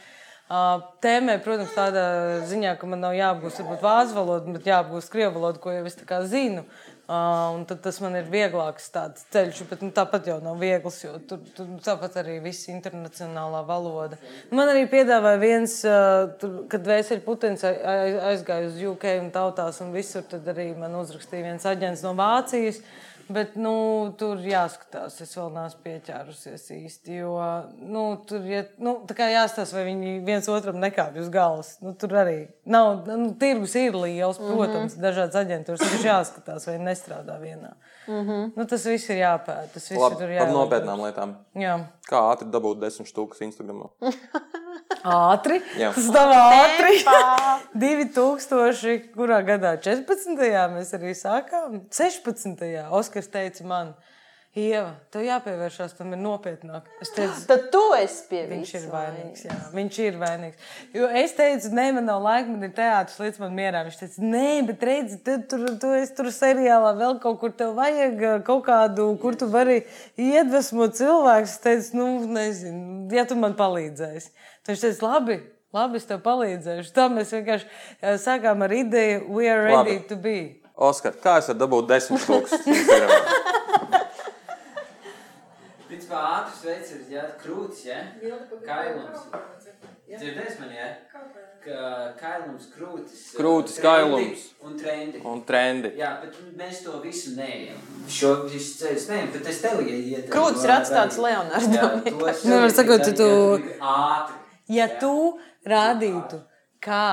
Tēmē, 1.04 1.34
protams, 1.44 1.74
tādā 1.76 2.04
ziņā, 2.48 2.78
ka 2.80 2.86
man 2.88 3.02
nav 3.04 3.16
jāapgūst 3.18 3.66
vācu 3.82 4.14
valodu, 4.16 4.54
bet 4.54 4.70
jāapgūst 4.70 5.12
krievu 5.12 5.34
valodu, 5.36 5.60
ko 5.60 5.74
jau 5.74 5.84
es 5.90 5.98
zinu. 6.30 6.64
Un 7.08 7.62
tad 7.64 7.78
tas 7.80 7.96
man 8.04 8.18
ir 8.18 8.26
vieglāks 8.28 8.90
ceļš, 9.32 9.62
bet 9.70 9.80
nu, 9.80 9.88
tāpat 9.96 10.26
jau 10.28 10.34
nav 10.44 10.58
viegls, 10.60 10.98
jo 11.06 11.14
tur, 11.24 11.40
tur 11.56 11.70
tāpat 11.80 12.18
arī 12.20 12.34
viss 12.44 12.66
internacionālā 12.68 13.62
valoda. 13.64 14.18
Man 14.52 14.68
arī 14.68 14.82
piedāvāja 14.92 15.40
viens, 15.40 15.78
ā, 15.88 15.96
tur, 16.36 16.66
kad 16.68 16.84
Vēseli 16.84 17.24
Putins 17.24 17.64
ai- 17.64 17.80
ai- 17.80 18.20
aizgāja 18.34 18.68
uz 18.68 18.76
UK 18.92 19.06
un 19.22 19.30
tautās 19.32 19.80
un 19.80 19.94
visur, 19.96 20.26
tad 20.28 20.44
arī 20.52 20.74
man 20.76 20.98
uzrakstīja 21.00 21.46
viens 21.48 21.64
aģents 21.64 22.04
no 22.04 22.12
Vācijas. 22.18 22.82
Bet 23.28 23.56
nu, 23.60 23.72
tur 24.18 24.40
jāskatās, 24.40 25.18
es 25.20 25.34
vēl 25.36 25.50
neesmu 25.52 25.82
pieķērusies 25.84 26.64
īsti. 26.72 27.18
Jo 27.20 27.34
nu, 27.76 28.04
tur 28.28 28.46
ja, 28.48 28.62
nu, 28.80 28.94
jāstāsta, 29.08 29.76
vai 29.76 29.84
viņi 29.90 30.14
viens 30.24 30.48
otram 30.52 30.80
nekāpj 30.80 31.20
uz 31.22 31.28
galvas. 31.32 31.74
Nu, 31.84 31.92
tur 31.98 32.16
arī 32.22 32.38
nav. 32.64 33.04
Nu, 33.08 33.32
tirgus 33.40 33.76
ir 33.76 33.98
liels, 33.98 34.40
protams, 34.40 34.94
mm 34.94 34.98
-hmm. 34.98 35.04
dažādas 35.04 35.40
aģentūras. 35.42 35.84
Tur 35.84 36.08
jāskatās, 36.08 36.66
vai 36.70 36.78
nestrādā 36.78 37.36
vienā. 37.40 37.74
Mm 38.08 38.24
-hmm. 38.28 38.52
nu, 38.56 38.64
tas 38.64 38.86
viss 38.86 39.10
ir 39.10 39.16
jāpēta. 39.16 39.68
Tas 39.74 39.90
viss 39.90 40.00
Labi, 40.00 40.14
ir 40.14 40.18
tur 40.20 40.38
par 40.38 40.54
nopietnām 40.54 41.04
lietām. 41.04 41.36
Jā. 41.54 41.78
Kā 42.08 42.22
ātri 42.32 42.50
dabūt 42.50 42.80
desmit 42.80 43.08
stūkus 43.08 43.42
Instagram? 43.42 43.82
Ātri. 45.04 45.60
Nav 46.14 46.34
ātri. 46.34 47.00
2000. 47.76 49.08
kurā 49.16 49.40
gadā? 49.46 49.76
14. 49.84 50.38
mēs 50.74 50.94
arī 50.96 51.14
sākām. 51.16 51.82
16. 51.94 52.64
Oskars 52.96 53.28
teica 53.32 53.66
man, 53.68 53.92
Ieva, 54.58 54.94
tev 55.12 55.22
jāpievēršās 55.26 55.92
tam 55.98 56.14
ir 56.16 56.20
nopietnāk. 56.22 56.86
Es 57.04 57.12
teicu, 57.14 57.42
Tad 57.50 57.66
tu 57.72 57.82
esi 57.98 58.24
pie 58.30 58.40
Viņš 58.48 58.72
ir 58.78 58.86
vainīgs. 58.90 59.44
Jā, 59.44 59.56
viņš 59.74 59.98
ir 60.06 60.18
vainīgs. 60.18 60.70
Jo 60.96 61.10
es 61.20 61.34
teicu, 61.36 61.70
nē, 61.76 61.84
man 61.98 62.08
nav 62.08 62.24
laika, 62.24 62.48
man 62.50 62.64
ir 62.66 62.72
teātris, 62.74 63.20
līdz 63.22 63.42
man 63.44 63.54
mierā. 63.58 63.84
Viņš 63.86 64.00
teica, 64.00 64.24
nē, 64.32 64.48
bet 64.70 64.86
redzi, 64.88 65.20
tu 65.26 65.36
tur, 65.52 65.66
tu 65.82 65.92
esi 65.98 66.16
tur 66.16 66.32
seriālā, 66.34 66.94
vēl 66.98 67.18
kaut 67.22 67.38
kur 67.42 67.52
tev 67.60 67.76
vajag 67.78 68.24
uh, 68.24 68.36
kaut 68.46 68.64
kādu, 68.66 69.10
kur 69.22 69.38
tu 69.38 69.50
vari 69.52 69.82
iedvesmot 70.16 70.96
cilvēku. 70.98 71.52
Es 71.52 71.58
teicu, 71.62 72.00
nu, 72.00 72.08
nezinu, 72.40 73.04
ja 73.14 73.28
tu 73.28 73.38
man 73.38 73.54
palīdzēsi. 73.58 74.32
Viņš 74.68 74.82
teica, 74.84 75.06
labi. 75.08 75.38
Labi, 75.72 75.96
es 76.00 76.06
tev 76.08 76.20
palīdzēšu. 76.24 76.92
Tā 76.96 77.06
mēs 77.12 77.30
vienkārši 77.32 77.66
uh, 77.68 78.14
sākām 78.20 78.64
ar 78.64 78.72
ideju, 78.72 79.22
we 79.32 79.48
are 79.48 79.62
ready 79.64 79.98
Labi. 79.98 80.08
to 80.08 80.16
be. 80.20 80.38
Oskar, 80.88 81.16
kā 81.20 81.38
es 81.40 81.48
varu 81.50 81.60
dabūt 81.60 81.88
desmit 81.90 82.24
Instagram? 82.28 83.12
Principā 85.88 86.20
ātrs 86.38 86.62
veids 86.64 86.92
ir 86.94 87.04
ja, 87.12 87.24
krūtis, 87.40 87.86
ja? 87.88 88.00
kailums. 88.64 89.24
Dzirdēs 90.08 90.58
man, 90.60 90.72
ja? 90.76 90.88
Ka 91.64 91.84
kailums, 92.20 92.68
krūtis. 92.72 93.22
Krūtis, 93.36 93.76
trendi 93.80 93.88
kailums. 93.88 94.44
Un 94.64 94.76
trendi. 94.80 95.22
Un 95.32 95.40
trendi. 95.48 95.92
Jā, 96.00 96.14
bet 96.22 96.36
mēs 96.60 96.82
to 96.84 97.00
visu 97.04 97.34
neejam. 97.36 97.80
Šo 98.08 98.34
visu 98.48 98.76
ceļu 98.84 99.06
neejam, 99.10 99.32
bet 99.36 99.48
es 99.52 99.62
tev 99.64 99.80
ieteiktu. 99.84 100.32
Krūtis 100.32 100.64
ir 100.68 100.74
atstāts 100.76 101.20
Leonardam. 101.20 102.04
Nevar 102.04 102.72
sakot, 102.76 103.08
tu- 103.16 103.72
Ātri. 103.80 104.44
Ja 104.68 104.88
tu 105.00 105.38
rādītu, 105.68 106.42
kā 106.84 107.08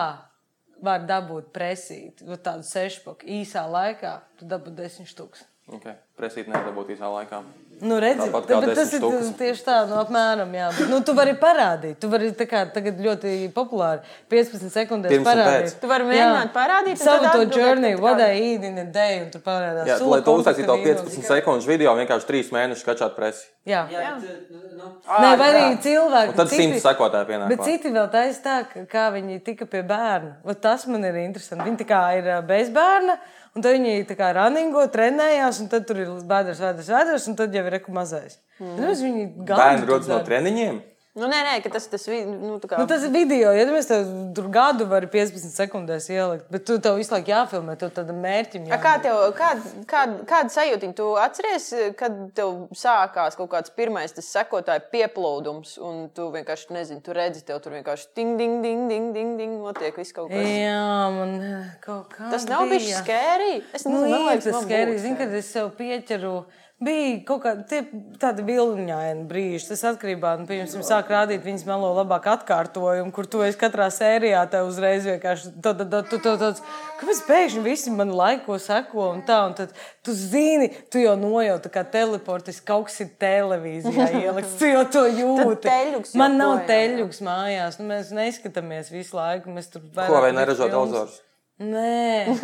var 0.83 1.05
dabūt 1.07 1.51
presīt, 1.55 2.23
nu, 2.27 2.37
tādu 2.41 2.67
sešpaku 2.67 3.27
īsā 3.39 3.63
laikā, 3.69 4.17
tu 4.39 4.47
dabūtu 4.49 4.75
desmit 4.81 5.11
stūkus. 5.11 5.45
Okay. 5.65 5.95
presīt 6.19 6.49
nedabūt 6.51 6.91
īsā 6.93 7.09
laikā. 7.09 7.39
Nu, 7.83 7.97
redzi, 7.99 8.23
Tāpat 8.23 8.45
kā 8.47 8.57
bet 8.63 8.71
tas 8.77 8.91
ir 8.95 9.01
štukas. 9.01 9.31
tieši 9.39 9.63
tā, 9.65 9.77
nu, 9.89 9.97
apmēram. 9.99 10.51
Jā. 10.55 10.69
Bet, 10.77 10.87
nu, 10.91 10.99
tu 11.03 11.15
vari 11.17 11.33
parādīt, 11.39 11.97
tu 11.99 12.07
vari 12.11 12.29
tā 12.37 12.47
kā 12.47 12.61
tagad 12.71 13.01
ļoti 13.03 13.33
populāri 13.55 13.99
15 14.31 14.71
sekundēs 14.71 15.11
Pirms 15.11 15.27
parādīt. 15.27 15.75
Tu 15.81 15.89
vari 15.91 16.07
mēģināt 16.07 16.53
parādīt, 16.55 17.01
savu 17.01 17.31
to 17.33 17.59
journey, 17.59 17.95
what 17.99 18.21
I 18.23 18.39
eat 18.39 18.63
in 18.63 18.79
a 18.79 18.85
day, 18.85 19.19
un 19.25 19.29
tur 19.33 19.43
parādās. 19.43 19.89
Jā, 19.91 19.99
sula 19.99 20.17
lai 20.17 20.23
to 20.23 20.37
uztaisītu 20.39 20.69
to 20.69 20.77
kompakta 20.77 21.03
15 21.03 21.19
vīnos. 21.19 21.29
sekundžu 21.33 21.71
video, 21.73 21.95
vienkārši 21.99 22.29
3 22.31 22.53
mēnešus 22.55 22.87
kačāt 22.87 23.15
presi. 23.19 23.45
Jā. 23.65 23.85
Jā, 23.91 24.15
bet, 24.21 24.49
nu, 24.77 24.91
Nē, 25.09 25.31
vai 25.41 25.47
arī 25.51 25.63
cilvēki. 25.81 26.35
Un 26.35 26.39
tad 26.39 26.51
100 26.53 26.81
sekotāji 26.83 27.27
pienāk. 27.31 27.49
Bet 27.49 27.63
citi 27.65 27.91
vēl 27.91 28.11
taisa 28.13 28.43
tā, 28.45 28.85
kā 28.91 29.07
viņi 29.15 29.39
tika 29.45 29.65
pie 29.69 29.81
bērna. 29.83 30.35
Vat 30.45 30.61
Tas 30.65 30.87
man 30.89 31.03
ir 31.05 31.17
interesanti. 31.21 31.65
Viņi 31.67 31.77
tā 31.83 31.85
kā 31.89 32.01
ir 32.17 32.29
ā, 32.37 32.39
bez 32.45 32.71
bērna, 32.73 33.19
un 33.55 33.63
tad 33.63 33.77
viņi 33.77 34.07
tā 34.09 34.17
kā 34.19 34.31
runningo, 34.35 34.83
trenējās, 34.91 35.61
un 35.63 35.71
tad 35.71 35.87
tur 35.89 36.01
ir 36.03 36.11
bēdas, 36.27 36.59
vēders, 36.63 36.91
vēders, 36.91 37.29
un 37.31 37.39
tad 37.39 37.55
jau 37.55 37.63
ir 37.65 37.77
reku 37.77 37.95
mazais. 37.95 38.39
Mm. 38.59 38.91
Viņi 39.05 39.25
gadu 39.43 39.61
Bērni 39.61 39.89
rodas 39.89 40.11
no 40.11 40.19
treniņiem. 40.27 40.81
Nu, 41.15 41.29
nē, 41.31 41.37
nē, 41.47 41.51
ka 41.63 41.69
tas, 41.71 41.85
tas 41.87 42.03
vi- 42.11 42.25
nu, 42.27 42.57
kā. 42.59 42.75
Nu, 42.77 42.85
tas 42.91 43.03
ir 43.07 43.11
video, 43.13 43.53
ja 43.55 43.63
mēs 43.71 43.87
tev 43.87 44.01
tur 44.35 44.49
gadu 44.51 44.83
varam 44.85 45.07
15 45.07 45.53
sekundēs 45.55 46.09
ielikt, 46.11 46.49
bet 46.51 46.65
tu 46.67 46.75
tev 46.83 46.97
visu 46.99 47.13
laiku 47.13 47.31
jāfilmē, 47.31 47.77
tu 47.79 47.87
tādam 47.87 48.19
mērķim. 48.19 48.65
A, 48.67 48.77
Kā 48.83 48.97
tev, 49.01 49.21
kāda, 49.37 49.61
kāda, 49.87 50.17
kāda 50.27 50.51
sajūta 50.51 50.89
tu 50.97 51.05
atceries, 51.15 51.69
kad 51.95 52.17
tev 52.35 52.67
sākās 52.75 53.37
kaut 53.39 53.49
kāds 53.53 53.71
pirmais 53.71 54.11
tas 54.11 54.27
sekotāju 54.27 54.83
pieplūdums, 54.91 55.77
un 55.79 56.09
tu 56.09 56.27
vienkārši 56.35 56.75
nezini, 56.75 57.01
tu 57.01 57.15
redzi, 57.15 57.45
tev 57.47 57.61
tur 57.63 57.71
vienkārši 57.77 58.11
ding, 58.13 58.35
ding, 58.37 58.61
ding, 58.61 58.89
ding, 58.89 59.13
ding, 59.15 59.37
ding 59.39 59.55
notiek 59.63 59.95
viss 59.95 60.11
kaut 60.11 60.27
kas. 60.29 60.43
Jā, 60.43 60.83
man 61.15 61.71
kaut 61.79 62.11
kā. 62.11 62.27
Tas 62.29 62.43
nav 62.51 62.67
bijis 62.67 62.91
skērī. 62.99 63.63
Es 63.73 63.85
Nu, 63.87 64.01
nezinu, 64.01 64.09
man 64.11 64.19
ir 64.19 64.27
liekas, 64.35 64.51
tas 64.51 64.67
būtu 64.67 64.99
Zini, 64.99 65.17
kad 65.17 65.33
es 65.33 65.45
sev 65.55 65.71
pieķeru. 65.79 66.35
Bija 66.83 67.21
kaut 67.23 67.39
kāda 67.45 67.77
tāda 68.19 68.43
vilniņaina 68.43 69.21
brīža. 69.29 69.69
Tas 69.69 69.83
atkarībā 69.93 70.33
no 70.41 70.43
tā, 70.43 70.57
kā 70.59 70.81
sāk 70.83 71.07
rādīt 71.13 71.45
viņas 71.45 71.61
melo 71.69 71.93
labāk 71.95 72.25
atkārtojumu, 72.33 73.13
kur 73.15 73.29
tu 73.31 73.39
esi 73.45 73.55
katrā 73.61 73.85
sērijā. 73.95 74.41
Te 74.51 74.59
uzreiz 74.67 75.07
vienkārši 75.07 75.53
tāds, 75.63 76.59
kāpēc 76.99 77.21
pēkšņi 77.29 77.63
visi 77.63 77.93
man 77.95 78.11
laiko 78.11 78.57
seko 78.59 79.05
un 79.13 79.23
tā. 79.23 79.37
Un 79.47 79.55
tad 79.55 79.71
tu 80.03 80.11
zini, 80.11 80.67
tu 80.91 80.99
jau 80.99 81.15
nojauti, 81.21 81.71
kā 81.71 81.85
teleportis 81.95 82.59
kaut 82.59 82.89
kas 82.89 82.99
ir 83.05 83.13
televīzijā 83.23 84.09
ielikts. 84.25 84.57
Tu 84.59 84.73
jau 84.73 84.83
to 84.97 85.05
jūti. 85.07 85.61
teļuks 85.69 86.11
Man 86.19 86.35
nav 86.41 86.65
teļuks 86.67 87.23
mājās. 87.23 87.79
Nu, 87.79 87.87
mēs 87.93 88.11
neskatāmies 88.11 88.91
visu 88.91 89.15
laiku. 89.15 89.55
Mēs 89.55 89.71
tur 89.71 89.87
Ko 89.87 90.01
vairāk 90.01 90.19
vai 90.27 90.33
likt 90.33 90.41
neražo 90.43 90.67
filmas. 90.67 90.75
televizors? 90.75 91.21
Nē, 91.55 92.35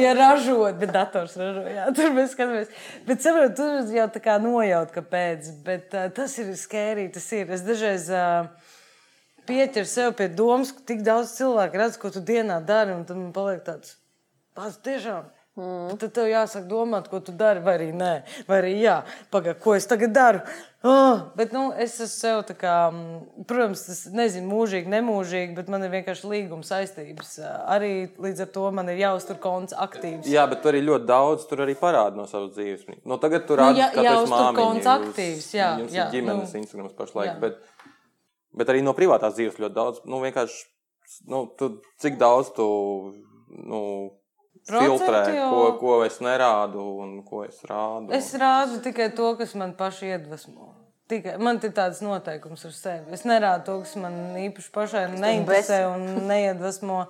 ja 0.00 0.14
ražot, 0.16 0.78
bet 0.80 0.92
dators 0.94 1.34
ražo. 1.36 1.66
Jā, 1.68 1.90
tur 1.92 2.14
mēs 2.16 2.30
skatāmies. 2.32 2.70
Bet 3.04 3.20
saprotu, 3.20 3.52
tur 3.58 3.92
jau 3.92 4.06
tā 4.14 4.22
kā 4.24 4.38
nojaut, 4.40 4.94
kāpēc. 4.94 5.50
Bet 5.66 5.92
uh, 5.92 6.06
tas 6.16 6.38
ir 6.40 6.54
skērīgi. 6.56 7.12
Tas 7.18 7.26
ir. 7.36 7.52
Es 7.52 7.66
dažreiz 7.66 8.08
uh, 8.08 8.48
pieķeru 9.44 9.90
sev 9.90 10.16
pie 10.16 10.30
domas, 10.32 10.72
ka 10.72 10.86
tik 10.88 11.04
daudz 11.04 11.36
cilvēku 11.36 11.82
redz, 11.82 12.00
ko 12.00 12.08
tu 12.14 12.24
dienā 12.24 12.62
dari, 12.64 12.96
un 12.96 13.04
tad 13.04 13.20
man 13.20 13.34
paliek 13.36 13.60
tāds- 13.66 13.98
tas 14.56 14.80
tiešām. 14.80 15.28
Mm. 15.56 15.94
Tad 15.96 16.10
tev 16.12 16.26
jāsaka, 16.28 16.66
domāt, 16.68 17.06
ko 17.08 17.16
tu 17.24 17.32
dari, 17.32 17.62
vai 17.64 17.78
arī 17.78 17.86
nē, 17.96 18.10
vai 18.44 18.58
arī 18.60 18.72
jā, 18.82 18.98
pagaidi, 19.32 19.56
ko 19.64 19.72
es 19.72 19.86
tagad 19.88 20.12
daru. 20.12 20.42
Oh, 20.84 21.22
bet 21.38 21.54
nu, 21.56 21.70
es 21.72 21.94
esmu 21.96 22.08
sev 22.12 22.40
tā 22.50 22.54
kā, 22.60 22.74
mm, 22.92 23.46
protams, 23.48 23.86
tas 23.88 24.02
nezinu, 24.12 24.50
mūžīgi, 24.52 24.90
nemūžīgi, 24.92 25.54
bet 25.56 25.70
man 25.72 25.86
ir 25.86 25.94
vienkārši 25.94 26.28
līguma 26.28 26.66
saistības. 26.68 27.30
Arī 27.72 27.90
līdz 28.20 28.44
ar 28.44 28.50
to 28.52 28.66
man 28.76 28.92
ir 28.92 29.00
jāuztur 29.00 29.40
konts 29.40 29.72
aktīvs. 29.72 30.28
Jā, 30.28 30.44
bet 30.50 30.60
tur 30.60 30.76
arī 30.76 30.84
ļoti 30.90 31.08
daudz 31.08 31.48
tur 31.48 31.64
arī 31.64 31.74
parāda 31.80 32.20
no 32.20 32.28
savas 32.28 32.52
dzīves. 32.58 32.84
Nu, 33.08 33.16
tagad 33.22 33.48
tur 33.48 33.56
Nu, 33.56 33.70
rāda, 33.70 33.80
jā- 33.80 33.88
ka 33.96 34.02
tas 34.02 34.10
jāuztur 34.10 34.34
māmiņa, 34.36 34.60
konts 34.60 34.90
aktīvs, 34.92 35.48
jā, 35.56 35.70
jums 35.80 35.96
jā, 35.96 36.04
ir 36.04 36.18
ģimenes 36.18 36.52
nu, 36.52 36.60
Instagrams 36.60 36.92
pašlaik. 37.00 37.32
jā. 37.32 37.40
Bet, 37.40 37.58
bet 38.60 38.74
arī 38.74 38.84
no 38.84 38.92
privātās 38.92 39.40
dzīves 39.40 39.56
ļoti 39.64 39.74
daudz. 39.80 40.04
Nu, 40.04 40.20
vienkārši, 40.20 40.62
nu, 41.32 41.46
tu, 41.56 41.72
cik 42.04 42.20
daudz 42.20 42.52
tu 42.60 42.68
nu, 43.56 43.82
filtrē, 44.66 45.22
Procentu 45.22 45.50
ko, 45.50 45.60
jau- 45.66 45.78
ko 45.78 45.92
es 46.04 46.18
nerādu 46.20 46.82
un 47.02 47.22
ko 47.22 47.44
es 47.44 47.60
rādu. 47.62 48.12
Es 48.12 48.32
rādu 48.34 48.80
tikai 48.82 49.14
to, 49.14 49.36
kas 49.38 49.54
man 49.54 49.72
pašai 49.78 50.18
iedvesmo. 50.18 50.72
Tikai, 51.08 51.36
man 51.38 51.60
ir 51.62 51.70
tāds 51.70 52.00
noteikums 52.02 52.64
ar 52.66 52.72
sevi. 52.74 53.12
Es 53.14 53.22
nerādu 53.22 53.64
to, 53.64 53.80
kas 53.84 53.94
man 53.96 54.12
īpaši 54.34 54.70
pašai 54.74 55.04
neinteresē 55.14 55.80
un 55.94 56.26
neiedvesmo. 56.26 57.06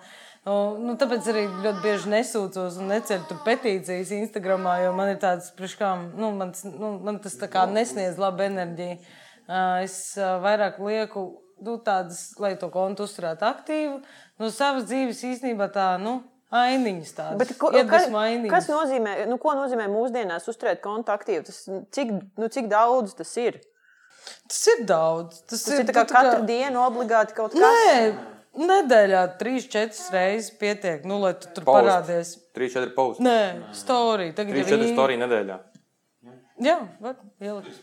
Nu, 0.47 0.57
nu, 0.79 0.95
tāpēc 1.01 1.27
arī 1.33 1.47
ļoti 1.65 1.81
bieži 1.83 2.11
nesūdzos 2.13 2.77
un 2.79 2.93
neceļu 2.93 3.25
tur 3.27 3.41
petīcijas 3.45 4.13
Instagram, 4.15 4.69
jo 4.85 4.93
man 4.95 5.09
ir 5.11 5.17
tāds, 5.19 5.49
priekškām, 5.59 6.13
nu, 6.15 6.31
man, 6.37 6.53
nu, 6.77 6.93
man 7.03 7.19
tas 7.19 7.35
tā 7.41 7.49
kā 7.51 7.65
nesniedz 7.67 8.21
labu 8.21 8.45
enerģiju. 8.47 9.01
Es 9.83 9.97
vairāk 10.19 10.79
lieku 10.79 11.25
nu, 11.65 11.79
tādas, 11.83 12.35
lai 12.39 12.55
to 12.61 12.69
kontu 12.71 13.09
uzturētu 13.09 13.43
aktīvu. 13.49 14.01
No 14.39 14.51
savas 14.53 14.85
dzīves 14.85 15.25
īstenībā 15.25 15.71
tā, 15.73 15.97
nu, 15.99 16.21
ainiņas 16.55 17.13
tādas. 17.17 17.39
Bet 17.41 17.55
ko, 17.59 17.71
kas, 17.75 18.07
ainiņas. 18.11 18.51
kas 18.53 18.69
nozīmē, 18.71 19.15
nu, 19.31 19.39
ko 19.43 19.55
nozīmē 19.59 19.89
mūsdienās 19.91 20.47
uzturēt 20.53 20.81
kontaktīvu? 20.85 21.45
Tas, 21.49 21.63
cik, 21.97 22.13
nu, 22.39 22.49
cik 22.53 22.69
daudz 22.71 23.15
tas 23.19 23.33
ir? 23.43 23.61
Tas 24.49 24.63
ir 24.75 24.85
daudz. 24.87 25.43
Tas, 25.47 25.63
Tas 25.67 25.79
ir 25.79 25.87
tā 25.87 25.95
kā 25.95 26.07
tu 26.07 26.15
tā 26.15 26.23
katru 26.23 26.47
dienu 26.47 26.83
obligāti 26.83 27.35
kaut 27.35 27.55
kas. 27.55 27.61
Nē, 27.63 28.15
nedēļā 28.57 29.23
trīs, 29.39 29.67
četras 29.71 30.07
reizes 30.15 30.51
pietiek, 30.59 31.05
nu, 31.07 31.19
lai 31.23 31.35
tu 31.35 31.51
tur 31.55 31.65
Post. 31.67 31.77
parādies. 31.83 32.35
3-4 32.57 32.95
pauzi. 32.97 33.23
Nē, 33.27 33.39
storija. 33.77 34.35
Tagad 34.39 34.57
jau 34.57 34.65
3-4 34.71 34.87
ir- 34.87 34.95
storiju 34.95 35.23
nedēļā. 35.27 35.59
Jā, 36.67 36.79
var 37.01 37.19
ielikt. 37.41 37.83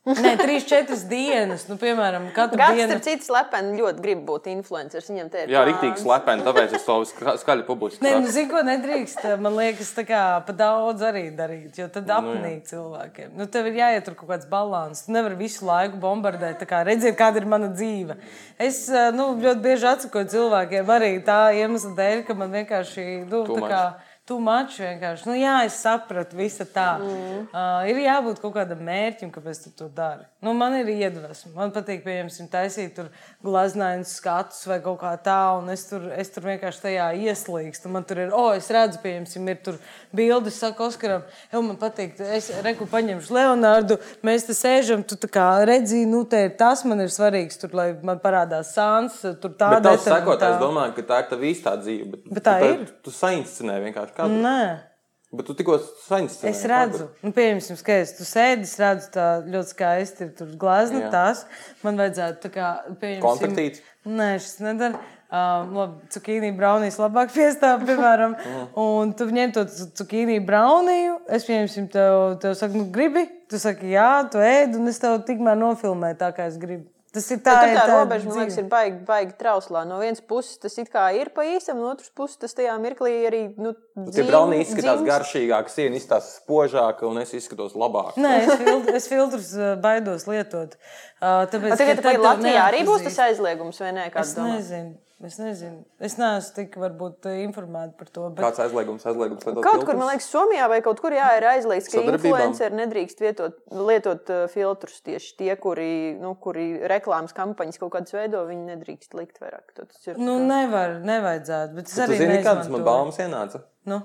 Nē, 0.00 0.30
trīs, 0.40 0.64
četras 0.64 1.02
dienas. 1.04 1.66
Nu, 1.68 1.74
piemēram, 1.76 2.30
katru 2.32 2.56
Gads, 2.56 2.72
dienu. 2.72 2.88
starp 2.88 3.02
citu, 3.04 3.26
slepeni 3.26 3.74
ļoti 3.76 4.00
grib 4.00 4.22
būt 4.24 4.46
influenceris. 4.48 5.10
Viņam 5.12 5.28
te 5.28 5.42
ir 5.44 5.52
Jā, 5.52 5.60
rīktīgi 5.68 6.00
slepeni, 6.00 6.40
tāpēc 6.46 6.72
es 6.78 6.86
to 6.86 6.96
ska- 7.04 7.34
skaļi 7.42 7.66
publiski 7.68 8.00
Nē, 8.06 8.14
nu, 8.24 8.30
zinu, 8.32 8.48
ko 8.48 8.62
nedrīkst. 8.64 9.26
Man 9.44 9.58
liekas, 9.58 9.92
tā 9.92 10.06
kā 10.08 10.22
pa 10.46 10.54
daudz 10.56 11.04
arī 11.04 11.26
darīt, 11.36 11.76
jo 11.76 11.84
Nu, 11.84 11.92
tad 11.92 12.08
apnīk 12.16 12.64
cilvēkiem. 12.64 13.36
Nu, 13.36 13.44
tev 13.44 13.66
ir 13.68 13.76
jāietur 13.82 14.16
kaut 14.16 14.30
kāds 14.32 14.48
līdzsvars. 14.48 15.04
Tu 15.04 15.12
nevari 15.12 15.36
visu 15.36 15.66
laiku 15.68 16.00
bombardēt, 16.00 16.56
tā 16.64 16.66
kā 16.66 16.80
redziet, 16.86 17.18
kāda 17.20 17.36
ir 17.36 17.44
mana 17.44 17.68
dzīve. 17.68 18.16
Es 18.58 18.88
eh, 18.88 19.10
nu, 19.12 19.36
ļoti 19.36 19.60
bieži 19.60 19.84
atsakoju 19.84 20.32
cilvēkiem 20.32 20.86
arī 20.96 21.22
tā 21.22 21.52
iemesla 21.52 21.92
dēļ, 22.00 22.24
ka 22.26 22.34
man 22.40 22.50
vienkārši 22.56 23.28
nu, 23.28 23.44
Too 23.44 23.60
tā 23.60 23.68
kā. 23.68 23.84
Tu 24.30 24.36
maču 24.38 24.84
vienkārši. 24.84 25.26
Nu, 25.26 25.34
jā, 25.34 25.56
es 25.66 25.80
sapratu, 25.82 26.38
visa 26.38 26.62
tā. 26.62 26.92
Mm. 27.02 27.46
Uh, 27.50 27.88
ir 27.90 28.04
jābūt 28.04 28.38
kaut 28.38 28.54
kādam 28.60 28.84
mērķim, 28.86 29.32
kāpēc 29.34 29.64
tu 29.64 29.72
to 29.74 29.88
dari. 29.90 30.29
Nu, 30.40 30.54
man 30.56 30.72
ir 30.72 30.88
iedvesma. 30.88 31.50
Man 31.52 31.72
patīk, 31.74 32.00
piemēram, 32.00 32.46
taisīt 32.48 32.94
tur 32.96 33.10
glaznainus 33.44 34.14
skatus 34.16 34.62
vai 34.70 34.78
kaut 34.80 34.96
kā 35.02 35.10
tā, 35.20 35.36
un 35.58 35.68
es 35.68 35.84
tur, 35.90 36.06
es 36.16 36.32
tur 36.32 36.46
vienkārši 36.48 36.80
tajā 36.86 37.08
ieslīgstu. 37.26 37.90
Man 37.92 38.06
tur 38.08 38.22
ir, 38.24 38.32
oh, 38.32 38.48
es 38.56 38.70
redzu, 38.72 39.02
piemēram, 39.04 39.50
ir 39.52 39.60
tur 39.66 39.76
bildes, 40.16 40.56
saka 40.62 40.86
Oskaram, 40.88 41.28
jau 41.52 41.60
man 41.66 41.76
patīk, 41.80 42.16
es 42.38 42.48
reku 42.64 42.88
paņemšu 42.88 43.36
Leonārdu, 43.36 44.00
mēs 44.24 44.48
te 44.48 44.56
sēžam, 44.56 45.04
tu 45.04 45.20
kā 45.28 45.50
redzi, 45.68 46.06
nu, 46.08 46.24
te 46.24 46.46
ir 46.48 46.56
tas 46.56 46.86
man 46.88 47.04
ir 47.04 47.12
svarīgs, 47.12 47.60
tur, 47.60 47.76
lai 47.76 47.90
man 48.00 48.24
parādās 48.24 48.72
sāns, 48.72 49.20
tur 49.44 49.52
tā 49.60 49.74
detaļa 49.76 49.98
un 49.98 50.06
sekotājs 50.08 50.56
tā. 50.56 50.60
domā, 50.64 50.88
ka 50.96 51.04
tā 51.04 51.20
ir 51.20 51.32
tava 51.34 51.50
īstā 51.52 51.76
dzīve. 51.84 52.14
Bet, 52.14 52.30
Bet 52.38 52.48
tā 52.48 52.60
tu, 52.64 52.72
ir. 52.78 52.94
Tu 53.04 53.12
sainscenē 53.20 53.76
vienkārši 53.84 54.16
kādu. 54.16 54.40
Nē. 54.40 54.89
Bet 55.30 55.46
tu 55.46 55.54
tikko 55.54 55.76
sainscenē. 56.08 56.50
Es 56.50 56.64
redzu, 56.66 57.04
nu, 57.22 57.30
piemēram, 57.30 57.76
skaisti. 57.78 58.16
Tu 58.18 58.24
sēdi, 58.26 58.66
es 58.66 58.72
redzu, 58.82 59.12
tā 59.14 59.26
ļoti 59.46 59.70
skaisti 59.76 60.24
ir 60.26 60.32
tur 60.34 60.50
glazūra. 60.58 61.04
Jā. 61.04 61.10
tās. 61.14 61.44
Man 61.86 62.00
vajadzētu 62.02 62.42
tā 62.48 62.50
kā 62.56 62.70
pieņemt. 62.98 63.22
Konfektīts? 63.22 63.84
Nē, 64.10 64.32
šis 64.42 64.58
nedara. 64.64 64.98
Um, 65.30 65.68
labi, 65.78 66.08
cukīnī 66.10 66.48
braunijas 66.58 66.96
labāk 66.98 67.30
piestāv, 67.36 67.84
piemēram. 67.86 68.34
un 68.82 69.12
tu 69.14 69.28
ņem 69.30 69.52
to 69.54 69.62
cu- 69.70 69.86
cukīnī 70.00 70.40
brauniju. 70.42 71.20
Es 71.30 71.46
pieņemsim, 71.46 71.86
tev, 71.94 72.16
tev 72.42 72.56
saku, 72.58 72.80
nu, 72.82 72.88
gribi. 72.90 73.28
Tu 73.46 73.60
saki, 73.62 73.92
jā, 73.94 74.08
tu 74.32 74.42
ēd, 74.42 74.74
un 74.80 74.90
es 74.90 74.98
tev 74.98 75.20
tikmēr 75.28 75.54
nofilmēju 75.62 76.18
tā, 76.18 76.32
kā 76.34 76.50
es 76.50 76.58
gribu. 76.58 76.88
Tas 77.10 77.26
ir 77.34 77.40
tā, 77.42 77.52
Tā, 77.56 77.62
ir 77.66 77.74
tā 77.74 77.84
tā 77.88 77.94
robeža, 77.98 78.28
man 78.28 78.36
liekas, 78.38 78.56
ir 78.60 78.66
baigi, 78.70 79.00
baigi 79.08 79.32
trauslā. 79.40 79.80
No 79.88 79.98
vienas 79.98 80.22
puses 80.22 80.60
tas 80.62 80.76
it 80.78 80.92
kā 80.92 81.08
ir 81.18 81.32
pa 81.34 81.42
īstam, 81.42 81.80
no 81.82 81.88
otras 81.90 82.12
puses 82.14 82.38
tas 82.38 82.54
tajā 82.54 82.76
mirklī 82.78 83.14
arī. 83.26 83.40
Nu, 83.58 83.74
Tie 84.14 84.22
brauni 84.28 84.60
izskatās 84.62 85.02
garšīgāk, 85.08 85.72
siena 85.74 85.98
izskatās 85.98 86.36
spožāka, 86.38 87.08
un 87.10 87.18
es 87.24 87.34
izskatos 87.34 87.74
labāk. 87.74 88.14
Nē, 88.14 88.36
es, 88.44 88.54
filtr, 88.62 88.94
es 89.00 89.10
filtrus 89.10 89.52
baidos 89.82 90.28
lietot. 90.30 90.78
Uh, 91.18 91.48
tāpēc, 91.50 91.74
Tagad 91.82 91.98
ka 91.98 92.06
vai 92.06 92.14
tad 92.14 92.20
tev 92.20 92.26
Latvijā 92.28 92.64
arī 92.70 92.86
būs 92.86 93.06
tas 93.10 93.22
aizliegums 93.26 93.82
vai 93.82 93.94
nē? 93.98 94.10
Es 94.14 94.36
domā? 94.38 94.60
nezinu. 94.60 94.94
Es 95.20 95.34
nezinu. 95.36 95.82
Es 96.00 96.14
neesmu 96.16 96.54
tik 96.56 96.76
varbūt 96.80 97.26
informēta 97.42 97.92
par 97.98 98.08
to. 98.08 98.22
Bet... 98.32 98.40
Kāds 98.40 98.60
aizliegums, 98.64 99.02
aizliegums 99.04 99.42
lietot 99.44 99.58
Kaut 99.66 99.74
kur, 99.74 99.82
filtrus? 99.82 99.98
man 100.00 100.08
liekas, 100.08 100.28
Somijā 100.32 100.68
vai 100.72 100.78
kaut 100.86 101.02
kur 101.04 101.12
jā, 101.12 101.26
ir 101.36 101.44
aizliegts, 101.50 101.90
ka 101.92 102.00
influenceri 102.08 102.78
nedrīkst 102.78 103.20
vietot, 103.20 103.58
lietot 103.90 104.32
uh, 104.32 104.46
filtrus. 104.48 105.02
Tieši 105.04 105.34
tie, 105.42 105.50
kuri, 105.60 105.90
nu, 106.16 106.30
kuri 106.40 106.64
reklāmas 106.88 107.36
kampaņas 107.36 107.76
kaut 107.82 107.92
kādas 107.98 108.16
veido, 108.16 108.46
viņi 108.48 108.64
nedrīkst 108.70 109.12
likt 109.20 109.42
vairāk. 109.44 109.74
Tas 109.76 110.08
ir 110.08 110.16
Nu, 110.16 110.38
kā- 110.40 110.46
nevar, 110.54 110.96
nevajadzētu. 111.04 111.76
Bet 111.76 111.92
es 111.92 111.98
Tu 111.98 112.06
arī 112.06 112.16
zini, 112.22 112.40
kādas 112.48 112.72
man 112.72 112.86
baumas 112.88 113.20
ienāca? 113.20 113.60
Nu, 113.92 114.00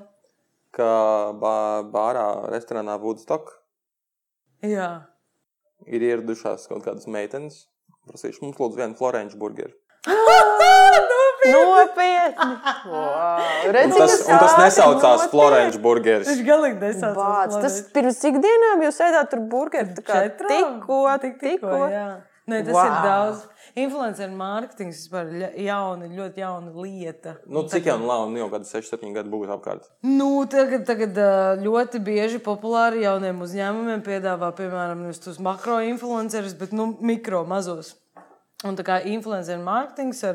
ka 0.76 0.90
bā, 1.40 1.56
bārā, 1.96 2.28
restorānā 2.52 3.00
Woodstock 3.00 3.56
Jā. 4.68 4.90
ir 5.88 6.04
ieradušās 6.12 6.68
kaut 6.68 6.84
kādas 6.90 7.08
meitenes. 7.08 7.70
Prasīšu 8.12 8.44
mums, 8.44 8.60
lūdzu, 8.60 8.84
vienu 8.84 9.00
florenču 9.00 9.40
burgeru. 9.40 9.72
Nopietni! 11.46 12.54
Wow. 12.90 13.40
Un 13.68 13.72
Redzi, 13.76 13.98
tas, 13.98 14.12
kas 14.12 14.28
un 14.30 14.40
tas 14.42 14.56
nesaucās 14.60 15.26
florenču 15.32 15.82
burgeris. 15.84 16.30
Viņš 16.30 16.46
galīgi 16.48 16.80
nesaucās. 16.82 17.18
Bāc, 17.18 17.50
tas 17.54 17.76
Florence. 17.80 17.92
pirms 17.96 18.22
cik 18.22 18.40
dienām 18.44 18.86
jūs 18.86 19.02
ēdāt 19.06 19.30
tur 19.34 19.44
Četrām? 20.30 20.54
tikko, 20.54 21.02
Tik- 21.26 21.40
tikko. 21.44 21.82
Nē, 22.46 22.60
tas 22.62 22.76
Wow. 22.78 22.86
ir 22.86 22.92
daudz. 23.10 23.38
Influencer 23.76 24.30
mārketings 24.30 25.00
vispār 25.02 25.32
ir 25.34 25.56
jauna, 25.66 26.06
ļoti 26.08 26.38
jauna 26.44 26.70
lieta. 26.78 27.34
Nu, 27.50 27.64
cik 27.68 27.84
jau 27.90 27.98
labi, 27.98 28.32
nu 28.36 28.38
jau 28.44 28.50
kādi 28.54 28.70
6, 28.70 28.90
7 28.94 29.14
gadi 29.18 29.30
būtu 29.34 29.50
apkārt. 29.58 29.90
Nu, 30.04 30.46
tagad, 30.46 30.86
tagad 30.86 31.18
ļoti 31.66 32.00
bieži 32.06 32.40
populāri 32.40 33.02
jauniem 33.02 33.42
uzņēmumiem 33.42 34.02
piedāvā, 34.06 34.54
piemēram, 34.56 35.02
nevis 35.02 35.20
tos 35.20 35.40
makro 35.40 35.80
influencerus, 35.82 36.54
bet 36.54 36.72
nu, 36.72 36.96
mikro 37.02 37.44
mazos. 37.50 37.96
Un 38.66 38.74
tā 38.74 38.82
kā 38.82 38.96
influencer 39.06 39.60
mārketings 39.62 40.24
ā, 40.26 40.32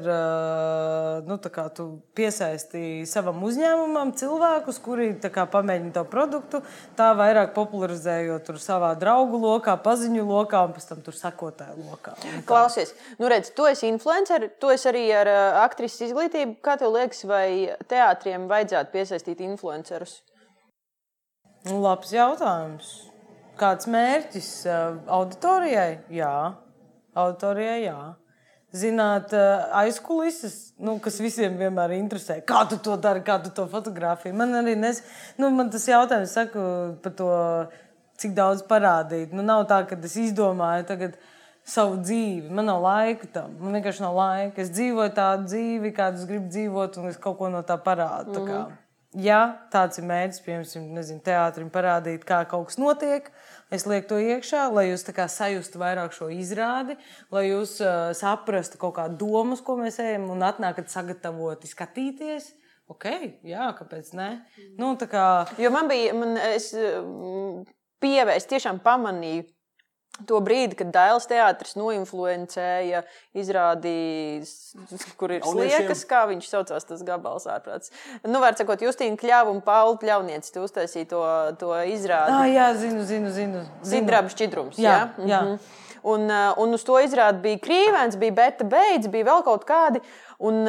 nu, 1.26 1.34
tā 1.42 1.50
kā 1.50 1.64
tu 1.74 1.86
piesaisti 2.14 3.02
savam 3.10 3.40
uzņēmumam 3.42 4.12
cilvēkus, 4.20 4.78
kuri 4.84 5.08
kā 5.24 5.48
pamēģina 5.50 5.90
to 5.96 6.04
produktu, 6.06 6.60
tā 6.98 7.08
vairāk 7.18 7.50
popularizējot 7.56 8.46
tur 8.46 8.60
savā 8.62 8.92
draugu 9.00 9.40
lokā, 9.42 9.74
paziņu 9.82 10.22
lokā 10.28 10.62
un 10.68 10.76
pēc 10.76 10.86
tam 10.92 11.02
tur 11.02 11.18
sekotāju 11.18 11.88
lokā. 11.88 12.14
Klausies, 12.46 12.94
nu 13.18 13.32
redz, 13.32 13.50
tu 13.56 13.66
esi 13.66 13.90
influencer, 13.90 14.46
tu 14.62 14.70
esi 14.70 14.90
arī 14.92 15.04
ar 15.24 15.32
aktrises 15.64 16.06
izglītību. 16.12 16.60
Kā 16.62 16.78
tev 16.78 16.94
liekas, 16.94 17.26
vai 17.26 17.74
teātriem 17.90 18.46
vajadzētu 18.52 18.94
piesaistīt 18.94 19.42
influencerus? 19.42 20.20
Nu, 21.66 21.82
Labs 21.82 22.14
jautājums. 22.14 22.94
Kāds 23.58 23.90
mērķis 23.90 24.54
auditorijai? 25.10 25.98
Jā, 26.14 26.32
auditorijai 27.18 27.82
jā. 27.88 27.98
Zināt, 28.70 29.32
ā, 29.34 29.46
aizkulises, 29.80 30.72
nu, 30.78 30.94
kas 31.02 31.16
visiem 31.18 31.56
vienmēr 31.58 31.96
interesē. 31.96 32.38
Kā 32.46 32.62
tu 32.70 32.78
to 32.78 32.94
dari, 33.02 33.22
kā 33.26 33.40
tu 33.42 33.50
to 33.54 33.64
fotografēji? 33.70 34.36
Man 34.36 34.54
arī 34.60 34.76
nes... 34.78 35.02
nu, 35.40 35.50
man 35.50 35.72
tas 35.74 35.88
jautājums 35.90 36.36
saku 36.38 36.62
par 37.02 37.16
to, 37.18 37.30
cik 38.22 38.36
daudz 38.36 38.62
parādīt. 38.68 39.34
Nu, 39.34 39.42
nav 39.42 39.64
tā, 39.70 39.80
ka 39.90 39.98
es 40.06 40.14
izdomāju 40.22 40.86
tagad 40.86 41.18
savu 41.66 41.98
dzīvi. 41.98 42.46
Man 42.54 42.70
nav 42.70 42.78
laika 42.84 43.26
tam. 43.34 43.56
Man 43.58 43.74
vienkārši 43.78 44.04
nav 44.04 44.14
laika. 44.16 44.62
Es 44.62 44.70
dzīvoju 44.76 45.16
tādu 45.18 45.50
dzīvi, 45.50 45.92
kādu 45.96 46.22
es 46.22 46.30
gribu 46.30 46.46
dzīvot, 46.54 47.00
un 47.02 47.10
es 47.10 47.18
kaut 47.20 47.40
ko 47.40 47.50
no 47.50 47.64
tā 47.66 47.78
parādu. 47.82 48.38
Mm 48.38 48.48
-hmm. 48.48 48.78
Ja 49.18 49.40
tāds 49.72 49.98
ir 49.98 50.04
mērķis, 50.06 50.42
piemēram, 50.44 50.90
nezinu, 50.94 51.20
teātrim 51.20 51.70
parādīt, 51.70 52.22
kā 52.24 52.44
kaut 52.46 52.68
kas 52.68 52.78
notiek, 52.78 53.30
es 53.74 53.86
lieku 53.88 54.12
to 54.12 54.20
iekšā, 54.22 54.66
lai 54.74 54.88
jūs 54.90 55.06
sajustu 55.06 55.80
vairāk 55.82 56.14
šo 56.16 56.30
izrādi, 56.34 56.96
lai 57.30 57.46
jūs 57.48 57.78
uh, 57.84 58.10
saprastu 58.16 58.78
kaut 58.78 58.96
kādu 58.98 59.18
domas, 59.20 59.60
ko 59.60 59.76
mēs 59.80 60.00
ejam, 60.02 60.30
un 60.30 60.42
atnākat 60.46 60.90
sagatavoti 60.90 61.70
skatīties. 61.70 62.54
Ok, 62.90 63.06
jā, 63.46 63.70
kāpēc 63.78 64.10
ne? 64.18 64.30
Nu, 64.78 64.96
tā 64.98 65.06
kā, 65.06 65.24
Jo 65.62 65.70
man 65.70 65.86
bija, 65.86 66.14
man, 66.18 66.34
es 66.50 66.72
pievērstu, 68.02 68.56
tiešām 68.56 68.80
pamanīju. 68.82 69.46
To 70.28 70.40
brīdi, 70.44 70.76
kad 70.78 70.90
Dailas 70.94 71.28
teātris 71.30 71.76
noinfluencēja, 71.78 73.02
izrādīja, 73.36 74.44
kur 75.20 75.32
ir 75.36 75.44
sliekas, 75.46 76.04
kā 76.08 76.24
viņš 76.30 76.48
saucās, 76.50 76.86
tas 76.88 77.04
gabals 77.06 77.48
ārprāts. 77.50 77.92
Nu, 78.26 78.42
var 78.42 78.58
sakot, 78.58 78.82
Justīna 78.84 79.18
Kļava 79.20 79.54
un 79.54 79.62
Paula 79.64 79.96
Kļavnieci 80.00 80.54
tu 80.54 80.64
uztaisīja 80.66 81.10
to, 81.12 81.24
to 81.60 81.74
izrādi. 81.92 82.36
ah, 82.36 82.46
jā, 82.50 82.70
zinu, 82.78 83.04
zinu, 83.08 83.32
zinu. 83.34 83.64
zinu. 83.64 83.90
Zidraba 83.94 84.32
šķidrums. 84.32 84.80
Jā, 84.80 85.02
jā? 85.18 85.28
jā. 85.30 85.42
Mhm. 85.48 85.78
Un, 86.10 86.30
un 86.32 86.72
uz 86.72 86.84
to 86.88 86.96
izrādi 87.04 87.42
bija 87.44 87.60
krīvens, 87.60 88.16
bija 88.20 88.32
beta 88.32 88.64
beidz, 88.64 89.10
bija 89.12 89.26
vēl 89.32 89.44
kaut 89.44 89.68
kādi. 89.68 90.00
Un, 90.40 90.64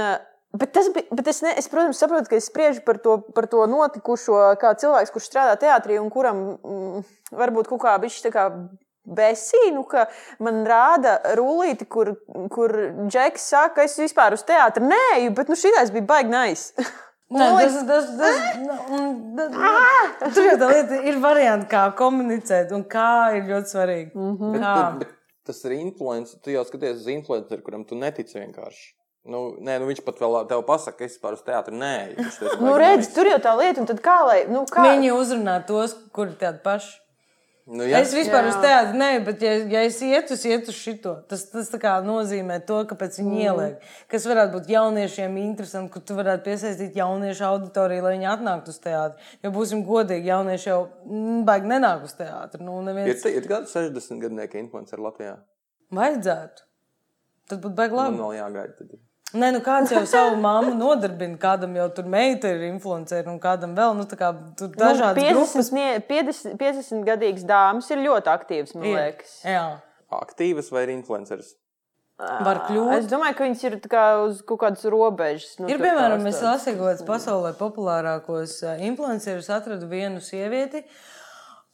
Bet, 0.52 0.74
tas 0.76 0.90
bija, 0.92 1.08
bet 1.16 1.30
es, 1.32 1.38
ne, 1.46 1.54
es, 1.56 1.70
protams, 1.72 2.00
saprotu, 2.02 2.28
ka 2.28 2.36
es 2.36 2.50
spriežu 2.50 2.82
par 2.84 2.98
to, 3.00 3.14
par 3.32 3.46
to 3.48 3.64
notikušo, 3.72 4.36
kā 4.60 4.74
cilvēks, 4.82 5.14
kurš 5.14 5.30
strādā 5.30 5.54
teātrī 5.62 5.96
un 6.02 6.10
kuram 6.12 6.42
mm, 6.58 7.06
varbūt 7.40 7.70
kaut 7.72 7.80
kā 7.86 7.94
viņš 8.04 8.18
tā 8.26 8.34
kā 8.36 8.50
besīnu, 9.06 9.84
ka 9.90 10.08
man 10.40 10.64
rāda 10.68 11.18
rullīti, 11.38 11.88
kur, 11.90 12.14
kur 12.54 12.74
Džeks 13.08 13.48
saka, 13.54 13.86
es 13.88 13.98
vispār 14.00 14.36
uz 14.38 14.44
teātri 14.48 14.86
nēju, 14.88 15.34
bet 15.38 15.50
nu 15.50 15.58
šitais 15.60 15.94
bija 15.94 16.08
baigi 16.14 16.34
nais. 16.34 16.68
Nē, 17.32 17.46
tas, 17.56 17.76
tas, 17.88 18.08
tas, 18.20 18.40
nu, 18.60 18.78
un 18.98 19.12
da- 19.38 19.48
tur 20.36 20.50
jau 20.50 20.58
tā 20.60 20.68
lieta 20.74 20.98
ir 21.08 21.20
varianti, 21.24 21.70
kā 21.72 21.86
komunicēt, 21.96 22.74
un 22.76 22.84
kā 22.92 23.38
ir 23.38 23.46
ļoti 23.48 23.72
svarīgi. 23.72 24.12
Mm 24.16 24.34
-hmm. 24.38 24.52
Bet, 24.58 24.62
Kā? 24.62 24.74
tu, 24.76 24.98
bet 25.00 25.14
tas 25.48 25.64
ir 25.66 25.78
influencer. 25.78 26.40
Tu 26.44 26.52
jau 26.52 26.66
skaties 26.68 26.98
uz 26.98 27.08
influenceru, 27.08 27.64
kuram 27.64 27.86
tu 27.88 27.96
netici 27.96 28.40
vienkārši. 28.40 28.92
Nu, 29.32 29.56
nē, 29.62 29.78
nu 29.80 29.86
viņš 29.86 30.02
pat 30.06 30.20
vēl 30.20 30.48
tev 30.50 30.64
pasaka, 30.66 30.98
ka 30.98 31.06
es 31.06 31.16
vispār 31.16 31.34
uz 31.38 31.44
teātri 31.46 31.78
nē. 31.78 31.96
nu, 32.60 32.78
redz, 32.78 33.14
tur 33.14 33.30
jau 33.30 33.38
tā 33.40 33.54
lieta, 33.58 33.80
un 33.80 33.88
tad 33.88 34.02
kā 34.02 34.18
lai. 34.26 34.46
Nu, 34.50 34.66
kā? 34.66 34.82
Viņi 34.82 35.12
uzrunā 35.14 35.60
tos, 35.66 35.94
kuri 36.12 36.34
tādi 36.42 36.60
paši. 36.64 36.98
Nu, 37.66 37.86
Ja, 37.86 38.00
es 38.02 38.12
vispār 38.16 38.48
Jā. 38.48 38.50
uz 38.50 38.56
teātri 38.64 38.98
nē, 38.98 39.10
bet 39.26 39.44
ja, 39.46 39.52
ja 39.70 39.84
es 39.86 40.00
ietu, 40.02 40.34
es 40.34 40.46
ietu 40.50 40.74
šito. 40.74 41.14
Tas, 41.30 41.44
tas 41.52 41.70
tā 41.70 41.78
kā 41.80 41.92
nozīmē 42.04 42.58
to, 42.66 42.80
kāpēc 42.90 43.20
viņi 43.22 43.36
mm. 43.36 43.44
ieliek. 43.46 43.86
Kas 44.12 44.26
varētu 44.28 44.56
būt 44.58 44.72
jauniešiem 44.74 45.38
interesanti, 45.44 45.92
kur 45.94 46.02
tu 46.02 46.18
varētu 46.18 46.44
piesaistīt 46.50 46.98
jauniešu 46.98 47.46
auditoriju, 47.48 48.08
lai 48.08 48.16
viņi 48.18 48.30
atnāktu 48.34 48.74
uz 48.74 48.82
teātri. 48.82 49.30
Jo 49.46 49.54
būsim 49.54 49.86
godīgi, 49.88 50.32
jaunieši 50.34 50.70
jau 50.72 50.82
mm, 51.06 51.46
baigi 51.48 51.72
nenāk 51.72 52.10
uz 52.10 52.18
teātri. 52.18 52.64
Nu, 52.66 52.80
Ir, 52.82 52.90
neviens 52.90 53.30
ir 53.30 53.48
kādi 53.54 53.70
60 53.72 54.26
gadnieki 54.26 54.60
influenceri 54.66 55.06
Latvijā. 55.06 55.38
vajadzētu. 55.94 56.68
Tad 57.52 57.62
būtu 57.62 57.78
baigi 57.78 57.96
Man 57.96 58.14
labi. 58.14 58.22
vēl 58.24 58.38
jāgaida. 58.42 58.76
Tad. 58.82 59.00
Nē, 59.34 59.54
nu 59.56 59.62
kāds 59.64 59.92
jau 59.94 60.02
savu 60.10 60.36
mammu 60.44 60.74
nodarbina, 60.76 61.38
kādam 61.40 61.76
jau 61.80 61.86
tur 61.96 62.04
meita 62.12 62.50
ir 62.52 62.66
influenceri 62.68 63.30
un 63.32 63.38
kādam 63.40 63.72
vēl. 63.78 63.94
Nu, 63.96 64.04
tā 64.04 64.18
kā 64.20 64.34
tur 64.60 64.68
dažādas 64.76 65.16
nu, 65.24 65.38
grupas. 65.38 65.70
50, 65.72 65.72
nie- 65.78 66.02
50, 66.10 66.58
50 66.60 67.06
gadīgas 67.08 67.46
dāmas 67.48 67.88
ir 67.96 68.02
ļoti 68.04 68.28
aktīvas, 68.34 68.76
man 68.76 68.84
ir. 68.90 68.98
liekas. 68.98 69.38
Jā, 69.48 69.66
Aktīvas 70.12 70.72
vai 70.76 70.84
ir 70.84 70.90
influenceris? 70.98 71.54
var 72.22 72.58
Es 72.60 72.68
kļūt. 72.70 73.08
domāju, 73.10 73.36
ka 73.38 73.44
viņas 73.48 73.64
ir 73.64 73.76
tā 73.82 73.90
kā 73.90 74.02
uz 74.28 74.42
kaut 74.46 74.60
kādas 74.60 74.84
robežas. 74.94 75.56
Nu, 75.60 75.68
Ir 75.72 75.80
piemēram, 75.80 76.28
es 76.28 76.42
lasīju, 76.44 76.78
ka 76.78 76.84
kāds 76.92 77.02
pasaulē 77.08 77.54
populārākos 77.58 78.60
influencerus 78.78 79.50
atradu 79.50 79.88
vienu 79.90 80.20
sievieti, 80.22 80.84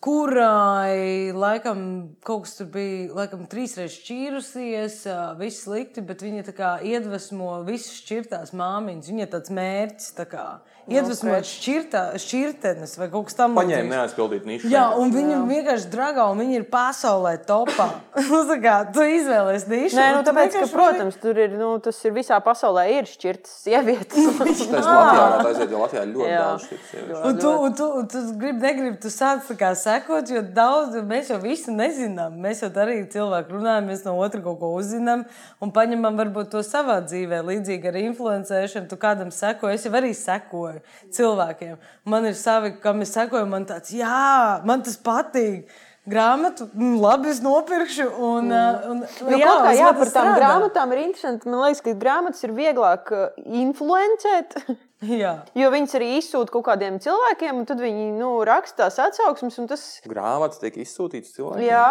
kurai 0.04 1.34
laikam 1.34 1.80
kaut 2.26 2.46
kas 2.46 2.58
tur 2.60 2.70
bija, 2.74 3.10
laikam 3.18 3.48
trīsreiz 3.50 3.96
šķīrusies, 3.98 5.00
viss 5.40 5.66
slikti, 5.66 6.04
bet 6.06 6.22
viņa 6.26 6.46
iedvesmo 6.86 7.64
visas 7.68 7.98
šķirtās 8.04 8.54
māmiņas. 8.58 9.10
Viņa 9.12 9.26
ir 9.26 9.32
tāds 9.34 9.54
mērķis, 9.58 10.12
tā 10.20 10.28
kā 10.30 10.46
iedvesmot 10.88 11.48
šķirtā, 11.48 12.02
šķirtenes 12.22 12.94
vai 13.00 13.08
kaut 13.12 13.28
kas 13.28 13.36
tam 13.38 13.56
Paņēma 13.58 13.90
neaizpildīt 13.92 14.46
nišu. 14.48 14.70
Jā, 14.72 14.86
un 15.00 15.12
viņa 15.12 15.40
vienkārši 15.50 15.90
dragā, 15.92 16.28
un 16.32 16.40
viņa 16.42 16.56
ir 16.62 16.68
pasaulē 16.72 17.36
topā. 17.48 17.90
Nu, 18.28 18.56
kā 18.62 18.76
tu 18.94 19.04
izvēlējies 19.04 19.66
nišu. 19.70 19.98
Nē, 19.98 20.06
nu, 20.16 20.22
tāpēc, 20.26 20.56
ka, 20.56 20.68
protams, 20.72 21.18
tur 21.22 21.38
ir, 21.42 21.54
nu, 21.58 21.70
tas 21.84 21.98
ir 22.08 22.14
visā 22.16 22.38
pasaulē 22.44 22.86
ir 22.96 23.08
šķirtas 23.10 23.54
sievietes. 23.66 24.28
Tas 24.48 24.88
Latvijā 24.88 25.26
aiziet, 25.42 25.74
jo 25.74 25.82
Latvijā 25.82 26.04
ļoti 26.10 26.30
Jā. 26.30 26.42
daudz 26.44 26.68
šīs 26.68 26.88
sievietes. 26.92 27.24
Un 27.30 27.40
tu, 27.42 27.52
un 27.68 27.76
tu, 27.78 27.88
un 28.00 28.10
tu 28.12 28.24
gribi, 28.40 28.64
negribi, 28.64 29.00
tu 29.04 29.12
sāc 29.14 29.48
kā 29.60 29.72
sekot, 29.80 30.32
jo 30.32 30.44
daudz 30.56 30.98
mēs 31.08 31.32
jau 31.34 31.40
visu 31.44 31.74
nezinām. 31.76 32.36
Mēs 32.44 32.64
jau 32.66 32.72
arī 32.84 33.00
cilvēki 33.12 33.56
runājam, 33.56 33.90
mēs 33.92 34.06
no 34.08 34.16
otra 34.24 34.44
kaut 34.46 34.60
ko 34.62 34.74
uzzinām 34.78 35.26
un 35.64 35.74
paņemam 35.76 36.20
varbūt 36.20 36.52
to 36.56 36.64
savā 36.66 37.00
dzīvē. 37.06 37.44
Līdzīgi 37.48 37.92
ar 37.92 38.02
influencēšanu, 38.04 38.90
tu 38.92 39.00
kādam 39.02 39.34
seko, 39.36 39.72
es 39.74 39.88
jau 39.88 39.96
arī 39.98 40.14
sekoju 40.18 40.77
cilvēkiem. 41.18 41.76
Man 42.06 42.26
ir 42.30 42.38
savi, 42.40 42.74
kam 42.84 43.04
es 43.06 43.14
sekoju, 43.16 43.46
man 43.50 43.68
tāds, 43.70 43.94
jā, 43.96 44.62
man 44.68 44.86
tas 44.86 44.98
patīk. 45.04 45.68
Grāmatu, 46.08 46.70
mm, 46.72 46.94
labi, 47.04 47.28
es 47.34 47.42
nopirkšu. 47.44 48.06
Un, 48.24 48.46
mm. 48.48 48.84
un, 48.88 49.00
un, 49.04 49.28
Nu, 49.28 49.40
jā, 49.42 49.54
kā, 49.60 49.72
jā, 49.76 49.90
par 49.92 50.08
tām 50.08 50.30
strādā. 50.30 50.38
grāmatām 50.40 50.94
ir 50.96 51.02
interesanti. 51.04 51.50
Man 51.52 51.66
liekas, 51.66 51.82
ka 51.84 51.96
grāmatas 52.00 52.46
ir 52.48 52.54
vieglāk 52.56 53.12
uh, 53.12 53.26
influencēt, 53.44 54.56
Jā. 55.22 55.34
jo 55.54 55.68
viņas 55.74 55.98
arī 56.00 56.08
izsūta 56.22 56.54
kaut 56.56 56.64
kādiem 56.70 57.02
cilvēkiem, 57.04 57.60
un 57.60 57.68
tad 57.68 57.84
viņi 57.84 58.08
nu, 58.16 58.30
raksta 58.48 58.86
tās 58.86 59.02
atsauksmes. 59.04 59.60
un 59.60 59.68
Tas, 59.68 59.84
Grāmatas 60.08 60.64
tiek 60.64 60.80
izsūtītas 60.80 61.36
cilvēkiem. 61.36 61.68
jā, 61.68 61.84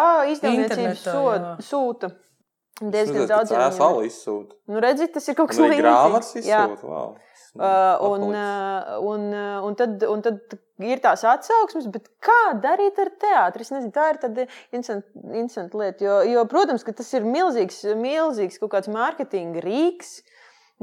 jā. 1.37 1.53
sūta. 1.69 2.09
Diezgan 2.77 3.29
daudz 3.29 3.53
ka 3.53 3.61
tā 3.61 3.69
saula 3.73 4.03
izsūta. 4.05 4.57
Nu, 4.69 4.81
redziet, 4.81 5.13
tas 5.13 5.29
ir 5.29 5.37
kaut 5.37 5.53
kas 5.53 5.61
grāmatas 5.61 6.33
līdzīgs. 6.33 6.49
Jā. 6.49 6.65
izsūta. 6.65 6.89
Wow. 6.89 7.15
Uh, 7.57 7.97
un, 8.05 8.23
uh, 8.29 8.97
un, 9.01 9.27
uh, 9.33 9.65
un, 9.65 9.75
tad, 9.77 10.03
un 10.05 10.21
tad 10.21 10.57
ir 10.85 11.01
tās 11.01 11.23
atsauksmes, 11.25 11.87
bet 11.89 12.05
kā 12.21 12.53
darīt 12.61 12.99
ar 13.01 13.09
teātri? 13.17 13.65
Es 13.65 13.73
nezinu, 13.73 13.89
tā 13.95 14.11
ir 14.13 14.19
tāda 14.21 14.45
interesanta 14.77 15.81
lieta. 15.81 16.05
Jo, 16.05 16.19
jo, 16.29 16.43
protams, 16.51 16.85
ka 16.85 16.93
tas 16.99 17.09
ir 17.17 17.25
milzīgs, 17.25 17.81
milzīgs 17.97 18.61
kaut 18.61 18.75
kāds 18.75 18.91
mārketinga 18.93 19.63
rīks, 19.65 20.19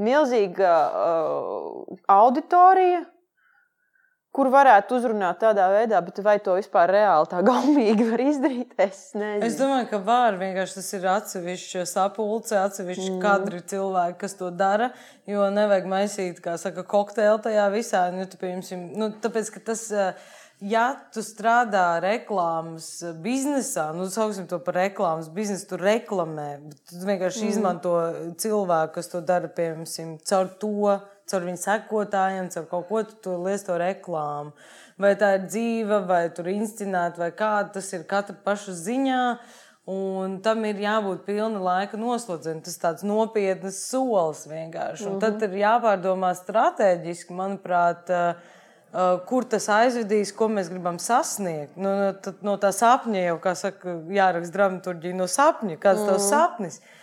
milzīga 0.03 0.73
uh, 0.91 1.99
auditorija, 2.11 3.05
kur 4.35 4.49
varētu 4.51 4.97
uzrunāt 4.99 5.39
tādā 5.41 5.69
veidā, 5.71 6.01
bet 6.03 6.19
vai 6.25 6.35
to 6.43 6.57
vispār 6.57 6.91
reāli 6.91 7.29
tā 7.31 7.41
gaumīgi 7.49 8.07
var 8.09 8.23
izdarīt, 8.25 8.75
es 8.77 9.01
nezinu. 9.15 9.47
Es 9.47 9.59
domāju, 9.59 9.89
ka 9.93 10.01
var 10.05 10.39
vienkārši 10.41 10.79
tas 10.81 10.93
ir 10.97 11.09
atsevišķi 11.15 11.85
sapulce, 11.89 12.57
atsevišķi 12.59 13.11
mm. 13.13 13.19
kadri 13.23 13.61
cilvēki, 13.73 14.19
kas 14.25 14.39
to 14.39 14.51
dara. 14.51 14.91
Jo 15.29 15.47
nevajag 15.53 15.87
maisīt, 15.89 16.41
kā 16.43 16.57
saka, 16.61 16.83
kokteili 16.85 17.41
tajā 17.47 17.69
visā. 17.73 18.07
Nu, 18.13 18.27
tu, 18.29 18.41
piemēram, 18.41 18.89
nu, 18.99 19.13
tāpēc, 19.23 19.53
ka 19.55 19.69
tas. 19.71 19.87
eh, 19.91 20.33
Ja 20.63 20.85
tu 21.11 21.19
strādā 21.19 21.97
reklāmas 21.99 22.85
biznesā, 23.19 23.89
nu, 23.91 24.05
sauksim 24.07 24.45
to 24.47 24.55
par 24.63 24.77
reklāmas 24.79 25.27
biznesu, 25.27 25.67
tu 25.67 25.79
reklamē, 25.81 26.45
bet 26.63 26.93
tu 26.93 27.01
vienkārši 27.01 27.41
mm. 27.43 27.49
izmanto 27.51 27.91
cilvēku, 28.39 28.93
kas 28.95 29.11
to 29.11 29.19
dara, 29.19 29.49
piemēram, 29.51 30.15
caur 30.23 30.53
to, 30.61 30.95
caur 31.29 31.45
viņu 31.47 31.61
sekotājiem, 31.61 32.49
caur 32.53 32.65
kaut 32.71 32.87
ko 32.89 33.03
tu, 33.03 33.19
tu 33.25 33.35
liec 33.45 33.65
to 33.65 33.77
reklāmu. 33.81 34.55
Vai 35.01 35.13
tā 35.19 35.35
ir 35.35 35.45
dzīva, 35.49 36.01
vai 36.07 36.23
tur 36.35 36.49
inscenēta, 36.51 37.19
vai 37.19 37.31
kāda 37.35 37.75
tas 37.77 37.91
ir 37.97 38.05
katra 38.09 38.37
paša 38.45 38.75
ziņā. 38.85 39.21
Un 39.91 40.39
tam 40.41 40.63
ir 40.65 40.79
jābūt 40.81 41.27
pilna 41.27 41.59
laika 41.61 41.97
noslodzījumam. 42.01 42.63
Tas 42.65 42.77
ir 42.77 42.81
tāds 42.81 43.05
nopietns 43.05 43.83
solis 43.91 44.47
vienkārši. 44.49 45.05
Un 45.05 45.11
mm 45.11 45.19
-hmm. 45.19 45.39
Tad 45.39 45.43
ir 45.43 45.59
jāpārdomā 45.61 46.31
strateģiski, 46.33 47.33
manuprāt, 47.33 48.09
uh, 48.09 48.41
uh, 48.93 49.19
kur 49.27 49.43
tas 49.43 49.69
aizvedīs, 49.69 50.33
ko 50.33 50.47
mēs 50.47 50.69
gribam 50.69 50.97
sasniegt. 50.99 51.77
Nu, 51.77 51.89
no, 51.89 52.13
tad 52.13 52.41
no 52.41 52.57
tā 52.57 52.71
sapņa 52.71 53.25
jau, 53.27 53.37
kā 53.39 53.55
saka, 53.55 53.99
jāraksta 54.09 54.53
dramaturgija 54.53 55.15
no 55.15 55.27
sapņa, 55.27 55.77
kāds 55.77 56.01
ir 56.01 56.07
tavs 56.07 56.29
sapnis. 56.29 56.79
Ir 56.79 56.94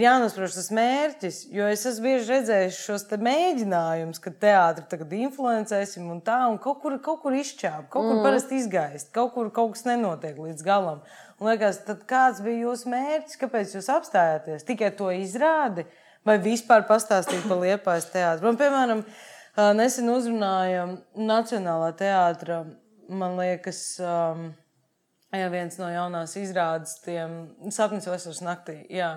jānosprauž 0.00 0.54
tas 0.56 0.70
mērķis, 0.72 1.38
jo 1.52 1.66
es 1.68 1.82
esmu 1.90 2.06
bieži 2.06 2.30
redzējis 2.32 2.78
šos 2.86 3.02
te 3.10 3.18
mēģinājumus, 3.20 4.20
ka 4.24 4.30
teātris 4.40 4.88
tagad 4.88 5.12
influencēsim 5.18 6.06
un 6.08 6.22
tā, 6.24 6.38
un 6.48 6.56
kaut 6.62 6.80
kur, 6.80 6.96
kaut 7.04 7.20
kur 7.20 7.36
izčāp, 7.36 7.90
kaut 7.92 8.08
kur 8.08 8.22
parasti 8.24 8.62
izgaist, 8.62 9.10
kaut 9.12 9.34
kur 9.34 9.52
kaut 9.52 9.74
kas 9.74 9.84
nenotiek 9.84 10.40
līdz 10.40 10.64
galam. 10.64 11.04
Un 11.36 11.50
liekas, 11.50 11.82
kāds 12.08 12.40
bija 12.46 12.64
jūsu 12.64 12.88
mērķis, 12.94 13.36
kāpēc 13.42 13.76
jūs 13.76 13.90
apstājāties? 13.92 14.64
Tikai 14.64 14.88
to 14.96 15.12
izrādi 15.12 15.84
vai 16.24 16.38
vispār 16.40 16.88
pastāstīt 16.88 17.44
par 17.44 17.60
liepājas 17.60 18.08
teātru? 18.14 18.48
Man, 18.48 18.60
piemēram, 18.60 19.04
nesen 19.76 20.08
uzrunāja 20.14 20.88
Nacionālā 21.12 21.92
teātra, 22.00 22.62
man 23.12 23.36
liekas, 23.36 23.84
um, 24.00 24.54
Jā, 25.34 25.48
viens 25.50 25.74
no 25.80 25.88
jaunās 25.90 26.36
izrādes, 26.38 26.98
tiem 27.02 27.34
sapņus 27.72 28.06
vasaras 28.10 28.40
naktī. 28.44 28.76
Jā. 28.92 29.10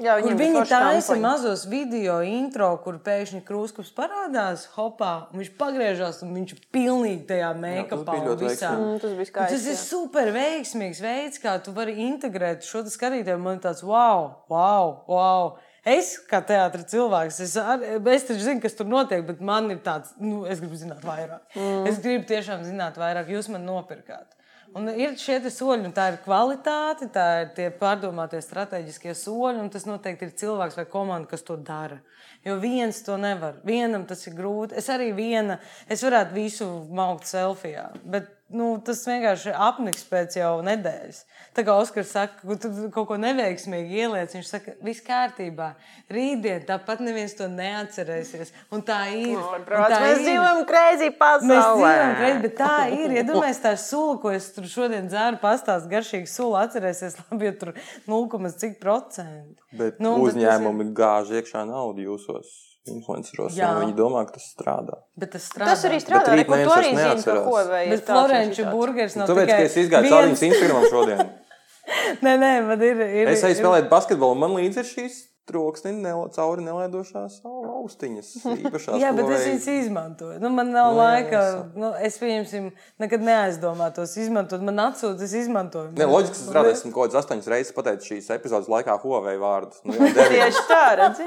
Jā, 0.00 0.14
kur 0.22 0.36
viņi 0.38 0.62
taisa 0.70 1.16
mazos 1.18 1.64
video 1.68 2.20
intro, 2.24 2.70
kur 2.84 3.00
pēkšņi 3.04 3.42
krūskaps 3.44 3.90
parādās, 3.96 4.68
hopā, 4.76 5.12
un 5.32 5.42
viņš 5.42 5.50
pagriežās, 5.58 6.22
un 6.24 6.32
viņš 6.36 6.54
ir 6.54 6.62
pilnīgi 6.74 7.26
tajā 7.32 7.50
make-upā. 7.58 8.16
un 8.22 8.38
visā. 8.40 8.70
Mm, 8.78 9.00
tas 9.02 9.16
skaisti. 9.32 9.56
Tas 9.56 9.66
ir 9.66 9.74
jā. 9.74 9.80
super 9.82 10.30
veiksmīgs 10.36 11.02
veids, 11.04 11.42
kā 11.42 11.58
tu 11.64 11.74
vari 11.76 11.98
integrēt 12.06 12.64
šo 12.68 12.84
te 12.86 12.94
skatītāju. 12.94 13.42
Man 13.42 13.58
ir 13.58 13.66
tāds, 13.66 13.84
wow, 13.86 14.30
wow, 14.52 14.94
wow. 15.10 15.58
Es 15.88 16.14
kā 16.28 16.40
teātris 16.44 16.88
cilvēks, 16.90 17.42
es, 17.44 17.54
ar, 17.58 17.82
es 18.12 18.26
taču 18.28 18.42
zinu, 18.44 18.62
kas 18.62 18.74
tur 18.76 18.88
notiek, 18.90 19.22
bet 19.26 19.42
man 19.44 19.70
ir 19.72 19.78
tāds, 19.84 20.14
nu, 20.20 20.42
es 20.48 20.60
gribu 20.62 20.78
zināt 20.78 21.04
vairāk. 21.06 21.44
Mm. 21.56 21.86
Es 21.90 22.00
gribu 22.04 22.28
tiešām 22.28 22.66
zināt 22.66 22.98
vairāk, 23.00 23.30
jūs 23.32 23.48
man 23.52 23.64
nopirkāt. 23.66 24.37
Un 24.78 24.86
ir 24.94 25.16
šie 25.18 25.40
soļi, 25.50 25.88
un 25.88 25.94
tā 25.94 26.04
ir 26.12 26.20
kvalitāte, 26.22 27.08
tā 27.10 27.26
ir 27.42 27.48
tie 27.56 27.66
pārdomātie 27.74 28.38
strateģiskie 28.44 29.14
soļi, 29.18 29.58
un 29.64 29.70
tas 29.74 29.88
noteikti 29.88 30.28
ir 30.28 30.36
cilvēks 30.38 30.78
vai 30.78 30.86
komanda, 30.90 31.26
kas 31.30 31.42
to 31.42 31.56
dara. 31.58 31.98
Jo 32.46 32.60
viens 32.62 33.00
to 33.02 33.16
nevar. 33.18 33.58
Vienam 33.66 34.06
tas 34.06 34.22
ir 34.30 34.36
grūti. 34.38 34.78
Es 34.78 34.86
arī 34.94 35.10
viena, 35.16 35.58
es 35.90 36.04
varētu 36.06 36.36
visu 36.36 36.68
maukt 36.94 37.26
selfijā, 37.26 37.88
bet 38.06 38.30
nu, 38.54 38.66
tas 38.84 39.00
vienkārši 39.08 39.52
apniks 39.52 40.04
pēc 40.08 40.36
jau 40.38 40.58
nedēļas. 40.64 41.18
Tā 41.56 41.64
kā 41.66 41.74
Oskars 41.80 42.12
saka, 42.14 42.38
ka 42.42 42.56
tu 42.62 42.70
kaut 42.94 43.08
ko 43.10 43.16
neveiksmīgi 43.20 43.98
ieliec, 44.04 44.34
viņš 44.36 44.50
saka, 44.52 44.74
viss 44.84 45.02
kārtībā. 45.04 45.72
Rītdien 46.12 46.64
tāpat 46.68 47.02
neviens 47.04 47.34
to 47.38 47.48
neatcerēsies. 47.52 48.52
Un 48.72 48.84
tā 48.86 49.00
ir. 49.14 49.34
Un 49.36 49.66
Protams, 49.66 49.94
tā 49.94 50.00
mēs 50.04 50.20
ir. 50.20 50.24
dzīvojam 50.28 50.62
krēsī 50.70 51.08
Mēs 51.10 51.18
pasaulē. 51.20 51.58
dzīvojam 51.74 52.14
greizi, 52.20 52.40
bet 52.46 52.56
tā 52.60 52.76
ir. 52.94 53.16
Ja 53.18 53.26
domājies, 53.28 53.60
tā 53.64 53.74
sula, 53.80 54.16
ko 54.22 54.32
es 54.34 54.48
tur 54.56 54.68
šodien 54.70 55.10
dzēru, 55.10 55.40
pastāst 55.42 55.90
garšīgi 55.90 56.30
sula, 56.30 56.64
atcerēsies, 56.68 57.18
labi, 57.28 57.50
ja 57.50 57.56
tur 57.60 57.74
0, 58.08 58.54
cik 58.58 58.78
procentu. 58.80 59.62
Bet 59.72 60.00
Nu, 60.00 60.16
nu, 60.16 60.24
bet 60.24 60.34
tas 60.34 60.42
uzņēmumi 60.42 60.92
gāž 60.96 61.34
iekšā 61.40 61.66
naudu 61.68 62.06
jūsos 62.06 62.67
influenceros. 62.94 63.54
Viņi 63.58 63.94
domā, 63.98 64.24
ka 64.26 64.32
tas 64.38 64.46
strādā. 64.54 64.98
Bet 65.16 65.32
tas 65.34 65.44
strādā. 65.50 65.70
Tas 65.74 65.84
arī 65.88 65.98
strādā. 66.02 66.24
Tu 66.24 66.30
arī 66.36 66.44
vairs 66.48 66.88
zini, 66.88 67.24
ka 67.24 67.36
ko 67.44 67.56
vai 67.68 67.82
ir 67.86 67.90
Bet 67.94 68.04
tāds 68.06 68.10
un 68.10 68.28
Florenču 68.28 68.62
šitāds. 68.62 68.72
burgeris 68.74 69.16
nav 69.16 69.28
Tāpēc, 69.28 69.46
ka 69.46 69.52
tikai 69.52 69.68
es 69.70 69.76
izgāju 69.84 70.02
viens- 70.02 70.14
cauri 70.14 70.30
viņas 70.32 70.44
Instagramam 70.50 70.88
šodien. 70.92 71.22
Nē, 72.24 72.32
nē, 72.42 72.52
man 72.68 72.82
ir. 72.82 73.00
ir 73.22 73.28
Es 73.32 73.42
aizju 73.44 73.74
ir- 73.78 73.88
basketbolu, 73.88 74.34
man 74.36 74.50
līdzi 74.58 74.78
ir 74.82 74.88
šīs 74.92 75.14
troksni 75.48 75.94
nela, 75.96 76.26
cauri 76.34 76.62
nelaidošās 76.66 77.38
austiņas. 77.48 78.28
Jā, 79.02 79.10
bet 79.16 79.32
es 79.34 79.46
viņas 79.48 79.68
izmantoju. 79.74 80.36
Nu, 80.42 80.50
man 80.54 80.70
nav 80.74 80.92
Nu, 80.92 80.94
nu, 80.94 81.00
jā, 81.00 81.08
laika. 81.08 81.40
jā, 81.42 81.64
Nu, 81.78 81.90
es 82.04 82.18
pieņemsim, 82.20 82.68
nekad 83.02 83.24
neaizdomātos 83.24 84.14
izmantot. 84.20 84.62
Man 84.64 84.78
atsūta, 84.84 85.24
es 85.26 85.34
izmantoju. 85.40 85.92
Ne, 85.98 86.06
loģiski, 86.08 86.36
es 86.38 86.44
strādāju, 86.48 86.76
esmu 86.78 86.92
kaut 86.94 87.08
kādas 87.08 87.22
astoņas 87.24 87.50
reizes 87.52 87.74
pateicis 87.76 88.12
šīs 88.12 88.30
epizodes 88.36 88.70
laikā 88.72 88.98
Huawei 89.02 89.36
vārdu. 89.40 89.80
Nu. 89.88 89.96
Tieši 90.18 90.64
tā, 90.70 90.84
redzi. 91.02 91.26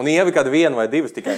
un 0.00 0.12
ievi 0.12 0.34
kādu 0.36 0.52
vienu 0.54 0.78
vai 0.80 0.88
divas 0.92 1.14
tikai. 1.16 1.36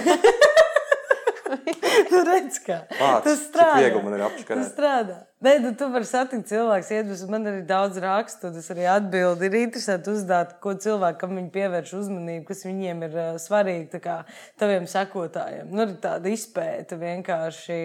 Tu 2.11 2.21
redz, 2.29 2.61
kā 2.63 2.81
Vārds, 2.99 3.25
tas 3.25 3.43
strādā. 3.47 4.31
Tas 4.47 4.71
strādā. 4.71 5.17
Nē, 5.41 5.55
nu, 5.57 5.71
tu 5.73 5.87
vari 5.89 6.05
satikt 6.05 6.45
cilvēku, 6.51 6.85
iedvesmu. 6.93 7.31
Man 7.33 7.49
arī 7.49 7.63
daudz 7.65 7.95
rakstu, 8.03 8.51
tas 8.53 8.67
arī 8.73 8.83
atbild. 8.85 9.41
Ir 9.41 9.55
interesanti 9.63 10.11
uzdot, 10.13 10.51
ko 10.61 10.75
cilvēkam 10.77 11.33
viņi 11.39 11.49
pievērš 11.55 11.93
uzmanību, 11.97 12.45
kas 12.51 12.61
viņiem 12.67 13.01
ir 13.07 13.15
uh, 13.17 13.29
svarīgi, 13.41 13.87
tā 13.95 14.01
kā 14.03 14.17
taviem 14.61 14.85
sekotājiem. 14.91 15.71
Nu, 15.73 15.87
ir 15.87 15.95
tāda 16.03 16.29
izpēta 16.29 16.99
vienkārši. 17.01 17.79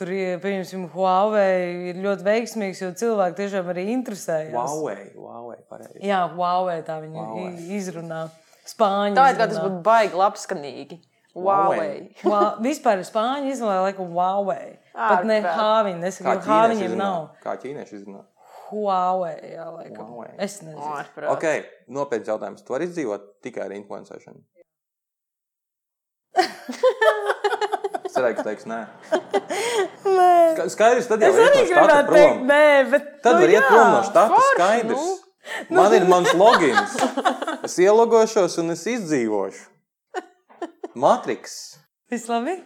Tur 0.00 0.10
ir, 0.14 0.40
piemēram, 0.42 0.88
Huawei 0.90 1.92
ir 1.92 2.02
ļoti 2.02 2.26
veiksmīgs, 2.26 2.82
jo 2.82 2.90
cilvēki 2.98 3.38
tiešām 3.38 3.70
arī 3.70 3.86
interesējas. 3.94 4.54
Huawei, 4.56 5.10
Huawei, 5.14 5.60
pareizi. 5.70 6.02
Jā, 6.10 6.24
Huawei 6.34 6.80
tā 6.86 6.98
viņi 7.04 7.22
Huawei. 7.22 7.54
izrunā. 7.78 8.24
Spāņu. 8.66 9.14
Tā 9.18 9.30
ir 9.30 9.38
kā 9.38 9.46
tas 9.50 9.62
būtu 9.62 9.78
baigi 9.86 10.18
labskanīgi. 10.18 11.00
Huawei. 11.36 12.10
Wow, 12.26 12.56
vispār 12.64 12.98
ir 12.98 13.06
spāņu 13.06 13.52
izvēle, 13.52 13.90
laikam, 13.90 14.10
Huawei. 14.10 14.79
Pat 14.94 15.24
ne 15.24 15.38
Ārprāt. 15.40 15.56
Hāviņa. 15.60 16.04
Es 16.10 16.18
Kā 16.20 16.24
saku, 16.34 16.40
H 16.40 16.46
ķīnieši 16.46 16.74
viņiem 16.74 16.90
izrunā? 16.90 17.04
nav. 17.04 17.28
Kā 17.44 17.56
ķīnieši 17.62 17.96
izrunā? 18.00 18.22
Huawei, 18.70 19.36
jā, 19.54 19.66
laikam. 19.74 20.06
Huawei. 20.12 20.32
Es 20.38 20.60
nezinu. 20.62 20.90
Ārprāt. 20.94 21.30
Ok, 21.34 21.46
nopietns 21.90 22.28
jautājums. 22.30 22.62
Tu 22.66 22.72
vari 22.74 22.86
izdzīvot 22.90 23.28
tikai 23.42 23.64
ar 23.66 23.74
influencēšanu? 23.78 24.42
Es 28.04 28.14
cerēju, 28.16 28.36
ka 28.40 28.44
teiks 28.46 28.66
nē. 28.70 28.78
Nē, 30.18 30.30
Ska- 30.56 30.68
Skaidrs, 30.74 31.08
tad 31.10 31.22
jau 31.22 31.30
es 31.30 31.38
ir 31.38 31.48
arī 31.48 31.64
gribētu 31.68 32.14
teikt, 32.14 32.40
nē, 32.48 32.62
bet. 32.92 33.08
Tad 33.24 33.36
nu, 33.36 33.42
var 33.44 33.52
iet 33.54 33.66
prom 33.68 33.90
no 33.94 34.00
štata. 34.06 34.30
forši, 34.34 34.54
Skaidrs. 34.56 34.94
nu. 34.94 35.18
Man 35.78 35.94
ir 35.96 36.04
mans 36.10 36.32
logins. 36.42 36.96
Es 37.66 37.76
ielogošos 37.82 38.58
un 38.62 38.74
es 38.74 38.82
izdzīvošu. 38.90 39.66
Matriks. 41.00 41.54
Viss 42.10 42.26
labi? 42.30 42.56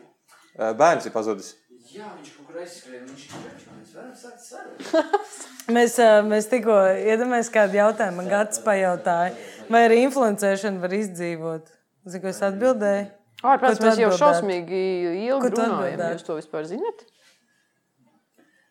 Bērns 0.56 1.06
ir 1.08 1.12
pazudis. 1.14 1.52
Jā, 1.94 2.08
viņš 2.16 2.30
kaut 2.34 2.46
kur 2.48 2.58
aizskrēja, 2.58 3.00
viņš 3.06 3.24
ir 3.28 3.42
mēs 3.78 3.92
varam 3.94 4.14
sākt 4.18 4.42
sarunu. 4.42 5.20
Mēs, 5.74 5.94
mēs 6.28 6.48
tikko 6.50 6.74
iedomājamies 6.92 7.48
kādu 7.54 7.78
jautājumu. 7.78 8.18
Man 8.20 8.26
Gats 8.28 8.60
pajautāja, 8.60 9.30
vai 9.72 9.80
arī 9.86 10.02
influencēšana 10.04 10.82
var 10.82 10.92
izdzīvot. 10.92 11.70
Zinu, 12.04 12.20
ko 12.20 12.28
es 12.34 12.40
atbildēju. 12.44 13.06
Tu 13.40 13.86
mēs 13.86 14.00
jau 14.02 14.10
šausmīgi 14.18 14.80
ilgi 15.28 15.52
runājam. 15.54 16.02
Jūs 16.16 16.26
to 16.26 16.36
vispār 16.36 16.68
zinat? 16.68 17.06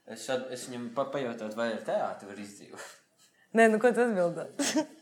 Es, 0.06 0.28
at- 0.30 0.52
es 0.54 0.68
viņam 0.70 0.92
pa, 0.94 1.08
pajautātu, 1.16 1.58
vai 1.58 1.72
ar 1.74 1.82
teātri 1.88 2.30
var 2.30 2.44
izdzīvot. 2.46 2.92
Nē, 3.58 3.70
nu 3.74 3.82
ko 3.82 3.94
tu 3.96 4.06
atbildēji? 4.06 4.84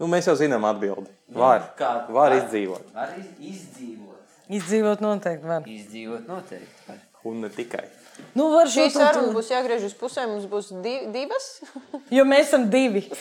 Nu, 0.00 0.08
mēs 0.10 0.26
jau 0.26 0.32
zinām 0.34 0.64
atbildi. 0.66 1.12
Var. 1.36 1.66
Kā? 1.78 1.90
Var 2.10 2.32
izdzīvot. 2.34 2.88
Var 2.96 3.12
iz, 3.20 3.26
izdzīvot. 3.52 4.32
Izdzīvot 4.56 5.04
noteikti 5.04 5.46
var. 5.46 5.68
Izdzīvot 5.68 6.24
noteikti. 6.26 6.86
Var. 6.88 7.02
Un 7.24 7.40
ne 7.40 7.48
tikai. 7.54 7.84
Nu, 8.34 8.48
var 8.50 8.66
Šī 8.66 8.88
saruna 8.92 9.28
tu- 9.30 9.36
būs 9.36 9.50
jāgriež 9.52 9.84
uz 9.86 9.94
pusēm. 9.98 10.34
Mums 10.34 10.48
būs 10.50 10.72
div, 10.82 11.12
divas. 11.14 11.46
Jo 12.16 12.24
mēs 12.28 12.50
esam 12.50 12.68
divi. 12.70 13.06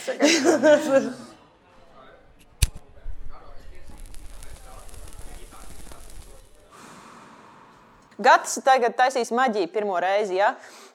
Gatis 8.22 8.60
tagad 8.65 8.94
taisīs 8.98 9.32
maģiju 9.34 9.69
pirmo 9.73 9.98
reizi. 10.02 10.38
Ja? 10.38 10.52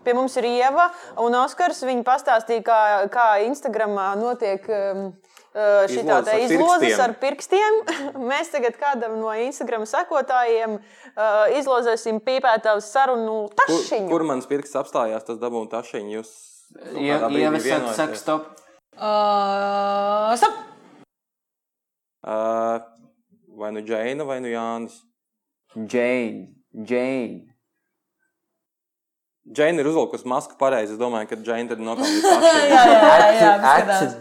Pie 0.06 0.14
mums 0.14 0.36
ir 0.38 0.46
Ieva 0.46 0.88
un 1.22 1.34
Oskars. 1.40 1.80
Viņi 1.86 2.04
pastāstīja, 2.06 2.62
kā, 2.66 2.80
kā 3.12 3.26
Instagramā 3.48 4.12
notiek 4.20 4.66
um, 4.70 5.08
šī 5.56 6.02
Izlozes 6.02 6.10
tāda 6.10 6.34
ar 6.34 6.42
izlozes 6.44 6.82
pirkstiem. 6.82 7.04
ar 7.06 7.14
pirkstiem. 7.22 7.78
Mēs 8.30 8.50
tagad 8.52 8.76
kādam 8.80 9.16
no 9.22 9.32
Instagram 9.40 9.86
sekotājiem 9.88 10.76
uh, 10.76 11.56
izlozēsim 11.56 12.20
pīpētavas 12.26 12.90
sarunu 12.92 13.38
Kur, 13.48 13.56
tašiņu. 13.64 14.10
kur 14.12 14.26
mans 14.28 14.48
pirksts 14.50 14.76
apstājās, 14.76 15.24
tas 15.24 15.40
dabūna 15.40 15.70
tašiņu. 15.72 16.12
Jūs 16.18 16.34
brīdī 16.76 17.72
Ieva 17.72 17.92
saka, 17.96 18.20
stop. 18.20 18.52
Uh, 18.96 20.32
stop! 20.36 20.62
Uh, 22.26 22.80
vai 23.56 23.72
nu 23.72 23.80
Džeina, 23.86 24.24
vai 24.28 24.40
nu 24.44 24.48
Jānis. 24.52 25.00
Jane, 25.76 26.48
Jane. 26.72 27.55
Džeina 29.46 29.78
ir 29.78 29.86
uzvilkusi 29.86 30.26
masku 30.26 30.56
pareizi. 30.58 30.96
Es 30.96 30.98
domāju, 30.98 31.28
ka 31.30 31.36
Džeina 31.38 31.68
tad 31.70 31.78
a 31.86 31.94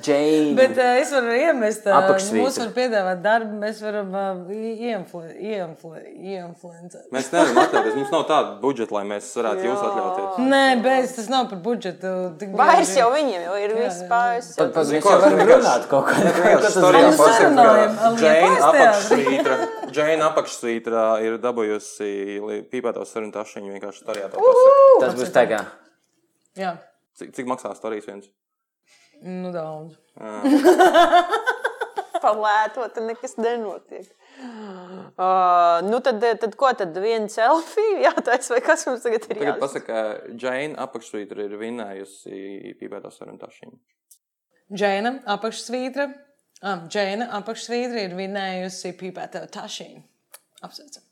Jane. 0.05 0.51
Bet 0.53 0.77
uh, 0.77 0.99
es 1.01 1.09
varu 1.15 1.31
iemest, 1.33 1.81
uh, 1.89 1.95
Apakšsvītra. 1.97 2.43
mums 2.43 2.59
var 2.61 2.69
piedāvāt 2.75 3.23
darbu, 3.23 3.55
mēs 3.63 3.79
varam 3.81 4.11
uh, 4.13 4.51
ieinflu- 4.53 5.33
ieinflu- 5.33 5.97
ieinfluencēt. 6.13 7.07
Mēs 7.15 7.31
nevaram 7.33 7.57
atļauties. 7.63 7.95
Mums 7.97 8.13
nav 8.13 8.27
tāda 8.29 8.51
budžeta, 8.61 8.93
lai 8.99 9.01
mēs 9.15 9.31
varētu 9.39 9.65
jūs 9.65 9.81
atļauties. 9.87 10.37
Nē, 10.53 10.61
bez 10.85 11.15
tas 11.17 11.25
nav 11.33 11.49
par 11.49 11.57
budžetu. 11.65 12.13
tik 12.43 12.53
Vairs 12.61 12.93
jau 12.99 13.07
viņiem 13.15 13.41
jau 13.47 13.55
ir 13.65 13.73
viss 13.79 14.05
pāris. 14.11 14.51
Tad, 14.59 14.77
mēs 14.77 15.09
varam 15.09 15.41
runāt 15.41 15.89
kaut 15.89 16.05
ko. 16.11 16.19
Mēs 16.21 16.69
ka 16.69 16.93
Liepājas 16.99 17.41
Džeina 18.21 18.69
teātrī. 18.77 19.41
Džeina 19.95 20.27
apakšsvītra 20.33 21.05
ir 21.23 21.37
dabūjusi 21.43 22.09
pīpētavas 22.71 23.15
sarunu 23.15 23.31
tašiņu. 23.35 23.71
Vienkārši 23.77 24.03
pasaka. 24.09 24.43
Tas 25.05 25.15
būs 25.15 25.31
tagad. 25.35 25.71
Jā, 26.55 26.75
Cik, 27.15 27.31
cik 27.31 27.47
maksā 27.47 27.71
storijas 27.77 28.09
viens? 28.09 28.31
nu 29.23 29.51
daudz. 29.55 29.95
Palēto, 32.25 32.87
tad 32.89 33.03
nekas 33.05 33.37
nenotiek. 33.37 34.07
Uh, 35.15 35.79
nu 35.85 35.99
tad, 36.03 36.23
tad 36.41 36.55
ko 36.59 36.71
tad 36.75 36.97
viena 36.99 37.29
selfija 37.31 38.01
jātais 38.09 38.49
vai 38.51 38.59
kas 38.65 38.83
mums 38.89 39.05
tagad 39.05 39.27
ir 39.29 39.39
Tagad 39.39 39.61
pasaka, 39.61 39.85
ka 39.87 40.33
Džeina 40.33 40.87
apakšsvītra 40.87 41.45
ir 41.45 41.55
vinējusi 41.61 42.75
pīpētavas 42.81 43.21
sarunu 43.21 43.39
tašiņu. 43.39 43.77
Džēna 44.75 45.19
apakšsvītra. 45.37 46.09
Ah, 46.65 46.85
Džēna 46.89 47.27
apakšsvītra 47.37 48.07
ir 48.07 48.15
vinējusi 48.17 48.95
pīpēta 48.97 49.43
tašīnu. 49.53 50.01
Apsveicam. 50.65 51.03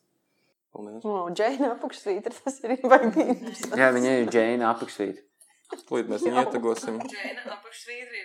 Paldies. 0.73 1.03
O, 1.05 1.29
Džeina 1.29 1.75
apakšsvītra, 1.75 2.33
tas 2.33 2.55
ir 2.65 2.73
interesanti. 2.73 3.77
Jā, 3.77 3.91
viņa 3.93 4.13
ir 4.23 4.33
Jane 4.33 4.65
apakšvīta. 4.71 5.21
Tūlīt 5.85 6.09
mēs 6.09 6.25
viņu 6.25 6.41
ietegosim. 6.41 6.97
Džēna 7.05 7.45
apakšsvītra 7.53 8.15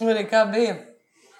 ir 0.00 0.12
arī 0.12 0.24
kā 0.28 0.42
bija? 0.52 0.74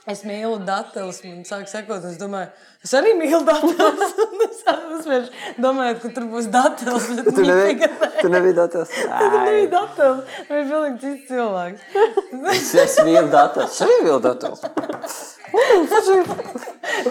Es 0.06 0.20
mīlu 0.22 0.60
dateles, 0.62 1.16
man 1.26 1.40
sāk 1.48 1.64
sekot, 1.66 2.04
es 2.06 2.14
domāju, 2.20 2.46
es 2.86 2.92
arī 2.94 3.10
mīlu. 3.18 3.40
Un 3.66 4.38
es 4.44 4.60
uzsvēršu, 4.62 5.32
domājot, 5.64 5.98
ka 6.04 6.10
tur 6.14 6.28
būs 6.30 6.46
dateles, 6.54 7.08
bet 7.18 7.26
Tu 7.34 7.42
nebija, 7.48 7.88
tu 8.20 8.28
nebija 8.30 8.54
datos. 8.60 8.92
Tur 8.94 9.34
nebija 9.34 9.66
dateles, 9.72 10.20
tur 10.36 10.46
bija 10.52 10.68
pilnīgi 10.70 11.02
cits 11.02 11.26
cilvēks. 11.32 11.80
Es 12.56 12.70
esmu 12.84 13.06
vienu 13.08 13.30
datos. 13.34 13.68
Es 13.74 13.82
arī 13.82 13.96
vienu 14.04 14.20
datos. 14.22 14.58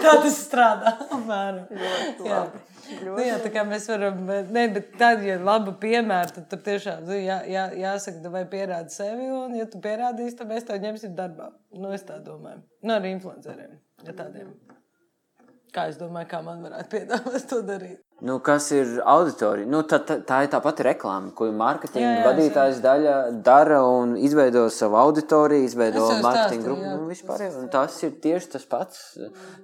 Tā 0.00 0.12
tas 0.22 0.36
strādā. 0.40 0.96
apmēram. 1.10 1.68
Jā. 2.24 2.48
Nu, 3.02 3.16
jā, 3.24 3.36
tā 3.42 3.50
kā 3.54 3.64
mēs 3.66 3.88
varam, 3.90 4.20
ne, 4.26 4.64
bet 4.74 4.92
tad, 5.00 5.24
ja 5.26 5.36
ir 5.38 5.44
laba 5.46 5.74
piemēra, 5.82 6.30
tad 6.36 6.46
tur 6.52 6.62
tiešām 6.66 7.04
nu, 7.08 7.16
jā, 7.18 7.40
jā, 7.50 7.66
jāsaka, 7.82 8.30
vai 8.32 8.44
pierādi 8.50 8.94
sevi, 8.94 9.26
un, 9.34 9.56
ja 9.58 9.66
tu 9.70 9.80
pierādīsi, 9.82 10.36
tad 10.38 10.52
mēs 10.52 10.66
tev 10.68 10.78
ņemsim 10.84 11.16
darbā. 11.18 11.50
Nu, 11.74 11.90
es 11.96 12.06
tā 12.06 12.20
domāju. 12.22 12.62
Nu, 12.86 12.96
ar 12.96 13.08
influenceriem, 13.10 13.78
ja 14.06 14.16
tādiem. 14.16 14.52
Kā 15.74 15.88
es 15.90 15.98
domāju, 16.00 16.30
kā 16.30 16.42
man 16.46 16.62
varētu 16.64 16.92
piedāvāt 16.94 17.48
to 17.50 17.60
darīt. 17.66 18.05
Nu, 18.20 18.38
kas 18.40 18.70
ir 18.72 18.94
auditorija? 19.04 19.68
Nu, 19.68 19.82
tā, 19.84 19.98
tā, 20.00 20.14
tā 20.24 20.38
ir 20.46 20.48
tā 20.48 20.56
pati 20.64 20.86
reklāma, 20.86 21.34
ko 21.36 21.50
mārketinga 21.52 22.22
vadītājs 22.24 22.78
daļa 22.80 23.16
dara 23.44 23.82
un 23.84 24.14
izveido 24.16 24.62
savu 24.72 24.96
auditoriju, 24.96 25.66
izveido 25.66 26.06
mārketinga 26.24 26.64
grupu 26.64 26.94
un 26.94 27.02
vispār. 27.10 27.44
Un 27.60 27.68
tas 27.74 27.98
ir 28.08 28.14
tieši 28.24 28.48
tas 28.54 28.64
pats. 28.70 29.02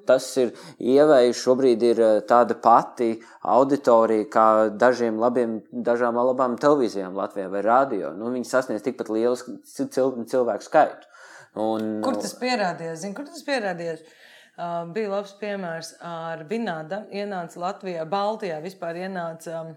Tas 0.05 0.27
ir 0.43 0.53
ievēju 0.77 1.39
šobrīd 1.41 1.87
ir 1.95 2.03
eh, 2.05 2.19
tāda 2.29 2.59
pati 2.61 3.15
auditorija 3.41 4.29
kā 4.37 4.47
dažiem 4.85 5.17
labiem, 5.23 5.63
dažām 5.73 6.21
labām 6.21 6.61
televīzijām 6.61 7.17
Latvijā 7.17 7.49
vai 7.55 7.65
radio. 7.65 8.13
Nu, 8.13 8.35
viņi 8.37 8.53
sasniedz 8.53 8.85
tikpat 8.85 9.09
lielu 9.17 9.39
cilvēku 10.29 10.69
skaitu. 10.69 11.09
Un, 11.57 12.03
Kur 12.05 12.21
tas 12.21 12.37
pierādījās? 12.41 13.01
Zini, 13.01 13.17
kur 13.17 13.25
tas 13.29 13.45
pierādījās? 13.49 14.05
Uh, 14.53 14.83
bija 14.93 15.09
labs 15.09 15.33
piemērs 15.41 15.95
ar 16.05 16.43
Vinādu. 16.51 16.99
Ienāca 17.17 17.61
Latvijā, 17.63 18.05
Baltijā 18.05 18.59
vispār 18.61 18.99
ienāca 19.07 19.63
um, 19.63 19.71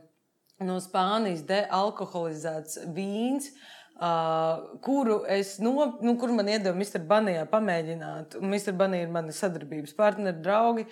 no 0.67 0.75
Spānijas 0.83 1.45
dealkoholizēts 1.47 2.81
vīns. 2.95 3.53
Uh, 3.95 4.75
kuru 4.83 5.21
es, 5.31 5.53
no, 5.63 5.93
nu, 6.03 6.17
kur 6.19 6.33
man 6.35 6.51
iedeva 6.51 6.75
Mr. 6.75 6.99
Banijā 7.07 7.45
pamēģināt. 7.47 8.35
Un 8.41 8.51
Mr. 8.51 8.75
Banija 8.75 9.07
ir 9.07 9.13
mani 9.15 9.35
sadarbības 9.35 9.95
partneri, 9.95 10.43
draugi. 10.43 10.83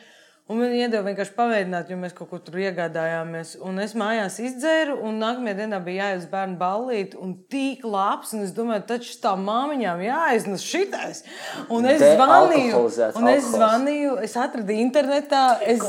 Un 0.52 0.58
man 0.60 0.74
iedeva 0.76 1.06
vienkārši 1.08 1.32
pamēģināt, 1.38 1.88
jo 1.88 1.96
mēs 2.02 2.12
kaut 2.18 2.28
ko 2.28 2.38
tur 2.44 2.58
iegādājāmies. 2.60 3.54
Un 3.64 3.80
es 3.80 3.94
mājās 3.96 4.42
izdzēru, 4.44 4.98
un 5.08 5.22
nākamajā 5.22 5.56
dienā 5.62 5.78
bija 5.86 6.10
jāiet 6.10 6.20
uz 6.20 6.26
bērnu 6.34 6.58
ballīti. 6.60 7.16
Un 7.24 7.30
tik 7.48 7.86
labs, 7.88 8.34
un 8.36 8.44
es 8.44 8.52
domāju, 8.58 8.84
taču 8.90 9.16
tā 9.24 9.32
māmiņām 9.40 10.04
jāiznes 10.04 10.66
šitais. 10.68 11.24
Un 11.72 11.88
es 11.88 12.04
zvanīju, 12.04 12.82
un 13.22 13.30
es 13.32 13.48
zvanīju, 13.54 14.18
es 14.28 14.36
atradu 14.44 14.76
internetā. 14.76 15.46
Es, 15.64 15.80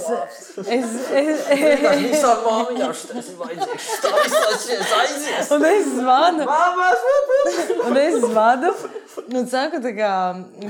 es, 0.62 0.94
es, 1.10 1.50
es. 1.50 2.22
Un 5.50 5.66
es 5.66 5.90
zvanu, 5.96 6.46
un 7.88 8.00
es 8.04 8.20
zvanu, 8.22 8.70
un 9.34 9.50
saku, 9.50 9.82
tā 9.82 9.92
kā, 9.98 10.14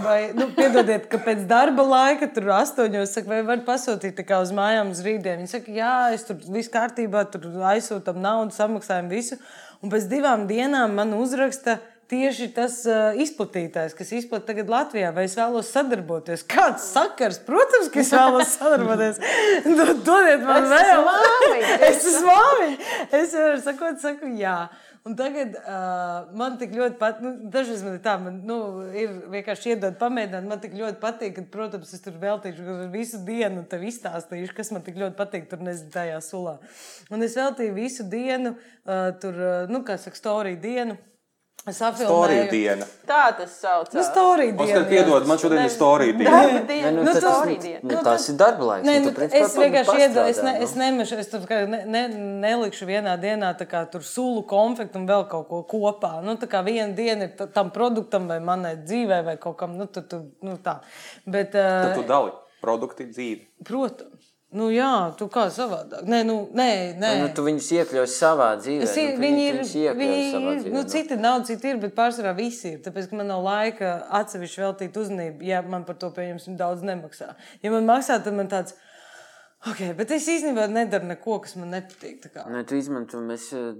vai, 0.05 0.19
nu, 0.37 0.49
piedodiet, 0.57 1.05
ka 1.13 1.21
pēc 1.25 1.45
darba 1.53 1.85
laika, 1.85 2.33
tur 2.33 2.49
astoņos, 2.57 3.13
saku, 3.13 3.33
vai 3.33 3.45
var 3.47 3.65
pasūtīt 3.75 4.23
uz 4.39 4.53
mājām 4.55 4.93
uz 4.95 5.03
rītdienu. 5.05 5.43
Viņi 5.43 5.53
saka, 5.57 5.75
jā, 5.75 5.95
es 6.15 6.27
tur 6.29 6.39
viss 6.55 6.73
kārtībā, 6.73 7.27
tur 7.33 7.49
aizsūtam 7.75 8.21
naudu, 8.23 8.55
samaksājam 8.55 9.11
visu. 9.11 9.41
Un 9.83 9.93
pēc 9.93 10.07
divām 10.13 10.47
dienām 10.51 10.95
man 10.97 11.17
uzraksta. 11.19 11.81
Tieši 12.05 12.51
tas 12.53 12.75
uh, 12.85 13.17
izplatītājs, 13.17 13.95
kas 13.97 14.11
izplatīja 14.13 14.51
tagad 14.51 14.69
Latvijā, 14.69 15.09
vai 15.17 15.23
es 15.25 15.35
vēlos 15.39 15.71
sadarboties. 15.73 16.43
Kāds 16.53 16.85
sakars? 16.93 17.39
Protams, 17.47 17.89
ka 17.91 18.03
es 18.03 18.13
vēlos 18.13 18.53
sadarboties. 18.59 19.23
Nu, 19.73 19.87
Dodiet 20.05 20.45
man 20.45 20.69
vēl. 20.69 21.09
Es 21.91 22.05
esmu 22.09 22.31
māmiņa. 22.31 22.91
Es 23.21 23.37
jau 23.37 23.53
sakot, 23.65 24.01
saku, 24.03 24.31
jā. 24.39 24.57
Un 25.05 25.13
tagad 25.19 25.57
uh, 25.61 26.31
man 26.39 26.55
tik 26.57 26.73
ļoti 26.73 26.97
patīk, 26.97 27.25
nu, 27.27 27.51
dažreiz 27.53 27.83
man 27.85 27.99
ir 27.99 28.03
tā, 28.07 28.15
man 28.23 28.39
nu, 28.49 28.59
ir 28.97 29.11
vienkārši 29.35 29.75
iedod 29.75 29.99
pamēģināt. 30.01 30.47
Man 30.49 30.63
tik 30.63 30.77
ļoti 30.79 30.97
patīk, 31.03 31.35
ka, 31.37 31.45
protams, 31.53 31.93
es 31.93 32.05
tur 32.05 32.17
veltīšu 32.23 32.79
visu 32.95 33.21
dienu, 33.27 33.67
tev 33.69 33.85
izstāstīšu, 33.85 34.55
kas 34.57 34.73
man 34.73 34.87
tik 34.87 34.97
ļoti 35.03 35.19
patīk 35.19 35.51
tur 35.51 35.61
nezinu, 35.67 35.93
tajā 35.93 36.23
sulā. 36.25 36.57
Un 37.13 37.27
es 37.27 37.37
veltīju 37.37 37.77
visu 37.77 38.09
dienu, 38.09 38.55
uh, 38.57 39.11
tur, 39.21 39.37
uh, 39.37 39.59
nu, 39.69 39.85
kā 39.85 39.99
saka, 40.01 40.21
storiju 40.23 40.63
dienu. 40.65 40.97
Storija 41.65 42.45
diena. 42.51 42.85
Tā 43.09 43.23
tas 43.39 43.55
saucās. 43.57 43.95
Nu, 43.97 44.03
storiju 44.05 44.53
dienu. 44.53 44.65
Oskar, 44.67 44.83
piedod, 44.89 45.27
man 45.29 45.39
šodien 45.41 45.63
ir 45.65 45.71
storija 45.73 46.13
diena. 46.19 46.41
Diena, 46.69 46.91
Nu, 46.91 47.05
Nu, 47.07 47.13
tas, 47.13 47.23
storija 47.25 47.61
diena. 47.63 47.81
nu, 47.83 48.01
tas 48.05 48.29
ir 48.29 48.37
darba 48.37 48.65
laiks. 48.69 48.85
Nē, 48.89 48.97
nu, 49.01 49.09
tu, 49.09 49.15
principā, 49.17 49.47
es 49.47 49.57
vienkārši 49.57 49.97
iedodu, 50.03 50.27
es, 50.29 50.43
ne, 50.45 50.53
es 50.67 50.75
nu. 50.75 50.83
nemešu, 50.83 51.19
es 51.23 51.31
tur 51.33 51.47
ne, 51.49 51.81
ne, 51.87 52.03
nelikšu 52.45 52.85
vienā 52.91 53.17
dienā 53.23 53.55
tā 53.57 53.65
kā 53.71 53.85
tur 53.91 54.05
sulu 54.05 54.43
konfektu 54.51 55.01
un 55.01 55.09
vēl 55.09 55.25
kaut 55.31 55.49
ko 55.49 55.63
kopā. 55.73 56.13
Nu, 56.27 56.37
tā 56.37 56.51
kā 56.53 56.61
viena 56.67 56.93
diena 56.93 57.31
ir 57.31 57.37
ta- 57.39 57.47
tam 57.47 57.71
produktam 57.73 58.29
vai 58.29 58.41
manai 58.45 58.77
dzīvē 58.85 59.25
vai 59.25 59.37
kaut 59.41 59.57
kam, 59.57 59.79
nu, 59.81 59.87
tu, 59.87 60.03
tu, 60.03 60.21
nu 60.45 60.59
tā. 60.61 60.81
Bet, 61.25 61.53
Tad 61.57 61.95
uh, 61.95 62.03
tu 62.03 62.05
dali 62.09 62.31
produkti 62.61 63.09
dzīvi. 63.09 63.41
protams, 63.65 64.24
nu 64.55 64.69
jā, 64.73 64.91
tu 65.19 65.27
kā 65.33 65.47
savādāk. 65.53 66.07
Nē, 66.09 66.21
nu, 66.27 66.37
nē, 66.55 66.69
nē. 67.01 67.11
Nu, 67.21 67.29
tu 67.35 67.45
viņus 67.47 67.71
iekļauj 67.79 68.09
savā 68.13 68.49
dzīvē. 68.61 68.87
Es, 68.87 68.95
nu, 68.97 69.19
viņi 69.23 69.45
ir, 69.49 69.59
viņi 69.65 70.19
ir, 70.21 70.39
dzīvē, 70.39 70.73
nu, 70.75 70.85
citi 70.91 71.19
nav, 71.21 71.43
citi 71.49 71.73
ir, 71.73 71.81
bet 71.83 71.97
pārsvarā 71.99 72.35
visi 72.39 72.75
ir. 72.75 72.81
Tāpēc, 72.85 73.11
ka 73.11 73.19
man 73.19 73.31
nav 73.33 73.43
laika 73.45 73.97
atsevišķi 74.21 74.65
veltīt 74.65 74.99
uzmanību, 75.03 75.47
ja 75.51 75.63
man 75.67 75.87
par 75.89 75.99
to, 76.01 76.13
pieņemsim, 76.15 76.59
daudz 76.61 76.87
nemaksā. 76.87 77.35
Ja 77.67 77.75
man 77.75 77.89
maksā, 77.91 78.21
tad 78.23 78.39
man 78.39 78.51
tāds, 78.53 78.79
ok, 79.71 79.81
bet 79.99 80.13
es 80.17 80.27
īstenībā 80.29 80.67
nedaru 80.71 81.09
neko, 81.11 81.39
kas 81.45 81.57
man 81.61 81.73
nepatīk. 81.75 82.19
tā 82.25 82.31
kā. 82.35 82.45
Nu, 82.53 82.63
tu 82.69 82.77
izmanto, 82.79 83.21
mēs 83.25 83.49
uh, 83.57 83.73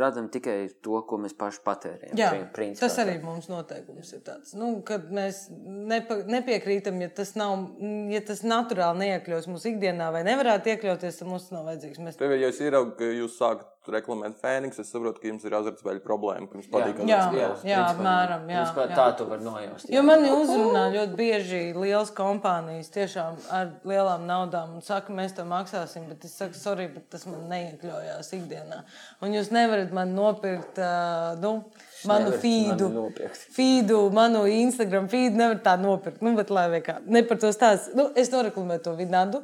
radām 0.00 0.30
tikai 0.32 0.56
to, 0.84 0.98
ko 1.08 1.18
mēs 1.22 1.36
paši 1.38 1.62
patērējam. 1.66 2.16
Jā, 2.18 2.30
Pri- 2.34 2.48
principā 2.56 2.86
tas 2.86 2.98
arī 3.02 3.16
mums 3.22 3.50
noteikums 3.52 4.12
ir 4.16 4.24
tāds. 4.26 4.54
Nu, 4.58 4.72
kad 4.86 5.10
mēs 5.12 5.46
nepa, 5.52 6.22
nepiekrītam, 6.30 7.00
ja 7.04 7.10
tas, 7.20 7.34
nav, 7.38 7.68
ja 8.12 8.22
tas 8.26 8.42
naturāli 8.46 9.04
neiekļūst 9.04 9.52
mūsu 9.52 9.72
ikdienā 9.74 10.10
vai 10.14 10.24
nevarētu 10.28 10.74
iekļauties, 10.74 11.20
tad 11.22 11.30
mums 11.30 11.48
tas 11.48 11.56
nav 11.58 11.68
vajadzīgs. 11.70 12.02
Mēs 12.06 12.20
Tev 12.20 12.36
jau 12.36 12.52
ir 12.66 12.80
ka 12.96 13.12
jūs 13.12 13.38
sākat 13.40 13.75
reklamēt 13.94 14.36
Fēniks. 14.42 14.80
Es 14.82 14.90
saprotu, 14.92 15.20
ka 15.22 15.28
jums 15.30 15.44
ir 15.46 15.56
azartspēļu 15.58 16.02
problēma, 16.04 16.48
jums 16.52 16.68
patīk 16.72 17.00
Jā, 17.06 17.18
azartspēles. 17.26 17.64
jā, 17.68 17.80
apmēram. 17.92 18.46
Jā, 18.50 18.64
jā. 18.76 18.86
tā 18.94 19.06
tu 19.18 19.26
var 19.30 19.42
nojaust. 19.44 19.90
Jo 19.92 20.02
mani 20.06 20.30
uzrunā 20.34 20.84
ļoti 20.94 21.18
bieži 21.18 21.62
liels 21.76 22.12
kompānijas 22.16 22.92
tiešām 22.94 23.40
ar 23.54 23.72
lielām 23.88 24.26
naudām 24.28 24.76
un 24.78 24.84
saka, 24.86 25.14
mēs 25.16 25.36
to 25.36 25.46
maksāsim, 25.48 26.08
bet 26.10 26.24
es 26.28 26.36
saku, 26.38 26.58
sorry, 26.58 26.88
bet 26.92 27.08
tas 27.12 27.26
man 27.30 27.46
neiekļaujās 27.52 28.32
ikdienā. 28.38 28.82
Un 29.22 29.36
jūs 29.36 29.52
nevarat 29.54 29.92
man 29.96 30.14
nopirkt 30.16 30.80
uh, 30.82 31.34
nu, 31.42 31.58
manu 32.04 32.32
feedu, 32.42 32.88
mani 32.92 33.28
feedu, 33.56 34.10
manu 34.12 34.44
Instagram 34.50 35.08
feedu 35.08 35.36
nevar 35.40 35.56
tā 35.64 35.76
nopirkt. 35.80 36.20
Nu, 36.22 36.34
bet 36.36 36.50
lai 36.50 36.80
kā, 36.84 36.98
ne 37.06 37.22
par 37.22 37.38
to 37.38 37.48
stāstu. 37.54 37.94
Nu, 37.96 38.10
es 38.16 38.30
noreklamēju 38.30 38.82
to 38.84 38.94
vidnādu, 38.98 39.42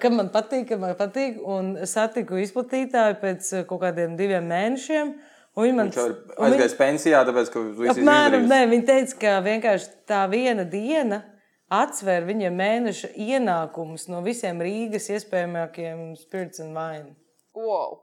ka 0.00 0.10
man 0.10 0.28
patīk, 0.34 0.66
ka 0.68 0.76
man 0.76 0.94
patīk, 0.98 1.38
un 1.44 1.76
satiku 1.86 2.40
izplatītāju 2.42 3.20
pēc 3.22 3.52
uh, 3.60 3.64
kaut 3.70 3.80
kādiem 3.86 4.16
diviem 4.18 4.44
mēnešiem. 4.50 5.14
un 5.56 5.64
viņi 5.64 5.74
man- 5.74 5.88
un 5.88 5.92
viņi- 5.94 6.50
aizgājis 6.50 6.76
pensijā, 6.76 7.22
tāpēc, 7.24 7.50
ka 7.52 7.60
viss 7.60 7.96
ir 7.96 8.02
izdarījis. 8.02 8.48
nē, 8.50 8.60
viņa 8.72 8.86
teica, 8.86 9.18
ka 9.20 9.40
vienkārši 9.46 9.88
tā 10.06 10.28
viena 10.28 10.64
diena 10.68 11.22
atsver 11.70 12.22
viņa 12.28 12.50
mēneša 12.52 13.08
ienākumus 13.16 14.08
no 14.08 14.20
visiem 14.22 14.58
Rīgas 14.60 15.08
iespējamākajiem 15.10 16.16
spirits 16.16 16.60
un 16.60 16.74
vainu. 16.74 17.14
Wow. 17.54 17.98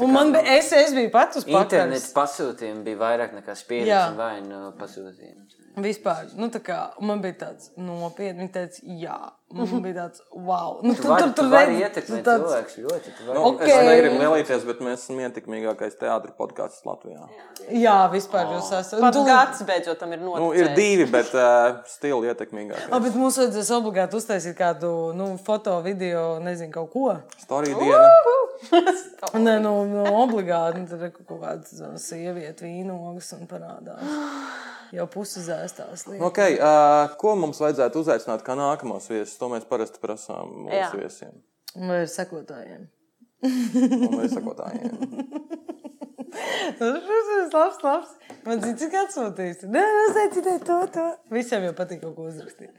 Un 0.00 0.12
man 0.12 0.32
bija, 0.34 0.58
es, 0.58 0.72
es 0.76 0.92
biju 0.96 1.10
pats 1.12 1.40
uz 1.40 1.46
Internets 1.48 2.10
pakaļas. 2.12 2.16
pasūtījumi 2.16 2.82
bija 2.84 2.98
vairāk 3.00 3.32
nekā 3.38 3.54
spīdus 3.56 3.88
Jā. 3.88 4.02
un 4.10 4.18
vainu 4.20 4.60
pasūtījumi. 4.80 5.46
Vispār, 5.78 6.26
nu 6.34 6.48
tā 6.50 6.58
kā, 6.66 6.76
man 7.00 7.20
bija 7.22 7.36
tāds 7.44 7.68
nopietni, 7.78 8.42
viņa 8.42 8.50
teica, 8.56 8.80
jā, 9.00 9.18
man 9.54 9.82
bija 9.84 9.94
tāds, 10.00 10.18
wow. 10.34 10.80
Nu, 10.82 10.96
Tu 10.98 11.06
vari, 11.06 11.28
tu 11.38 11.44
vari 11.48 11.76
redzi, 11.76 11.84
ietekmēt 11.84 12.24
tāds- 12.26 12.42
cilvēkus 12.42 12.74
ļoti. 12.82 13.12
Tu. 13.18 13.26
Nu, 13.28 13.44
Ok. 13.44 13.60
okay. 13.60 13.70
Es 13.70 13.86
negribu 13.86 14.18
lielīties, 14.18 14.64
bet 14.66 14.80
mēs 14.82 15.04
esam 15.04 15.20
ietekmīgākais 15.22 15.94
teātris 16.00 16.34
podkāsts 16.36 16.82
Latvijā. 16.84 17.22
Jā, 17.70 18.10
vispār 18.10 18.50
jūs 18.56 18.72
esat. 18.80 19.00
Pat 19.00 19.14
tu- 19.14 19.24
gads 19.24 19.62
beidzot 19.62 19.98
tam 20.02 20.12
ir 20.12 20.18
noticis. 20.18 20.40
Nu, 20.42 20.52
ir 20.58 20.74
divi, 20.74 21.06
bet 21.06 21.30
uh, 21.38 21.78
stili 21.86 22.26
ietekmīgākie. 22.34 22.88
Ah, 22.90 22.98
bet 22.98 23.14
mums 23.14 23.38
vajadzēs 23.38 23.70
obligāti 23.78 24.18
uztaisīt 24.18 24.56
kādu 24.58 25.14
nu, 25.14 25.36
foto, 25.38 25.80
video, 25.86 26.40
nezinu, 26.40 26.72
kaut 26.72 26.90
ko. 26.92 27.14
Storija 27.38 27.78
diena. 27.78 28.08
Nē, 29.46 29.60
nu, 29.62 29.84
nu 29.86 30.04
obligāti. 30.18 30.82
nu, 30.82 30.86
Tur 30.90 31.06
ir 31.06 31.12
kaut 31.14 31.40
kāda 31.40 31.62
uh, 31.92 31.94
sieviete, 31.96 32.66
vīnogas 32.66 33.32
un 33.38 33.46
parādās. 33.46 34.02
Jau 34.90 35.04
pusi 35.60 35.74
zēstās. 35.74 36.06
liekas. 36.08 36.26
Okay, 36.30 36.56
uh, 36.58 37.16
ko 37.20 37.36
mums 37.36 37.60
vajadzētu 37.60 38.00
uzaicināt 38.00 38.44
kā 38.46 38.56
nākamos 38.58 39.08
viesus? 39.10 39.36
To 39.38 39.48
mēs 39.52 39.66
parasti 39.68 40.00
prasām 40.02 40.68
Jā. 40.70 40.88
mūsu 40.88 41.00
viesiem. 41.02 41.36
Vai 41.76 42.02
ar 42.04 42.10
sekotājiem? 42.10 42.88
Un 43.44 44.18
mēs 44.18 44.34
sakotājiem. 44.36 44.90
Tas 46.78 46.94
ir 46.94 47.48
labs, 47.52 47.80
labs. 47.82 48.12
Man 48.46 48.60
zina, 48.62 48.76
cik 48.78 48.94
atsūtīs. 49.00 49.64
Nē, 49.66 49.82
uzaiciniet 50.10 50.64
to, 50.66 50.76
to. 50.94 51.06
Visiem 51.34 51.66
jau 51.66 51.72
patīk 51.76 52.04
kaut 52.04 52.14
ko 52.16 52.28
uzrakstīt. 52.30 52.70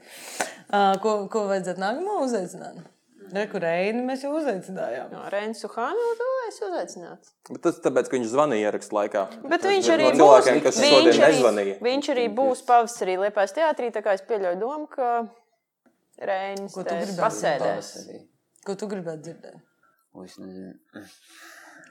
Uh, 0.72 0.94
ko, 1.02 1.26
ko 1.32 1.44
vajadzētu 1.50 1.82
nākamo 1.82 2.22
uzaicināt? 2.24 2.80
Reku 3.32 3.60
Reini 3.62 4.02
mēs 4.04 4.22
jau 4.26 4.32
uzaicinājām. 4.36 5.12
No 5.14 5.22
Reinas 5.32 5.62
Suhānu 5.64 6.08
to 6.18 6.26
es 6.48 6.58
uzaicinātu. 6.66 7.30
Bet 7.48 7.62
tas 7.64 7.78
tāpēc, 7.84 8.10
ka 8.10 8.18
viņš 8.18 8.28
zvanīja 8.34 8.68
ierakstu 8.68 8.96
laikā. 8.98 9.22
Bet 9.48 9.64
viņš 9.64 9.88
no 9.88 9.94
arī 9.94 10.08
būs. 10.10 10.18
cilvēkiem, 10.20 10.60
kas 10.66 10.80
viņš 10.82 10.96
šodien 10.96 11.12
arī- 11.14 11.32
nezvanīja. 11.32 11.76
Viņš 11.88 12.10
arī 12.14 12.26
būs 12.40 12.64
pavasarī 12.68 13.14
Liepājas 13.22 13.56
teātrī, 13.56 13.88
tā 13.94 14.02
kā 14.04 14.12
es 14.18 14.24
pieļauju 14.28 14.60
domu, 14.60 14.86
ka 14.92 15.08
gribētu 16.20 17.16
pasēdēs. 17.22 17.92
Ko 18.66 18.76
tu 18.78 18.86
gribētu 18.86 19.24
dzirdēt? 19.30 19.62
O, 20.12 20.24
es 20.24 20.36
nezinu. 20.36 20.74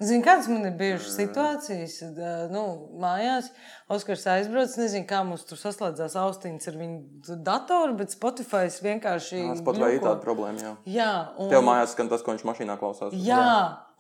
Zini, 0.02 0.24
kādas 0.26 0.48
man 0.50 0.66
ir 0.66 0.74
bijušas 0.80 1.14
situācijas, 1.20 1.98
ā, 2.10 2.32
nu, 2.50 2.64
mājās. 3.02 3.52
Oskars 3.92 4.24
aizbrauc, 4.34 4.74
nezinu, 4.80 5.06
kā 5.10 5.20
mums 5.28 5.44
tur 5.46 5.60
saslēdzās 5.62 6.16
austiņas 6.18 6.70
ar 6.72 6.80
viņu 6.80 7.38
datoru, 7.46 7.98
bet 8.00 8.16
Spotify 8.16 8.66
vienkārši. 8.82 9.44
Spotify 9.60 9.98
ir 9.98 10.02
tāda 10.06 10.18
problēma. 10.24 10.64
Jā. 10.64 10.74
Jā, 10.96 11.12
un, 11.38 11.52
Tev 11.54 11.66
mājās 11.68 11.94
skan 11.94 12.10
tas, 12.10 12.24
ko 12.26 12.34
viņš 12.34 12.48
mašīnā 12.50 12.80
klausās. 12.82 13.14
jā, 13.14 13.46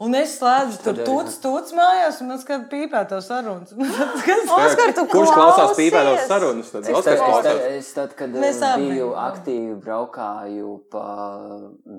un 0.01 0.15
es 0.17 0.33
slēdzu 0.39 0.79
tur 0.85 0.99
tūts, 1.05 1.37
tūts 1.43 1.73
mājās, 1.77 2.19
un 2.23 2.31
man 2.31 2.39
skat 2.41 2.63
pīpēto 2.71 3.19
sarunas. 3.23 3.73
Oskar, 4.57 4.93
tu 4.97 5.05
Kurš 5.11 5.33
klausās 5.35 5.73
pīpētos 5.77 6.25
sarunas? 6.29 6.71
Tad 6.73 6.89
Es 6.91 7.05
tad, 7.05 7.13
es, 7.13 7.43
tad, 7.45 7.61
es 7.77 7.91
tad, 7.97 8.15
kad 8.19 8.33
Mēs 8.41 8.61
eh, 8.65 8.75
biju 8.81 9.11
aktīvi 9.21 9.75
braukāju 9.83 10.73
pa 10.93 11.05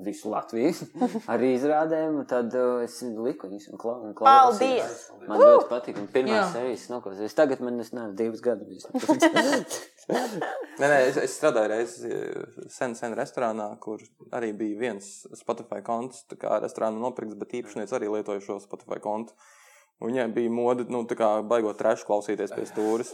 visu 0.07 0.33
Latviju 0.33 0.75
ar 1.33 1.47
izrādēm, 1.47 2.21
tad 2.31 2.55
eh, 2.59 2.85
es 2.89 2.99
liku 3.07 3.51
viņus 3.53 3.71
un 3.73 3.81
klau- 3.83 3.99
un 4.09 4.15
klausījos. 4.19 5.07
Paldies! 5.13 5.29
Man 5.29 5.39
ļoti 5.43 5.69
patīk. 5.71 5.99
Un 6.03 6.09
pirmā 6.11 6.43
sērijas 6.53 6.89
noklausījos. 6.91 7.37
Tagad 7.39 7.63
man 7.63 7.79
es 7.85 7.93
neesmu 7.95 8.17
divus 8.19 8.43
gadus. 8.43 8.89
Nē, 10.11 10.89
nē, 10.89 10.97
es, 11.07 11.19
es 11.21 11.35
strādāju 11.39 11.71
reiz 11.71 11.97
eh, 12.09 12.47
sen, 12.73 12.97
sen 12.99 13.15
restorānā, 13.15 13.69
kur 13.83 14.03
arī 14.35 14.51
bija 14.57 14.81
viens 14.81 15.11
Spotify 15.39 15.83
konts. 15.87 16.25
Tā 16.31 16.39
kā 16.41 16.59
restorāna 16.63 16.99
nopirkts, 17.03 17.39
bet 17.39 17.55
īpašnieks 17.61 17.95
arī 17.99 18.11
lietoja 18.11 18.43
šo 18.43 18.59
Spotify 18.63 18.99
kontu. 19.03 19.37
Viņai 20.03 20.27
bija 20.35 20.51
mode, 20.51 20.89
nu, 20.91 21.05
tā 21.07 21.15
kā 21.19 21.29
baigot 21.47 21.79
trešu 21.79 22.09
klausīties 22.09 22.55
pie 22.57 22.67
stūres. 22.67 23.13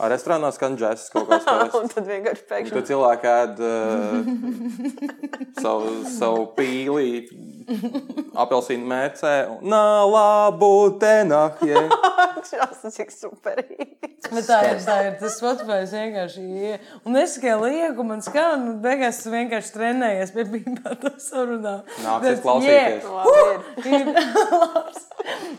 Ar 0.00 0.08
restorānā 0.14 0.48
skan 0.56 0.76
džeks 0.80 1.10
kaut 1.12 1.28
kāds. 1.28 1.74
Un 1.80 1.88
tad 1.92 2.06
vienkārši 2.08 2.44
pēkšņi. 2.48 2.72
Tad 2.76 2.86
cilvēki 2.88 3.30
ēd 3.30 3.60
uh, 3.66 4.14
savu, 5.60 5.90
savu 6.08 6.46
pīli, 6.56 7.26
apelsīnu 8.40 8.86
mērcē. 8.90 9.32
un, 9.52 9.58
Nā, 9.72 9.82
labu 10.08 10.70
tenahie. 11.02 11.82
Tas 12.40 12.84
cik 12.96 13.12
superīgi. 13.12 13.88
Bet 14.30 14.46
tā 14.46 14.58
ir, 14.70 14.78
tā 14.84 14.96
ir 15.08 15.14
tas 15.20 15.36
Spotify 15.40 15.80
vienkārši. 15.90 16.42
ie- 16.60 16.78
Un 17.08 17.16
es 17.20 17.34
tikai 17.36 17.56
lieku, 17.60 18.04
man 18.06 18.22
skan, 18.24 18.66
un 18.70 18.78
beigās 18.84 19.20
es 19.20 19.28
vienkārši 19.32 19.74
trenējies 19.76 20.32
pie 20.36 20.44
pīpētā 20.54 21.12
sarunā. 21.24 21.76
Nāksies 22.04 22.40
klausīties. 22.44 23.04
Ir. 23.84 24.12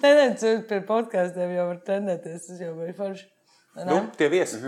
Nē, 0.01 0.09
nē, 0.17 0.25
tu 0.41 0.51
pie 0.69 0.79
podkāstiem 0.87 1.51
jau 1.53 1.67
var 1.69 1.79
trenēties. 1.85 2.47
Tas 2.49 2.61
jau 2.63 2.71
bija 2.79 2.95
forši. 2.97 3.27
Nu, 3.75 4.01
tie 4.17 4.27
viesi. 4.29 4.59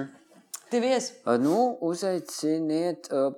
Tie 0.72 0.80
viesi. 0.80 1.14
Uh, 1.26 1.38
Nu, 1.38 1.78
uzaiciniet 1.84 3.10
uh, 3.12 3.34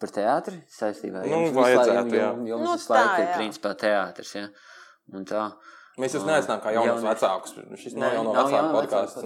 par 0.00 0.10
teātri 0.14 0.58
saistībā 0.70 1.22
ar 1.22 1.28
Nu, 1.30 1.40
vajadzētu, 1.56 2.14
jā. 2.14 2.28
jums- 2.30 2.48
Jums 2.50 2.64
Nu, 2.66 2.72
visu 2.76 2.92
laiku 2.92 3.20
ir 3.22 3.28
jā. 3.28 3.36
principā 3.38 3.72
teātris, 3.80 4.32
jā. 4.36 4.46
Un 5.14 5.24
tā. 5.28 5.44
Mēs 5.98 6.14
jūs 6.16 6.24
neaicinām 6.26 6.60
kā 6.62 6.72
jaunos 6.74 7.02
Jaunie. 7.02 7.10
vecākus. 7.10 7.52
Šis 7.78 7.94
nav 7.94 8.12
jau 8.16 8.22
no 8.26 8.32
vecāku 8.34 8.70
podkāsts. 8.74 9.20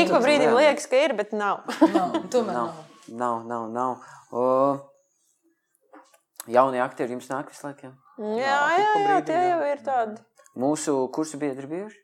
Ik 0.00 0.08
pa 0.08 0.14
ka 0.16 0.20
brīdim 0.24 0.48
jā. 0.48 0.56
liekas, 0.56 0.86
ka 0.88 0.96
ir, 1.04 1.12
bet 1.18 1.32
nav. 1.36 1.64
Nav, 1.96 2.14
tomēr 2.32 2.54
Nav, 2.54 2.70
nav. 3.08 3.44
nav, 3.46 3.66
nav. 3.70 4.06
O, 4.32 4.44
jaunie 6.48 6.80
aktieri 6.80 7.12
jums 7.16 7.28
nāk 7.28 7.50
visu 7.52 7.66
laiku. 7.66 7.90
jā? 7.90 7.92
Jā, 8.40 8.60
jā, 8.78 8.92
jā, 9.04 9.18
tie 9.28 9.40
jau 9.50 9.60
ir 9.68 9.82
tādi. 9.84 10.16
Mūsu 10.56 10.96
kursu 11.14 11.38
biedri 11.40 11.66
bijuši? 11.70 11.99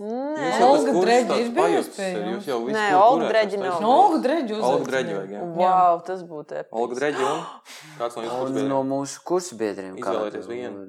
Nē, 0.00 0.50
Olga 0.64 0.92
Dreģi 0.96 1.34
ir 1.42 1.48
bijusi 1.52 1.90
pie 1.92 2.06
jums? 2.14 2.30
Jūs 2.32 2.46
jau 2.48 2.58
visu 2.64 2.72
Nē, 2.72 2.84
Olga 2.96 3.26
Dreģi 3.28 3.58
nav. 3.60 3.74
No, 3.84 3.90
Olga 4.06 4.20
Dreģi 4.24 4.54
Olga 4.56 4.62
uzaicinājāt. 4.62 4.86
Dreģi 4.88 5.16
vajag, 5.16 5.34
jā. 5.34 5.42
wow, 5.58 5.98
tas 6.06 6.22
būtu 6.30 6.56
episki. 6.56 6.78
Olga 6.80 6.96
Dreģi 7.00 7.26
un 7.26 7.42
kāds 7.98 8.16
no 8.16 8.24
jūsu 8.24 8.38
kursbiedriem? 8.38 8.70
no 8.72 8.78
mūsu 8.88 9.20
kursu 9.28 9.58
biedriem. 9.60 9.98
Izvēlieties 10.00 10.48
vienu. 10.48 10.86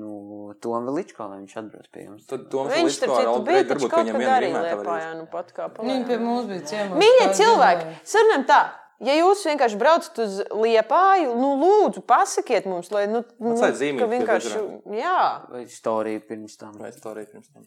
Nu, 0.00 0.54
Tom 0.64 0.88
Veličko, 0.88 1.28
lai 1.28 1.42
viņš 1.42 1.54
atbrauc 1.60 1.92
pie 1.92 2.06
jums. 2.06 2.24
Tad 2.30 2.48
Toms 2.54 2.72
Viņš, 2.72 2.98
ar 3.04 3.12
citu, 3.12 3.36
bija 3.44 3.66
taču 3.66 3.76
varbūt 3.76 3.92
kaut 3.92 4.08
viņam 4.08 4.18
kad 4.22 4.32
arī 4.38 4.50
Liepājā, 4.56 5.12
nu 5.20 5.28
pat 5.36 5.52
kā 5.52 5.68
Viņi 5.76 6.08
pie 6.08 6.16
palēja. 6.16 6.24
mums 6.24 6.48
bija 6.48 6.66
ciemos. 6.72 7.00
Mīļie 7.04 7.28
cilvēki, 7.36 7.94
sarunājam 8.08 8.48
tā. 8.48 8.60
Ja 9.04 9.12
jūs 9.18 9.42
vienkārši 9.44 9.76
braucat 9.76 10.18
uz 10.24 10.38
Liepāju, 10.56 11.34
nu 11.36 11.50
lūdzu, 11.60 12.00
pasakiet 12.08 12.64
mums, 12.70 12.88
lai, 12.94 13.04
nu, 13.10 13.20
nu 13.44 13.56
zīmīti 13.60 14.00
ka 14.00 14.06
pie 14.06 14.12
vienkārši, 14.14 14.62
jā. 14.96 15.18
Vai 15.52 15.64
storija 15.68 16.22
pirms 16.24 16.56
tam? 16.60 16.78
Vai 16.80 16.94
storija 16.94 17.28
pirms 17.28 17.50
tam? 17.50 17.66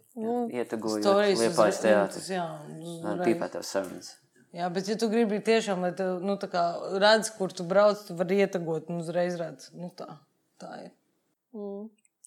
Ietagojot 0.50 1.06
Storijas 1.06 1.44
Liepājas 1.44 1.84
teātris. 1.84 2.32
Jā, 2.34 2.48
uzreiz. 2.82 3.22
Pīpētās 3.28 3.76
sarunas. 3.76 4.10
Jā, 4.58 4.72
bet 4.74 4.90
ja 4.90 4.98
tu 4.98 5.12
gribi 5.12 5.38
tiešām, 5.46 5.86
lai 5.86 5.92
tu 5.94 6.08
nu, 6.26 6.34
tā 6.42 6.50
kā 6.50 6.64
redz, 6.98 7.30
kur 7.38 7.54
tu 7.54 7.66
brauc, 7.70 8.02
tu 8.08 8.18
vari 8.18 8.42
ietagot 8.42 8.90
un 8.90 9.04
uzreiz 9.04 9.38
redz. 9.38 9.70
Nu, 9.78 9.92
tā, 9.94 10.16
tā 10.58 10.72
ir. 10.88 10.94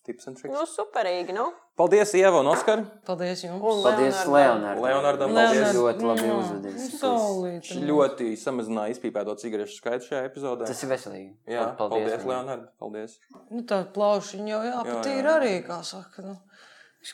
Tips 0.03 0.27
and 0.27 0.35
tricks. 0.35 0.51
Nu, 0.51 0.65
superīgi, 0.67 1.31
nu. 1.37 1.45
Paldies, 1.79 2.11
Ieva 2.19 2.41
un 2.43 2.49
Oskar. 2.51 2.81
Paldies 3.07 3.45
jums! 3.45 3.63
Un 3.63 3.85
Paldies, 3.85 4.25
Leonardam. 4.27 4.81
Leonardam. 4.83 5.35
Paldies. 5.37 5.77
Ļoti 5.77 6.09
labi 6.09 6.25
Jā, 6.27 6.39
uzvedies. 6.41 6.89
nu. 7.05 7.13
Viņš 7.47 7.71
ļoti 7.87 8.31
samazināja 8.41 8.97
izpīpēto 8.97 9.37
cigarešu 9.39 9.79
skaitu 9.79 10.09
šajā 10.11 10.25
epizodē. 10.27 10.67
Tas 10.67 10.83
ir 10.83 10.91
veselīgi. 10.91 11.31
Jā, 11.55 11.69
paldies, 11.79 12.11
Leonard. 12.11 12.27
Leonard. 12.33 12.69
Paldies. 12.83 13.19
Nu, 13.47 13.63
tā 13.63 13.85
plaušiņa 13.95 14.51
jau 14.51 14.63
jāpatīra 14.73 15.23
jā. 15.23 15.37
arī, 15.39 15.55
kā 15.71 15.79
saka. 15.87 16.27
Nu. 16.27 16.39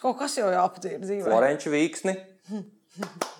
Kaut 0.01 0.19
kas 0.24 0.40
jau 0.40 0.48
jāpatīra 0.52 1.02
dzīvē. 1.05 1.28
Florenču 1.28 1.77
vīksni. 1.77 2.16